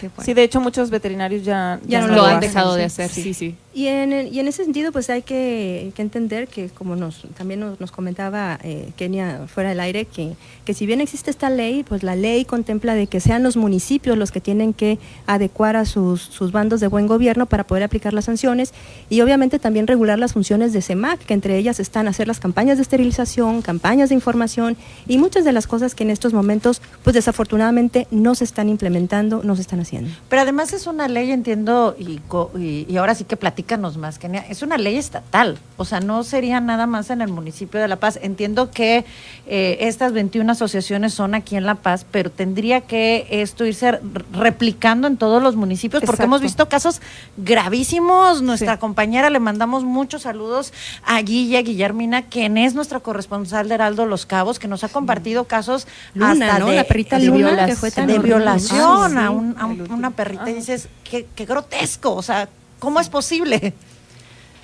qué 0.00 0.08
bueno. 0.08 0.24
Sí, 0.24 0.34
de 0.34 0.42
hecho 0.42 0.60
muchos 0.60 0.90
veterinarios 0.90 1.44
ya, 1.44 1.78
Ya 1.86 2.00
no 2.00 2.06
lo 2.08 2.14
lo 2.16 2.24
han 2.24 2.36
hacen, 2.38 2.48
dejado 2.48 2.74
de 2.74 2.88
sí. 2.88 3.02
hacer, 3.02 3.10
sí, 3.10 3.34
sí. 3.34 3.56
Y 3.72 3.86
en, 3.86 4.12
y 4.34 4.40
en 4.40 4.48
ese 4.48 4.64
sentido, 4.64 4.90
pues 4.90 5.10
hay 5.10 5.22
que, 5.22 5.92
entender 5.96 6.48
que, 6.48 6.70
como 6.70 6.96
nos 6.96 7.22
también 7.36 7.60
nos, 7.60 7.78
nos 7.78 7.92
comentaba 7.92 8.58
eh, 8.64 8.90
Kenia 8.96 9.46
fuera 9.46 9.68
del 9.68 9.78
aire, 9.78 10.06
que, 10.06 10.32
que 10.64 10.74
si 10.74 10.86
bien 10.86 11.00
existe 11.00 11.30
esta 11.30 11.50
ley, 11.50 11.84
pues 11.84 12.02
la 12.02 12.16
ley 12.16 12.44
contempla 12.44 12.94
de 12.94 13.06
que 13.06 13.20
sean 13.20 13.44
los 13.44 13.56
municipios 13.56 14.18
los 14.18 14.32
que 14.32 14.40
tienen 14.40 14.72
que 14.72 14.98
adecuar 15.26 15.76
a 15.76 15.84
sus, 15.84 16.20
sus 16.20 16.50
bandos 16.50 16.80
de 16.80 16.88
buen 16.88 17.06
gobierno 17.06 17.46
para 17.46 17.64
poder 17.64 17.84
aplicar 17.84 18.12
las 18.12 18.24
sanciones 18.24 18.72
y 19.08 19.20
obviamente 19.20 19.60
también 19.60 19.86
regular 19.86 20.18
las 20.18 20.32
funciones 20.32 20.72
de 20.72 20.82
CEMAC, 20.82 21.20
que 21.20 21.34
entre 21.34 21.56
ellas 21.56 21.78
están 21.78 22.08
hacer 22.08 22.26
las 22.26 22.40
campañas 22.40 22.76
de 22.78 22.82
esterilización, 22.82 23.62
campañas 23.62 24.08
de 24.08 24.16
información 24.16 24.76
y 25.06 25.18
muchas 25.18 25.44
de 25.44 25.52
las 25.52 25.68
cosas 25.68 25.94
que 25.94 26.02
en 26.02 26.10
estos 26.10 26.32
momentos, 26.32 26.82
pues 27.04 27.14
desafortunadamente 27.14 28.08
no 28.10 28.34
se 28.34 28.44
están 28.44 28.68
implementando, 28.68 29.42
no 29.44 29.54
se 29.54 29.62
están 29.62 29.78
haciendo. 29.78 30.10
Pero 30.28 30.42
además 30.42 30.72
es 30.72 30.88
una 30.88 31.06
ley, 31.06 31.30
entiendo, 31.30 31.94
y, 31.96 32.20
y, 32.58 32.86
y 32.88 32.96
ahora 32.96 33.14
sí 33.14 33.22
que 33.22 33.36
platicamos 33.36 33.59
platícanos 33.60 33.98
más, 33.98 34.18
Kenia. 34.18 34.44
Es 34.48 34.62
una 34.62 34.78
ley 34.78 34.96
estatal, 34.96 35.58
o 35.76 35.84
sea, 35.84 36.00
no 36.00 36.24
sería 36.24 36.60
nada 36.60 36.86
más 36.86 37.10
en 37.10 37.20
el 37.20 37.28
municipio 37.28 37.78
de 37.78 37.88
La 37.88 37.96
Paz. 37.96 38.18
Entiendo 38.22 38.70
que 38.70 39.04
eh, 39.46 39.76
estas 39.80 40.12
21 40.14 40.50
asociaciones 40.52 41.12
son 41.12 41.34
aquí 41.34 41.56
en 41.56 41.66
La 41.66 41.74
Paz, 41.74 42.06
pero 42.10 42.30
tendría 42.30 42.80
que 42.80 43.26
esto 43.30 43.66
irse 43.66 44.00
replicando 44.32 45.06
en 45.08 45.18
todos 45.18 45.42
los 45.42 45.56
municipios, 45.56 46.00
porque 46.00 46.12
Exacto. 46.12 46.24
hemos 46.24 46.40
visto 46.40 46.68
casos 46.70 47.02
gravísimos. 47.36 48.40
Nuestra 48.40 48.78
compañera, 48.78 49.28
le 49.28 49.40
mandamos 49.40 49.84
muchos 49.84 50.22
saludos 50.22 50.72
a 51.04 51.20
Guilla 51.20 51.60
Guillermina, 51.60 52.22
quien 52.22 52.56
es 52.56 52.74
nuestra 52.74 53.00
corresponsal 53.00 53.68
de 53.68 53.74
Heraldo 53.74 54.06
Los 54.06 54.24
Cabos, 54.24 54.58
que 54.58 54.68
nos 54.68 54.84
ha 54.84 54.88
compartido 54.88 55.44
casos 55.44 55.86
Luna, 56.14 56.32
hasta 56.32 56.58
¿no? 56.60 56.66
de, 56.68 56.76
La 56.76 56.84
perrita 56.84 57.18
de 57.18 57.26
Luna, 57.26 57.66
que 57.66 57.76
fue 57.76 57.90
tan 57.90 58.06
de 58.06 58.18
violación 58.18 59.18
Ay, 59.18 59.24
a, 59.26 59.30
un- 59.30 59.54
a 59.58 59.66
un- 59.66 59.90
una 59.92 60.10
perrita 60.12 60.48
y 60.50 60.54
dices, 60.54 60.88
qué, 61.04 61.26
qué 61.34 61.44
grotesco, 61.44 62.14
o 62.14 62.22
sea, 62.22 62.48
¿cómo 62.80 62.98
es 62.98 63.08
posible? 63.08 63.74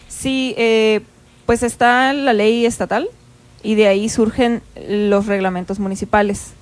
Sí, 0.08 0.54
eh, 0.56 1.02
pues 1.44 1.62
está 1.62 2.12
la 2.12 2.32
ley 2.32 2.66
estatal 2.66 3.08
y 3.62 3.74
de 3.74 3.86
ahí 3.86 4.08
surgen 4.08 4.62
los 4.88 5.26
reglamentos 5.26 5.78
municipales. 5.78 6.52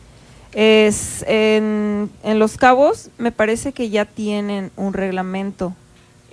Es 0.53 1.25
en, 1.27 2.11
en 2.23 2.39
Los 2.39 2.57
Cabos 2.57 3.11
me 3.17 3.33
parece 3.33 3.73
que 3.73 3.91
ya 3.91 4.05
tienen 4.05 4.71
un 4.77 4.93
reglamento, 4.93 5.75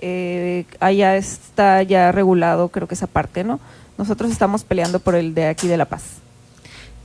eh, 0.00 0.64
allá 0.80 1.16
está 1.16 1.82
ya 1.82 2.12
regulado, 2.12 2.68
creo 2.68 2.88
que 2.88 2.94
esa 2.94 3.06
parte, 3.06 3.44
¿no? 3.44 3.60
Nosotros 3.98 4.30
estamos 4.30 4.64
peleando 4.64 5.00
por 5.00 5.14
el 5.14 5.34
de 5.34 5.46
aquí 5.46 5.68
de 5.68 5.76
La 5.76 5.86
Paz. 5.86 6.02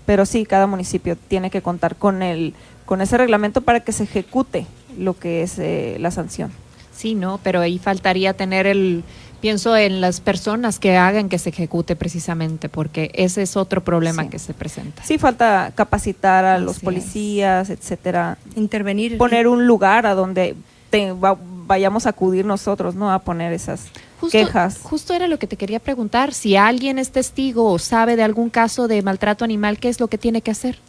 Pero 0.06 0.26
sí, 0.26 0.46
cada 0.46 0.68
municipio 0.68 1.16
tiene 1.16 1.50
que 1.50 1.62
contar 1.62 1.96
con 1.96 2.24
el 2.24 2.54
con 2.86 3.02
ese 3.02 3.18
reglamento 3.18 3.62
para 3.62 3.82
que 3.82 3.92
se 3.92 4.04
ejecute 4.04 4.66
lo 4.98 5.20
que 5.20 5.44
es 5.44 5.60
eh, 5.60 5.98
la 6.00 6.10
sanción. 6.10 6.52
Sí, 6.98 7.14
no, 7.16 7.40
pero 7.44 7.62
ahí 7.62 7.78
faltaría 7.78 8.34
tener 8.34 8.66
el, 8.68 9.04
pienso 9.40 9.78
en 9.78 10.02
las 10.02 10.20
personas 10.20 10.80
que 10.80 10.98
hagan 10.98 11.30
que 11.30 11.38
se 11.38 11.50
ejecute 11.50 11.96
precisamente, 11.96 12.70
porque 12.70 13.12
ese 13.14 13.44
es 13.44 13.56
otro 13.56 13.84
problema 13.84 14.24
Sí. 14.24 14.30
que 14.30 14.40
se 14.40 14.54
presenta. 14.56 15.04
Sí, 15.04 15.18
falta 15.20 15.72
capacitar 15.76 16.44
a 16.44 16.58
los 16.58 16.78
es. 16.78 16.84
policías, 16.84 17.70
etcétera. 17.70 18.38
Intervenir. 18.56 19.18
Poner 19.20 19.48
un 19.48 19.68
lugar 19.68 20.08
a 20.08 20.16
donde 20.16 20.56
te- 20.90 21.12
va- 21.12 21.38
vayamos 21.40 22.08
a 22.08 22.10
acudir 22.10 22.46
nosotros, 22.46 22.96
¿no? 22.96 23.12
A 23.12 23.20
poner 23.20 23.54
esas 23.54 23.88
Justo, 24.20 24.36
quejas. 24.38 24.80
justo 24.82 25.14
era 25.14 25.28
lo 25.28 25.38
que 25.38 25.46
te 25.46 25.56
quería 25.58 25.80
preguntar, 25.80 26.34
si 26.34 26.56
alguien 26.56 26.98
es 26.98 27.12
testigo 27.12 27.70
o 27.72 27.78
sabe 27.78 28.16
de 28.16 28.24
algún 28.24 28.50
caso 28.50 28.88
de 28.88 29.04
maltrato 29.04 29.46
animal, 29.46 29.78
¿qué 29.78 29.90
es 29.90 30.00
lo 30.00 30.08
que 30.08 30.18
tiene 30.18 30.42
que 30.42 30.50
hacer? 30.50 30.80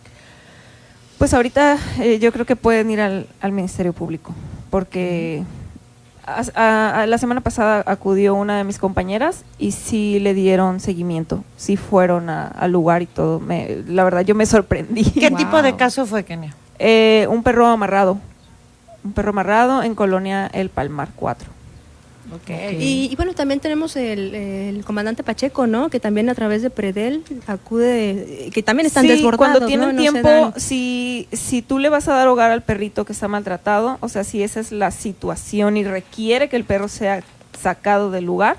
Pues 1.19 1.35
ahorita 1.35 1.77
eh, 2.01 2.19
yo 2.21 2.33
creo 2.33 2.47
que 2.47 2.55
pueden 2.57 2.91
ir 2.91 3.01
al, 3.01 3.27
al 3.41 3.53
Ministerio 3.53 3.93
Público, 3.93 4.33
porque 4.71 5.43
a- 6.55 7.01
a- 7.03 7.07
la 7.07 7.19
semana 7.19 7.41
pasada 7.41 7.83
acudió 7.87 8.35
una 8.35 8.59
de 8.59 8.65
mis 8.65 8.79
compañeras 8.79 9.45
y 9.59 9.73
sí 9.73 10.19
le 10.21 10.35
dieron 10.35 10.81
seguimiento, 10.81 11.45
sí 11.57 11.77
fueron 11.77 12.29
a- 12.31 12.49
al 12.49 12.73
lugar 12.73 13.03
y 13.03 13.07
todo. 13.07 13.41
Me- 13.41 13.83
la 13.87 14.05
verdad 14.05 14.21
yo 14.23 14.35
me 14.35 14.47
sorprendí. 14.47 15.05
¿Qué 15.05 15.31
tipo 15.31 15.63
de 15.63 15.77
caso 15.77 16.07
fue, 16.07 16.25
Kenia? 16.25 16.55
Eh, 16.79 17.27
un 17.31 17.43
perro 17.43 17.67
amarrado, 17.67 18.19
un 19.05 19.13
perro 19.13 19.31
amarrado 19.31 19.83
en 19.83 19.95
Colonia 19.95 20.49
El 20.53 20.69
Palmar 20.71 21.09
4. 21.17 21.49
Y, 22.79 23.09
y 23.11 23.17
bueno, 23.17 23.33
también 23.35 23.61
tenemos 23.61 23.97
el, 23.97 24.35
el 24.35 24.85
comandante 24.85 25.23
Pacheco, 25.23 25.67
¿no? 25.67 25.89
Que 25.89 25.99
también 26.01 26.29
a 26.29 26.35
través 26.35 26.63
de 26.63 26.71
Predel 26.71 27.23
acude, 27.47 28.51
que 28.53 28.63
también 28.63 28.87
están 28.87 29.03
Sí, 29.05 29.09
desbordados. 29.09 29.39
cuando 29.59 29.67
tienen 29.67 29.97
tiempo, 29.97 30.53
si, 30.57 31.29
si 31.33 31.63
tú 31.63 31.79
le 31.79 31.89
vas 31.89 32.09
a 32.09 32.15
dar 32.15 32.29
hogar 32.29 32.51
al 32.51 32.63
perrito 32.63 33.05
que 33.05 33.13
está 33.13 33.29
maltratado, 33.29 33.99
o 34.01 34.09
sea, 34.09 34.25
si 34.25 34.43
esa 34.43 34.61
es 34.61 34.73
la 34.73 34.91
situación 34.91 35.77
y 35.77 35.85
requiere 35.85 36.49
que 36.49 36.57
el 36.57 36.65
perro 36.65 36.89
sea 36.89 37.23
sacado 37.61 38.11
del 38.11 38.25
lugar, 38.25 38.57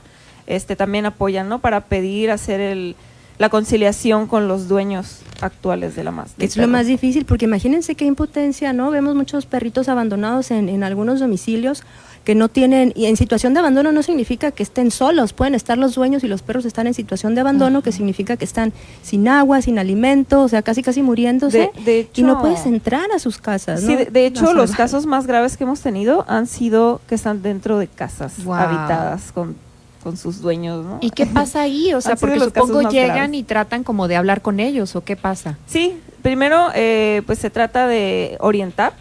este 0.48 0.76
también 0.76 1.06
apoyan, 1.06 1.48
¿no? 1.48 1.60
Para 1.60 1.82
pedir 1.82 2.32
hacer 2.32 2.60
el, 2.60 2.96
la 3.38 3.50
conciliación 3.50 4.28
con 4.28 4.48
los 4.48 4.68
dueños 4.68 5.20
actuales 5.42 5.96
de 5.96 6.04
la 6.04 6.12
más. 6.12 6.32
es 6.38 6.58
lo 6.58 6.68
más 6.68 6.88
difícil, 6.88 7.24
porque 7.26 7.46
imagínense 7.46 7.96
qué 7.96 8.06
impotencia, 8.06 8.74
¿no? 8.74 8.92
Vemos 8.92 9.16
muchos 9.16 9.46
perritos 9.46 9.88
abandonados 9.88 10.52
en, 10.52 10.68
en 10.68 10.84
algunos 10.84 11.20
domicilios 11.20 11.84
que 12.30 12.36
no 12.36 12.48
tienen, 12.48 12.94
y 12.96 13.08
en 13.08 13.18
situación 13.18 13.56
de 13.56 13.60
abandono 13.60 13.92
no 13.92 14.04
significa 14.04 14.52
que 14.52 14.62
estén 14.62 14.92
solos, 14.92 15.34
pueden 15.34 15.56
estar 15.56 15.80
los 15.80 15.96
dueños 15.96 16.24
y 16.24 16.28
los 16.28 16.44
perros 16.44 16.64
están 16.64 16.86
en 16.86 16.94
situación 16.94 17.34
de 17.34 17.42
abandono, 17.42 17.82
que 17.82 17.92
significa 17.92 18.38
que 18.38 18.46
están 18.46 18.72
sin 19.02 19.28
agua, 19.28 19.64
sin 19.64 19.80
alimento, 19.80 20.44
o 20.44 20.48
sea, 20.48 20.62
casi 20.62 20.84
casi 20.84 21.02
muriéndose, 21.02 21.72
De- 21.76 21.84
de 21.84 22.08
y 22.14 22.22
no 22.22 22.34
hecho- 22.34 22.42
puedes 22.42 22.68
entrar 22.68 23.10
a 23.16 23.18
sus 23.18 23.40
casas, 23.40 23.80
Sí, 23.82 23.94
¿no? 23.94 23.98
de, 23.98 24.06
de 24.06 24.28
hecho, 24.28 24.54
los 24.54 24.74
casos 24.74 25.08
más 25.08 25.26
graves 25.26 25.58
que 25.58 25.64
hemos 25.64 25.80
tenido 25.82 26.24
han 26.28 26.46
sido 26.46 27.02
que 27.10 27.16
están 27.16 27.42
dentro 27.42 27.80
de 27.80 27.88
casas 27.88 28.44
Wow. 28.44 28.54
habitadas 28.54 29.32
con, 29.32 29.56
con 30.04 30.16
sus 30.16 30.40
dueños, 30.40 30.86
¿no? 30.86 31.00
¿Y 31.02 31.10
qué 31.10 31.26
pasa 31.26 31.62
ahí? 31.62 31.96
O 31.96 32.02
sea, 32.06 32.16
porque 32.16 32.40
supongo 32.40 32.92
llegan 32.92 33.16
graves. 33.16 33.40
y 33.40 33.42
tratan 33.42 33.84
como 33.84 34.08
de 34.08 34.18
hablar 34.18 34.44
con 34.44 34.60
ellos, 34.60 34.96
¿o 34.96 35.04
qué 35.04 35.16
pasa? 35.16 35.58
Sí, 35.66 35.98
primero 36.22 36.68
eh, 36.76 37.24
pues 37.26 37.40
se 37.40 37.50
trata 37.50 37.88
de 37.88 38.38
orientar, 38.40 38.94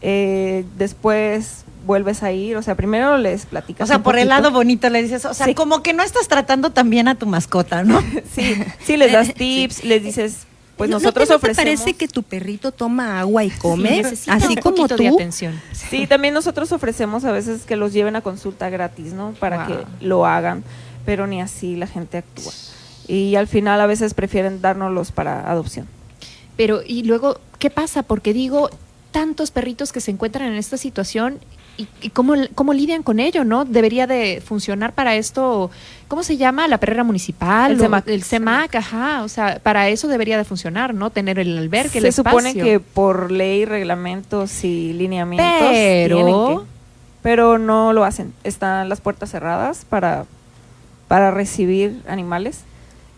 eh, 0.00 0.64
después 0.78 1.64
vuelves 1.86 2.22
a 2.22 2.32
ir, 2.32 2.56
o 2.56 2.62
sea, 2.62 2.74
primero 2.74 3.16
les 3.16 3.46
platicas. 3.46 3.84
O 3.84 3.86
sea, 3.86 3.96
un 3.98 4.02
por 4.02 4.18
el 4.18 4.28
lado 4.28 4.50
bonito 4.50 4.90
le 4.90 5.02
dices, 5.02 5.24
o 5.24 5.32
sea, 5.34 5.46
Sí. 5.46 5.54
como 5.54 5.82
que 5.82 5.92
no 5.92 6.02
estás 6.02 6.28
tratando 6.28 6.70
tan 6.70 6.90
bien 6.90 7.08
a 7.08 7.14
tu 7.14 7.26
mascota, 7.26 7.84
¿no? 7.84 8.00
Sí, 8.34 8.54
sí 8.84 8.96
les 8.96 9.12
das 9.12 9.32
tips, 9.34 9.84
les 9.84 10.02
dices, 10.02 10.38
pues 10.76 10.90
¿No- 10.90 10.96
no 10.96 11.02
nosotros 11.02 11.28
te- 11.28 11.34
no 11.34 11.38
te 11.40 11.46
ofrecemos. 11.46 11.80
parece 11.80 11.96
que 11.96 12.08
tu 12.08 12.22
perrito 12.22 12.72
toma 12.72 13.20
agua 13.20 13.44
y 13.44 13.50
come? 13.50 14.02
así 14.04 14.30
un 14.48 14.56
como 14.56 14.88
tú. 14.88 14.96
de 14.96 15.08
atención. 15.08 15.58
Sí, 15.72 16.06
también 16.06 16.34
nosotros 16.34 16.70
ofrecemos 16.72 17.24
a 17.24 17.32
veces 17.32 17.62
que 17.62 17.76
los 17.76 17.92
lleven 17.92 18.16
a 18.16 18.20
consulta 18.20 18.68
gratis, 18.68 19.12
¿no? 19.12 19.32
Para 19.38 19.66
Wow. 19.66 19.76
que 19.78 20.04
lo 20.06 20.26
hagan, 20.26 20.64
pero 21.06 21.26
ni 21.26 21.40
así 21.40 21.76
la 21.76 21.86
gente 21.86 22.18
actúa. 22.18 22.52
Y 23.08 23.36
al 23.36 23.46
final 23.46 23.80
a 23.80 23.86
veces 23.86 24.12
prefieren 24.14 24.60
dárnoslos 24.60 25.12
para 25.12 25.48
adopción. 25.50 25.86
Pero, 26.56 26.80
y 26.84 27.04
luego, 27.04 27.38
¿qué 27.60 27.70
pasa? 27.70 28.02
Porque 28.02 28.32
digo, 28.32 28.68
tantos 29.12 29.50
perritos 29.52 29.92
que 29.92 30.00
se 30.00 30.10
encuentran 30.10 30.48
en 30.48 30.56
esta 30.56 30.76
situación 30.76 31.38
y, 31.76 31.86
y 32.00 32.10
cómo, 32.10 32.34
cómo 32.54 32.72
lidian 32.72 33.02
con 33.02 33.20
ello, 33.20 33.44
¿no? 33.44 33.64
Debería 33.64 34.06
de 34.06 34.42
funcionar 34.44 34.92
para 34.94 35.14
esto, 35.16 35.70
¿cómo 36.08 36.22
se 36.22 36.36
llama? 36.36 36.68
La 36.68 36.78
perrera 36.78 37.04
municipal. 37.04 37.72
El 37.72 37.78
o- 37.78 37.82
CEMAC. 37.82 38.08
El 38.08 38.22
CEMAC, 38.24 38.74
ajá. 38.76 39.22
O 39.24 39.28
sea, 39.28 39.58
para 39.62 39.88
eso 39.88 40.08
debería 40.08 40.38
de 40.38 40.44
funcionar, 40.44 40.94
¿no? 40.94 41.10
Tener 41.10 41.38
el 41.38 41.56
albergue, 41.58 41.98
el 41.98 42.04
Se 42.04 42.08
espacio. 42.08 42.38
supone 42.40 42.54
que 42.54 42.80
por 42.80 43.30
ley, 43.30 43.64
reglamentos 43.64 44.64
y 44.64 44.92
lineamientos 44.94 45.68
Pero- 45.70 46.16
tienen 46.16 46.34
que, 46.58 46.64
pero 47.22 47.58
no 47.58 47.92
lo 47.92 48.04
hacen. 48.04 48.32
Están 48.44 48.88
las 48.88 49.00
puertas 49.00 49.30
cerradas 49.30 49.84
para, 49.88 50.24
para 51.08 51.30
recibir 51.30 52.00
animales 52.08 52.60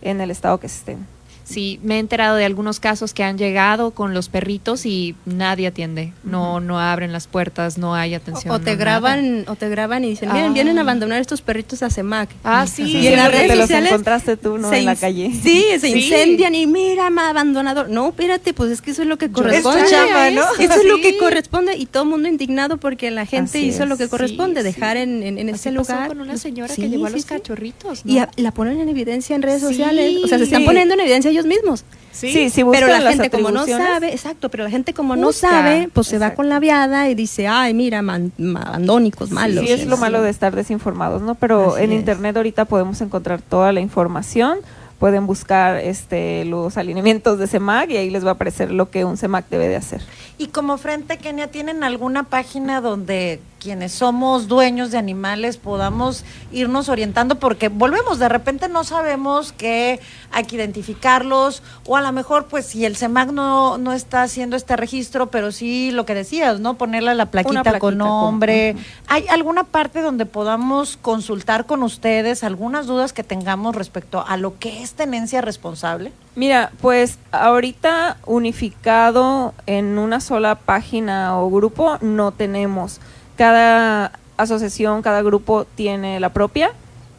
en 0.03 0.21
el 0.21 0.31
estado 0.31 0.59
que 0.59 0.67
estén. 0.67 1.07
Sí, 1.49 1.81
me 1.83 1.97
he 1.97 1.99
enterado 1.99 2.37
de 2.37 2.45
algunos 2.45 2.79
casos 2.79 3.15
que 3.15 3.25
han 3.25 3.39
llegado 3.39 3.93
con 3.93 4.13
los 4.13 4.29
perritos 4.29 4.85
y 4.85 5.15
nadie 5.25 5.67
atiende. 5.69 6.13
No, 6.23 6.61
no 6.61 6.79
abren 6.79 7.11
las 7.13 7.27
puertas, 7.27 7.79
no 7.79 7.95
hay 7.95 8.13
atención. 8.15 8.55
O 8.55 8.61
te 8.61 8.73
no 8.73 8.79
graban, 8.79 9.45
o 9.49 9.57
te 9.57 9.69
graban 9.71 10.05
y 10.05 10.11
dicen, 10.11 10.31
miren, 10.33 10.51
Ah. 10.51 10.55
vienen 10.55 10.77
a 10.79 10.83
abandonar 10.83 11.21
estos 11.21 11.41
perritos 11.41 11.83
a 11.83 11.89
CEMAC. 11.89 12.29
Ah, 12.45 12.67
sí. 12.67 12.83
Y 12.83 13.07
en 13.07 13.17
las 13.17 13.31
Siempre 13.31 13.31
redes 13.39 13.49
te 13.51 13.57
los 13.57 13.63
sociales 13.65 13.91
encontraste 13.93 14.37
tú, 14.37 14.59
¿no? 14.59 14.73
En 14.73 14.85
la 14.85 14.95
calle. 14.97 15.31
Sí, 15.43 15.65
se 15.81 15.91
Sí. 15.91 16.05
incendian 16.05 16.55
y 16.55 16.67
mira, 16.67 17.09
ma 17.09 17.31
abandonador. 17.31 17.89
No, 17.89 18.09
espérate, 18.09 18.53
pues 18.53 18.71
es 18.71 18.83
que 18.83 18.91
eso 18.91 19.01
es 19.03 19.09
lo 19.09 19.17
que 19.17 19.31
corresponde. 19.31 19.81
Es 19.81 19.87
tu 19.89 19.91
chamba, 19.95 20.31
¿no? 20.31 20.43
Eso 20.59 20.75
es 20.81 20.85
lo 20.87 21.01
que 21.01 21.17
corresponde 21.17 21.77
y 21.77 21.87
todo 21.87 22.03
el 22.03 22.09
mundo 22.11 22.29
indignado 22.29 22.77
porque 22.77 23.11
la 23.11 23.25
gente 23.25 23.59
Así 23.59 23.69
hizo 23.69 23.87
lo 23.87 23.97
que 23.97 24.09
corresponde, 24.09 24.61
Sí, 24.61 24.67
dejar 24.67 24.99
en, 24.99 25.23
en, 25.23 25.39
en 25.39 25.49
Así 25.49 25.69
ese 25.71 25.77
pasó 25.79 25.93
lugar. 25.95 26.09
con 26.09 26.21
una 26.21 26.37
señora 26.37 26.75
Sí, 26.75 26.83
que 26.83 26.91
llevó 26.91 27.07
a 27.07 27.11
los 27.11 27.23
sí. 27.23 27.29
cachorritos. 27.29 28.05
¿no? 28.05 28.13
Y 28.13 28.19
a- 28.19 28.29
la 28.37 28.53
ponen 28.53 28.81
en 28.81 28.89
evidencia 28.91 29.35
en 29.35 29.41
redes 29.43 29.61
Sí. 29.63 29.69
sociales. 29.69 30.17
O 30.25 30.29
sea, 30.29 30.37
se 30.39 30.45
están 30.45 30.61
Sí. 30.61 30.67
poniendo 30.67 30.93
en 30.95 31.01
evidencia 31.01 31.31
ellos 31.39 31.47
mismos. 31.47 31.85
Sí, 32.13 32.51
si 32.51 32.65
pero 32.65 32.87
buscan 32.87 33.05
la 33.05 33.11
gente 33.13 33.31
como 33.31 33.51
no 33.53 33.65
sabe, 33.67 34.11
exacto, 34.13 34.49
pero 34.51 34.65
la 34.65 34.71
gente 34.71 34.93
como 34.93 35.15
no 35.15 35.33
sabe, 35.33 35.89
pues 35.93 36.09
se 36.09 36.19
va 36.19 36.35
con 36.35 36.49
la 36.49 36.59
viada 36.59 37.09
y 37.09 37.15
dice, 37.15 37.47
ay, 37.47 37.75
mira, 37.75 38.03
man, 38.03 38.33
ma- 38.39 38.63
abandónicos, 38.63 39.31
malos. 39.31 39.65
Sí, 39.65 39.71
es 39.73 39.87
lo 39.87 39.97
malo 39.99 40.21
de 40.23 40.31
estar 40.31 40.57
desinformados, 40.57 41.23
¿no? 41.23 41.37
Pero 41.37 41.75
Así 41.77 41.85
en 41.85 41.93
es. 41.93 41.99
internet 42.01 42.37
ahorita 42.37 42.65
podemos 42.65 43.01
encontrar 43.03 43.41
toda 43.41 43.73
la 43.73 43.81
información, 43.81 44.59
pueden 44.99 45.29
buscar 45.29 45.77
este 45.77 46.45
los 46.45 46.77
alineamientos 46.77 47.39
de 47.39 47.47
CEMAC 47.47 47.91
y 47.91 47.97
ahí 47.99 48.11
les 48.11 48.25
va 48.25 48.31
a 48.31 48.33
aparecer 48.33 48.73
lo 48.73 48.91
que 48.91 49.05
un 49.05 49.17
CEMAC 49.17 49.49
debe 49.49 49.69
de 49.69 49.77
hacer. 49.77 50.03
Y 50.39 50.49
como 50.49 50.77
Frente 50.77 51.19
Kenia, 51.19 51.49
¿tienen 51.53 51.85
alguna 51.85 52.25
página 52.25 52.81
donde 52.81 53.39
quienes 53.61 53.93
somos 53.93 54.49
dueños 54.49 54.91
de 54.91 54.99
animales 54.99 55.57
podamos 55.57 56.25
irnos 56.53 56.89
orientando? 56.89 57.37
Porque 57.37 57.69
volvemos, 57.69 58.19
de 58.19 58.29
repente 58.29 58.69
no 58.69 58.85
sabemos 58.85 59.53
que 59.53 60.01
hay 60.31 60.45
que 60.45 60.57
identificarlos, 60.57 61.63
o 61.87 61.97
a 61.97 62.01
lo 62.01 62.13
mejor, 62.13 62.47
pues, 62.47 62.67
si 62.67 62.85
el 62.85 62.97
CEMAC 62.97 63.31
no, 63.31 63.79
no 63.79 63.93
está 63.93 64.23
haciendo 64.23 64.57
este 64.57 64.77
registro, 64.77 65.31
pero 65.31 65.53
sí 65.53 65.91
lo 65.91 66.07
que 66.07 66.15
decías, 66.15 66.61
¿no? 66.61 66.75
Ponerle 66.75 67.15
la 67.15 67.27
plaquita, 67.27 67.63
plaquita 67.63 67.79
con 67.79 67.99
nombre. 67.99 68.77
¿Hay 69.07 69.27
alguna 69.29 69.65
parte 69.65 70.03
donde 70.03 70.27
podamos 70.27 70.97
consultar 71.01 71.67
con 71.67 71.83
ustedes 71.83 72.45
algunas 72.45 72.87
dudas 72.87 73.13
que 73.13 73.25
tengamos 73.25 73.75
respecto 73.75 74.25
a 74.27 74.37
lo 74.37 74.59
que 74.59 74.83
es 74.83 74.93
tenencia 74.93 75.41
responsable? 75.41 76.13
Mira, 76.35 76.71
pues 76.81 77.19
ahorita 77.33 78.19
unificado 78.27 79.55
en 79.67 79.99
una 79.99 80.21
sola 80.21 80.55
página 80.55 81.37
o 81.39 81.51
grupo 81.51 81.99
no 82.01 82.33
tenemos. 82.33 83.01
Cada 83.39 84.13
asociación, 84.37 85.01
cada 85.01 85.23
grupo 85.23 85.65
tiene 85.65 86.21
la 86.21 86.33
propia 86.33 86.73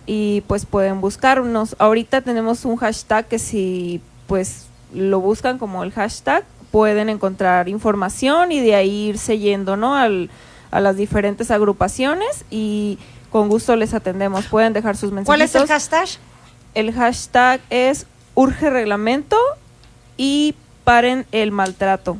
y 0.06 0.42
pues 0.42 0.66
pueden 0.66 1.02
buscarnos. 1.02 1.76
Ahorita 1.80 2.22
tenemos 2.22 2.66
un 2.66 2.76
hashtag 2.76 3.28
que 3.28 3.40
si 3.40 4.02
pues 4.28 4.68
lo 4.94 5.22
buscan 5.22 5.58
como 5.58 5.84
el 5.84 5.92
hashtag 5.92 6.44
pueden 6.72 7.10
encontrar 7.10 7.70
información 7.70 8.52
y 8.52 8.60
de 8.60 8.76
ahí 8.76 9.08
irse 9.08 9.40
yendo, 9.40 9.78
¿no? 9.78 9.96
Al, 9.96 10.30
a 10.72 10.80
las 10.80 10.98
diferentes 10.98 11.52
agrupaciones 11.52 12.46
y 12.50 13.00
con 13.32 13.50
gusto 13.50 13.76
les 13.76 13.94
atendemos. 13.94 14.46
Pueden 14.48 14.74
dejar 14.74 14.98
sus 14.98 15.12
mensajes. 15.12 15.28
¿Cuál 15.28 15.42
es 15.42 15.56
el 15.56 15.68
hashtag? 15.68 16.08
El 16.76 16.94
hashtag 16.94 17.62
es 17.70 18.08
urge 18.36 18.70
reglamento 18.70 19.38
y 20.18 20.54
paren 20.84 21.26
el 21.32 21.52
maltrato. 21.52 22.18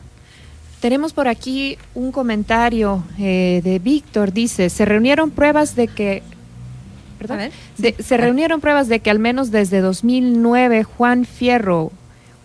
Tenemos 0.80 1.12
por 1.14 1.28
aquí 1.28 1.78
un 1.94 2.12
comentario 2.12 3.04
eh, 3.18 3.62
de 3.64 3.80
Víctor. 3.80 4.32
Dice, 4.32 4.70
se 4.70 4.86
reunieron 4.86 5.32
pruebas 5.32 5.76
de 5.76 5.88
que... 5.88 6.24
¿Perdón? 7.18 7.40
De- 7.78 7.96
se 8.02 8.16
reunieron 8.16 8.62
pruebas 8.62 8.88
de 8.88 9.02
que 9.02 9.10
al 9.10 9.20
menos 9.20 9.52
desde 9.52 9.82
2009 9.82 10.84
Juan 10.86 11.26
Fierro, 11.26 11.92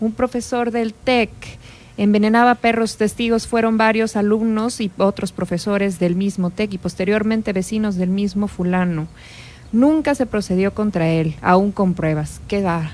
un 0.01 0.11
profesor 0.11 0.71
del 0.71 0.93
TEC, 0.93 1.29
envenenaba 1.97 2.55
perros 2.55 2.97
testigos 2.97 3.47
fueron 3.47 3.77
varios 3.77 4.17
alumnos 4.17 4.81
y 4.81 4.91
otros 4.97 5.31
profesores 5.31 5.97
del 5.97 6.15
mismo 6.15 6.49
TEC 6.49 6.73
y 6.73 6.77
posteriormente 6.77 7.53
vecinos 7.53 7.95
del 7.95 8.09
mismo 8.09 8.49
fulano. 8.49 9.07
Nunca 9.71 10.13
se 10.13 10.25
procedió 10.25 10.73
contra 10.73 11.07
él, 11.07 11.35
aún 11.41 11.71
con 11.71 11.93
pruebas. 11.93 12.41
Qué 12.49 12.61
va, 12.61 12.91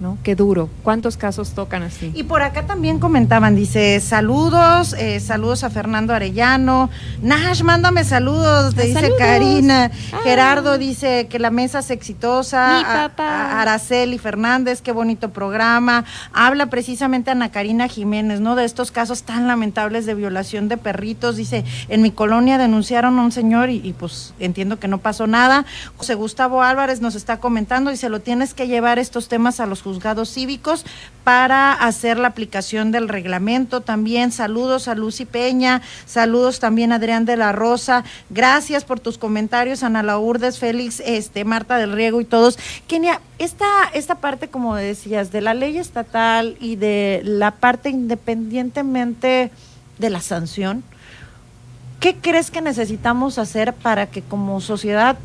¿no? 0.00 0.18
Qué 0.22 0.34
duro. 0.34 0.68
¿Cuántos 0.82 1.16
casos 1.16 1.50
tocan 1.52 1.82
así? 1.82 2.12
Y 2.14 2.24
por 2.24 2.42
acá 2.42 2.66
también 2.66 2.98
comentaban, 2.98 3.56
dice, 3.56 3.98
saludos, 4.00 4.92
eh, 4.98 5.20
saludos 5.20 5.64
a 5.64 5.70
Fernando 5.70 6.12
Arellano. 6.12 6.90
Nash, 7.22 7.62
mándame 7.62 8.04
saludos, 8.04 8.74
te 8.74 8.82
Ah, 8.82 8.84
dice 8.84 9.00
saludos. 9.00 9.18
Karina. 9.18 9.90
Ah. 10.12 10.18
Gerardo 10.22 10.78
dice 10.78 11.28
que 11.28 11.38
la 11.38 11.50
mesa 11.50 11.78
es 11.78 11.90
exitosa. 11.90 12.78
Mi 12.78 12.84
A- 12.84 13.08
papá. 13.08 13.24
a- 13.28 13.62
Araceli 13.62 14.18
Fernández, 14.18 14.82
qué 14.82 14.92
bonito 14.92 15.30
programa. 15.30 16.04
Habla 16.32 16.66
precisamente 16.66 17.30
Ana 17.30 17.50
Karina 17.50 17.88
Jiménez, 17.88 18.40
¿no? 18.40 18.54
De 18.56 18.64
estos 18.64 18.90
casos 18.90 19.22
tan 19.22 19.46
lamentables 19.46 20.04
de 20.06 20.14
violación 20.14 20.68
de 20.68 20.76
perritos. 20.76 21.36
Dice, 21.36 21.64
en 21.88 22.02
mi 22.02 22.10
colonia 22.10 22.58
denunciaron 22.58 23.18
a 23.18 23.22
un 23.22 23.32
señor 23.32 23.70
y, 23.70 23.80
y, 23.82 23.92
pues 23.94 24.34
entiendo 24.40 24.78
que 24.78 24.88
no 24.88 24.98
pasó 24.98 25.26
nada. 25.26 25.64
José 25.96 26.14
Gustavo 26.14 26.62
Álvarez 26.62 27.00
nos 27.00 27.14
está 27.14 27.38
comentando, 27.40 27.90
dice, 27.90 28.08
lo 28.08 28.20
tienes 28.20 28.52
que 28.54 28.66
llevar 28.68 28.98
estos 28.98 29.28
temas 29.28 29.60
a 29.60 29.66
los 29.66 29.82
juzgados 29.86 30.32
cívicos 30.32 30.84
para 31.22 31.72
hacer 31.72 32.18
la 32.18 32.26
aplicación 32.26 32.90
del 32.90 33.08
reglamento. 33.08 33.82
También 33.82 34.32
saludos 34.32 34.88
a 34.88 34.96
Lucy 34.96 35.26
Peña, 35.26 35.80
saludos 36.06 36.58
también 36.58 36.90
a 36.90 36.96
Adrián 36.96 37.24
de 37.24 37.36
la 37.36 37.52
Rosa. 37.52 38.02
Gracias 38.28 38.84
por 38.84 38.98
tus 38.98 39.16
comentarios, 39.16 39.84
Ana 39.84 40.02
Laurdes, 40.02 40.58
Félix, 40.58 41.00
este, 41.06 41.44
Marta 41.44 41.76
del 41.78 41.92
Riego 41.92 42.20
y 42.20 42.24
todos. 42.24 42.58
Kenia, 42.88 43.20
esta, 43.38 43.66
esta 43.94 44.16
parte, 44.16 44.48
como 44.48 44.74
decías, 44.74 45.30
de 45.30 45.40
la 45.40 45.54
ley 45.54 45.78
estatal 45.78 46.56
y 46.58 46.74
de 46.74 47.20
la 47.22 47.52
parte 47.52 47.88
independientemente 47.88 49.52
de 49.98 50.10
la 50.10 50.20
sanción, 50.20 50.82
¿qué 52.00 52.16
crees 52.16 52.50
que 52.50 52.60
necesitamos 52.60 53.38
hacer 53.38 53.72
para 53.72 54.08
que 54.08 54.22
como 54.22 54.60
sociedad 54.60 55.16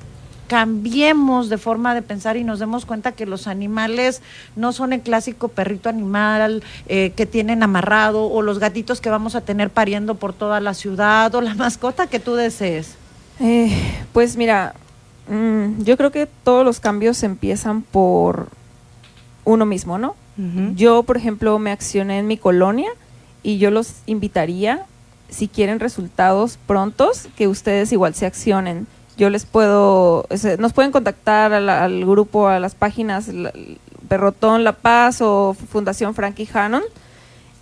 cambiemos 0.52 1.48
de 1.48 1.58
forma 1.58 1.96
de 1.96 2.02
pensar 2.02 2.36
y 2.36 2.44
nos 2.44 2.60
demos 2.60 2.86
cuenta 2.86 3.14
que 3.14 3.26
los 3.26 3.48
animales 3.48 4.22
no 4.58 4.74
son 4.74 4.92
el 4.92 5.00
clásico 5.00 5.48
perrito 5.48 5.88
animal 5.88 6.62
eh, 6.88 7.14
que 7.16 7.26
tienen 7.26 7.64
amarrado 7.64 8.30
o 8.30 8.42
los 8.42 8.60
gatitos 8.60 9.00
que 9.00 9.10
vamos 9.10 9.36
a 9.36 9.40
tener 9.40 9.70
pariendo 9.70 10.16
por 10.16 10.34
toda 10.34 10.60
la 10.60 10.74
ciudad 10.74 11.34
o 11.36 11.40
la 11.40 11.54
mascota 11.56 12.08
que 12.08 12.20
tú 12.20 12.36
desees? 12.36 12.96
Eh, 13.40 13.72
pues 14.12 14.36
mira, 14.36 14.74
mm, 15.30 15.84
yo 15.84 15.96
creo 15.96 16.12
que 16.12 16.28
todos 16.44 16.66
los 16.66 16.82
cambios 16.82 17.24
empiezan 17.24 17.82
por 17.82 18.50
uno 19.46 19.66
mismo, 19.66 19.98
¿no? 19.98 20.16
Yo, 20.76 21.04
por 21.04 21.16
ejemplo, 21.16 21.60
me 21.60 21.72
accioné 21.72 22.20
en 22.20 22.28
mi 22.28 22.36
colonia 22.36 22.90
y 23.42 23.58
yo 23.58 23.72
los 23.72 24.02
invitaría, 24.06 24.86
si 25.30 25.48
quieren 25.48 25.80
resultados 25.80 26.58
prontos, 26.68 27.30
que 27.38 27.48
ustedes 27.48 27.94
igual 27.94 28.16
se 28.16 28.26
accionen. 28.26 28.86
Yo 29.18 29.30
les 29.30 29.46
puedo, 29.46 30.26
nos 30.60 30.74
pueden 30.74 30.92
contactar 30.92 31.54
a 31.54 31.60
la- 31.60 31.84
al 31.84 32.06
grupo, 32.06 32.48
a 32.48 32.60
las 32.60 32.76
páginas 32.76 33.30
Perrotón 34.08 34.64
La 34.64 34.74
Paz 34.74 35.22
o 35.22 35.56
Fundación 35.70 36.16
Frankie 36.16 36.48
Hannon 36.54 36.84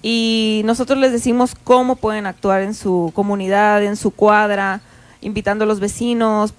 y 0.02 0.62
nosotros 0.66 0.98
les 1.00 1.12
decimos 1.12 1.54
cómo 1.64 1.96
pueden 1.96 2.26
actuar 2.26 2.62
en 2.62 2.74
su 2.74 3.12
comunidad, 3.14 3.84
en 3.84 3.98
su 3.98 4.12
cuadra, 4.12 4.82
invitando 5.22 5.66
a 5.66 5.68
los 5.68 5.80
vecinos. 5.80 6.54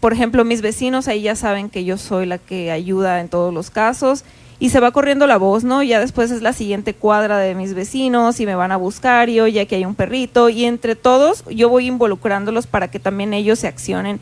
Por 0.00 0.12
ejemplo, 0.12 0.44
mis 0.44 0.62
vecinos 0.62 1.06
ahí 1.08 1.22
ya 1.22 1.36
saben 1.36 1.68
que 1.68 1.84
yo 1.84 1.98
soy 1.98 2.26
la 2.26 2.38
que 2.38 2.70
ayuda 2.70 3.20
en 3.20 3.28
todos 3.28 3.52
los 3.52 3.70
casos 3.70 4.24
y 4.58 4.70
se 4.70 4.80
va 4.80 4.90
corriendo 4.90 5.26
la 5.26 5.36
voz, 5.36 5.64
¿no? 5.64 5.82
Ya 5.82 6.00
después 6.00 6.30
es 6.30 6.42
la 6.42 6.52
siguiente 6.52 6.94
cuadra 6.94 7.38
de 7.38 7.54
mis 7.54 7.74
vecinos 7.74 8.40
y 8.40 8.46
me 8.46 8.54
van 8.54 8.72
a 8.72 8.76
buscar 8.76 9.28
y 9.28 9.40
oye, 9.40 9.60
aquí 9.60 9.74
hay 9.74 9.84
un 9.84 9.94
perrito 9.94 10.48
y 10.48 10.64
entre 10.64 10.96
todos 10.96 11.44
yo 11.50 11.68
voy 11.68 11.86
involucrándolos 11.86 12.66
para 12.66 12.88
que 12.88 12.98
también 12.98 13.34
ellos 13.34 13.58
se 13.58 13.68
accionen. 13.68 14.20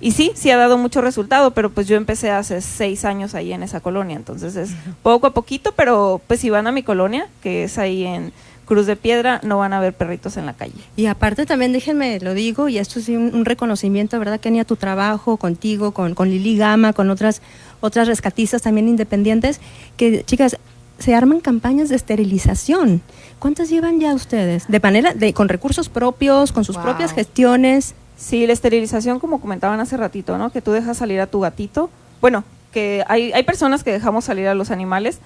Y 0.00 0.12
sí, 0.12 0.32
sí 0.34 0.50
ha 0.50 0.56
dado 0.56 0.78
mucho 0.78 1.00
resultado, 1.00 1.52
pero 1.52 1.70
pues 1.70 1.86
yo 1.86 1.96
empecé 1.96 2.30
hace 2.30 2.60
seis 2.60 3.04
años 3.04 3.36
ahí 3.36 3.52
en 3.52 3.62
esa 3.62 3.78
colonia, 3.78 4.16
entonces 4.16 4.56
es 4.56 4.70
poco 5.02 5.28
a 5.28 5.34
poquito, 5.34 5.72
pero 5.76 6.20
pues 6.26 6.40
si 6.40 6.50
van 6.50 6.66
a 6.66 6.72
mi 6.72 6.82
colonia, 6.82 7.28
que 7.40 7.64
es 7.64 7.78
ahí 7.78 8.04
en 8.04 8.32
Cruz 8.64 8.86
de 8.86 8.96
Piedra, 8.96 9.40
no 9.44 9.58
van 9.58 9.72
a 9.72 9.80
ver 9.80 9.92
perritos 9.92 10.36
en 10.36 10.46
la 10.46 10.54
calle. 10.54 10.74
Y 10.96 11.06
aparte 11.06 11.46
también 11.46 11.72
déjenme, 11.72 12.18
lo 12.18 12.34
digo, 12.34 12.68
y 12.68 12.78
esto 12.78 12.98
es 12.98 13.08
un, 13.10 13.32
un 13.32 13.44
reconocimiento, 13.44 14.18
¿verdad, 14.18 14.40
Kenia? 14.40 14.64
Tu 14.64 14.74
trabajo 14.76 15.36
contigo, 15.36 15.92
con, 15.92 16.14
con 16.14 16.30
Lili 16.30 16.56
Gama, 16.56 16.92
con 16.92 17.08
otras, 17.10 17.42
otras 17.82 18.08
rescatistas 18.08 18.62
también 18.62 18.88
independientes, 18.88 19.60
que 19.98 20.24
chicas, 20.24 20.56
se 20.98 21.14
arman 21.14 21.40
campañas 21.40 21.88
de 21.90 21.96
esterilización. 21.96 23.02
¿Cuántas 23.38 23.68
llevan 23.68 24.00
ya 24.00 24.14
ustedes? 24.14 24.64
De 24.68 24.80
manera, 24.80 25.12
de, 25.14 25.34
con 25.34 25.48
recursos 25.48 25.88
propios, 25.88 26.52
con 26.52 26.64
sus 26.64 26.76
Wow. 26.76 26.84
propias 26.84 27.12
gestiones. 27.12 27.94
Sí, 28.16 28.46
la 28.46 28.52
esterilización, 28.52 29.18
como 29.18 29.40
comentaban 29.40 29.80
hace 29.80 29.96
ratito, 29.96 30.38
¿no? 30.38 30.50
Que 30.50 30.62
tú 30.62 30.70
dejas 30.72 30.96
salir 30.96 31.20
a 31.20 31.26
tu 31.26 31.40
gatito. 31.40 31.90
Bueno, 32.20 32.44
que 32.72 33.02
hay, 33.08 33.32
hay 33.32 33.42
personas 33.42 33.82
que 33.82 33.90
dejamos 33.92 34.24
salir 34.24 34.46
a 34.46 34.54
los 34.54 34.70
animales. 34.70 35.18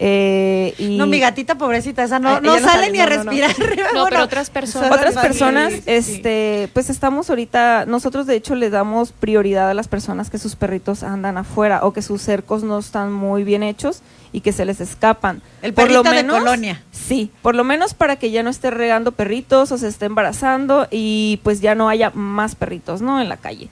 Eh, 0.00 0.74
y 0.78 0.96
No, 0.96 1.06
mi 1.06 1.18
gatita 1.18 1.56
pobrecita, 1.56 2.04
esa 2.04 2.18
no, 2.20 2.28
Ah, 2.36 2.40
no 2.40 2.58
sale 2.60 2.90
ni 2.90 3.00
a 3.00 3.06
no, 3.06 3.16
no, 3.16 3.24
no. 3.24 3.30
respirar. 3.32 3.94
No, 3.94 4.04
pero 4.08 4.22
otras 4.22 4.48
personas. 4.50 4.92
otras 4.92 5.14
personas, 5.16 5.72
sí. 5.72 5.82
este, 5.86 6.68
pues 6.72 6.88
estamos 6.88 7.28
ahorita, 7.30 7.84
nosotros 7.86 8.26
de 8.26 8.36
hecho 8.36 8.54
le 8.54 8.70
damos 8.70 9.12
prioridad 9.12 9.68
a 9.70 9.74
las 9.74 9.88
personas 9.88 10.30
que 10.30 10.38
sus 10.38 10.54
perritos 10.56 11.02
andan 11.02 11.36
afuera 11.36 11.80
o 11.84 11.92
que 11.92 12.02
sus 12.02 12.22
cercos 12.22 12.62
no 12.62 12.78
están 12.78 13.12
muy 13.12 13.42
bien 13.44 13.62
hechos 13.64 14.02
y 14.32 14.40
que 14.42 14.52
se 14.52 14.64
les 14.64 14.80
escapan. 14.80 15.42
El 15.62 15.72
Por 15.74 15.90
lo 15.90 16.02
perrito 16.02 16.10
de 16.10 16.22
menos- 16.22 16.38
colonia. 16.38 16.82
Sí, 16.92 17.30
por 17.42 17.54
lo 17.56 17.64
menos 17.64 17.94
para 17.94 18.16
que 18.16 18.30
ya 18.30 18.42
no 18.42 18.50
esté 18.50 18.70
regando 18.70 19.12
perritos 19.12 19.72
o 19.72 19.78
se 19.78 19.88
esté 19.88 20.06
embarazando 20.06 20.86
y 20.90 21.40
pues 21.42 21.60
ya 21.60 21.74
no 21.74 21.88
haya 21.88 22.10
más 22.10 22.54
perritos, 22.54 23.00
¿no? 23.02 23.20
En 23.20 23.28
la 23.28 23.36
calle. 23.38 23.68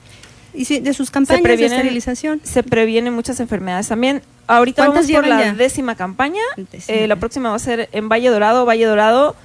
Y 0.53 0.65
sí, 0.65 0.79
de 0.79 0.93
sus 0.93 1.11
campañas 1.11 1.43
de 1.59 1.65
esterilización. 1.65 2.41
Se 2.43 2.63
previenen 2.63 3.13
muchas 3.13 3.39
enfermedades 3.39 3.87
también. 3.87 4.21
Ahorita 4.47 4.85
¿Cuántas 4.85 5.07
vamos 5.07 5.21
por 5.21 5.27
la 5.27 5.45
ya? 5.45 5.53
décima 5.53 5.95
campaña. 5.95 6.41
Décima. 6.55 6.97
Eh, 6.97 7.07
la 7.07 7.17
próxima 7.17 7.49
va 7.49 7.55
a 7.55 7.59
ser 7.59 7.89
en 7.91 8.09
Valle 8.09 8.29
Dorado. 8.29 8.65
Valle 8.65 8.85
Dorado, 8.85 9.35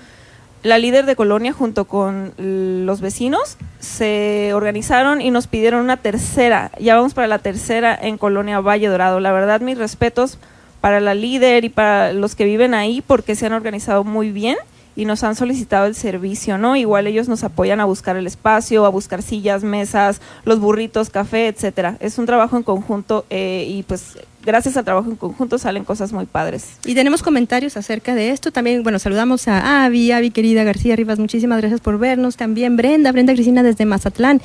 la 0.62 0.79
líder 0.79 1.07
de 1.07 1.16
Colonia 1.16 1.53
junto 1.53 1.87
con 1.87 2.33
los 2.39 3.01
vecinos 3.01 3.57
se 3.81 4.53
organizaron 4.55 5.20
y 5.20 5.31
nos 5.31 5.49
pidieron 5.49 5.81
una 5.81 5.97
tercera. 5.97 6.70
Ya 6.79 6.95
vamos 6.97 7.15
para 7.15 7.27
la 7.27 7.41
tercera 7.41 7.99
en 8.01 8.16
Colonia 8.16 8.61
Valle 8.61 8.89
Dorado. 8.89 9.19
La 9.19 9.33
verdad, 9.33 9.61
mis 9.61 9.77
respetos 9.77 10.39
para 10.81 11.01
la 11.01 11.15
líder 11.15 11.65
y 11.65 11.69
para 11.69 12.12
los 12.12 12.35
que 12.35 12.45
viven 12.45 12.74
ahí 12.74 13.03
porque 13.07 13.35
se 13.35 13.47
han 13.47 13.53
organizado 13.53 14.05
muy 14.05 14.31
bien 14.31 14.57
y 14.94 15.05
nos 15.05 15.23
han 15.24 15.35
solicitado 15.35 15.86
el 15.86 15.94
servicio, 15.94 16.59
¿no? 16.59 16.77
Igual 16.77 17.06
ellos 17.06 17.28
nos 17.28 17.44
apoyan 17.44 17.81
a 17.81 17.85
buscar 17.85 18.16
el 18.16 18.27
espacio, 18.27 18.85
a 18.85 18.89
buscar 18.89 19.23
sillas, 19.23 19.62
mesas, 19.64 20.20
los 20.44 20.60
burritos, 20.60 21.10
café, 21.10 21.48
etcétera. 21.48 21.97
Es 22.01 22.19
un 22.19 22.27
trabajo 22.27 22.56
en 22.56 22.62
conjunto 22.62 23.24
eh, 23.31 23.66
y 23.69 23.82
pues 23.85 24.19
gracias 24.44 24.77
al 24.77 24.85
trabajo 24.85 25.09
en 25.09 25.16
conjunto 25.16 25.59
salen 25.59 25.85
cosas 25.85 26.12
muy 26.12 26.27
padres. 26.27 26.77
Y 26.85 26.94
tenemos 26.94 27.23
comentarios 27.23 27.77
acerca 27.77 28.14
de 28.14 28.31
esto. 28.31 28.51
También, 28.51 28.82
bueno, 28.82 28.98
saludamos 28.98 29.48
a 29.48 29.85
Avi, 29.85 30.12
Avi 30.12 30.31
querida 30.31 30.64
García 30.64 30.97
Rivas, 30.97 31.19
muchísimas 31.19 31.59
gracias 31.60 31.81
por 31.81 31.98
vernos. 31.98 32.36
También 32.36 32.77
Brenda, 32.77 33.12
Brenda 33.12 33.32
Cristina 33.32 33.62
desde 33.62 33.86
Mazatlán. 33.86 34.43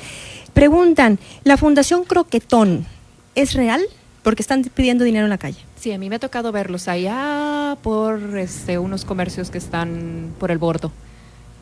Preguntan, 0.54 1.18
¿la 1.44 1.56
Fundación 1.56 2.04
Croquetón 2.04 2.86
es 3.34 3.54
real? 3.54 3.82
Porque 4.22 4.42
están 4.42 4.62
pidiendo 4.62 5.04
dinero 5.04 5.26
en 5.26 5.30
la 5.30 5.38
calle. 5.38 5.67
Sí, 5.78 5.92
a 5.92 5.98
mí 5.98 6.08
me 6.10 6.16
ha 6.16 6.18
tocado 6.18 6.50
verlos 6.50 6.88
allá 6.88 7.76
por 7.82 8.36
este, 8.36 8.78
unos 8.78 9.04
comercios 9.04 9.50
que 9.50 9.58
están 9.58 10.32
por 10.40 10.50
el 10.50 10.58
bordo. 10.58 10.90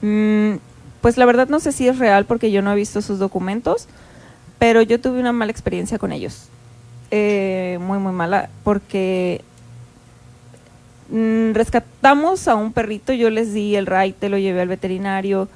Mm, 0.00 0.54
pues 1.02 1.18
la 1.18 1.26
verdad 1.26 1.48
no 1.48 1.60
sé 1.60 1.70
si 1.70 1.86
es 1.86 1.98
real 1.98 2.24
porque 2.24 2.50
yo 2.50 2.62
no 2.62 2.72
he 2.72 2.76
visto 2.76 3.02
sus 3.02 3.18
documentos, 3.18 3.88
pero 4.58 4.80
yo 4.80 4.98
tuve 5.00 5.20
una 5.20 5.32
mala 5.32 5.52
experiencia 5.52 5.98
con 5.98 6.12
ellos. 6.12 6.48
Eh, 7.10 7.78
muy, 7.82 7.98
muy 7.98 8.12
mala, 8.12 8.48
porque 8.64 9.42
mm, 11.10 11.52
rescatamos 11.52 12.48
a 12.48 12.54
un 12.54 12.72
perrito, 12.72 13.12
yo 13.12 13.28
les 13.28 13.52
di 13.52 13.76
el 13.76 13.86
te 14.18 14.30
lo 14.30 14.38
llevé 14.38 14.62
al 14.62 14.68
veterinario 14.68 15.46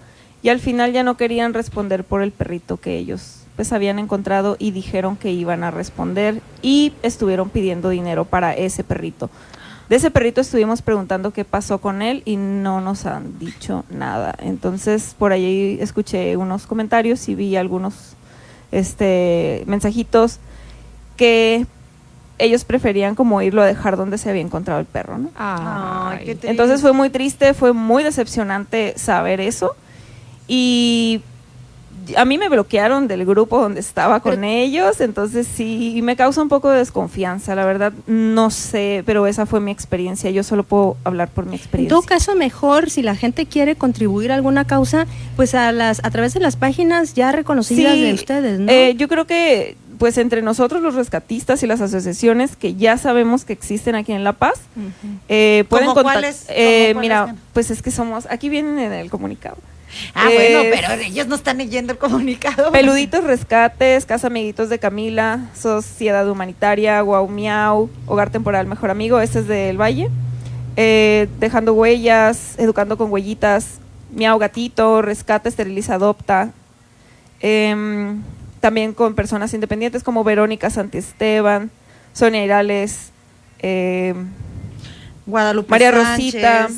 y 0.43 0.51
al 0.51 0.61
final 0.61 0.93
ya 0.93 1.03
no 1.03 1.17
querían 1.17 1.55
responder 1.55 2.05
por 2.05 2.23
el 2.23 2.31
perrito 2.31 2.77
que 2.77 2.99
ellos 2.99 3.40
pues 3.61 3.75
habían 3.75 3.99
encontrado 3.99 4.57
y 4.59 4.71
dijeron 4.71 5.17
que 5.17 5.33
iban 5.33 5.65
a 5.65 5.71
responder 5.71 6.41
y 6.63 6.95
estuvieron 7.03 7.51
pidiendo 7.51 7.91
dinero 7.91 8.25
para 8.25 8.55
ese 8.55 8.85
perrito. 8.85 9.29
De 9.91 9.97
ese 9.97 10.11
perrito 10.11 10.41
estuvimos 10.41 10.81
preguntando 10.81 11.35
qué 11.35 11.45
pasó 11.45 11.77
con 11.77 12.01
él 12.01 12.23
y 12.25 12.39
no 12.39 12.81
nos 12.81 13.05
han 13.05 13.39
dicho 13.39 13.85
nada. 13.91 14.35
Entonces 14.39 15.15
por 15.19 15.33
ahí 15.33 15.77
escuché 15.79 16.39
unos 16.39 16.67
comentarios 16.67 17.29
y 17.29 17.35
vi 17.35 17.55
algunos 17.57 18.17
este 18.73 19.63
mensajitos 19.67 20.39
que 21.19 21.67
ellos 22.39 22.65
preferían 22.65 23.15
como 23.15 23.43
irlo 23.43 23.61
a 23.61 23.67
dejar 23.67 23.99
donde 23.99 24.17
se 24.17 24.31
había 24.31 24.41
encontrado 24.41 24.81
el 24.81 24.87
perro, 24.87 25.19
¿no? 25.19 25.29
Ay. 25.37 26.39
Entonces 26.45 26.81
fue 26.81 26.95
muy 26.95 27.11
triste, 27.11 27.53
fue 27.53 27.75
muy 27.75 28.05
decepcionante 28.05 28.95
saber 28.97 29.39
eso. 29.39 29.77
Y 30.49 31.21
a 32.17 32.25
mí 32.25 32.39
me 32.39 32.49
bloquearon 32.49 33.09
del 33.09 33.25
grupo 33.25 33.61
donde 33.61 33.81
estaba 33.81 34.21
con 34.21 34.45
ellos, 34.45 35.01
entonces 35.01 35.47
sí, 35.47 36.01
me 36.03 36.17
causa 36.17 36.43
un 36.43 36.49
poco 36.49 36.71
de 36.71 36.79
desconfianza, 36.79 37.55
la 37.55 37.65
verdad, 37.65 37.93
no 38.07 38.51
sé, 38.51 39.03
pero 39.07 39.27
esa 39.27 39.47
fue 39.47 39.61
mi 39.61 39.71
experiencia, 39.71 40.31
yo 40.31 40.43
solo 40.43 40.63
puedo 40.65 40.97
hablar 41.05 41.29
por 41.29 41.45
mi 41.47 41.53
En 41.53 41.59
experiencia. 41.61 41.97
todo 41.97 42.03
caso, 42.07 42.35
mejor 42.35 42.91
si 42.91 43.03
la 43.03 43.15
gente 43.17 43.47
quiere 43.47 43.77
contribuir 43.77 44.33
a 44.33 44.35
alguna 44.35 44.65
causa, 44.67 45.07
pues 45.37 45.55
a 45.55 45.73
las 45.73 46.05
a 46.05 46.11
través 46.11 46.35
de 46.35 46.41
las 46.41 46.57
páginas 46.57 47.15
ya 47.15 47.33
reconocidas 47.33 47.95
Sí, 47.95 48.03
de 48.03 48.15
ustedes, 48.15 48.59
¿no? 48.61 48.71
eh, 48.71 48.95
yo 48.97 49.09
creo 49.09 49.27
que 49.27 49.77
pues 49.99 50.17
entre 50.17 50.41
nosotros 50.41 50.81
los 50.81 50.95
rescatistas 50.95 51.63
y 51.63 51.67
las 51.67 51.83
asociaciones 51.83 52.57
que 52.57 52.75
ya 52.75 52.97
sabemos 52.97 53.45
que 53.45 53.53
existen 53.53 53.95
aquí 53.95 54.13
en 54.13 54.25
La 54.25 54.33
Paz, 54.33 54.55
eh, 55.29 55.65
pueden 55.69 55.89
¿Cómo 55.89 56.01
contac- 56.01 56.03
cuáles? 56.05 56.37
¿Cómo 56.47 56.57
eh, 56.59 56.95
mira, 56.99 57.35
pues 57.53 57.71
es 57.71 57.83
que 57.83 57.91
somos, 57.91 58.27
aquí 58.31 58.49
vienen 58.49 58.79
en 58.79 58.93
el 58.93 59.11
comunicado. 59.11 59.59
Ah, 60.15 60.25
bueno, 60.25 60.61
Eh, 60.61 60.73
pero 60.75 61.01
ellos 61.03 61.27
no 61.27 61.35
están 61.35 61.59
leyendo 61.59 61.93
el 61.93 61.99
comunicado. 61.99 62.71
Peluditos 62.73 63.25
Rescates, 63.25 64.07
Casa 64.07 64.29
Amiguitos 64.29 64.69
de 64.69 64.79
Camila, 64.79 65.49
Sociedad 65.55 66.29
Humanitaria, 66.29 67.01
Guau 67.01 67.29
Miau, 67.29 67.91
Hogar 68.07 68.31
Temporal 68.31 68.67
Mejor 68.67 68.91
Amigo, 68.91 69.21
este 69.21 69.41
es 69.41 69.49
del 69.49 69.81
Valle. 69.81 70.09
Eh, 70.77 71.29
dejando 71.41 71.75
huellas, 71.75 72.55
Educando 72.59 72.97
con 72.97 73.11
Huellitas, 73.11 73.79
Miau 74.15 74.39
Gatito, 74.39 75.03
Rescate, 75.03 75.49
Esteriliza, 75.49 75.95
Adopta. 75.95 76.51
Em, 77.41 78.23
también 78.61 78.93
con 78.93 79.15
personas 79.15 79.53
independientes 79.55 80.03
como 80.03 80.23
Verónica 80.25 80.71
Santiesteban, 80.71 81.71
Sonia 82.13 82.45
Irales, 82.45 83.11
em, 83.61 84.29
Guadalupe 85.27 85.71
María 85.71 85.91
Sánchez. 85.93 86.35
Rosita, 86.35 86.69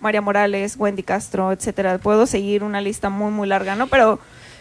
María 0.00 0.20
Morales, 0.20 0.76
Wendy 0.78 1.02
Castro, 1.02 1.52
etcétera. 1.52 1.98
Puedo 1.98 2.26
seguir 2.26 2.62
una 2.64 2.80
lista 2.80 3.10
muy, 3.10 3.30
muy 3.30 3.48
larga, 3.48 3.76
¿no? 3.76 3.86
Pero 3.86 4.18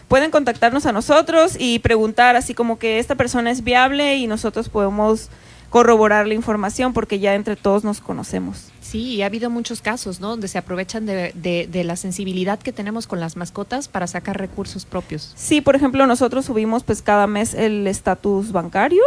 pueden 0.08 0.32
contactarnos 0.32 0.86
a 0.86 0.92
nosotros 0.92 1.56
y 1.60 1.80
preguntar 1.80 2.36
así 2.36 2.54
como 2.54 2.80
que 2.80 3.00
esta 3.00 3.16
persona 3.16 3.52
es 3.52 3.64
viable 3.64 4.16
y 4.18 4.28
nosotros 4.28 4.70
podemos 4.70 5.30
corroborar 5.70 6.26
la 6.26 6.34
información 6.34 6.94
porque 6.94 7.20
ya 7.20 7.36
entre 7.36 7.56
todos 7.56 7.84
nos 7.84 8.02
conocemos. 8.02 8.70
Sí, 8.82 9.22
ha 9.22 9.28
habido 9.28 9.52
muchos 9.52 9.82
casos, 9.82 10.20
¿no? 10.20 10.30
Donde 10.30 10.48
se 10.48 10.58
aprovechan 10.58 11.06
de, 11.06 11.32
de- 11.36 11.68
de 11.72 11.84
la 11.84 11.96
sensibilidad 11.96 12.58
que 12.58 12.72
tenemos 12.74 13.06
con 13.06 13.20
las 13.20 13.36
mascotas 13.36 13.88
para 13.88 14.08
sacar 14.08 14.40
recursos 14.40 14.86
propios. 14.86 15.32
Sí, 15.36 15.62
por 15.62 15.76
ejemplo, 15.76 16.08
nosotros 16.08 16.46
subimos 16.46 16.84
pues 16.84 17.04
cada 17.04 17.28
mes 17.28 17.54
el 17.54 17.86
estatus 17.86 18.52
bancario 18.52 19.04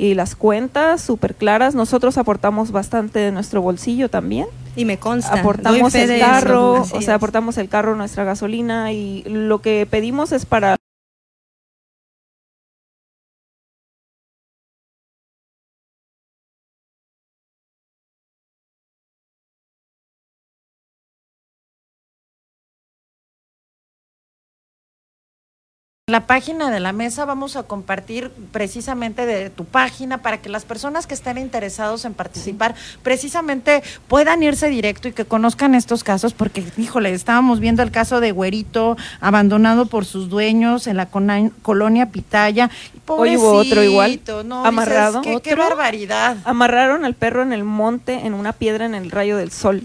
y 0.00 0.14
las 0.14 0.34
cuentas 0.34 1.02
súper 1.02 1.34
claras. 1.34 1.74
Nosotros 1.74 2.16
aportamos 2.16 2.72
bastante 2.72 3.18
de 3.18 3.32
nuestro 3.32 3.60
bolsillo 3.60 4.08
también. 4.08 4.46
Y 4.74 4.86
me 4.86 4.98
consta. 4.98 5.40
Aportamos 5.40 5.94
el 5.94 6.10
eso, 6.10 6.24
carro, 6.24 6.72
o 6.80 7.02
sea, 7.02 7.16
aportamos 7.16 7.58
el 7.58 7.68
carro, 7.68 7.94
nuestra 7.96 8.24
gasolina 8.24 8.92
y 8.92 9.22
lo 9.24 9.60
que 9.60 9.86
pedimos 9.90 10.32
es 10.32 10.46
para 10.46 10.76
la 26.10 26.26
página 26.26 26.70
de 26.70 26.80
la 26.80 26.92
mesa 26.92 27.24
vamos 27.24 27.56
a 27.56 27.62
compartir 27.62 28.30
precisamente 28.52 29.26
de 29.26 29.50
tu 29.50 29.64
página 29.64 30.18
para 30.18 30.40
que 30.40 30.48
las 30.48 30.64
personas 30.64 31.06
que 31.06 31.14
estén 31.14 31.38
interesados 31.38 32.04
en 32.04 32.14
participar 32.14 32.74
precisamente 33.02 33.82
puedan 34.08 34.42
irse 34.42 34.68
directo 34.68 35.08
y 35.08 35.12
que 35.12 35.24
conozcan 35.24 35.74
estos 35.74 36.04
casos 36.04 36.34
porque, 36.34 36.64
híjole, 36.76 37.12
estábamos 37.12 37.60
viendo 37.60 37.82
el 37.82 37.90
caso 37.90 38.20
de 38.20 38.32
Güerito 38.32 38.96
abandonado 39.20 39.86
por 39.86 40.04
sus 40.04 40.28
dueños 40.28 40.86
en 40.86 40.96
la 40.96 41.08
colonia 41.62 42.10
Pitaya. 42.10 42.70
Hoy 43.06 43.36
hubo 43.36 43.54
otro 43.54 43.82
igual, 43.82 44.20
no, 44.44 44.64
amarrado. 44.64 45.20
dices, 45.20 45.40
qué, 45.42 45.54
barbaridad. 45.54 46.36
Amarraron 46.44 47.04
al 47.04 47.14
perro 47.14 47.42
en 47.42 47.52
el 47.52 47.64
monte, 47.64 48.26
en 48.26 48.34
una 48.34 48.52
piedra 48.52 48.86
en 48.86 48.94
el 48.94 49.10
rayo 49.10 49.36
del 49.36 49.50
sol. 49.50 49.82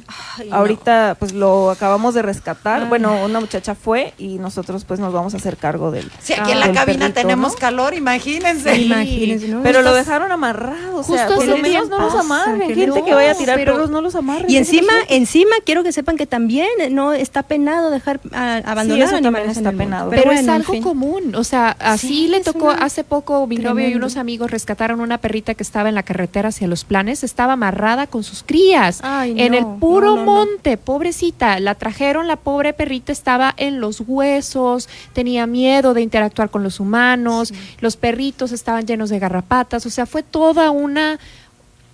Ahorita 0.51 1.15
pues 1.19 1.33
lo 1.33 1.71
acabamos 1.71 2.13
de 2.13 2.21
rescatar. 2.21 2.83
Ay. 2.83 2.89
Bueno, 2.89 3.23
una 3.25 3.39
muchacha 3.39 3.75
fue 3.75 4.13
y 4.17 4.37
nosotros 4.37 4.85
pues 4.85 4.99
nos 4.99 5.13
vamos 5.13 5.33
a 5.33 5.37
hacer 5.37 5.57
cargo 5.57 5.91
del 5.91 6.11
Si 6.21 6.33
aquí 6.33 6.51
en 6.51 6.59
la 6.59 6.71
cabina 6.71 6.99
perrito, 7.05 7.21
tenemos 7.21 7.53
¿no? 7.53 7.59
calor, 7.59 7.93
imagínense. 7.93 8.75
Imagínense, 8.81 9.47
¿no? 9.47 9.61
Pero 9.63 9.81
lo 9.81 9.93
dejaron 9.93 10.31
amarrado, 10.31 10.97
o 10.99 11.03
sea, 11.03 11.25
Justo 11.27 11.35
por 11.35 11.45
lo 11.47 11.57
menos 11.57 11.89
no 11.89 11.99
los 11.99 12.15
amarren. 12.15 12.67
que 12.67 12.75
Gente 12.75 12.99
no, 12.99 13.05
que 13.05 13.13
vaya 13.13 13.31
a 13.31 13.35
tirar 13.35 13.57
pero- 13.57 13.73
perros, 13.73 13.89
no 13.89 14.01
los 14.01 14.15
amarren. 14.15 14.49
Y 14.49 14.57
encima, 14.57 14.93
encima 15.09 15.51
quiero 15.65 15.83
que 15.83 15.91
sepan 15.91 16.17
que 16.17 16.25
también 16.25 16.67
no 16.91 17.13
está 17.13 17.43
penado 17.43 17.89
dejar 17.91 18.19
ah, 18.33 18.61
abandonar 18.65 19.03
eso 19.07 19.11
también 19.11 19.25
animales 19.35 19.57
en 19.57 19.65
está 19.65 19.77
penado. 19.77 20.09
Pero, 20.09 20.21
es 20.31 20.37
bueno, 20.39 20.53
algo 20.53 20.73
fin. 20.73 20.83
común, 20.83 21.35
o 21.35 21.43
sea, 21.43 21.75
así 21.79 22.07
Sí, 22.07 22.27
le 22.27 22.39
tocó 22.41 22.65
una- 22.69 22.83
hace 22.83 23.03
poco 23.03 23.45
mi 23.47 23.57
novio 23.57 23.87
y 23.89 23.95
unos 23.95 24.17
amigos 24.17 24.51
rescataron 24.51 25.01
una 25.01 25.17
perrita 25.19 25.53
que 25.53 25.63
estaba 25.63 25.89
en 25.89 25.95
la 25.95 26.03
carretera 26.03 26.49
hacia 26.49 26.67
los 26.67 26.85
planes, 26.85 27.23
estaba 27.23 27.53
amarrada 27.53 28.07
con 28.07 28.23
sus 28.23 28.43
crías 28.43 28.99
Ay, 29.03 29.35
en 29.37 29.51
no, 29.51 29.57
el 29.57 29.65
puro 29.79 30.11
no, 30.11 30.15
no, 30.17 30.25
no. 30.25 30.31
monte, 30.31 30.77
pobrecita, 30.77 31.59
la 31.59 31.75
trajeron, 31.75 32.27
la 32.27 32.35
pobre 32.35 32.73
perrita 32.73 33.11
estaba 33.11 33.53
en 33.57 33.79
los 33.79 34.01
huesos, 34.05 34.89
tenía 35.13 35.45
miedo 35.47 35.93
de 35.93 36.01
interactuar 36.05 36.49
con 36.49 36.63
los 36.63 36.79
humanos, 36.79 37.53
los 37.81 37.97
perritos 37.97 38.51
estaban 38.53 38.85
llenos 38.85 39.09
de 39.09 39.19
garrapatas, 39.19 39.85
o 39.85 39.89
sea, 39.89 40.05
fue 40.05 40.23
toda 40.23 40.71
una 40.71 41.19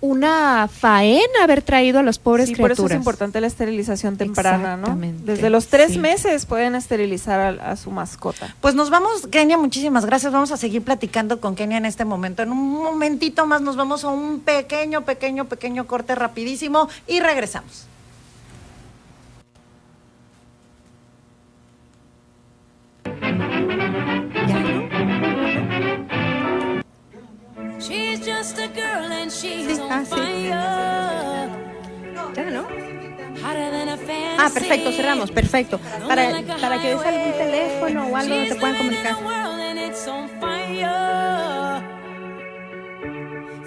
una 0.02 0.66
faena 0.66 1.44
haber 1.44 1.62
traído 1.62 2.00
a 2.00 2.02
las 2.02 2.18
pobres 2.18 2.48
Sí, 2.48 2.56
por 2.56 2.72
eso 2.72 2.82
criaturas. 2.82 2.96
es 2.96 3.00
importante 3.00 3.40
la 3.40 3.46
esterilización 3.46 4.16
temprana, 4.16 4.76
¿no? 4.76 4.98
Desde 5.24 5.48
los 5.48 5.68
tres 5.68 5.92
sí. 5.92 5.98
meses 6.00 6.44
pueden 6.44 6.74
esterilizar 6.74 7.38
a, 7.60 7.70
a 7.70 7.76
su 7.76 7.92
mascota. 7.92 8.52
Pues 8.60 8.74
nos 8.74 8.90
vamos, 8.90 9.28
Kenia, 9.28 9.56
muchísimas 9.58 10.04
gracias. 10.04 10.32
Vamos 10.32 10.50
a 10.50 10.56
seguir 10.56 10.82
platicando 10.82 11.40
con 11.40 11.54
Kenia 11.54 11.78
en 11.78 11.86
este 11.86 12.04
momento. 12.04 12.42
En 12.42 12.50
un 12.50 12.82
momentito 12.82 13.46
más 13.46 13.62
nos 13.62 13.76
vamos 13.76 14.02
a 14.02 14.08
un 14.08 14.40
pequeño, 14.40 15.02
pequeño, 15.02 15.44
pequeño 15.44 15.86
corte 15.86 16.16
rapidísimo 16.16 16.88
y 17.06 17.20
regresamos. 17.20 17.86
She's 23.04 23.04
just 23.04 23.06
a 23.06 23.10
girl 23.10 23.10
and 23.10 23.10
she's 23.10 23.11
Sí, 27.78 29.66
ah, 29.90 30.04
sí. 30.04 30.48
Ya, 32.34 32.44
¿no? 32.50 32.66
Ah, 34.38 34.50
perfecto, 34.52 34.92
cerramos, 34.92 35.30
perfecto. 35.30 35.78
Para, 36.06 36.30
para 36.60 36.80
que 36.80 36.88
des 36.88 37.04
algún 37.04 37.32
teléfono 37.32 38.06
o 38.08 38.16
algo 38.16 38.34
donde 38.34 38.48
te 38.50 38.54
puedan 38.56 38.76
comunicar. 38.76 39.16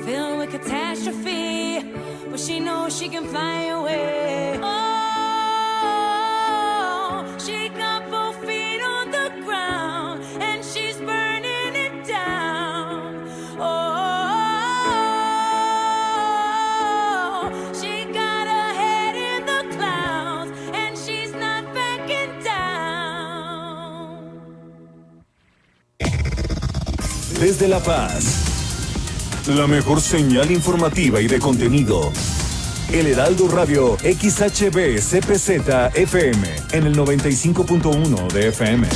Filled 0.05 0.37
with 0.37 0.51
catastrophe, 0.51 1.83
but 2.29 2.39
she 2.39 2.59
knows 2.59 2.95
she 2.97 3.09
can 3.09 3.25
fly 3.25 3.69
away. 3.69 4.59
Desde 27.39 27.67
La 27.67 27.83
Paz, 27.83 29.45
la 29.47 29.67
mejor 29.67 29.99
señal 29.99 30.51
informativa 30.51 31.19
y 31.19 31.27
de 31.27 31.37
contenido. 31.37 32.11
El 32.91 33.07
Heraldo 33.07 33.49
Radio 33.49 33.97
XHB 33.97 34.99
CPZ 34.99 35.49
FM 35.95 36.47
en 36.71 36.83
el 36.85 36.95
95.1 36.95 38.31
de 38.31 38.47
FM. 38.47 38.87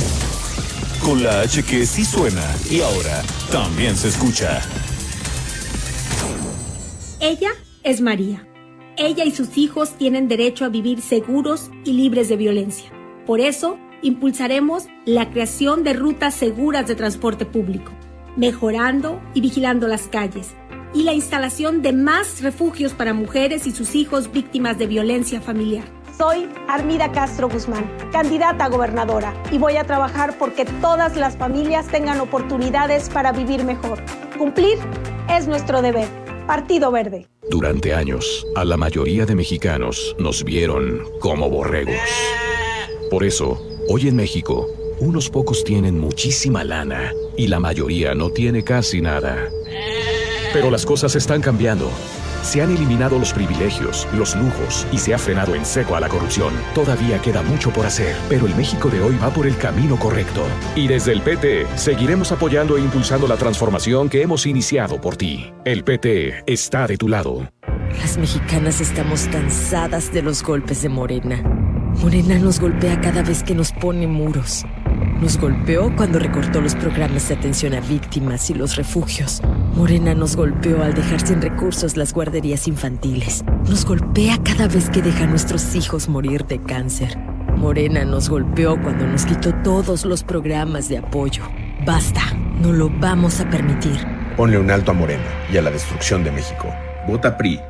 Con 1.04 1.22
la 1.22 1.40
H 1.40 1.62
que 1.64 1.84
sí 1.84 2.04
suena 2.04 2.42
y 2.70 2.80
ahora 2.80 3.22
también 3.52 3.94
se 3.96 4.08
escucha. 4.08 4.62
Ella 7.20 7.50
es 7.82 8.00
María. 8.00 8.46
Ella 8.96 9.24
y 9.24 9.32
sus 9.32 9.58
hijos 9.58 9.98
tienen 9.98 10.28
derecho 10.28 10.64
a 10.64 10.68
vivir 10.68 11.02
seguros 11.02 11.70
y 11.84 11.92
libres 11.92 12.30
de 12.30 12.36
violencia. 12.36 12.90
Por 13.26 13.40
eso, 13.40 13.78
impulsaremos 14.02 14.84
la 15.04 15.30
creación 15.30 15.84
de 15.84 15.92
rutas 15.92 16.34
seguras 16.34 16.88
de 16.88 16.94
transporte 16.94 17.44
público, 17.44 17.92
mejorando 18.40 19.20
y 19.34 19.42
vigilando 19.42 19.86
las 19.86 20.08
calles 20.08 20.54
y 20.94 21.02
la 21.02 21.12
instalación 21.12 21.82
de 21.82 21.92
más 21.92 22.40
refugios 22.40 22.94
para 22.94 23.12
mujeres 23.12 23.66
y 23.66 23.70
sus 23.70 23.94
hijos 23.94 24.32
víctimas 24.32 24.78
de 24.78 24.86
violencia 24.86 25.42
familiar. 25.42 25.84
Soy 26.16 26.48
Armida 26.66 27.12
Castro 27.12 27.50
Guzmán, 27.50 27.84
candidata 28.12 28.64
a 28.64 28.68
gobernadora, 28.70 29.34
y 29.52 29.58
voy 29.58 29.76
a 29.76 29.84
trabajar 29.84 30.38
porque 30.38 30.64
todas 30.80 31.16
las 31.16 31.36
familias 31.36 31.86
tengan 31.88 32.18
oportunidades 32.18 33.10
para 33.10 33.30
vivir 33.32 33.62
mejor. 33.64 34.02
Cumplir 34.38 34.78
es 35.28 35.46
nuestro 35.46 35.82
deber. 35.82 36.08
Partido 36.46 36.90
Verde. 36.90 37.28
Durante 37.50 37.94
años, 37.94 38.46
a 38.56 38.64
la 38.64 38.78
mayoría 38.78 39.26
de 39.26 39.34
mexicanos 39.34 40.16
nos 40.18 40.44
vieron 40.44 41.02
como 41.20 41.50
borregos. 41.50 41.94
Por 43.10 43.22
eso, 43.22 43.62
hoy 43.88 44.08
en 44.08 44.16
México, 44.16 44.66
unos 45.00 45.30
pocos 45.30 45.64
tienen 45.64 45.98
muchísima 45.98 46.62
lana 46.62 47.12
y 47.36 47.48
la 47.48 47.58
mayoría 47.58 48.14
no 48.14 48.30
tiene 48.30 48.62
casi 48.62 49.00
nada. 49.00 49.48
Pero 50.52 50.70
las 50.70 50.84
cosas 50.84 51.16
están 51.16 51.40
cambiando. 51.40 51.90
Se 52.42 52.62
han 52.62 52.74
eliminado 52.74 53.18
los 53.18 53.32
privilegios, 53.32 54.08
los 54.14 54.34
lujos 54.34 54.86
y 54.90 54.98
se 54.98 55.12
ha 55.12 55.18
frenado 55.18 55.54
en 55.54 55.64
seco 55.64 55.94
a 55.94 56.00
la 56.00 56.08
corrupción. 56.08 56.54
Todavía 56.74 57.20
queda 57.20 57.42
mucho 57.42 57.70
por 57.70 57.86
hacer, 57.86 58.16
pero 58.28 58.46
el 58.46 58.54
México 58.54 58.88
de 58.88 59.00
hoy 59.00 59.16
va 59.22 59.30
por 59.30 59.46
el 59.46 59.56
camino 59.56 59.98
correcto. 59.98 60.42
Y 60.74 60.88
desde 60.88 61.12
el 61.12 61.20
PT 61.20 61.66
seguiremos 61.76 62.32
apoyando 62.32 62.76
e 62.76 62.80
impulsando 62.80 63.26
la 63.26 63.36
transformación 63.36 64.08
que 64.08 64.22
hemos 64.22 64.46
iniciado 64.46 65.00
por 65.00 65.16
ti. 65.16 65.52
El 65.64 65.84
PT 65.84 66.44
está 66.46 66.86
de 66.86 66.96
tu 66.96 67.08
lado. 67.08 67.48
Las 67.98 68.16
mexicanas 68.16 68.80
estamos 68.80 69.28
cansadas 69.30 70.12
de 70.12 70.22
los 70.22 70.42
golpes 70.42 70.82
de 70.82 70.88
Morena. 70.88 71.42
Morena 72.00 72.38
nos 72.38 72.60
golpea 72.60 73.00
cada 73.00 73.22
vez 73.22 73.42
que 73.42 73.54
nos 73.54 73.72
pone 73.72 74.06
muros. 74.06 74.64
Nos 75.20 75.38
golpeó 75.38 75.94
cuando 75.96 76.18
recortó 76.18 76.60
los 76.60 76.74
programas 76.74 77.28
de 77.28 77.34
atención 77.34 77.74
a 77.74 77.80
víctimas 77.80 78.48
y 78.50 78.54
los 78.54 78.76
refugios. 78.76 79.42
Morena 79.74 80.14
nos 80.14 80.34
golpeó 80.36 80.82
al 80.82 80.94
dejar 80.94 81.26
sin 81.26 81.42
recursos 81.42 81.96
las 81.96 82.12
guarderías 82.12 82.66
infantiles. 82.66 83.44
Nos 83.68 83.84
golpea 83.84 84.38
cada 84.42 84.66
vez 84.66 84.88
que 84.90 85.02
deja 85.02 85.24
a 85.24 85.26
nuestros 85.26 85.74
hijos 85.74 86.08
morir 86.08 86.46
de 86.46 86.60
cáncer. 86.62 87.18
Morena 87.56 88.04
nos 88.04 88.30
golpeó 88.30 88.80
cuando 88.80 89.06
nos 89.06 89.26
quitó 89.26 89.52
todos 89.62 90.04
los 90.06 90.22
programas 90.24 90.88
de 90.88 90.98
apoyo. 90.98 91.42
Basta, 91.84 92.22
no 92.60 92.72
lo 92.72 92.88
vamos 92.88 93.40
a 93.40 93.50
permitir. 93.50 93.98
Ponle 94.36 94.58
un 94.58 94.70
alto 94.70 94.92
a 94.92 94.94
Morena 94.94 95.28
y 95.52 95.58
a 95.58 95.62
la 95.62 95.70
destrucción 95.70 96.24
de 96.24 96.32
México. 96.32 96.74
Vota 97.06 97.36
PRI. 97.36 97.69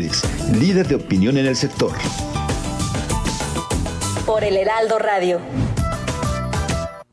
líder 0.00 0.86
de 0.88 0.94
opinión 0.96 1.38
en 1.38 1.46
el 1.46 1.56
sector. 1.56 1.92
Por 4.26 4.44
el 4.44 4.56
Heraldo 4.56 4.98
Radio. 4.98 5.40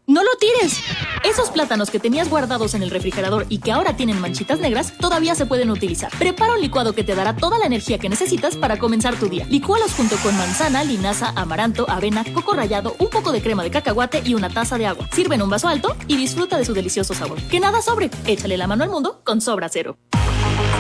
¡No 0.06 0.22
lo 0.22 0.30
tires! 0.38 0.82
Esos 1.24 1.50
plátanos 1.50 1.90
que 1.90 2.00
tenías 2.00 2.30
guardados 2.30 2.74
en 2.74 2.84
el 2.84 2.90
refrigerador 2.90 3.46
y 3.48 3.60
que 3.60 3.72
ahora 3.72 3.96
tienen 3.96 4.20
manchitas 4.20 4.60
negras 4.60 4.92
todavía 5.00 5.34
se 5.34 5.46
pueden 5.46 5.70
utilizar. 5.72 6.12
Prepara 6.20 6.56
un 6.56 6.62
licuado 6.62 6.94
que 6.94 7.06
te 7.06 7.16
dará 7.16 7.38
toda 7.38 7.58
la 7.58 7.68
energía 7.68 8.00
que 8.00 8.10
necesitas 8.10 8.58
para 8.58 8.78
comenzar 8.78 9.16
tu 9.16 9.30
día. 9.30 9.46
Licúalos 9.50 9.94
junto 9.94 10.18
con 10.18 10.38
manzana, 10.38 10.84
linaza, 10.84 11.32
amaranto, 11.38 11.90
avena, 11.90 12.26
coco 12.34 12.54
rallado, 12.54 12.98
un 13.00 13.08
poco 13.08 13.32
de 13.32 13.42
crema 13.42 13.64
de 13.64 13.72
cacahuate 13.72 14.22
y 14.26 14.34
una 14.34 14.50
taza 14.50 14.78
de 14.78 14.88
agua. 14.88 15.08
Sirve 15.14 15.36
en 15.36 15.44
un 15.44 15.50
vaso 15.50 15.70
alto 15.70 15.96
y 16.10 16.18
disfruta 16.18 16.58
de 16.58 16.66
su 16.66 16.74
delicioso 16.74 17.14
sabor. 17.14 17.42
Que 17.44 17.62
nada 17.62 17.82
sobre. 17.82 18.10
Échale 18.26 18.58
la 18.58 18.68
mano 18.68 18.84
al 18.84 18.90
mundo 18.90 19.22
con 19.24 19.40
Sobra 19.40 19.70
Cero. 19.70 19.98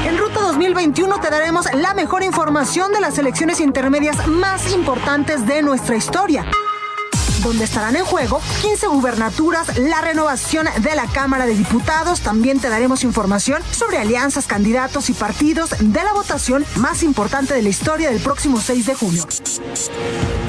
En 0.05 0.17
Ruta 0.17 0.41
2021 0.41 1.19
te 1.19 1.29
daremos 1.29 1.65
la 1.73 1.93
mejor 1.93 2.23
información 2.23 2.91
de 2.91 3.01
las 3.01 3.17
elecciones 3.17 3.59
intermedias 3.59 4.27
más 4.27 4.71
importantes 4.71 5.45
de 5.45 5.61
nuestra 5.61 5.95
historia 5.95 6.45
donde 7.43 7.65
estarán 7.65 7.95
en 7.95 8.05
juego 8.05 8.41
15 8.61 8.87
gubernaturas, 8.87 9.77
la 9.77 10.01
renovación 10.01 10.67
de 10.81 10.95
la 10.95 11.07
Cámara 11.07 11.45
de 11.45 11.55
Diputados. 11.55 12.21
También 12.21 12.59
te 12.59 12.69
daremos 12.69 13.03
información 13.03 13.61
sobre 13.71 13.97
alianzas, 13.97 14.47
candidatos 14.47 15.09
y 15.09 15.13
partidos 15.13 15.71
de 15.77 16.03
la 16.03 16.13
votación 16.13 16.65
más 16.77 17.03
importante 17.03 17.53
de 17.53 17.61
la 17.61 17.69
historia 17.69 18.09
del 18.09 18.21
próximo 18.21 18.61
6 18.61 18.85
de 18.85 18.95
junio. 18.95 19.23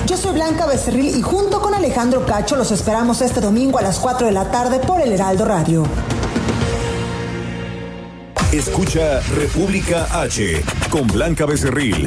Yo 0.07 0.17
soy 0.17 0.35
Blanca 0.35 0.67
Becerril 0.67 1.17
y 1.17 1.23
junto 1.23 1.61
con 1.61 1.75
Alejandro 1.75 2.25
Cacho 2.25 2.57
los 2.57 2.71
esperamos 2.71 3.21
este 3.23 3.41
domingo 3.41 3.79
a 3.79 3.83
las 3.83 3.99
4 3.99 4.27
de 4.27 4.33
la 4.33 4.51
tarde 4.51 4.79
por 4.79 5.01
el 5.01 5.13
Heraldo 5.13 5.45
Radio. 5.45 5.85
Escucha 8.55 9.21
República 9.35 10.07
H 10.13 10.63
con 10.89 11.09
Blanca 11.09 11.45
Becerril. 11.45 12.07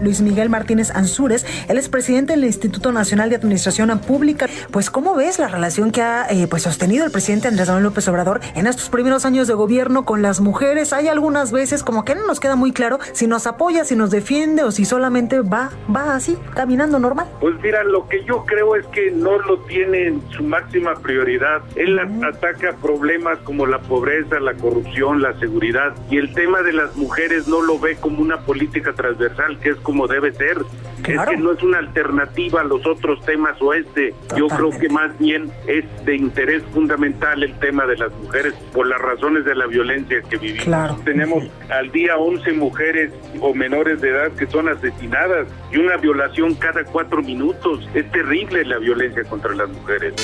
Luis 0.00 0.20
Miguel 0.20 0.48
Martínez 0.48 0.90
Ansúrez, 0.90 1.44
él 1.68 1.76
es 1.78 1.88
presidente 1.88 2.32
del 2.32 2.44
Instituto 2.44 2.92
Nacional 2.92 3.30
de 3.30 3.36
Administración 3.36 3.96
Pública. 3.98 4.46
Pues, 4.70 4.90
¿cómo 4.90 5.14
ves 5.14 5.38
la 5.38 5.48
relación 5.48 5.90
que 5.90 6.02
ha 6.02 6.26
eh, 6.30 6.46
pues, 6.48 6.62
sostenido 6.62 7.04
el 7.04 7.10
presidente 7.10 7.48
Andrés 7.48 7.68
Manuel 7.68 7.84
López 7.84 8.06
Obrador 8.08 8.40
en 8.54 8.66
estos 8.66 8.90
primeros 8.90 9.24
años 9.24 9.48
de 9.48 9.54
gobierno 9.54 10.04
con 10.04 10.22
las 10.22 10.40
mujeres? 10.40 10.92
Hay 10.92 11.08
algunas 11.08 11.52
veces 11.52 11.82
como 11.82 12.04
que 12.04 12.14
no 12.14 12.26
nos 12.26 12.40
queda 12.40 12.56
muy 12.56 12.72
claro 12.72 12.98
si 13.12 13.26
nos 13.26 13.46
apoya, 13.46 13.84
si 13.84 13.96
nos 13.96 14.10
defiende 14.10 14.62
o 14.62 14.70
si 14.70 14.84
solamente 14.84 15.40
va, 15.40 15.70
va 15.94 16.14
así, 16.14 16.36
caminando 16.54 16.98
normal. 16.98 17.26
Pues 17.40 17.54
mira, 17.62 17.82
lo 17.84 18.08
que 18.08 18.24
yo 18.24 18.44
creo 18.46 18.76
es 18.76 18.86
que 18.86 19.10
no 19.10 19.38
lo 19.38 19.58
tiene 19.60 20.06
en 20.06 20.22
su 20.30 20.42
máxima 20.42 20.94
prioridad. 20.94 21.62
Él 21.76 21.98
ataca 21.98 22.74
problemas 22.80 23.38
como 23.40 23.66
la 23.66 23.80
pobreza, 23.80 24.38
la 24.40 24.54
corrupción, 24.54 25.22
la 25.22 25.38
seguridad 25.38 25.67
y 26.10 26.16
el 26.16 26.32
tema 26.32 26.62
de 26.62 26.72
las 26.72 26.96
mujeres 26.96 27.46
no 27.46 27.60
lo 27.60 27.78
ve 27.78 27.96
como 27.96 28.20
una 28.20 28.38
política 28.38 28.92
transversal, 28.92 29.58
que 29.58 29.70
es 29.70 29.76
como 29.76 30.06
debe 30.06 30.32
ser. 30.32 30.58
Es 31.06 31.20
que 31.28 31.36
no 31.36 31.52
es 31.52 31.62
una 31.62 31.78
alternativa 31.78 32.60
a 32.60 32.64
los 32.64 32.84
otros 32.86 33.24
temas 33.24 33.60
o 33.60 33.72
este. 33.72 34.14
Yo 34.36 34.48
creo 34.48 34.70
que 34.70 34.88
más 34.88 35.16
bien 35.18 35.50
es 35.66 35.84
de 36.04 36.16
interés 36.16 36.62
fundamental 36.72 37.42
el 37.42 37.54
tema 37.58 37.86
de 37.86 37.96
las 37.96 38.12
mujeres 38.14 38.54
por 38.72 38.86
las 38.86 39.00
razones 39.00 39.44
de 39.44 39.54
la 39.54 39.66
violencia 39.66 40.22
que 40.22 40.36
vivimos. 40.36 41.04
Tenemos 41.04 41.44
al 41.70 41.90
día 41.92 42.16
11 42.16 42.52
mujeres 42.54 43.12
o 43.40 43.54
menores 43.54 44.00
de 44.00 44.10
edad 44.10 44.32
que 44.32 44.46
son 44.46 44.68
asesinadas 44.68 45.48
y 45.70 45.78
una 45.78 45.96
violación 45.96 46.54
cada 46.54 46.84
cuatro 46.84 47.22
minutos. 47.22 47.88
Es 47.94 48.10
terrible 48.10 48.64
la 48.64 48.78
violencia 48.78 49.24
contra 49.24 49.54
las 49.54 49.68
mujeres. 49.68 50.14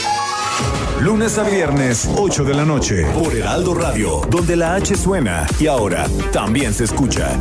Lunes 1.01 1.37
a 1.39 1.43
viernes, 1.43 2.09
8 2.17 2.45
de 2.45 2.55
la 2.55 2.65
noche, 2.65 3.05
por 3.13 3.35
Heraldo 3.35 3.75
Radio, 3.75 4.23
donde 4.31 4.57
la 4.57 4.75
H 4.75 4.97
suena 4.97 5.47
y 5.61 5.67
ahora 5.67 6.07
también 6.33 6.73
se 6.73 6.85
escucha. 6.85 7.39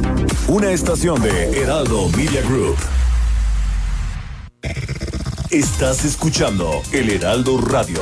Una 0.48 0.72
estación 0.72 1.22
de 1.22 1.62
Heraldo 1.62 2.10
Media 2.10 2.42
Group. 2.42 2.78
Estás 5.50 6.04
escuchando 6.04 6.82
El 6.92 7.10
Heraldo 7.10 7.60
Radio. 7.62 8.02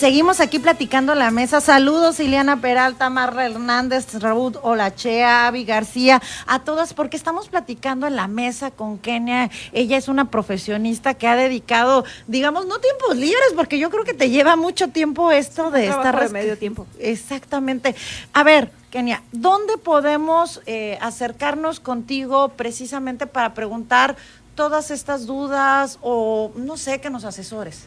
Seguimos 0.00 0.40
aquí 0.40 0.58
platicando 0.58 1.14
la 1.14 1.30
mesa. 1.30 1.60
Saludos, 1.60 2.20
Ileana 2.20 2.62
Peralta, 2.62 3.10
Marra 3.10 3.44
Hernández, 3.44 4.14
Raúl 4.14 4.58
Olachea, 4.62 5.46
Avi 5.46 5.66
García, 5.66 6.22
a 6.46 6.60
todas, 6.60 6.94
porque 6.94 7.18
estamos 7.18 7.50
platicando 7.50 8.06
en 8.06 8.16
la 8.16 8.26
mesa 8.26 8.70
con 8.70 8.96
Kenia. 8.96 9.50
Ella 9.72 9.98
es 9.98 10.08
una 10.08 10.30
profesionista 10.30 11.12
que 11.12 11.28
ha 11.28 11.36
dedicado, 11.36 12.06
digamos, 12.26 12.64
no 12.64 12.78
tiempos 12.78 13.14
libres, 13.14 13.52
porque 13.54 13.78
yo 13.78 13.90
creo 13.90 14.04
que 14.04 14.14
te 14.14 14.30
lleva 14.30 14.56
mucho 14.56 14.88
tiempo 14.88 15.32
esto 15.32 15.70
de 15.70 15.88
estar 15.88 16.18
de 16.18 16.30
medio 16.30 16.56
tiempo. 16.56 16.86
Exactamente. 16.98 17.94
A 18.32 18.42
ver, 18.42 18.72
Kenia, 18.90 19.22
¿dónde 19.32 19.76
podemos 19.76 20.62
eh, 20.64 20.96
acercarnos 21.02 21.78
contigo 21.78 22.48
precisamente 22.48 23.26
para 23.26 23.52
preguntar 23.52 24.16
todas 24.54 24.90
estas 24.90 25.26
dudas 25.26 25.98
o 26.00 26.52
no 26.56 26.78
sé, 26.78 27.02
que 27.02 27.10
nos 27.10 27.26
asesores? 27.26 27.82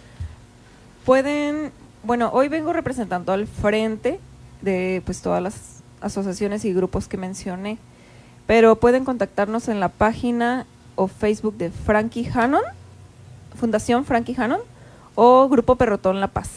Pueden, 1.06 1.74
bueno, 2.04 2.30
hoy 2.34 2.50
vengo 2.50 2.74
representando 2.74 3.32
al 3.32 3.48
frente 3.48 4.20
de 4.62 5.02
pues 5.06 5.22
todas 5.22 5.42
las 5.42 5.84
asociaciones 6.02 6.66
y 6.66 6.74
grupos 6.74 7.08
que 7.08 7.18
mencioné, 7.18 7.78
pero 8.46 8.76
pueden 8.76 9.06
contactarnos 9.06 9.70
en 9.70 9.80
la 9.80 9.90
página 9.90 10.66
o 10.96 11.08
Facebook 11.08 11.58
de 11.58 11.72
Frankie 11.72 12.30
Hannon, 12.34 12.62
Fundación 13.56 14.06
Frankie 14.06 14.36
Hannon 14.38 14.60
o 15.16 15.48
Grupo 15.48 15.76
Perrotón 15.76 16.20
La 16.20 16.28
Paz, 16.28 16.50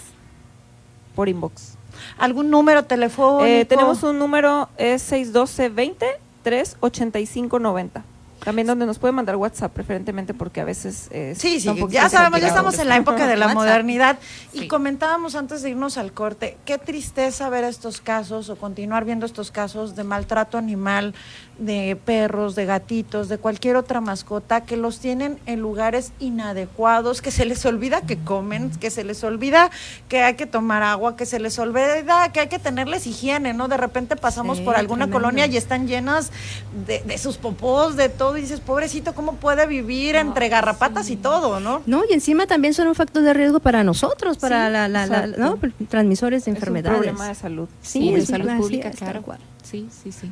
por 1.15 1.29
inbox. 1.29 1.77
¿Algún 2.19 2.51
número 2.51 2.85
telefónico? 2.85 3.47
Eh, 3.47 3.65
tenemos 3.65 4.03
un 4.03 4.19
número, 4.19 4.69
es 4.77 5.03
612 5.03 5.69
20 5.71 6.07
385 6.43 7.59
90. 7.59 8.05
También 8.47 8.69
donde 8.69 8.87
nos 8.87 9.01
pueden 9.01 9.17
mandar 9.17 9.35
WhatsApp 9.35 9.73
preferentemente 9.73 10.33
porque 10.33 10.61
a 10.61 10.65
veces... 10.65 11.09
eh, 11.11 11.35
Sí, 11.37 11.59
sí, 11.59 11.69
ya 11.91 12.09
sabemos, 12.09 12.41
ya 12.41 12.47
estamos 12.47 12.79
en 12.79 12.89
la 12.89 12.97
época 12.97 13.27
de 13.27 13.37
la 13.37 13.49
modernidad. 13.49 14.21
Y 14.53 14.69
comentábamos 14.69 15.35
antes 15.35 15.63
de 15.63 15.71
irnos 15.71 15.99
al 15.99 16.13
corte, 16.13 16.57
qué 16.65 16.79
tristeza 16.79 17.49
ver 17.49 17.65
estos 17.65 18.01
casos 18.01 18.49
o 18.49 18.55
continuar 18.55 19.05
viendo 19.05 19.27
estos 19.27 19.51
casos 19.51 19.97
de 19.97 20.05
maltrato 20.05 20.59
animal 20.59 21.13
de 21.59 21.97
perros, 22.05 22.55
de 22.55 22.67
gatitos, 22.67 23.29
de 23.29 23.39
cualquier 23.39 23.77
otra 23.77 24.01
mascota 24.01 24.61
que 24.63 24.77
los 24.77 24.99
tienen 24.99 25.39
en 25.47 25.61
lugares 25.61 26.13
inadecuados, 26.21 27.23
que 27.23 27.31
se 27.31 27.45
les 27.47 27.65
olvida 27.65 28.03
que 28.03 28.19
comen, 28.19 28.71
que 28.71 28.91
se 28.91 29.05
les 29.05 29.25
olvida 29.25 29.71
que 30.09 30.23
hay 30.23 30.35
que 30.35 30.47
tomar 30.47 30.83
agua, 30.83 31.17
que 31.17 31.25
se 31.27 31.39
les 31.41 31.59
olvida 31.59 32.31
que 32.33 32.41
hay 32.41 32.49
que 32.49 32.59
tenerles 32.59 33.07
higiene, 33.07 33.55
¿no? 33.55 33.69
De 33.69 33.77
repente 33.77 34.17
pasamos 34.17 34.59
Sí, 34.59 34.65
por 34.65 34.77
alguna 34.77 35.07
tremendo. 35.07 35.17
colonia 35.29 35.47
y 35.47 35.57
están 35.57 35.87
llenas 35.89 36.31
de, 36.87 37.01
de 37.07 37.19
sus 37.19 37.37
popós, 37.39 37.97
de 37.97 38.09
todo, 38.09 38.37
y 38.37 38.43
dices, 38.43 38.61
pobrecito, 38.61 39.15
¿cómo 39.15 39.35
puede 39.37 39.67
vivir 39.67 40.17
entre 40.17 40.49
garrapatas 40.49 41.11
y 41.11 41.17
todo, 41.17 41.59
no? 41.61 41.83
No, 41.87 42.03
y 42.09 42.13
encima 42.13 42.47
también 42.47 42.75
son 42.75 42.87
un 42.89 42.95
factor 42.95 43.23
de 43.23 43.33
riesgo 43.35 43.61
para 43.61 43.83
nosotros, 43.83 44.37
para 44.39 44.67
Sí, 44.67 44.73
la, 44.73 44.89
la- 44.89 45.07
la- 45.07 45.25
exacto. 45.25 45.41
¿no? 45.41 45.87
transmisores 45.89 46.45
de 46.45 46.51
Es 46.51 46.55
un 46.55 46.57
enfermedades. 46.57 46.99
problema 46.99 47.29
de 47.29 47.35
salud. 47.35 47.69
Sí, 47.81 48.13
de 48.13 48.27
salud 48.27 48.51
pública, 48.59 48.91
claro. 48.91 49.23
Sí, 49.63 49.89
sí, 49.91 50.13
sí. 50.13 50.31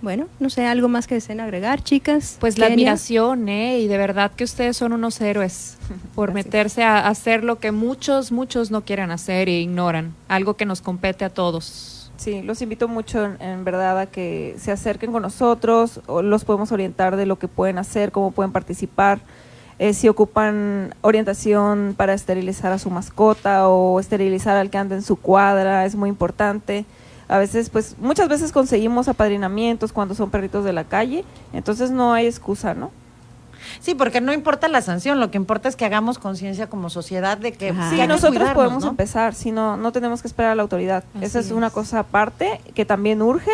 Bueno, 0.00 0.26
no 0.38 0.48
sé, 0.48 0.64
algo 0.66 0.88
más 0.88 1.06
que 1.06 1.14
deseen 1.14 1.40
agregar, 1.40 1.82
chicas. 1.82 2.36
Pues 2.40 2.58
la 2.58 2.66
admiración, 2.66 3.48
¿eh? 3.48 3.80
Y 3.80 3.88
de 3.88 3.98
verdad 3.98 4.30
que 4.30 4.44
ustedes 4.44 4.76
son 4.76 4.92
unos 4.92 5.20
héroes 5.20 5.76
por 6.14 6.32
meterse 6.32 6.84
a 6.84 7.08
hacer 7.08 7.42
lo 7.42 7.58
que 7.58 7.72
muchos, 7.72 8.30
muchos 8.30 8.70
no 8.70 8.84
quieren 8.84 9.10
hacer 9.10 9.48
e 9.48 9.60
ignoran. 9.60 10.14
Algo 10.28 10.54
que 10.54 10.66
nos 10.66 10.80
compete 10.80 11.24
a 11.24 11.30
todos. 11.30 12.10
Sí, 12.16 12.42
los 12.42 12.62
invito 12.62 12.88
mucho 12.88 13.24
en, 13.24 13.40
en 13.40 13.64
verdad 13.64 13.98
a 13.98 14.06
que 14.06 14.56
se 14.58 14.72
acerquen 14.72 15.12
con 15.12 15.22
nosotros, 15.22 16.00
o 16.06 16.22
los 16.22 16.44
podemos 16.44 16.72
orientar 16.72 17.16
de 17.16 17.26
lo 17.26 17.38
que 17.38 17.48
pueden 17.48 17.78
hacer, 17.78 18.10
cómo 18.10 18.32
pueden 18.32 18.50
participar, 18.52 19.20
eh, 19.78 19.94
si 19.94 20.08
ocupan 20.08 20.94
orientación 21.02 21.94
para 21.96 22.12
esterilizar 22.12 22.72
a 22.72 22.78
su 22.78 22.90
mascota 22.90 23.68
o 23.68 24.00
esterilizar 24.00 24.56
al 24.56 24.70
que 24.70 24.78
anda 24.78 24.96
en 24.96 25.02
su 25.02 25.16
cuadra, 25.16 25.84
es 25.84 25.94
muy 25.94 26.08
importante. 26.08 26.84
A 27.28 27.38
veces, 27.38 27.68
pues, 27.70 27.96
muchas 27.98 28.28
veces 28.28 28.52
conseguimos 28.52 29.06
apadrinamientos 29.08 29.92
cuando 29.92 30.14
son 30.14 30.30
perritos 30.30 30.64
de 30.64 30.72
la 30.72 30.84
calle, 30.84 31.24
entonces 31.52 31.90
no 31.90 32.14
hay 32.14 32.26
excusa, 32.26 32.74
¿no? 32.74 32.90
Sí, 33.80 33.94
porque 33.94 34.20
no 34.20 34.32
importa 34.32 34.68
la 34.68 34.80
sanción, 34.80 35.20
lo 35.20 35.30
que 35.30 35.36
importa 35.36 35.68
es 35.68 35.76
que 35.76 35.84
hagamos 35.84 36.18
conciencia 36.18 36.68
como 36.68 36.90
sociedad 36.90 37.38
de 37.38 37.52
que, 37.52 37.68
Sí, 37.68 37.74
que 37.74 37.82
hay 37.94 37.96
que 38.00 38.06
nosotros 38.06 38.50
podemos 38.50 38.84
¿no? 38.84 38.90
empezar, 38.90 39.34
si 39.34 39.52
no, 39.52 39.76
no 39.76 39.92
tenemos 39.92 40.22
que 40.22 40.28
esperar 40.28 40.52
a 40.52 40.54
la 40.54 40.62
autoridad. 40.62 41.04
Esa 41.20 41.40
es, 41.40 41.50
una 41.50 41.70
cosa 41.70 42.00
aparte 42.00 42.60
que 42.74 42.84
también 42.84 43.22
urge, 43.22 43.50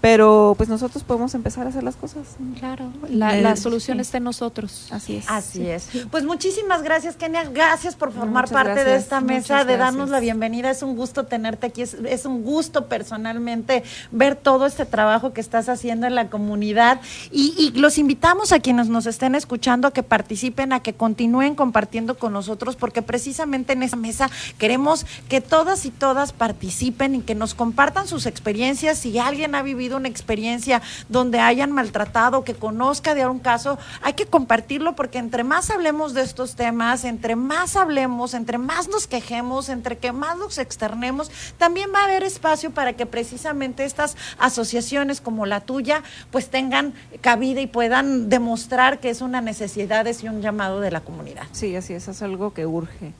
pero 0.00 0.54
pues 0.56 0.68
nosotros 0.68 1.04
podemos 1.04 1.34
empezar 1.34 1.66
a 1.66 1.70
hacer 1.70 1.82
las 1.82 1.96
cosas. 1.96 2.26
Claro, 2.58 2.90
la, 3.08 3.36
Eh, 3.38 3.42
la 3.42 3.56
solución 3.56 3.98
sí. 3.98 4.02
está 4.02 4.16
en 4.18 4.24
nosotros. 4.24 4.88
Así 4.90 5.16
es. 5.16 5.24
Así 5.28 5.66
es. 5.68 5.88
Pues 6.10 6.24
muchísimas 6.24 6.82
gracias, 6.82 7.16
Kenia. 7.16 7.44
Gracias 7.44 7.96
por 7.96 8.12
formar 8.12 8.44
Muchas 8.44 8.50
parte 8.52 8.84
de 8.84 8.96
esta 8.96 9.20
mesa, 9.20 9.54
muchas 9.54 9.66
de 9.66 9.76
darnos 9.76 9.96
gracias. 10.08 10.10
la 10.10 10.20
bienvenida. 10.20 10.70
Es 10.70 10.82
un 10.82 10.96
gusto 10.96 11.26
tenerte 11.26 11.66
aquí. 11.66 11.82
Es, 11.82 11.94
es 11.94 12.24
un 12.24 12.42
gusto 12.44 12.86
personalmente 12.86 13.82
ver 14.10 14.36
todo 14.36 14.66
este 14.66 14.86
trabajo 14.86 15.32
que 15.32 15.40
estás 15.40 15.68
haciendo 15.68 16.06
en 16.06 16.14
la 16.14 16.28
comunidad. 16.30 17.00
Y, 17.30 17.54
y 17.58 17.78
los 17.78 17.98
invitamos 17.98 18.52
a 18.52 18.60
quienes 18.60 18.88
nos 18.88 19.06
estén 19.06 19.34
escuchando 19.34 19.88
a 19.88 19.92
que 19.92 20.02
participen, 20.02 20.72
a 20.72 20.80
que 20.80 20.94
continúen 20.94 21.54
compartiendo 21.54 22.16
con 22.18 22.32
nosotros, 22.32 22.76
porque 22.76 23.02
precisamente 23.02 23.74
en 23.74 23.82
esta 23.82 23.96
mesa 23.96 24.30
queremos 24.58 25.04
que 25.28 25.40
todas 25.40 25.84
y 25.84 25.90
todas 25.90 26.32
participen 26.32 27.16
y 27.16 27.20
que 27.20 27.34
nos 27.34 27.54
compartan 27.54 28.06
sus 28.06 28.26
experiencias. 28.26 28.98
Si 28.98 29.18
alguien 29.18 29.54
ha 29.54 29.62
vivido 29.62 29.89
una 29.94 30.08
experiencia 30.08 30.82
donde 31.08 31.40
hayan 31.40 31.72
maltratado, 31.72 32.44
que 32.44 32.54
conozca 32.54 33.14
de 33.14 33.26
un 33.26 33.38
caso, 33.38 33.78
hay 34.02 34.14
que 34.14 34.26
compartirlo 34.26 34.94
porque 34.94 35.18
entre 35.18 35.44
más 35.44 35.70
hablemos 35.70 36.14
de 36.14 36.22
estos 36.22 36.56
temas, 36.56 37.04
entre 37.04 37.36
más 37.36 37.76
hablemos, 37.76 38.34
entre 38.34 38.58
más 38.58 38.88
nos 38.88 39.06
quejemos, 39.06 39.68
entre 39.68 39.98
que 39.98 40.12
más 40.12 40.38
los 40.38 40.58
externemos, 40.58 41.30
también 41.58 41.90
va 41.94 42.00
a 42.00 42.04
haber 42.04 42.22
espacio 42.22 42.70
para 42.70 42.94
que 42.94 43.06
precisamente 43.06 43.84
estas 43.84 44.16
asociaciones 44.38 45.20
como 45.20 45.46
la 45.46 45.60
tuya 45.60 46.02
pues 46.30 46.48
tengan 46.48 46.94
cabida 47.20 47.60
y 47.60 47.66
puedan 47.66 48.28
demostrar 48.28 49.00
que 49.00 49.10
es 49.10 49.20
una 49.20 49.40
necesidad 49.40 50.06
y 50.22 50.28
un 50.28 50.40
llamado 50.40 50.80
de 50.80 50.90
la 50.90 51.00
comunidad. 51.00 51.44
Sí, 51.52 51.74
así 51.76 51.94
es, 51.94 52.08
es 52.08 52.22
algo 52.22 52.52
que 52.54 52.66
urge. 52.66 53.12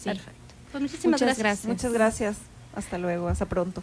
Sí. 0.00 0.04
Perfecto. 0.04 0.54
Pues 0.72 0.82
muchísimas 0.82 1.20
Muchas 1.20 1.38
gracias. 1.38 1.66
Muchas 1.66 1.92
gracias. 1.92 2.36
Hasta 2.74 2.98
luego, 2.98 3.28
hasta 3.28 3.46
pronto. 3.46 3.82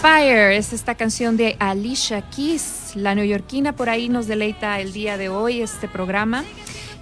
Fire 0.00 0.52
es 0.52 0.72
esta 0.72 0.94
canción 0.94 1.36
de 1.36 1.56
Alicia 1.58 2.22
Keys, 2.30 2.92
la 2.94 3.14
neoyorquina, 3.14 3.76
por 3.76 3.90
ahí 3.90 4.08
nos 4.08 4.26
deleita 4.26 4.80
el 4.80 4.94
día 4.94 5.18
de 5.18 5.28
hoy 5.28 5.60
este 5.60 5.88
programa. 5.88 6.42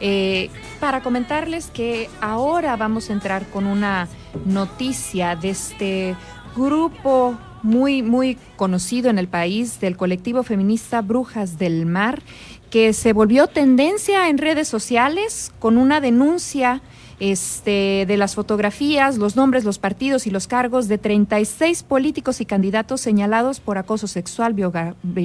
Eh, 0.01 0.51
para 0.81 1.01
comentarles 1.01 1.69
que 1.69 2.11
ahora 2.21 2.75
vamos 2.75 3.09
a 3.09 3.13
entrar 3.13 3.47
con 3.51 3.67
una 3.67 4.09
noticia 4.47 5.37
de 5.37 5.51
este 5.51 6.17
grupo 6.57 7.39
muy, 7.63 8.03
muy 8.03 8.37
conocido 8.57 9.11
en 9.11 9.19
el 9.19 9.29
país 9.29 9.79
del 9.79 9.97
colectivo 9.97 10.43
feminista 10.43 11.01
Brujas 11.01 11.57
del 11.57 11.87
Mar, 11.87 12.21
que 12.69 12.93
se 12.95 13.13
volvió 13.13 13.47
tendencia 13.47 14.29
en 14.29 14.39
redes 14.39 14.67
sociales 14.67 15.53
con 15.61 15.79
una 15.79 16.01
denuncia 16.01 16.83
este, 17.21 18.05
de 18.07 18.17
las 18.17 18.35
fotografías, 18.35 19.19
los 19.19 19.37
nombres, 19.37 19.65
los 19.65 19.79
partidos 19.79 20.27
y 20.27 20.31
los 20.31 20.47
cargos 20.47 20.89
de 20.89 20.99
36 20.99 21.83
políticos 21.83 22.41
y 22.41 22.47
candidatos 22.47 23.01
señalados 23.01 23.61
por 23.61 23.79
acoso 23.79 24.07
sexual, 24.07 24.55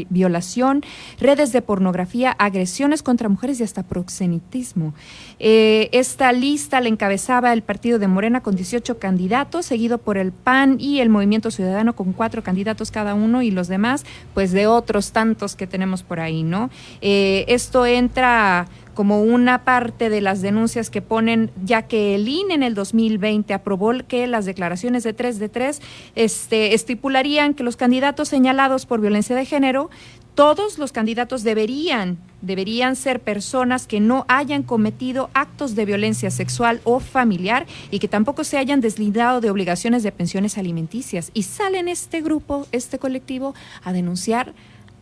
violación, 0.09 0.83
redes 1.19 1.51
de 1.51 1.61
pornografía, 1.61 2.31
agresiones 2.31 3.03
contra 3.03 3.29
mujeres 3.29 3.59
y 3.59 3.63
hasta 3.63 3.83
proxenetismo. 3.83 4.93
Eh, 5.39 5.89
esta 5.91 6.31
lista 6.31 6.81
la 6.81 6.89
encabezaba 6.89 7.53
el 7.53 7.61
partido 7.61 7.99
de 7.99 8.07
Morena 8.07 8.41
con 8.41 8.55
18 8.55 8.99
candidatos, 8.99 9.65
seguido 9.65 9.97
por 9.97 10.17
el 10.17 10.31
PAN 10.31 10.77
y 10.79 10.99
el 10.99 11.09
Movimiento 11.09 11.51
Ciudadano 11.51 11.95
con 11.95 12.13
cuatro 12.13 12.43
candidatos 12.43 12.91
cada 12.91 13.13
uno 13.13 13.41
y 13.41 13.51
los 13.51 13.67
demás, 13.67 14.05
pues 14.33 14.51
de 14.51 14.67
otros 14.67 15.11
tantos 15.11 15.55
que 15.55 15.67
tenemos 15.67 16.03
por 16.03 16.19
ahí, 16.19 16.43
¿no? 16.43 16.69
Eh, 17.01 17.45
esto 17.47 17.85
entra 17.85 18.67
como 18.93 19.21
una 19.21 19.63
parte 19.63 20.09
de 20.09 20.21
las 20.21 20.41
denuncias 20.41 20.89
que 20.89 21.01
ponen, 21.01 21.51
ya 21.63 21.83
que 21.83 22.15
el 22.15 22.27
INE 22.27 22.53
en 22.53 22.63
el 22.63 22.75
2020 22.75 23.53
aprobó 23.53 23.91
que 24.07 24.27
las 24.27 24.45
declaraciones 24.45 25.03
de 25.03 25.13
3 25.13 25.39
de 25.39 25.49
3 25.49 25.81
este, 26.15 26.73
estipularían 26.73 27.53
que 27.53 27.63
los 27.63 27.75
candidatos 27.75 28.29
señalados 28.29 28.85
por 28.85 29.01
violencia 29.01 29.35
de 29.35 29.45
género, 29.45 29.89
todos 30.35 30.79
los 30.79 30.91
candidatos 30.91 31.43
deberían, 31.43 32.17
deberían 32.41 32.95
ser 32.95 33.19
personas 33.19 33.85
que 33.85 33.99
no 33.99 34.25
hayan 34.27 34.63
cometido 34.63 35.29
actos 35.33 35.75
de 35.75 35.85
violencia 35.85 36.31
sexual 36.31 36.81
o 36.85 36.99
familiar 36.99 37.67
y 37.91 37.99
que 37.99 38.07
tampoco 38.07 38.43
se 38.43 38.57
hayan 38.57 38.81
deslindado 38.81 39.41
de 39.41 39.51
obligaciones 39.51 40.01
de 40.01 40.11
pensiones 40.11 40.57
alimenticias. 40.57 41.29
Y 41.33 41.43
salen 41.43 41.87
este 41.87 42.21
grupo, 42.21 42.65
este 42.71 42.97
colectivo, 42.97 43.53
a 43.83 43.93
denunciar 43.93 44.53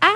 a 0.02 0.12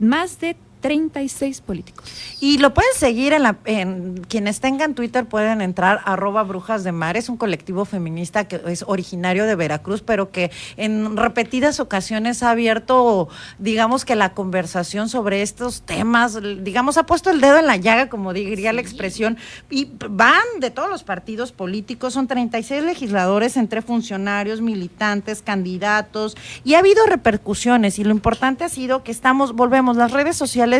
más 0.00 0.40
de 0.40 0.56
36 0.84 1.62
políticos. 1.62 2.12
Y 2.40 2.58
lo 2.58 2.74
pueden 2.74 2.90
seguir 2.94 3.32
en 3.32 3.44
la, 3.44 3.56
en 3.64 4.22
quienes 4.28 4.60
tengan 4.60 4.94
Twitter 4.94 5.24
pueden 5.24 5.62
entrar 5.62 6.02
arroba 6.04 6.42
brujas 6.42 6.84
de 6.84 6.92
mar, 6.92 7.16
es 7.16 7.30
un 7.30 7.38
colectivo 7.38 7.86
feminista 7.86 8.46
que 8.46 8.60
es 8.66 8.84
originario 8.86 9.46
de 9.46 9.54
Veracruz, 9.54 10.02
pero 10.02 10.30
que 10.30 10.50
en 10.76 11.16
repetidas 11.16 11.80
ocasiones 11.80 12.42
ha 12.42 12.50
abierto, 12.50 13.30
digamos 13.58 14.04
que 14.04 14.14
la 14.14 14.34
conversación 14.34 15.08
sobre 15.08 15.40
estos 15.40 15.80
temas, 15.80 16.38
digamos, 16.62 16.98
ha 16.98 17.06
puesto 17.06 17.30
el 17.30 17.40
dedo 17.40 17.58
en 17.60 17.66
la 17.66 17.76
llaga, 17.76 18.10
como 18.10 18.34
diría 18.34 18.74
la 18.74 18.82
expresión, 18.82 19.38
y 19.70 19.90
van 20.10 20.44
de 20.60 20.70
todos 20.70 20.90
los 20.90 21.02
partidos 21.02 21.52
políticos, 21.52 22.12
son 22.12 22.26
36 22.26 22.84
legisladores 22.84 23.56
entre 23.56 23.80
funcionarios, 23.80 24.60
militantes, 24.60 25.40
candidatos, 25.40 26.36
y 26.62 26.74
ha 26.74 26.80
habido 26.80 27.06
repercusiones, 27.06 27.98
y 27.98 28.04
lo 28.04 28.10
importante 28.10 28.64
ha 28.64 28.68
sido 28.68 29.02
que 29.02 29.12
estamos, 29.12 29.54
volvemos, 29.54 29.96
las 29.96 30.12
redes 30.12 30.36
sociales 30.36 30.73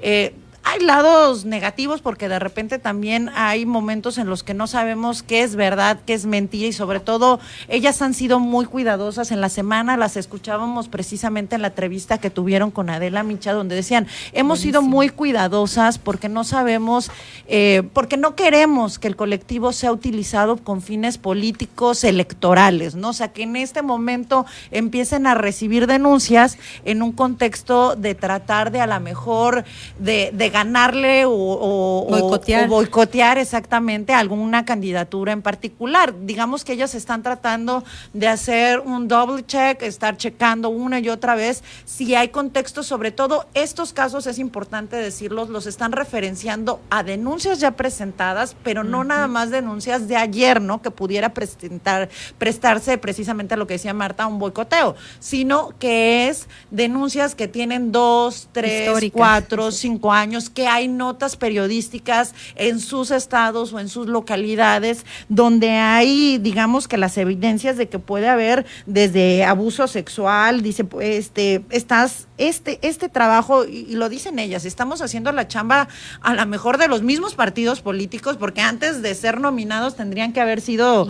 eh, 0.00 0.32
hay 0.64 0.80
lados 0.80 1.44
negativos 1.44 2.00
porque 2.00 2.28
de 2.28 2.38
repente 2.38 2.78
también 2.78 3.30
hay 3.34 3.66
momentos 3.66 4.16
en 4.16 4.28
los 4.28 4.42
que 4.42 4.54
no 4.54 4.66
sabemos 4.66 5.22
qué 5.22 5.42
es 5.42 5.56
verdad, 5.56 6.00
qué 6.06 6.14
es 6.14 6.24
mentira 6.24 6.66
y 6.66 6.72
sobre 6.72 7.00
todo 7.00 7.38
ellas 7.68 8.00
han 8.00 8.14
sido 8.14 8.40
muy 8.40 8.64
cuidadosas. 8.64 9.30
En 9.30 9.42
la 9.42 9.50
semana 9.50 9.98
las 9.98 10.16
escuchábamos 10.16 10.88
precisamente 10.88 11.54
en 11.54 11.62
la 11.62 11.68
entrevista 11.68 12.18
que 12.18 12.30
tuvieron 12.30 12.70
con 12.70 12.88
Adela 12.88 13.22
Micha 13.22 13.52
donde 13.52 13.74
decían, 13.74 14.06
hemos 14.32 14.60
sido 14.60 14.80
muy 14.80 15.10
cuidadosas 15.10 15.98
porque 15.98 16.30
no 16.30 16.44
sabemos, 16.44 17.10
eh, 17.46 17.82
porque 17.92 18.16
no 18.16 18.34
queremos 18.34 18.98
que 18.98 19.08
el 19.08 19.16
colectivo 19.16 19.72
sea 19.72 19.92
utilizado 19.92 20.56
con 20.56 20.80
fines 20.80 21.18
políticos 21.18 22.04
electorales, 22.04 22.94
¿no? 22.94 23.10
O 23.10 23.12
sea, 23.12 23.32
que 23.32 23.42
en 23.42 23.56
este 23.56 23.82
momento 23.82 24.46
empiecen 24.70 25.26
a 25.26 25.34
recibir 25.34 25.86
denuncias 25.86 26.56
en 26.86 27.02
un 27.02 27.12
contexto 27.12 27.96
de 27.96 28.14
tratar 28.14 28.70
de 28.70 28.80
a 28.80 28.86
lo 28.86 28.98
mejor 29.00 29.64
de, 29.98 30.30
de 30.32 30.53
ganarle 30.54 31.24
o, 31.26 32.06
Boicotear. 32.08 32.66
o 32.66 32.68
boicotear 32.68 33.38
exactamente 33.38 34.12
alguna 34.14 34.64
candidatura 34.64 35.32
en 35.32 35.42
particular. 35.42 36.14
Digamos 36.22 36.64
que 36.64 36.74
ellos 36.74 36.94
están 36.94 37.24
tratando 37.24 37.82
de 38.12 38.28
hacer 38.28 38.78
un 38.78 39.08
double 39.08 39.44
check, 39.44 39.82
estar 39.82 40.16
checando 40.16 40.68
una 40.68 41.00
y 41.00 41.08
otra 41.08 41.34
vez 41.34 41.64
si 41.84 42.14
hay 42.14 42.28
contexto, 42.28 42.84
sobre 42.84 43.10
todo 43.10 43.46
estos 43.54 43.92
casos 43.92 44.28
es 44.28 44.38
importante 44.38 44.94
decirlos, 44.94 45.48
los 45.48 45.66
están 45.66 45.90
referenciando 45.90 46.80
a 46.88 47.02
denuncias 47.02 47.58
ya 47.58 47.72
presentadas, 47.72 48.54
pero 48.62 48.84
no 48.84 49.02
nada 49.02 49.26
más 49.26 49.50
denuncias 49.50 50.06
de 50.06 50.16
ayer, 50.16 50.60
¿no? 50.62 50.80
Que 50.80 50.92
pudiera 50.92 51.34
presentar, 51.34 52.08
prestarse 52.38 52.96
precisamente 52.96 53.54
a 53.54 53.56
lo 53.56 53.66
que 53.66 53.74
decía 53.74 53.92
Marta, 53.92 54.28
un 54.28 54.38
boicoteo, 54.38 54.94
sino 55.18 55.74
que 55.80 56.28
es 56.28 56.46
denuncias 56.70 57.34
que 57.34 57.48
tienen 57.48 57.90
dos, 57.90 58.48
tres, 58.52 58.82
Históricas. 58.86 59.18
cuatro, 59.18 59.72
cinco 59.72 60.12
años, 60.12 60.43
que 60.50 60.66
hay 60.66 60.88
notas 60.88 61.36
periodísticas 61.36 62.34
en 62.56 62.80
sus 62.80 63.10
estados 63.10 63.72
o 63.72 63.80
en 63.80 63.88
sus 63.88 64.06
localidades 64.06 65.04
donde 65.28 65.70
hay, 65.70 66.38
digamos 66.38 66.88
que 66.88 66.96
las 66.96 67.16
evidencias 67.18 67.76
de 67.76 67.88
que 67.88 67.98
puede 67.98 68.28
haber 68.28 68.66
desde 68.86 69.44
abuso 69.44 69.86
sexual, 69.86 70.62
dice, 70.62 70.86
este, 71.00 71.64
estás, 71.70 72.28
este, 72.38 72.78
este 72.82 73.08
trabajo, 73.08 73.64
y, 73.64 73.86
y 73.88 73.94
lo 73.94 74.08
dicen 74.08 74.38
ellas, 74.38 74.64
estamos 74.64 75.02
haciendo 75.02 75.30
la 75.32 75.46
chamba 75.46 75.88
a 76.20 76.34
lo 76.34 76.46
mejor 76.46 76.78
de 76.78 76.88
los 76.88 77.02
mismos 77.02 77.34
partidos 77.34 77.80
políticos, 77.80 78.36
porque 78.36 78.60
antes 78.60 79.02
de 79.02 79.14
ser 79.14 79.40
nominados 79.40 79.96
tendrían 79.96 80.32
que 80.32 80.40
haber 80.40 80.60
sido 80.60 81.08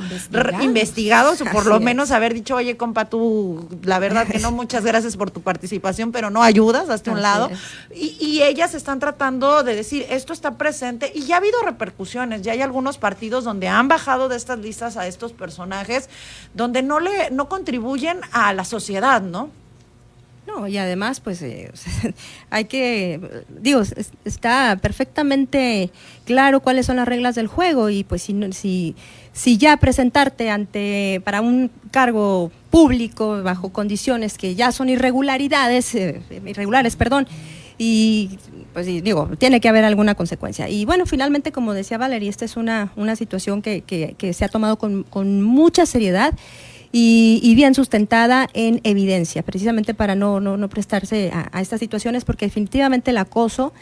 investigados, 0.60 1.40
o 1.40 1.44
por 1.46 1.60
Así 1.60 1.68
lo 1.68 1.76
es. 1.76 1.82
menos 1.82 2.10
haber 2.10 2.34
dicho, 2.34 2.56
oye, 2.56 2.76
compa, 2.76 3.06
tú, 3.06 3.68
la 3.82 3.98
verdad 3.98 4.26
que 4.26 4.38
no, 4.38 4.50
muchas 4.52 4.84
gracias 4.84 5.16
por 5.16 5.30
tu 5.30 5.40
participación, 5.40 6.12
pero 6.12 6.30
no 6.30 6.42
ayudas, 6.42 6.90
hasta 6.90 7.10
un 7.10 7.22
lado. 7.22 7.50
Y, 7.94 8.16
y 8.20 8.42
ellas 8.42 8.74
están 8.74 8.98
tratando 8.98 9.62
de 9.62 9.74
decir, 9.74 10.06
esto 10.10 10.32
está 10.32 10.58
presente 10.58 11.10
y 11.14 11.24
ya 11.24 11.36
ha 11.36 11.38
habido 11.38 11.62
repercusiones, 11.62 12.42
ya 12.42 12.52
hay 12.52 12.62
algunos 12.62 12.98
partidos 12.98 13.44
donde 13.44 13.68
han 13.68 13.88
bajado 13.88 14.28
de 14.28 14.36
estas 14.36 14.58
listas 14.58 14.96
a 14.96 15.06
estos 15.06 15.32
personajes, 15.32 16.08
donde 16.52 16.82
no 16.82 17.00
le, 17.00 17.30
no 17.30 17.48
contribuyen 17.48 18.20
a 18.32 18.52
la 18.52 18.64
sociedad, 18.64 19.22
¿no? 19.22 19.50
Y 20.68 20.76
además, 20.78 21.20
pues, 21.20 21.42
eh, 21.42 21.70
hay 22.50 22.64
que, 22.66 23.20
digo, 23.60 23.80
es- 23.80 24.10
está 24.24 24.78
perfectamente 24.80 25.90
claro 26.24 26.60
cuáles 26.60 26.86
son 26.86 26.96
las 26.96 27.08
reglas 27.08 27.34
del 27.34 27.46
juego 27.46 27.90
y 27.90 28.04
pues 28.04 28.22
si, 28.22 28.34
si, 28.52 28.94
si 29.32 29.58
ya 29.58 29.76
presentarte 29.76 30.50
ante, 30.50 31.20
para 31.24 31.40
un 31.40 31.70
cargo 31.90 32.50
público 32.70 33.42
bajo 33.42 33.70
condiciones 33.72 34.38
que 34.38 34.54
ya 34.54 34.72
son 34.72 34.88
irregularidades, 34.88 35.94
eh, 35.94 36.20
irregulares, 36.46 36.96
perdón, 36.96 37.26
y 37.76 38.38
pues 38.72 38.86
digo, 38.86 39.30
tiene 39.38 39.60
que 39.60 39.68
haber 39.68 39.84
alguna 39.84 40.14
consecuencia. 40.14 40.68
Y 40.68 40.84
bueno, 40.84 41.06
finalmente, 41.06 41.50
como 41.52 41.74
decía 41.74 41.98
Valeria, 41.98 42.30
esta 42.30 42.44
es 42.44 42.56
una, 42.56 42.92
una 42.96 43.16
situación 43.16 43.62
que, 43.62 43.80
que- 43.82 44.14
que 44.18 44.32
se 44.32 44.44
ha 44.44 44.48
tomado 44.48 44.76
con, 44.78 45.02
con 45.04 45.42
mucha 45.42 45.84
seriedad 45.86 46.34
y, 46.96 47.40
y 47.42 47.56
bien 47.56 47.74
sustentada 47.74 48.48
en 48.54 48.80
evidencia, 48.84 49.42
precisamente 49.42 49.94
para 49.94 50.14
no, 50.14 50.38
no, 50.38 50.56
no 50.56 50.68
prestarse 50.68 51.32
a, 51.34 51.48
a 51.50 51.60
estas 51.60 51.80
situaciones, 51.80 52.24
porque 52.24 52.46
definitivamente 52.46 53.10
el 53.10 53.18
acoso 53.18 53.72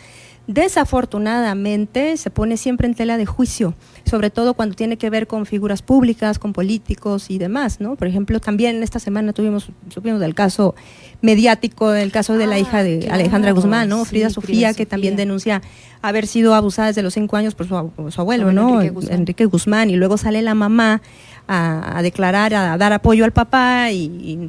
desafortunadamente 0.47 2.17
se 2.17 2.31
pone 2.31 2.57
siempre 2.57 2.89
en 2.89 2.95
tela 2.95 3.19
de 3.19 3.27
juicio, 3.27 3.75
sobre 4.05 4.31
todo 4.31 4.55
cuando 4.55 4.75
tiene 4.75 4.97
que 4.97 5.11
ver 5.11 5.27
con 5.27 5.47
figuras 5.47 5.83
públicas, 5.83 6.39
con 6.39 6.53
políticos 6.53 7.31
y 7.31 7.37
demás, 7.37 7.81
¿no? 7.81 7.97
Por 7.97 8.09
ejemplo, 8.09 8.41
también 8.41 8.83
esta 8.83 8.99
semana 8.99 9.33
tuvimos, 9.33 9.69
supimos 9.91 10.19
del 10.19 10.35
caso 10.35 10.75
mediático, 11.21 11.93
el 11.93 12.11
caso 12.11 12.39
de 12.39 12.47
la 12.47 12.59
hija 12.59 12.83
de 12.83 13.01
claro, 13.01 13.15
Alejandra 13.15 13.53
Guzmán, 13.53 13.89
¿no? 13.89 14.05
sí, 14.05 14.11
Frida 14.11 14.31
Frida 14.31 14.31
Sofía, 14.31 14.75
que 14.75 14.87
también 14.87 15.17
denuncia 15.17 15.63
haber 16.01 16.27
sido 16.27 16.55
abusada 16.55 16.89
desde 16.89 17.03
los 17.03 17.15
cinco 17.15 17.37
años 17.37 17.55
por 17.55 17.69
su, 17.69 17.91
por 17.91 18.11
su 18.11 18.21
abuelo, 18.21 18.49
Abuelo 18.49 18.63
¿no? 18.63 18.81
Enrique 18.81 18.95
Guzmán. 18.95 19.15
Enrique 19.21 19.45
Guzmán, 19.45 19.91
y 19.91 19.97
luego 19.97 20.17
sale 20.17 20.43
la 20.43 20.55
mamá 20.55 21.03
a, 21.49 21.99
a 21.99 22.03
declarar, 22.03 22.55
a, 22.55 22.77
dar 22.79 22.93
apoyo 22.93 23.25
al 23.25 23.33
papá 23.33 23.91
y, 23.91 24.05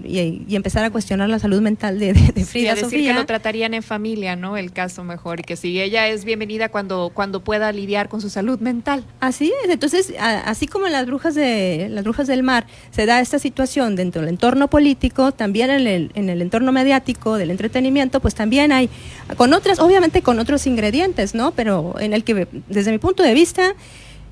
y- 0.05 0.45
y 0.47 0.55
empezar 0.55 0.83
a 0.85 0.91
cuestionar 0.91 1.27
la 1.29 1.39
salud 1.39 1.59
mental 1.61 1.99
de, 1.99 2.13
de- 2.13 2.31
de 2.31 2.41
Sí, 2.43 2.45
Frida 2.45 2.71
a 2.71 2.75
decir 2.75 2.89
Sofía. 2.89 3.11
que 3.13 3.19
lo 3.19 3.25
tratarían 3.25 3.73
en 3.73 3.81
familia, 3.83 4.35
¿no? 4.35 4.57
El 4.57 4.71
caso 4.71 5.03
mejor 5.03 5.39
y 5.39 5.43
que 5.43 5.55
si 5.55 5.81
ella 5.81 6.07
es 6.07 6.23
bienvenida 6.23 6.69
cuando 6.69 7.11
cuando 7.13 7.43
pueda 7.43 7.71
lidiar 7.71 8.09
con 8.09 8.21
su 8.21 8.29
salud 8.29 8.59
mental. 8.59 9.03
Así 9.19 9.51
es, 9.65 9.69
entonces, 9.71 10.13
a- 10.19 10.41
así 10.41 10.67
como 10.67 10.85
en 10.85 10.93
las 10.93 11.05
brujas 11.05 11.33
de 11.35 11.87
las 11.89 12.03
brujas 12.03 12.27
del 12.27 12.43
mar 12.43 12.67
se 12.91 13.05
da 13.05 13.19
esta 13.21 13.39
situación 13.39 13.95
dentro 13.95 14.21
del 14.21 14.29
entorno 14.29 14.67
político, 14.69 15.31
también 15.31 15.69
en 15.71 15.87
el, 15.87 16.11
en 16.13 16.29
el 16.29 16.41
entorno 16.41 16.71
mediático 16.71 17.37
del 17.37 17.49
entretenimiento, 17.51 18.19
pues 18.19 18.35
también 18.35 18.71
hay 18.71 18.89
con 19.35 19.53
otras, 19.53 19.79
obviamente 19.79 20.21
con 20.21 20.39
otros 20.39 20.67
ingredientes, 20.67 21.33
¿no? 21.33 21.51
Pero 21.51 21.95
en 21.99 22.13
el 22.13 22.23
que 22.23 22.47
desde 22.69 22.91
mi 22.91 22.99
punto 22.99 23.23
de 23.23 23.33
vista 23.33 23.73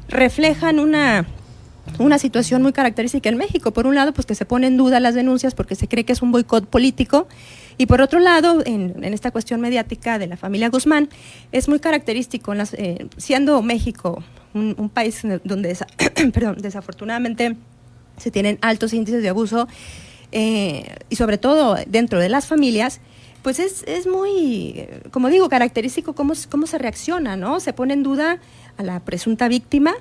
reflejan 0.10 0.80
una 0.80 1.26
una 1.99 2.18
situación 2.20 2.62
muy 2.62 2.74
característica 2.74 3.30
en 3.30 3.38
México. 3.38 3.72
Por 3.72 3.88
un 3.88 3.95
lado, 3.95 4.14
pues 4.14 4.26
que 4.26 4.36
se 4.36 4.45
pone 4.45 4.68
en 4.68 4.78
duda 4.78 4.99
las 4.99 5.16
denuncias 5.16 5.56
porque 5.56 5.76
se 5.76 5.88
cree 5.88 6.03
que 6.03 6.14
es 6.14 6.22
un 6.22 6.32
boicot 6.32 6.68
político. 6.68 7.28
Y 7.78 7.86
por 7.88 8.02
otro 8.02 8.20
lado, 8.20 8.62
en, 8.66 9.03
en 9.03 9.14
esta 9.14 9.32
cuestión 9.32 9.62
mediática 9.62 10.20
de 10.20 10.28
la 10.28 10.38
familia 10.38 10.70
Guzmán, 10.70 11.10
es 11.52 11.68
muy 11.68 11.80
característico, 11.80 12.52
en 12.52 12.58
las- 12.60 12.74
eh, 12.76 13.08
siendo 13.18 13.62
México 13.62 14.24
un, 14.53 14.90
país 14.94 15.22
donde 15.44 15.74
desa- 15.76 15.88
perdón, 16.34 16.58
desafortunadamente 16.62 17.56
se 18.18 18.30
tienen 18.32 18.60
altos 18.62 18.94
índices 18.94 19.24
de 19.24 19.30
abuso 19.30 19.68
eh, 20.32 20.95
y 21.10 21.16
sobre 21.16 21.38
todo 21.38 21.78
dentro 21.88 22.20
de 22.20 22.30
las 22.30 22.45
familias, 22.45 22.99
pues 23.41 23.59
es, 23.59 23.84
es 23.88 24.05
muy, 24.07 24.73
eh, 24.76 25.01
como 25.11 25.30
digo, 25.30 25.49
característico 25.49 26.13
cómo, 26.13 26.34
cómo 26.49 26.68
se 26.68 26.77
reacciona, 26.77 27.35
¿no? 27.38 27.59
Se 27.59 27.73
pone 27.73 27.93
en 27.93 28.03
duda 28.03 28.39
a 28.77 28.84
la 28.84 28.99
presunta 28.99 29.47
víctima, 29.47 29.93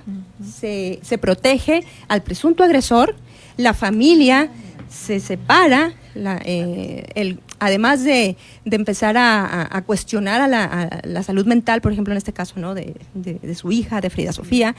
se, 0.44 0.98
se 1.02 1.18
protege 1.18 1.84
al 2.08 2.22
presunto 2.22 2.62
agresor, 2.64 3.16
la 3.56 3.74
familia 3.74 4.50
se 4.88 5.20
separa, 5.20 5.92
la, 6.14 6.40
eh, 6.44 7.06
el, 7.14 7.40
además 7.60 8.02
de, 8.02 8.36
de 8.64 8.76
empezar 8.76 9.16
a, 9.16 9.44
a- 9.44 9.76
a 9.78 9.82
cuestionar 9.82 10.40
a 10.40 10.48
la, 10.48 10.64
a 10.64 11.00
la 11.06 11.22
salud 11.22 11.46
mental, 11.46 11.80
por 11.80 11.92
ejemplo, 11.92 12.12
en 12.12 12.18
este 12.18 12.32
caso, 12.32 12.58
¿no? 12.58 12.74
De, 12.74 12.94
de- 13.14 13.34
de 13.34 13.54
su 13.54 13.70
hija, 13.72 14.00
de 14.00 14.10
Frida 14.10 14.32
Sofía, 14.32 14.74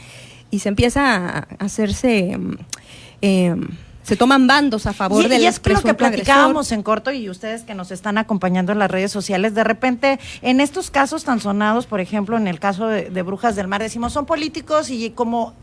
y 0.51 0.59
se 0.59 0.69
empieza 0.69 1.27
a 1.27 1.39
hacerse... 1.59 2.37
em, 3.21 3.67
se 4.11 4.17
toman 4.17 4.45
bandos 4.45 4.87
a 4.87 4.91
favor 4.91 5.23
Y, 5.23 5.29
del 5.29 5.41
y 5.41 5.45
es 5.45 5.61
que 5.61 5.69
lo 5.69 5.75
que 5.81 5.91
agresor. 5.91 6.11
platicábamos 6.11 6.73
en 6.73 6.83
corto 6.83 7.13
y 7.13 7.29
ustedes 7.29 7.61
que 7.61 7.73
nos 7.75 7.91
están 7.91 8.17
acompañando 8.17 8.73
en 8.73 8.79
las 8.79 8.91
redes 8.91 9.09
sociales, 9.09 9.55
de 9.55 9.63
repente 9.63 10.19
en 10.41 10.59
estos 10.59 10.91
casos 10.91 11.23
tan 11.23 11.39
sonados, 11.39 11.85
por 11.85 12.01
ejemplo, 12.01 12.35
en 12.35 12.49
el 12.49 12.59
caso 12.59 12.87
de, 12.87 13.09
de 13.09 13.21
Brujas 13.21 13.55
del 13.55 13.69
Mar, 13.69 13.81
decimos 13.81 14.11
son 14.11 14.25
políticos 14.25 14.89
y 14.89 15.11
como 15.11 15.53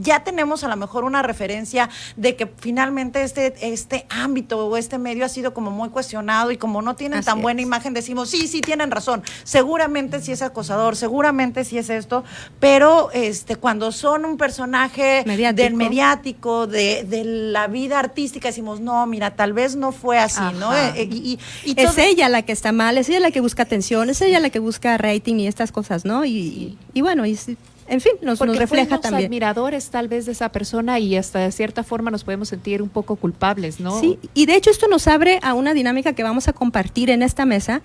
ya 0.00 0.24
tenemos 0.24 0.64
a 0.64 0.68
lo 0.68 0.76
mejor 0.76 1.04
una 1.04 1.22
referencia 1.22 1.88
de 2.16 2.36
que 2.36 2.46
finalmente 2.46 3.22
este, 3.22 3.54
este 3.72 4.06
ámbito 4.08 4.66
o 4.66 4.76
este 4.76 4.98
medio 4.98 5.24
ha 5.24 5.28
sido 5.28 5.54
como 5.54 5.70
muy 5.70 5.88
cuestionado 5.90 6.50
y 6.50 6.56
como 6.56 6.82
no 6.82 6.96
tienen 6.96 7.20
Así 7.20 7.26
tan 7.26 7.38
es. 7.38 7.42
buena 7.42 7.60
imagen, 7.62 7.94
decimos, 7.94 8.30
sí, 8.30 8.48
sí 8.48 8.60
tienen 8.60 8.90
razón, 8.90 9.22
seguramente 9.44 10.20
sí 10.20 10.32
es 10.32 10.42
acosador, 10.42 10.96
seguramente 10.96 11.64
sí 11.64 11.78
es 11.78 11.90
esto, 11.90 12.24
pero 12.58 13.10
este 13.12 13.56
cuando 13.56 13.92
son 13.92 14.24
un 14.24 14.36
personaje 14.36 15.22
Mediático. 15.26 15.62
del 15.62 15.74
mediático, 15.74 16.66
de, 16.66 17.04
de 17.04 17.24
la 17.24 17.66
vida 17.66 17.98
artística, 17.98 18.48
decimos, 18.48 18.80
no, 18.80 19.06
mira, 19.06 19.32
tal 19.36 19.52
vez 19.52 19.76
no 19.76 19.92
fue 19.92 20.18
así, 20.18 20.40
¿no? 20.58 20.70
Ajá. 20.70 20.96
Eh, 20.96 21.08
y, 21.10 21.38
y- 21.64 21.70
y 21.72 21.80
es 21.80 21.98
ella 21.98 22.28
la 22.28 22.42
que 22.42 22.52
está 22.52 22.72
mal, 22.72 22.96
es 22.98 23.08
ella 23.08 23.20
la 23.20 23.30
que 23.30 23.40
busca 23.40 23.62
atención, 23.62 24.10
es 24.10 24.20
ella 24.20 24.40
la 24.40 24.50
que 24.50 24.58
busca 24.58 24.96
rating 24.98 25.36
y 25.36 25.46
estas 25.46 25.72
cosas, 25.72 26.04
¿no? 26.04 26.24
Y, 26.24 26.30
y- 26.30 26.78
y 26.94 27.00
bueno, 27.02 27.26
y, 27.26 27.36
sí, 27.36 27.56
en 27.90 28.00
fin, 28.00 28.12
nos, 28.22 28.38
Porque 28.38 28.52
nos 28.52 28.58
refleja 28.58 28.98
también. 29.00 29.26
admiradores 29.26 29.90
tal 29.90 30.08
vez 30.08 30.24
de 30.26 30.32
esa 30.32 30.50
persona 30.50 30.98
y 30.98 31.16
hasta 31.16 31.40
de 31.40 31.52
cierta 31.52 31.82
forma 31.84 32.10
nos 32.10 32.24
podemos 32.24 32.48
sentir 32.48 32.80
un 32.80 32.88
poco 32.88 33.16
culpables, 33.16 33.80
¿no? 33.80 34.00
Sí, 34.00 34.18
y 34.32 34.46
de 34.46 34.54
hecho 34.54 34.70
esto 34.70 34.88
nos 34.88 35.06
abre 35.08 35.38
a 35.42 35.52
una 35.54 35.74
dinámica 35.74 36.12
que 36.14 36.22
vamos 36.22 36.48
a 36.48 36.52
compartir 36.54 37.10
en 37.10 37.22
esta 37.22 37.44
mesa, 37.44 37.82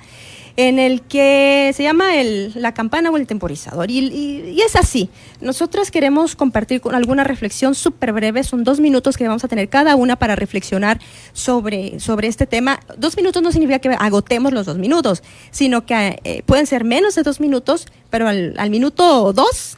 en 0.57 0.79
el 0.79 1.01
que 1.01 1.71
se 1.75 1.83
llama 1.83 2.15
el, 2.15 2.53
la 2.55 2.73
campana 2.73 3.09
o 3.09 3.17
el 3.17 3.27
temporizador. 3.27 3.91
Y, 3.91 3.99
y- 3.99 4.51
y 4.55 4.61
es 4.61 4.77
así. 4.77 5.09
Nosotras 5.41 5.91
queremos 5.91 6.35
compartir 6.37 6.79
con 6.79 6.95
alguna 6.95 7.25
reflexión 7.25 7.75
súper 7.75 8.13
breve. 8.13 8.43
Son 8.45 8.63
dos 8.63 8.79
minutos 8.79 9.17
que 9.17 9.27
vamos 9.27 9.43
a 9.43 9.49
tener 9.49 9.67
cada 9.67 9.97
una 9.97 10.15
para 10.15 10.35
reflexionar 10.37 11.01
sobre, 11.33 11.99
sobre 11.99 12.27
este 12.29 12.45
tema. 12.47 12.79
Dos 12.97 13.17
minutos 13.17 13.41
no 13.43 13.51
significa 13.51 13.79
que 13.79 13.89
agotemos 13.89 14.53
los 14.53 14.65
dos 14.65 14.77
minutos, 14.77 15.23
sino 15.51 15.85
que 15.85 16.19
eh, 16.23 16.41
pueden 16.45 16.67
ser 16.67 16.85
menos 16.85 17.15
de 17.15 17.23
dos 17.23 17.41
minutos, 17.41 17.87
pero 18.09 18.27
al, 18.29 18.53
al 18.57 18.69
minuto 18.69 19.33
dos 19.33 19.77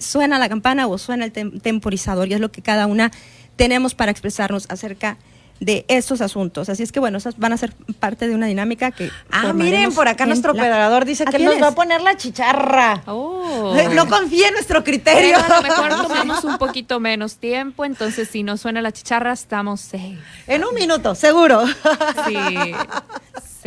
suena 0.00 0.38
la 0.38 0.48
campana 0.48 0.86
o 0.86 0.98
suena 0.98 1.24
el 1.24 1.32
tem- 1.32 1.60
temporizador 1.60 2.28
y 2.28 2.34
es 2.34 2.40
lo 2.40 2.50
que 2.50 2.62
cada 2.62 2.86
una 2.86 3.10
tenemos 3.56 3.94
para 3.94 4.10
expresarnos 4.10 4.66
acerca 4.70 5.16
de 5.60 5.84
estos 5.88 6.20
asuntos. 6.20 6.68
Así 6.68 6.84
es 6.84 6.92
que 6.92 7.00
bueno, 7.00 7.18
esas 7.18 7.36
van 7.36 7.52
a 7.52 7.56
ser 7.56 7.74
parte 7.98 8.28
de 8.28 8.34
una 8.36 8.46
dinámica 8.46 8.92
que... 8.92 9.10
Ah, 9.32 9.52
miren, 9.52 9.92
por 9.92 10.06
acá 10.06 10.24
nuestro 10.24 10.52
la- 10.52 10.62
operador 10.62 11.04
dice 11.04 11.24
¿Ah, 11.26 11.30
que 11.32 11.40
nos 11.40 11.60
va 11.60 11.68
a 11.68 11.74
poner 11.74 12.00
la 12.00 12.16
chicharra. 12.16 13.02
Oh. 13.06 13.74
No 13.92 14.06
confía 14.08 14.46
en 14.48 14.54
nuestro 14.54 14.84
criterio. 14.84 15.36
Pero 15.36 15.54
a 15.54 15.60
lo 15.60 15.62
mejor 15.68 16.06
tomamos 16.06 16.44
un 16.44 16.58
poquito 16.58 17.00
menos 17.00 17.38
tiempo, 17.38 17.84
entonces 17.84 18.28
si 18.28 18.44
nos 18.44 18.60
suena 18.60 18.80
la 18.82 18.92
chicharra 18.92 19.32
estamos 19.32 19.80
safe. 19.80 20.16
En 20.46 20.64
un 20.64 20.74
minuto, 20.74 21.14
seguro. 21.16 21.64
Sí. 22.28 22.36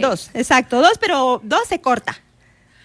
Dos, 0.02 0.32
exacto, 0.34 0.80
dos, 0.82 0.94
pero 1.00 1.42
dos 1.44 1.68
se 1.68 1.82
corta. 1.82 2.16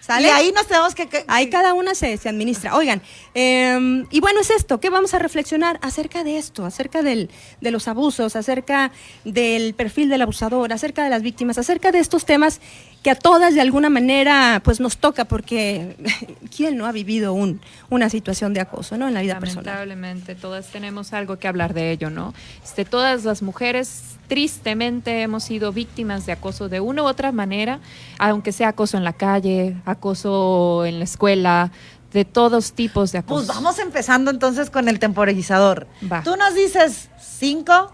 ¿Sale? 0.07 0.27
Y 0.29 0.31
ahí 0.31 0.51
nos 0.53 0.67
tenemos 0.67 0.95
que... 0.95 1.07
que- 1.07 1.25
Ahí 1.27 1.49
cada 1.49 1.73
una 1.73 1.93
se, 1.93 2.15
se 2.15 2.29
administra. 2.29 2.75
Oigan, 2.77 3.01
eh, 3.35 4.05
y 4.09 4.19
bueno, 4.21 4.39
es 4.39 4.49
esto, 4.49 4.79
¿qué 4.79 4.89
vamos 4.89 5.13
a 5.13 5.19
reflexionar 5.19 5.79
acerca 5.81 6.23
de 6.23 6.37
esto? 6.37 6.65
Acerca 6.65 7.01
del, 7.03 7.29
de 7.59 7.71
los 7.71 7.89
abusos, 7.89 8.37
acerca 8.37 8.91
del 9.25 9.73
perfil 9.73 10.07
del 10.07 10.21
abusador, 10.21 10.71
acerca 10.71 11.03
de 11.03 11.09
las 11.09 11.21
víctimas, 11.23 11.57
acerca 11.57 11.91
de 11.91 11.99
estos 11.99 12.25
temas 12.25 12.61
que 13.07 13.11
a 13.11 13.15
todas 13.15 13.55
de 13.55 13.61
alguna 13.61 13.89
manera 13.89 14.61
pues 14.65 14.81
nos 14.81 14.97
toca 14.97 15.23
porque 15.23 15.95
¿quién 16.57 16.75
no 16.75 16.85
ha 16.87 16.91
vivido 16.91 17.31
un, 17.31 17.61
una 17.89 18.09
situación 18.09 18.53
de 18.53 18.59
acoso 18.59 18.97
¿no? 18.97 19.07
en 19.07 19.13
la 19.13 19.21
vida 19.21 19.39
personal? 19.39 19.63
Lamentablemente, 19.63 20.35
todas 20.35 20.67
tenemos 20.67 21.13
algo 21.13 21.39
que 21.39 21.47
hablar 21.47 21.73
de 21.73 21.93
ello, 21.93 22.09
¿no? 22.09 22.33
Este, 22.61 22.83
todas 22.83 23.23
las 23.23 23.41
mujeres 23.41 24.17
tristemente 24.27 25.21
hemos 25.21 25.45
sido 25.45 25.71
víctimas 25.71 26.25
de 26.25 26.33
acoso 26.33 26.67
de 26.67 26.81
una 26.81 27.03
u 27.03 27.05
otra 27.05 27.31
manera, 27.31 27.79
aunque 28.19 28.51
sea 28.51 28.67
acoso 28.67 28.97
en 28.97 29.05
la 29.05 29.13
calle, 29.13 29.77
acoso 29.85 30.83
en 30.85 30.99
la 30.99 31.05
escuela, 31.05 31.71
de 32.11 32.25
todos 32.25 32.73
tipos 32.73 33.13
de 33.13 33.19
acoso. 33.19 33.45
Pues 33.45 33.47
vamos 33.47 33.79
empezando 33.79 34.31
entonces 34.31 34.69
con 34.69 34.89
el 34.89 34.99
temporizador. 34.99 35.87
Va. 36.11 36.23
Tú 36.23 36.35
nos 36.35 36.53
dices 36.53 37.07
5, 37.21 37.89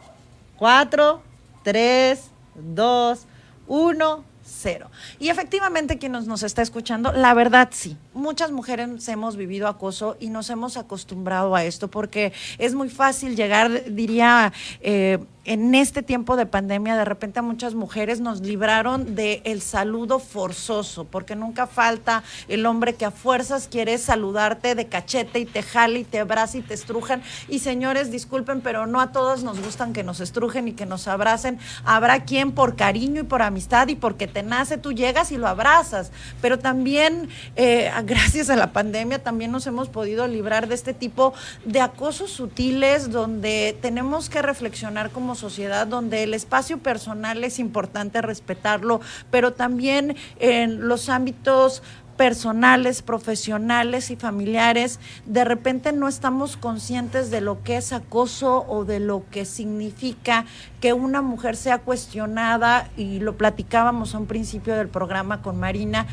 4, 0.57 1.21
3, 1.61 2.19
2, 2.55 3.19
1, 3.67 4.32
0. 4.63 4.89
Y 5.19 5.29
efectivamente 5.29 5.97
quien 5.97 6.13
nos 6.13 6.41
está 6.43 6.61
escuchando, 6.61 7.11
la 7.11 7.33
verdad 7.33 7.69
sí. 7.71 7.97
Muchas 8.13 8.51
mujeres 8.51 9.07
hemos 9.07 9.35
vivido 9.35 9.67
acoso 9.67 10.17
y 10.19 10.29
nos 10.29 10.49
hemos 10.49 10.77
acostumbrado 10.77 11.55
a 11.55 11.63
esto 11.63 11.89
porque 11.89 12.31
es 12.59 12.75
muy 12.75 12.89
fácil 12.89 13.35
llegar, 13.35 13.85
diría, 13.85 14.53
eh, 14.81 15.19
en 15.45 15.75
este 15.75 16.03
tiempo 16.03 16.37
de 16.37 16.45
pandemia, 16.45 16.95
de 16.95 17.03
repente 17.03 17.39
a 17.39 17.41
muchas 17.41 17.75
mujeres 17.75 18.21
nos 18.21 18.39
libraron 18.39 19.13
del 19.15 19.61
saludo 19.61 20.19
forzoso, 20.19 21.03
porque 21.03 21.35
nunca 21.35 21.67
falta 21.67 22.23
el 22.47 22.65
hombre 22.65 22.95
que 22.95 23.03
a 23.03 23.11
fuerzas 23.11 23.67
quiere 23.69 23.97
saludarte 23.97 24.73
de 24.73 24.87
cachete 24.87 25.39
y 25.39 25.45
te 25.45 25.61
jala 25.61 25.99
y 25.99 26.05
te 26.05 26.19
abraza 26.19 26.57
y 26.57 26.61
te 26.61 26.73
estrujan. 26.73 27.21
Y 27.49 27.59
señores, 27.59 28.09
disculpen, 28.09 28.61
pero 28.61 28.87
no 28.87 29.01
a 29.01 29.11
todos 29.11 29.43
nos 29.43 29.59
gustan 29.59 29.91
que 29.91 30.03
nos 30.03 30.21
estrujen 30.21 30.69
y 30.69 30.73
que 30.73 30.85
nos 30.85 31.09
abracen. 31.09 31.59
Habrá 31.83 32.23
quien 32.23 32.53
por 32.53 32.77
cariño 32.77 33.21
y 33.21 33.25
por 33.25 33.41
amistad 33.41 33.89
y 33.89 33.95
porque 33.95 34.27
te 34.27 34.43
nace, 34.43 34.77
tú 34.77 34.93
llegas 34.93 35.33
y 35.33 35.37
lo 35.37 35.49
abrazas. 35.49 36.11
Pero 36.41 36.57
también, 36.57 37.27
eh, 37.57 37.91
gracias 38.05 38.49
a 38.49 38.55
la 38.55 38.73
pandemia, 38.73 39.23
también 39.23 39.51
nos 39.51 39.67
hemos 39.67 39.89
podido 39.89 40.27
librar 40.27 40.67
de 40.67 40.75
este 40.75 40.93
tipo 40.93 41.33
de 41.65 41.81
acosos 41.81 42.31
sutiles 42.31 43.11
donde 43.11 43.77
tenemos 43.81 44.29
que 44.29 44.41
reflexionar 44.41 45.11
como 45.11 45.35
sociedad, 45.35 45.87
donde 45.87 46.23
el 46.23 46.33
espacio 46.33 46.79
personal 46.79 47.43
es 47.43 47.59
importante 47.59 48.21
respetarlo, 48.21 49.01
pero 49.31 49.53
también 49.53 50.15
en 50.39 50.87
los 50.87 51.09
ámbitos 51.09 51.83
personales, 52.17 53.01
profesionales 53.01 54.11
y 54.11 54.15
familiares, 54.15 54.99
de 55.25 55.43
repente 55.43 55.93
no 55.93 56.07
estamos 56.07 56.57
conscientes 56.57 57.31
de 57.31 57.41
lo 57.41 57.63
que 57.63 57.77
es 57.77 57.93
acoso 57.93 58.65
o 58.67 58.85
de 58.85 58.99
lo 58.99 59.23
que 59.31 59.45
significa 59.45 60.45
que 60.79 60.93
una 60.93 61.21
mujer 61.21 61.55
sea 61.55 61.79
cuestionada, 61.79 62.89
y 62.97 63.19
lo 63.19 63.37
platicábamos 63.37 64.13
a 64.13 64.17
un 64.17 64.25
principio 64.25 64.75
del 64.75 64.89
programa 64.89 65.41
con 65.41 65.57
Marina, 65.57 66.07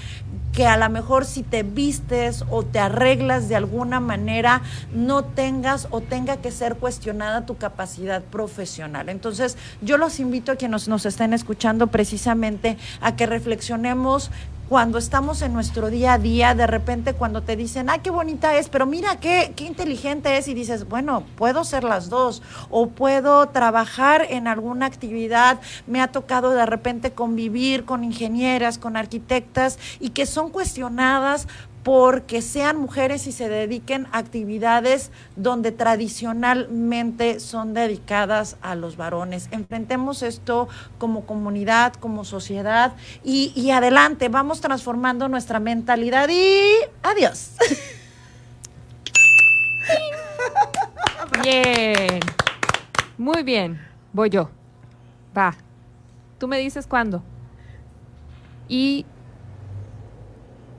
que 0.53 0.67
a 0.67 0.77
lo 0.77 0.89
mejor 0.91 1.25
si 1.25 1.43
te 1.43 1.63
vistes 1.63 2.45
o 2.51 2.65
te 2.65 2.79
arreglas 2.79 3.49
de 3.49 3.57
alguna 3.57 4.01
manera, 4.01 4.63
no 4.93 5.25
tengas 5.25 5.89
o 5.91 6.01
tenga 6.01 6.39
que 6.39 6.51
ser 6.51 6.77
cuestionada 6.77 7.47
tu 7.47 7.57
capacidad 7.57 8.23
profesional. 8.23 9.09
Entonces, 9.09 9.57
yo 9.81 9.97
los 9.97 10.21
invito 10.21 10.53
a 10.53 10.57
quienes 10.57 10.89
nos 10.89 11.07
estén 11.07 11.33
escuchando 11.33 11.89
precisamente 11.89 12.77
a 13.01 13.17
que 13.17 13.27
reflexionemos 13.27 14.31
cuando 14.71 14.99
estamos 14.99 15.43
en 15.43 15.53
nuestro 15.53 15.91
día 15.91 16.13
a 16.13 16.19
día, 16.19 16.55
de 16.55 16.69
repente 16.69 17.15
cuando 17.15 17.43
te 17.43 17.57
dicen, 17.57 17.91
ay, 17.91 17.99
qué 18.05 18.11
bonita 18.11 18.57
es, 18.57 18.69
pero 18.69 18.87
mira 18.87 19.19
qué, 19.19 19.53
qué 19.57 19.65
inteligente 19.65 20.39
es, 20.39 20.47
y 20.47 20.55
dices, 20.55 20.89
bueno, 20.89 21.25
puedo 21.35 21.65
ser 21.65 21.83
las 21.83 22.09
dos, 22.09 22.41
o 22.71 22.87
puedo 22.87 23.49
trabajar 23.49 24.25
en 24.31 24.47
alguna 24.47 24.87
actividad, 24.87 25.61
me 25.89 26.01
ha 26.01 26.13
tocado 26.13 26.51
de 26.51 26.67
repente 26.67 27.11
convivir 27.11 27.85
con 27.85 28.05
ingenieras, 28.05 28.79
con 28.79 28.97
arquitectas, 28.97 29.77
y 29.99 30.11
que 30.11 30.25
son 30.25 30.51
cuestionadas 30.51 31.49
porque 31.83 32.43
sean 32.43 32.77
mujeres 32.77 33.27
y 33.27 33.33
se 33.33 33.49
dediquen 33.49 34.07
a 34.13 34.19
actividades 34.19 35.11
donde 35.37 35.73
tradicionalmente 35.73 37.41
son 37.41 37.73
dedicadas 37.73 38.57
a 38.61 38.75
los 38.75 38.97
varones. 38.97 39.49
Enfrentemos 39.51 40.23
esto 40.23 40.69
como 40.99 41.25
comunidad, 41.25 41.95
como 41.95 42.25
sociedad 42.25 42.93
y, 43.25 43.53
y 43.57 43.71
adelante, 43.71 44.29
vamos 44.29 44.61
transformando 44.61 45.29
nuestra 45.29 45.59
mentalidad 45.59 46.29
y 46.29 46.61
adiós. 47.03 47.53
Bien. 51.43 52.21
Muy 53.17 53.43
bien. 53.43 53.81
Voy 54.13 54.31
yo. 54.31 54.51
Va. 55.37 55.55
Tú 56.39 56.49
me 56.49 56.59
dices 56.59 56.87
cuándo. 56.87 57.23
Y 58.69 59.05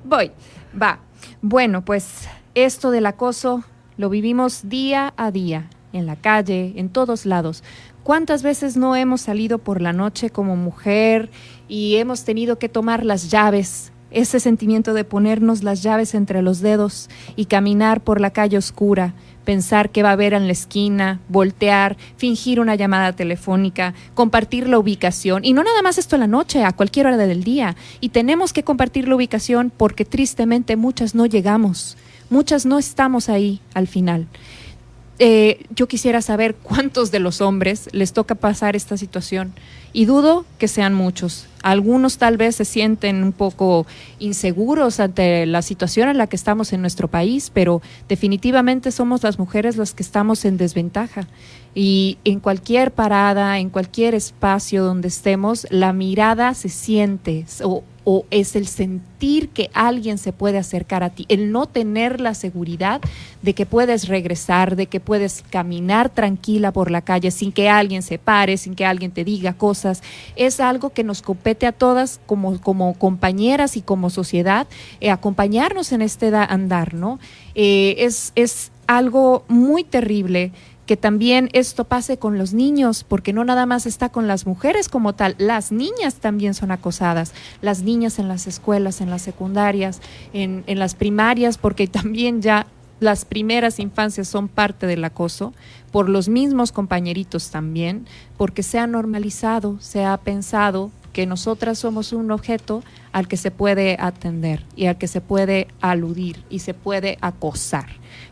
voy. 0.04 0.32
Va. 0.80 1.00
Bueno, 1.42 1.84
pues 1.84 2.28
esto 2.56 2.92
del 2.92 3.06
acoso 3.06 3.64
lo 3.98 4.10
vivimos 4.10 4.70
día 4.70 5.14
a 5.18 5.32
día, 5.32 5.70
en 5.94 6.06
la 6.06 6.16
calle, 6.16 6.74
en 6.76 6.90
todos 6.90 7.26
lados. 7.26 7.64
¿Cuántas 8.04 8.42
veces 8.42 8.78
no 8.78 8.96
hemos 8.96 9.22
salido 9.22 9.60
por 9.60 9.82
la 9.82 9.94
noche 9.94 10.30
como 10.30 10.56
mujer 10.56 11.30
y 11.68 11.98
hemos 11.98 12.24
tenido 12.24 12.58
que 12.58 12.70
tomar 12.70 13.06
las 13.06 13.30
llaves? 13.30 13.92
Ese 14.10 14.40
sentimiento 14.40 14.94
de 14.94 15.04
ponernos 15.04 15.64
las 15.64 15.84
llaves 15.84 16.16
entre 16.16 16.42
los 16.42 16.60
dedos 16.60 17.10
y 17.36 17.46
caminar 17.46 18.02
por 18.02 18.20
la 18.20 18.32
calle 18.32 18.58
oscura, 18.58 19.14
pensar 19.46 19.90
qué 19.90 20.04
va 20.04 20.10
a 20.10 20.14
haber 20.14 20.34
en 20.34 20.46
la 20.46 20.54
esquina, 20.54 21.20
voltear, 21.30 21.98
fingir 22.18 22.60
una 22.60 22.76
llamada 22.76 23.14
telefónica, 23.14 23.94
compartir 24.14 24.68
la 24.70 24.80
ubicación. 24.80 25.44
Y 25.46 25.54
no 25.54 25.64
nada 25.64 25.82
más 25.82 25.98
esto 25.98 26.16
en 26.16 26.22
la 26.22 26.28
noche, 26.28 26.64
a 26.64 26.72
cualquier 26.72 27.08
hora 27.08 27.18
del 27.18 27.44
día. 27.44 27.76
Y 28.00 28.10
tenemos 28.10 28.54
que 28.54 28.64
compartir 28.64 29.08
la 29.08 29.16
ubicación 29.16 29.72
porque 29.76 30.06
tristemente 30.06 30.76
muchas 30.76 31.16
no 31.16 31.26
llegamos, 31.26 31.98
muchas 32.30 32.66
no 32.66 32.80
estamos 32.80 33.30
ahí 33.30 33.62
al 33.74 33.88
final. 33.88 34.28
Eh, 35.24 35.66
yo 35.70 35.88
quisiera 35.88 36.20
saber 36.24 36.56
cuántos 36.56 37.12
de 37.12 37.20
los 37.20 37.42
hombres 37.42 37.90
les 37.92 38.12
toca 38.12 38.34
pasar 38.34 38.76
esta 38.76 38.98
situación 38.98 39.54
y 39.94 40.06
dudo 40.06 40.46
que 40.58 40.68
sean 40.68 40.96
muchos. 40.96 41.46
Algunos 41.62 42.18
tal 42.18 42.38
vez 42.38 42.56
se 42.56 42.66
sienten 42.66 43.24
un 43.24 43.32
poco 43.32 43.86
inseguros 44.18 45.00
ante 45.00 45.46
la 45.46 45.62
situación 45.62 46.10
en 46.10 46.18
la 46.18 46.26
que 46.26 46.36
estamos 46.36 46.74
en 46.74 46.82
nuestro 46.82 47.08
país, 47.08 47.52
pero 47.54 47.84
definitivamente 48.10 48.92
somos 48.92 49.22
las 49.22 49.38
mujeres 49.38 49.78
las 49.78 49.94
que 49.94 50.02
estamos 50.02 50.44
en 50.44 50.58
desventaja. 50.58 51.28
Y 51.76 52.18
en 52.24 52.40
cualquier 52.40 52.92
parada, 52.92 53.60
en 53.60 53.70
cualquier 53.70 54.16
espacio 54.16 54.84
donde 54.84 55.10
estemos, 55.10 55.68
la 55.70 55.94
mirada 55.94 56.56
se 56.56 56.70
siente 56.70 57.46
o 58.04 58.26
es 58.32 58.56
el 58.56 58.68
sentir 58.68 59.50
que 59.50 59.70
alguien 59.74 60.18
se 60.18 60.34
puede 60.34 60.58
acercar 60.58 61.04
a 61.04 61.12
ti, 61.12 61.26
el 61.30 61.52
no 61.52 61.68
tener 61.68 62.20
la 62.20 62.34
seguridad 62.34 63.00
de 63.42 63.54
que 63.54 63.66
puedes 63.66 64.08
regresar, 64.08 64.76
de 64.76 64.88
que 64.88 65.00
puedes 65.00 65.44
caminar 65.50 66.10
tranquila 66.10 66.72
por 66.72 66.90
la 66.90 67.02
calle 67.02 67.30
sin 67.32 67.52
que 67.52 67.70
alguien 67.70 68.02
se 68.02 68.18
pare, 68.18 68.58
sin 68.58 68.74
que 68.76 68.86
alguien 68.86 69.12
te 69.12 69.24
diga 69.24 69.54
cosas, 69.54 70.02
es 70.36 70.60
algo 70.60 70.90
que 70.90 71.04
nos 71.04 71.22
compete 71.22 71.68
a 71.68 71.72
todas 71.72 72.20
como, 72.26 72.60
como 72.60 72.94
compañeras 72.96 73.78
y 73.78 73.82
como 73.82 74.10
sociedad, 74.10 74.68
eh, 75.00 75.12
acompañarnos 75.12 75.92
en 75.92 76.02
este 76.02 76.32
da- 76.32 76.46
andar, 76.46 76.94
¿no? 76.96 77.20
Eh, 77.56 77.96
es, 78.00 78.32
es 78.36 78.72
algo 78.88 79.46
muy 79.48 79.84
terrible 79.84 80.52
que 80.92 80.98
también 80.98 81.48
esto 81.54 81.86
pase 81.86 82.18
con 82.18 82.38
los 82.38 82.54
niños, 82.54 83.06
porque 83.06 83.32
no 83.32 83.46
nada 83.46 83.66
más 83.66 83.86
está 83.86 84.10
con 84.10 84.28
las 84.28 84.46
mujeres 84.46 84.90
como 84.90 85.14
tal, 85.14 85.36
las 85.38 85.72
niñas 85.72 86.16
también 86.16 86.54
son 86.54 86.70
acosadas, 86.70 87.32
las 87.62 87.82
niñas 87.82 88.20
en 88.20 88.28
las 88.28 88.46
escuelas, 88.46 89.00
en 89.00 89.10
las 89.10 89.22
secundarias, 89.22 90.02
en, 90.34 90.66
en 90.68 90.80
las 90.80 90.96
primarias, 90.96 91.58
porque 91.58 91.88
también 91.88 92.42
ya 92.42 92.68
las 93.00 93.24
primeras 93.24 93.80
infancias 93.80 94.28
son 94.28 94.50
parte 94.50 94.86
del 94.86 95.06
acoso, 95.06 95.54
por 95.94 96.10
los 96.10 96.28
mismos 96.28 96.74
compañeritos 96.74 97.52
también, 97.52 98.06
porque 98.36 98.62
se 98.62 98.78
ha 98.78 98.86
normalizado, 98.86 99.78
se 99.80 100.04
ha 100.04 100.18
pensado 100.18 100.92
que 101.14 101.26
nosotras 101.26 101.80
somos 101.80 102.12
un 102.12 102.32
objeto 102.32 102.84
al 103.14 103.30
que 103.30 103.38
se 103.38 103.50
puede 103.50 103.96
atender 103.98 104.66
y 104.76 104.88
al 104.88 104.98
que 104.98 105.08
se 105.08 105.22
puede 105.22 105.70
aludir 105.80 106.44
y 106.50 106.60
se 106.60 106.74
puede 106.74 107.18
acosar. 107.22 107.88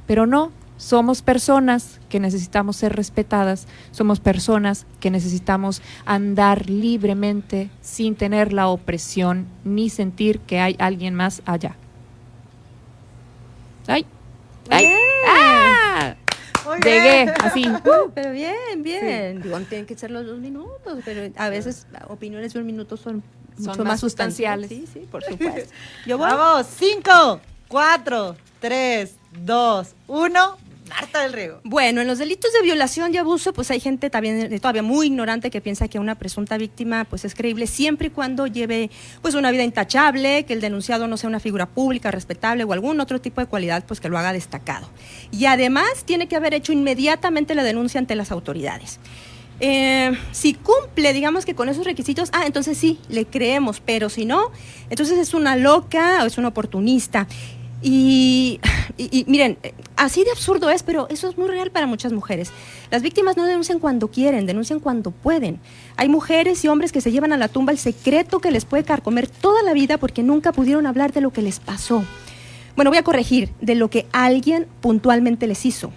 Pero 0.05 0.25
no, 0.25 0.51
somos 0.79 1.21
personas 1.21 1.99
que 2.07 2.21
necesitamos 2.21 2.77
ser 2.77 2.95
respetadas, 2.95 3.67
somos 3.91 4.21
personas 4.21 4.87
que 5.01 5.11
necesitamos 5.11 5.81
andar 6.05 6.69
libremente 6.69 7.69
sin 7.81 8.15
tener 8.15 8.53
la 8.53 8.69
opresión 8.69 9.45
ni 9.65 9.89
sentir 9.89 10.39
que 10.39 10.61
hay 10.61 10.77
alguien 10.79 11.15
más 11.15 11.41
allá. 11.45 11.75
¡Ay! 13.87 14.05
¡Ay! 14.69 14.85
¡Ah! 15.27 16.15
Llegué, 16.81 17.33
así. 17.43 17.65
Uh, 17.85 18.09
pero 18.15 18.31
bien, 18.31 18.81
bien. 18.81 19.41
Digo, 19.41 19.59
tienen 19.61 19.85
que 19.85 19.97
ser 19.97 20.11
los 20.11 20.25
dos 20.25 20.39
minutos, 20.39 20.99
pero 21.03 21.29
a 21.35 21.49
veces 21.49 21.87
opiniones 22.07 22.53
de 22.53 22.59
un 22.59 22.65
minuto 22.65 22.95
son, 22.95 23.21
Son 23.57 23.65
mucho 23.65 23.79
más 23.79 23.87
más 23.87 23.99
sustanciales. 23.99 24.69
sustanciales. 24.69 24.93
Sí, 24.93 25.01
sí, 25.01 25.07
por 25.11 25.23
supuesto. 25.25 25.73
Yo 26.05 26.17
voy. 26.17 26.29
Vamos, 26.29 26.67
cinco, 26.77 27.41
cuatro, 27.67 28.37
tres, 28.61 29.15
dos, 29.43 29.93
uno. 30.07 30.68
Marta 30.89 31.21
del 31.21 31.33
Río. 31.33 31.61
Bueno, 31.63 32.01
en 32.01 32.07
los 32.07 32.17
delitos 32.17 32.51
de 32.53 32.61
violación 32.61 33.13
y 33.13 33.17
abuso, 33.17 33.53
pues 33.53 33.71
hay 33.71 33.79
gente 33.79 34.09
también 34.09 34.51
eh, 34.51 34.59
todavía 34.59 34.83
muy 34.83 35.07
ignorante 35.07 35.49
que 35.49 35.61
piensa 35.61 35.87
que 35.87 35.99
una 35.99 36.15
presunta 36.15 36.57
víctima 36.57 37.05
pues 37.05 37.25
es 37.25 37.35
creíble 37.35 37.67
siempre 37.67 38.07
y 38.07 38.09
cuando 38.09 38.47
lleve 38.47 38.89
pues 39.21 39.35
una 39.35 39.51
vida 39.51 39.63
intachable, 39.63 40.45
que 40.45 40.53
el 40.53 40.61
denunciado 40.61 41.07
no 41.07 41.17
sea 41.17 41.29
una 41.29 41.39
figura 41.39 41.67
pública, 41.67 42.11
respetable 42.11 42.63
o 42.63 42.73
algún 42.73 42.99
otro 42.99 43.21
tipo 43.21 43.41
de 43.41 43.47
cualidad 43.47 43.85
pues 43.87 43.99
que 43.99 44.09
lo 44.09 44.17
haga 44.17 44.33
destacado. 44.33 44.89
Y 45.31 45.45
además 45.45 46.03
tiene 46.05 46.27
que 46.27 46.35
haber 46.35 46.53
hecho 46.53 46.73
inmediatamente 46.73 47.55
la 47.55 47.63
denuncia 47.63 47.99
ante 47.99 48.15
las 48.15 48.31
autoridades. 48.31 48.99
Eh, 49.61 50.17
si 50.31 50.53
cumple, 50.53 51.11
digamos 51.11 51.45
que 51.45 51.53
con 51.53 51.67
esos 51.67 51.85
requisitos, 51.85 52.29
ah, 52.31 52.45
entonces 52.45 52.77
sí, 52.77 52.99
le 53.09 53.25
creemos, 53.25 53.81
pero 53.81 54.09
si 54.09 54.25
no, 54.25 54.51
entonces 54.89 55.17
es 55.17 55.33
una 55.33 55.57
loca 55.57 56.23
o 56.23 56.25
es 56.25 56.37
una 56.37 56.47
oportunista. 56.47 57.27
Y, 57.81 58.59
miren, 59.27 59.57
así 59.95 60.23
de 60.23 60.31
absurdo 60.31 60.69
es, 60.69 60.83
pero 60.83 61.07
eso 61.09 61.29
es 61.29 61.37
muy 61.37 61.47
real 61.47 61.71
para 61.71 61.87
muchas 61.87 62.11
mujeres. 62.11 62.51
Las 62.91 63.01
víctimas 63.01 63.37
no 63.37 63.45
denuncian 63.45 63.79
cuando 63.79 64.09
quieren, 64.09 64.45
denuncian 64.45 64.79
cuando 64.79 65.11
pueden. 65.11 65.59
Hay 65.95 66.09
mujeres 66.09 66.63
y 66.65 66.67
hombres 66.67 66.91
que 66.91 67.01
se 67.01 67.11
llevan 67.11 67.31
a 67.31 67.37
la 67.37 67.47
tumba 67.47 67.71
el 67.71 67.77
secreto 67.77 68.39
que 68.39 68.51
les 68.51 68.65
puede 68.65 68.83
carcomer 68.83 69.27
toda 69.27 69.63
la 69.63 69.73
vida 69.73 69.97
porque 69.97 70.23
nunca 70.23 70.51
pudieron 70.51 70.87
hablar 70.87 71.13
de 71.13 71.21
lo 71.21 71.31
que 71.31 71.41
les 71.41 71.59
pasó. 71.59 72.03
Bueno, 72.75 72.91
voy 72.91 72.97
a 72.97 73.03
corregir, 73.03 73.49
de 73.61 73.75
lo 73.75 73.89
que 73.89 74.05
alguien 74.11 74.67
puntualmente 74.81 75.47
les 75.47 75.65
hizo. 75.65 75.91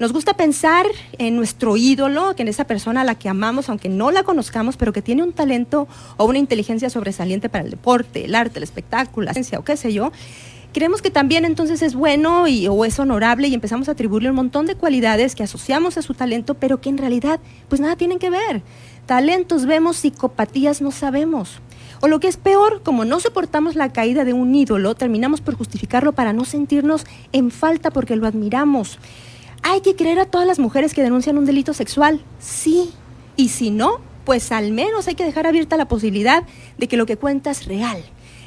Nos 0.00 0.12
gusta 0.12 0.34
pensar 0.34 0.86
en 1.18 1.36
nuestro 1.36 1.76
ídolo, 1.76 2.34
que 2.34 2.42
en 2.42 2.48
esa 2.48 2.66
persona 2.66 3.02
a 3.02 3.04
la 3.04 3.14
que 3.14 3.28
amamos, 3.28 3.68
aunque 3.68 3.88
no 3.88 4.10
la 4.10 4.24
conozcamos, 4.24 4.76
pero 4.76 4.92
que 4.92 5.02
tiene 5.02 5.22
un 5.22 5.32
talento 5.32 5.86
o 6.16 6.24
una 6.24 6.38
inteligencia 6.38 6.90
sobresaliente 6.90 7.48
para 7.48 7.62
el 7.62 7.70
deporte, 7.70 8.24
el 8.24 8.34
arte, 8.34 8.58
el 8.58 8.64
espectáculo, 8.64 9.26
la 9.26 9.32
ciencia 9.32 9.60
o 9.60 9.64
qué 9.64 9.76
sé 9.76 9.92
yo. 9.92 10.10
Creemos 10.74 11.02
que 11.02 11.10
también 11.10 11.44
entonces 11.44 11.82
es 11.82 11.94
bueno 11.94 12.48
y, 12.48 12.66
o 12.66 12.84
es 12.84 12.98
honorable 12.98 13.46
y 13.46 13.54
empezamos 13.54 13.88
a 13.88 13.92
atribuirle 13.92 14.30
un 14.30 14.34
montón 14.34 14.66
de 14.66 14.74
cualidades 14.74 15.36
que 15.36 15.44
asociamos 15.44 15.96
a 15.96 16.02
su 16.02 16.14
talento, 16.14 16.54
pero 16.54 16.80
que 16.80 16.88
en 16.88 16.98
realidad 16.98 17.38
pues 17.68 17.80
nada 17.80 17.94
tienen 17.94 18.18
que 18.18 18.28
ver. 18.28 18.60
Talentos 19.06 19.66
vemos, 19.66 19.98
psicopatías 19.98 20.82
no 20.82 20.90
sabemos. 20.90 21.60
O 22.00 22.08
lo 22.08 22.18
que 22.18 22.26
es 22.26 22.36
peor, 22.36 22.82
como 22.82 23.04
no 23.04 23.20
soportamos 23.20 23.76
la 23.76 23.92
caída 23.92 24.24
de 24.24 24.32
un 24.32 24.52
ídolo, 24.52 24.96
terminamos 24.96 25.40
por 25.40 25.54
justificarlo 25.54 26.12
para 26.12 26.32
no 26.32 26.44
sentirnos 26.44 27.06
en 27.30 27.52
falta 27.52 27.92
porque 27.92 28.16
lo 28.16 28.26
admiramos. 28.26 28.98
¿Hay 29.62 29.80
que 29.80 29.94
creer 29.94 30.18
a 30.18 30.26
todas 30.26 30.46
las 30.48 30.58
mujeres 30.58 30.92
que 30.92 31.04
denuncian 31.04 31.38
un 31.38 31.44
delito 31.44 31.72
sexual? 31.72 32.20
Sí. 32.40 32.90
Y 33.36 33.50
si 33.50 33.70
no, 33.70 34.00
pues 34.24 34.50
al 34.50 34.72
menos 34.72 35.06
hay 35.06 35.14
que 35.14 35.24
dejar 35.24 35.46
abierta 35.46 35.76
la 35.76 35.86
posibilidad 35.86 36.42
de 36.78 36.88
que 36.88 36.96
lo 36.96 37.06
que 37.06 37.16
cuenta 37.16 37.52
es 37.52 37.64
real. 37.66 38.02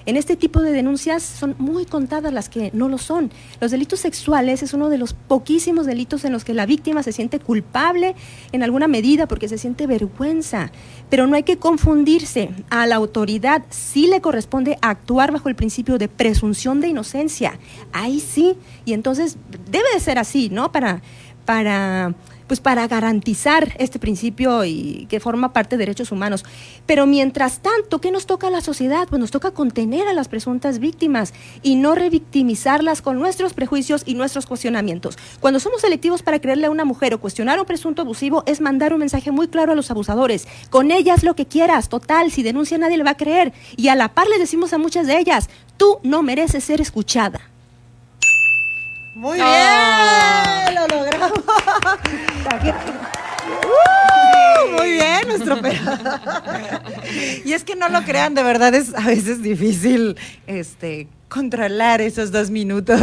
En 0.07 0.15
este 0.15 0.37
tipo 0.37 0.61
de 0.61 0.71
denuncias 0.71 1.21
son 1.21 1.53
muy 1.57 1.85
contadas 1.85 2.31
las 2.31 2.47
que 2.47 2.71
no 2.73 2.87
lo 2.87 2.97
son. 2.97 3.29
Los 3.59 3.71
delitos 3.71 3.99
sexuales 3.99 4.63
es 4.63 4.73
uno 4.73 4.87
de 4.87 4.97
los 4.97 5.13
poquísimos 5.13 5.85
delitos 5.85 6.23
en 6.23 6.31
los 6.31 6.45
que 6.45 6.53
la 6.53 6.65
víctima 6.65 7.03
se 7.03 7.11
siente 7.11 7.41
culpable 7.41 8.15
en 8.53 8.63
alguna 8.63 8.87
medida 8.87 9.27
porque 9.27 9.49
se 9.49 9.57
siente 9.57 9.85
vergüenza. 9.85 10.71
Pero 11.09 11.27
no 11.27 11.35
hay 11.35 11.43
que 11.43 11.57
confundirse. 11.57 12.51
A 12.69 12.87
la 12.87 12.95
autoridad 12.95 13.65
sí 13.69 14.07
le 14.07 14.21
corresponde 14.21 14.77
actuar 14.81 15.33
bajo 15.33 15.49
el 15.49 15.55
principio 15.55 15.97
de 15.97 16.07
presunción 16.07 16.79
de 16.79 16.87
inocencia. 16.87 17.59
Ahí 17.91 18.21
sí. 18.21 18.55
Y 18.85 18.93
entonces 18.93 19.35
debe 19.69 19.87
de 19.93 19.99
ser 19.99 20.19
así, 20.19 20.47
¿no? 20.49 20.71
Para, 20.71 21.01
para 21.43 22.15
pues 22.47 22.59
para 22.59 22.87
garantizar 22.87 23.75
este 23.77 23.99
principio 23.99 24.65
y 24.65 25.05
que 25.09 25.19
forma 25.19 25.53
parte 25.53 25.75
de 25.75 25.85
derechos 25.85 26.11
humanos. 26.11 26.45
Pero 26.85 27.05
mientras 27.05 27.59
tanto, 27.59 27.99
¿qué 27.99 28.11
nos 28.11 28.25
toca 28.25 28.47
a 28.47 28.49
la 28.49 28.61
sociedad? 28.61 29.07
Pues 29.09 29.19
nos 29.19 29.31
toca 29.31 29.51
contener 29.51 30.07
a 30.07 30.13
las 30.13 30.27
presuntas 30.27 30.79
víctimas 30.79 31.33
y 31.61 31.75
no 31.75 31.95
revictimizarlas 31.95 33.01
con 33.01 33.19
nuestros 33.19 33.53
prejuicios 33.53 34.03
y 34.05 34.15
nuestros 34.15 34.45
cuestionamientos. 34.45 35.17
Cuando 35.39 35.59
somos 35.59 35.81
selectivos 35.81 36.23
para 36.23 36.39
creerle 36.39 36.67
a 36.67 36.71
una 36.71 36.85
mujer 36.85 37.13
o 37.13 37.19
cuestionar 37.19 37.59
un 37.59 37.65
presunto 37.65 38.01
abusivo 38.01 38.43
es 38.45 38.61
mandar 38.61 38.93
un 38.93 38.99
mensaje 38.99 39.31
muy 39.31 39.47
claro 39.47 39.73
a 39.73 39.75
los 39.75 39.91
abusadores. 39.91 40.47
Con 40.69 40.91
ellas 40.91 41.23
lo 41.23 41.35
que 41.35 41.45
quieras, 41.45 41.89
total, 41.89 42.31
si 42.31 42.43
denuncia 42.43 42.77
nadie 42.77 42.97
le 42.97 43.03
va 43.03 43.11
a 43.11 43.17
creer. 43.17 43.53
Y 43.75 43.89
a 43.89 43.95
la 43.95 44.13
par 44.13 44.27
le 44.27 44.39
decimos 44.39 44.73
a 44.73 44.77
muchas 44.77 45.07
de 45.07 45.19
ellas, 45.19 45.49
tú 45.77 45.99
no 46.03 46.23
mereces 46.23 46.63
ser 46.63 46.81
escuchada. 46.81 47.41
Muy 49.17 49.37
bien, 49.37 50.75
lo 50.75 50.87
logramos. 50.95 51.39
Uh, 53.47 54.77
muy 54.77 54.91
bien, 54.91 55.27
nuestro 55.27 55.59
pe- 55.59 55.79
Y 57.43 57.53
es 57.53 57.63
que 57.63 57.75
no 57.75 57.89
lo 57.89 58.03
crean, 58.03 58.35
de 58.35 58.43
verdad 58.43 58.75
es 58.75 58.93
a 58.93 59.01
veces 59.01 59.41
difícil 59.41 60.17
este 60.45 61.07
controlar 61.29 61.99
esos 62.01 62.31
dos 62.31 62.51
minutos. 62.51 63.01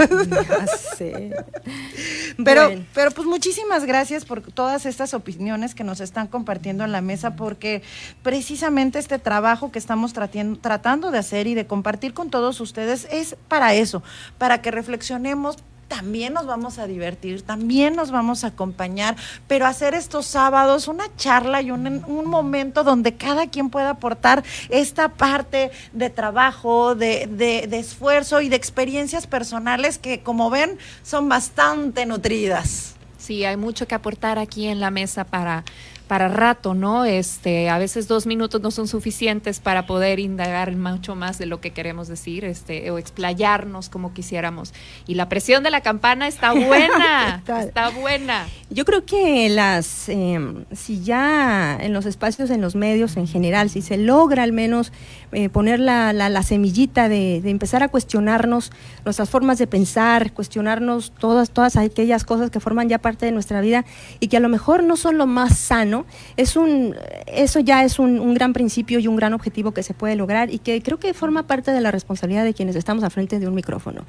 Pero, 2.45 2.70
pero 2.95 3.11
pues 3.11 3.27
muchísimas 3.27 3.85
gracias 3.85 4.24
por 4.24 4.41
todas 4.41 4.86
estas 4.86 5.15
opiniones 5.15 5.74
que 5.74 5.82
nos 5.85 6.01
están 6.01 6.28
compartiendo 6.28 6.85
en 6.85 6.93
la 6.93 7.01
mesa, 7.01 7.35
porque 7.36 7.82
precisamente 8.23 8.99
este 9.01 9.19
trabajo 9.19 9.73
que 9.73 9.78
estamos 9.81 10.12
tratando 10.12 11.11
de 11.11 11.19
hacer 11.19 11.47
y 11.49 11.55
de 11.55 11.66
compartir 11.66 12.15
con 12.15 12.31
todos 12.31 12.61
ustedes 12.61 13.09
es 13.11 13.36
para 13.49 13.74
eso, 13.74 14.03
para 14.39 14.62
que 14.62 14.70
reflexionemos. 14.70 15.57
También 15.89 16.32
nos 16.32 16.47
vamos 16.47 16.78
a 16.78 16.86
divertir, 16.86 17.43
también 17.43 17.94
nos 17.94 18.11
vamos 18.11 18.43
a 18.43 18.48
acompañar, 18.48 19.16
pero 19.47 19.66
hacer 19.66 19.94
estos 19.94 20.27
sábados 20.27 20.89
una 20.89 21.05
charla 21.16 21.61
y 21.62 21.70
un, 21.70 21.86
un 22.06 22.27
momento 22.27 22.85
donde 22.85 23.15
cada 23.16 23.48
quien 23.48 23.70
pueda 23.70 23.90
aportar 23.90 24.43
esta 24.70 25.11
parte 25.11 25.70
de 25.93 26.11
trabajo, 26.11 26.94
de, 26.94 27.27
de- 27.31 27.66
de 27.69 27.78
esfuerzo 27.78 28.40
y 28.40 28.48
de 28.48 28.56
experiencias 28.56 29.27
personales 29.27 29.98
que, 29.98 30.20
como 30.23 30.51
ven, 30.51 30.78
son 31.02 31.28
bastante 31.28 32.06
nutridas. 32.06 32.94
Sí, 33.19 33.44
hay 33.44 33.56
mucho 33.56 33.86
que 33.86 33.94
aportar 33.94 34.39
aquí 34.39 34.66
en 34.66 34.81
la 34.81 34.90
mesa 34.90 35.24
para, 35.24 35.65
para 36.06 36.28
rato, 36.28 36.74
¿no? 36.74 37.05
Este, 37.05 37.70
a 37.70 37.78
veces 37.78 38.09
dos 38.09 38.26
minutos 38.26 38.60
no 38.60 38.70
son 38.70 38.86
suficientes 38.89 39.59
para 39.60 39.86
poder 39.86 40.18
indagar 40.20 40.74
mucho 40.76 41.14
más 41.14 41.39
de 41.39 41.47
lo 41.47 41.60
que 41.60 41.70
queremos 41.72 42.09
decir, 42.09 42.44
este, 42.44 42.90
o 42.90 42.98
explayarnos 42.98 43.89
como 43.89 44.12
quisiéramos. 44.12 44.74
Y 45.06 45.14
la 45.14 45.28
presión 45.28 45.62
de 45.62 45.70
la 45.70 45.81
campana 45.81 46.28
está 46.28 46.52
buena, 46.68 47.43
está 47.60 47.90
buena. 47.90 48.47
Yo 48.70 48.85
creo 48.85 49.05
que 49.06 49.48
las, 49.48 50.09
eh, 50.09 50.39
si 50.72 51.02
ya 51.02 51.78
en 51.81 51.93
los 51.93 52.05
espacios, 52.06 52.51
en 52.51 52.60
los 52.60 52.74
medios 52.74 53.16
en 53.16 53.26
general, 53.26 53.70
si 53.70 53.81
se 53.81 53.97
logra 53.97 54.43
al 54.43 54.52
menos 54.52 54.93
eh, 55.32 55.48
poner 55.48 55.81
la, 55.81 56.12
la- 56.12 56.28
la 56.28 56.43
semillita 56.43 57.09
de, 57.09 57.40
de 57.43 57.51
empezar 57.51 57.82
a 57.82 57.89
cuestionarnos 57.89 58.72
nuestras 59.05 59.31
formas 59.31 59.59
de 59.59 59.66
pensar, 59.66 60.32
cuestionarnos 60.32 61.12
todas, 61.18 61.51
todas 61.51 61.76
aquellas 61.76 62.24
cosas 62.24 62.51
que 62.51 62.60
forman 62.60 62.89
ya 62.89 62.98
parte 62.98 63.26
de 63.26 63.32
nuestra 63.32 63.60
vida 63.60 63.85
y 64.20 64.28
que 64.28 64.36
a 64.36 64.40
lo 64.40 64.48
mejor 64.48 64.82
no 64.82 64.97
son 64.97 65.16
lo 65.18 65.26
más 65.26 65.56
sano, 65.56 65.94
es 66.37 66.57
un, 66.57 66.95
eso 67.27 67.61
ya 67.61 67.85
es 67.85 67.99
un, 67.99 68.19
un 68.21 68.35
gran 68.35 68.53
principio 68.53 68.99
y 68.99 69.09
un 69.09 69.16
gran 69.16 69.33
objetivo 69.35 69.73
que 69.73 69.83
se 69.83 69.95
puede 69.95 70.16
lograr 70.16 70.53
y 70.53 70.59
que 70.59 70.83
creo 70.83 70.99
que 70.99 71.15
forma 71.15 71.47
parte 71.47 71.71
de 71.71 71.81
la 71.81 71.91
responsabilidad 71.91 72.45
de 72.45 72.55
quienes 72.55 72.77
estamos 72.77 73.05
al 73.05 73.11
frente 73.11 73.39
de 73.39 73.49
un 73.49 73.55
micrófono. 73.55 74.05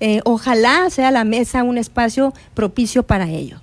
Eh, 0.00 0.20
ojalá 0.24 0.90
sea 0.90 1.10
la 1.10 1.24
mesa 1.24 1.62
un 1.62 1.78
espacio 1.78 2.32
propicio 2.54 3.04
para 3.04 3.28
ello. 3.28 3.60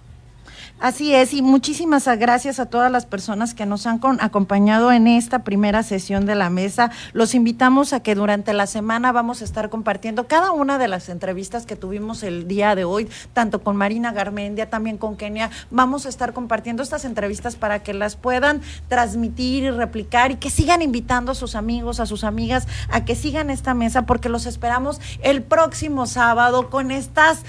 Así 0.81 1.13
es, 1.13 1.35
y 1.35 1.43
muchísimas 1.43 2.07
gracias 2.17 2.59
a 2.59 2.65
todas 2.65 2.91
las 2.91 3.05
personas 3.05 3.53
que 3.53 3.67
nos 3.67 3.85
han 3.85 3.99
con- 3.99 4.19
acompañado 4.19 4.91
en 4.91 5.05
esta 5.05 5.43
primera 5.43 5.83
sesión 5.83 6.25
de 6.25 6.33
la 6.33 6.49
mesa. 6.49 6.89
Los 7.13 7.35
invitamos 7.35 7.93
a 7.93 7.99
que 7.99 8.15
durante 8.15 8.51
la 8.51 8.65
semana 8.65 9.11
vamos 9.11 9.41
a 9.41 9.45
estar 9.45 9.69
compartiendo 9.69 10.25
cada 10.25 10.51
una 10.51 10.79
de 10.79 10.87
las 10.87 11.07
entrevistas 11.09 11.67
que 11.67 11.75
tuvimos 11.75 12.23
el 12.23 12.47
día 12.47 12.73
de 12.73 12.83
hoy, 12.83 13.07
tanto 13.33 13.61
con 13.61 13.75
Marina 13.75 14.11
Garmendia, 14.11 14.71
también 14.71 14.97
con 14.97 15.17
Kenia. 15.17 15.51
Vamos 15.69 16.07
a 16.07 16.09
estar 16.09 16.33
compartiendo 16.33 16.81
estas 16.81 17.05
entrevistas 17.05 17.55
para 17.55 17.83
que 17.83 17.93
las 17.93 18.15
puedan 18.15 18.61
transmitir 18.87 19.65
y 19.65 19.69
replicar 19.69 20.31
y 20.31 20.37
que 20.37 20.49
sigan 20.49 20.81
invitando 20.81 21.33
a 21.33 21.35
sus 21.35 21.53
amigos, 21.53 21.99
a 21.99 22.07
sus 22.07 22.23
amigas 22.23 22.67
a 22.89 23.05
que 23.05 23.13
sigan 23.15 23.51
esta 23.51 23.75
mesa 23.75 24.07
porque 24.07 24.29
los 24.29 24.47
esperamos 24.47 24.99
el 25.21 25.43
próximo 25.43 26.07
sábado 26.07 26.71
con 26.71 26.89
estas 26.89 27.43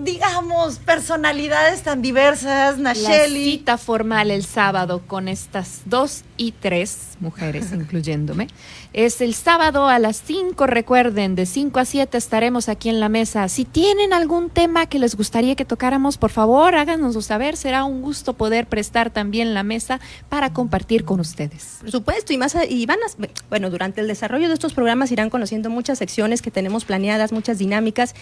digamos, 0.00 0.78
personalidades 0.78 1.82
tan 1.82 2.02
diversas, 2.02 2.78
La 2.78 2.94
Nacheli. 2.94 3.44
cita 3.52 3.78
formal 3.78 4.30
el 4.30 4.44
sábado 4.44 5.02
con 5.06 5.28
estas 5.28 5.82
dos 5.86 6.24
y 6.36 6.52
tres 6.52 7.16
mujeres, 7.20 7.72
incluyéndome, 7.72 8.48
es 8.92 9.20
el 9.20 9.34
sábado 9.34 9.88
a 9.88 9.98
las 9.98 10.22
5. 10.22 10.66
Recuerden, 10.66 11.34
de 11.34 11.46
5 11.46 11.78
a 11.80 11.84
7 11.84 12.16
estaremos 12.18 12.68
aquí 12.68 12.88
en 12.88 13.00
la 13.00 13.08
mesa. 13.08 13.48
Si 13.48 13.64
tienen 13.64 14.12
algún 14.12 14.50
tema 14.50 14.86
que 14.86 14.98
les 14.98 15.16
gustaría 15.16 15.54
que 15.54 15.64
tocáramos, 15.64 16.18
por 16.18 16.30
favor, 16.30 16.74
háganoslo 16.74 17.20
saber. 17.22 17.56
Será 17.56 17.84
un 17.84 18.02
gusto 18.02 18.34
poder 18.34 18.66
prestar 18.66 19.10
también 19.10 19.54
la 19.54 19.62
mesa 19.62 20.00
para 20.28 20.52
compartir 20.52 21.04
con 21.04 21.20
ustedes. 21.20 21.78
Por 21.80 21.90
supuesto, 21.90 22.32
y 22.32 22.38
más 22.38 22.56
y 22.68 22.86
van 22.86 22.98
a, 22.98 23.28
bueno, 23.48 23.70
durante 23.70 24.00
el 24.00 24.08
desarrollo 24.08 24.48
de 24.48 24.54
estos 24.54 24.72
programas 24.72 25.12
irán 25.12 25.30
conociendo 25.30 25.70
muchas 25.70 25.98
secciones 25.98 26.42
que 26.42 26.50
tenemos 26.50 26.84
planeadas, 26.84 27.32
muchas 27.32 27.58
dinámicas 27.58 28.14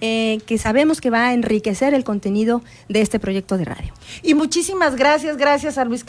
eh, 0.00 0.40
que 0.46 0.58
sabemos 0.58 1.00
que 1.00 1.10
va 1.10 1.26
a 1.26 1.34
enriquecer 1.34 1.94
el 1.94 2.04
contenido 2.04 2.62
de 2.88 3.00
este 3.00 3.18
proyecto 3.18 3.58
de 3.58 3.64
radio. 3.64 3.92
Y 4.22 4.34
muchísimas 4.34 4.96
gracias, 4.96 5.36
gracias 5.36 5.78
a 5.78 5.84
Luis 5.84 6.04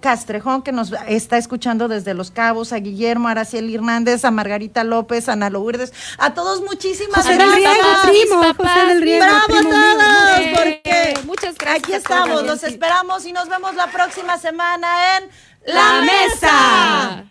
Castrejón 0.00 0.62
que 0.62 0.72
nos 0.72 0.92
está 1.06 1.38
escuchando 1.38 1.88
desde 1.88 2.14
Los 2.14 2.30
Cabos, 2.30 2.72
a 2.72 2.78
Guillermo, 2.78 3.28
a 3.28 3.34
Hernández, 3.74 4.24
a 4.24 4.30
Margarita 4.30 4.84
López, 4.84 5.28
a 5.28 5.32
Ana 5.32 5.50
Lourdes, 5.50 5.92
a 6.18 6.34
todos 6.34 6.62
muchísimas 6.62 7.26
gracias. 7.26 7.62
Del 7.64 8.10
primo, 8.10 8.42
todos! 8.56 10.08
Porque 10.54 11.18
muchas 11.24 11.56
gracias. 11.56 11.84
Aquí 11.84 11.92
estamos, 11.92 12.42
los 12.44 12.62
esperamos 12.64 13.24
y 13.26 13.32
nos 13.32 13.48
vemos 13.48 13.74
la 13.74 13.88
próxima 13.88 14.38
semana 14.38 15.18
en 15.18 15.30
La 15.66 16.02
Mesa. 16.02 17.24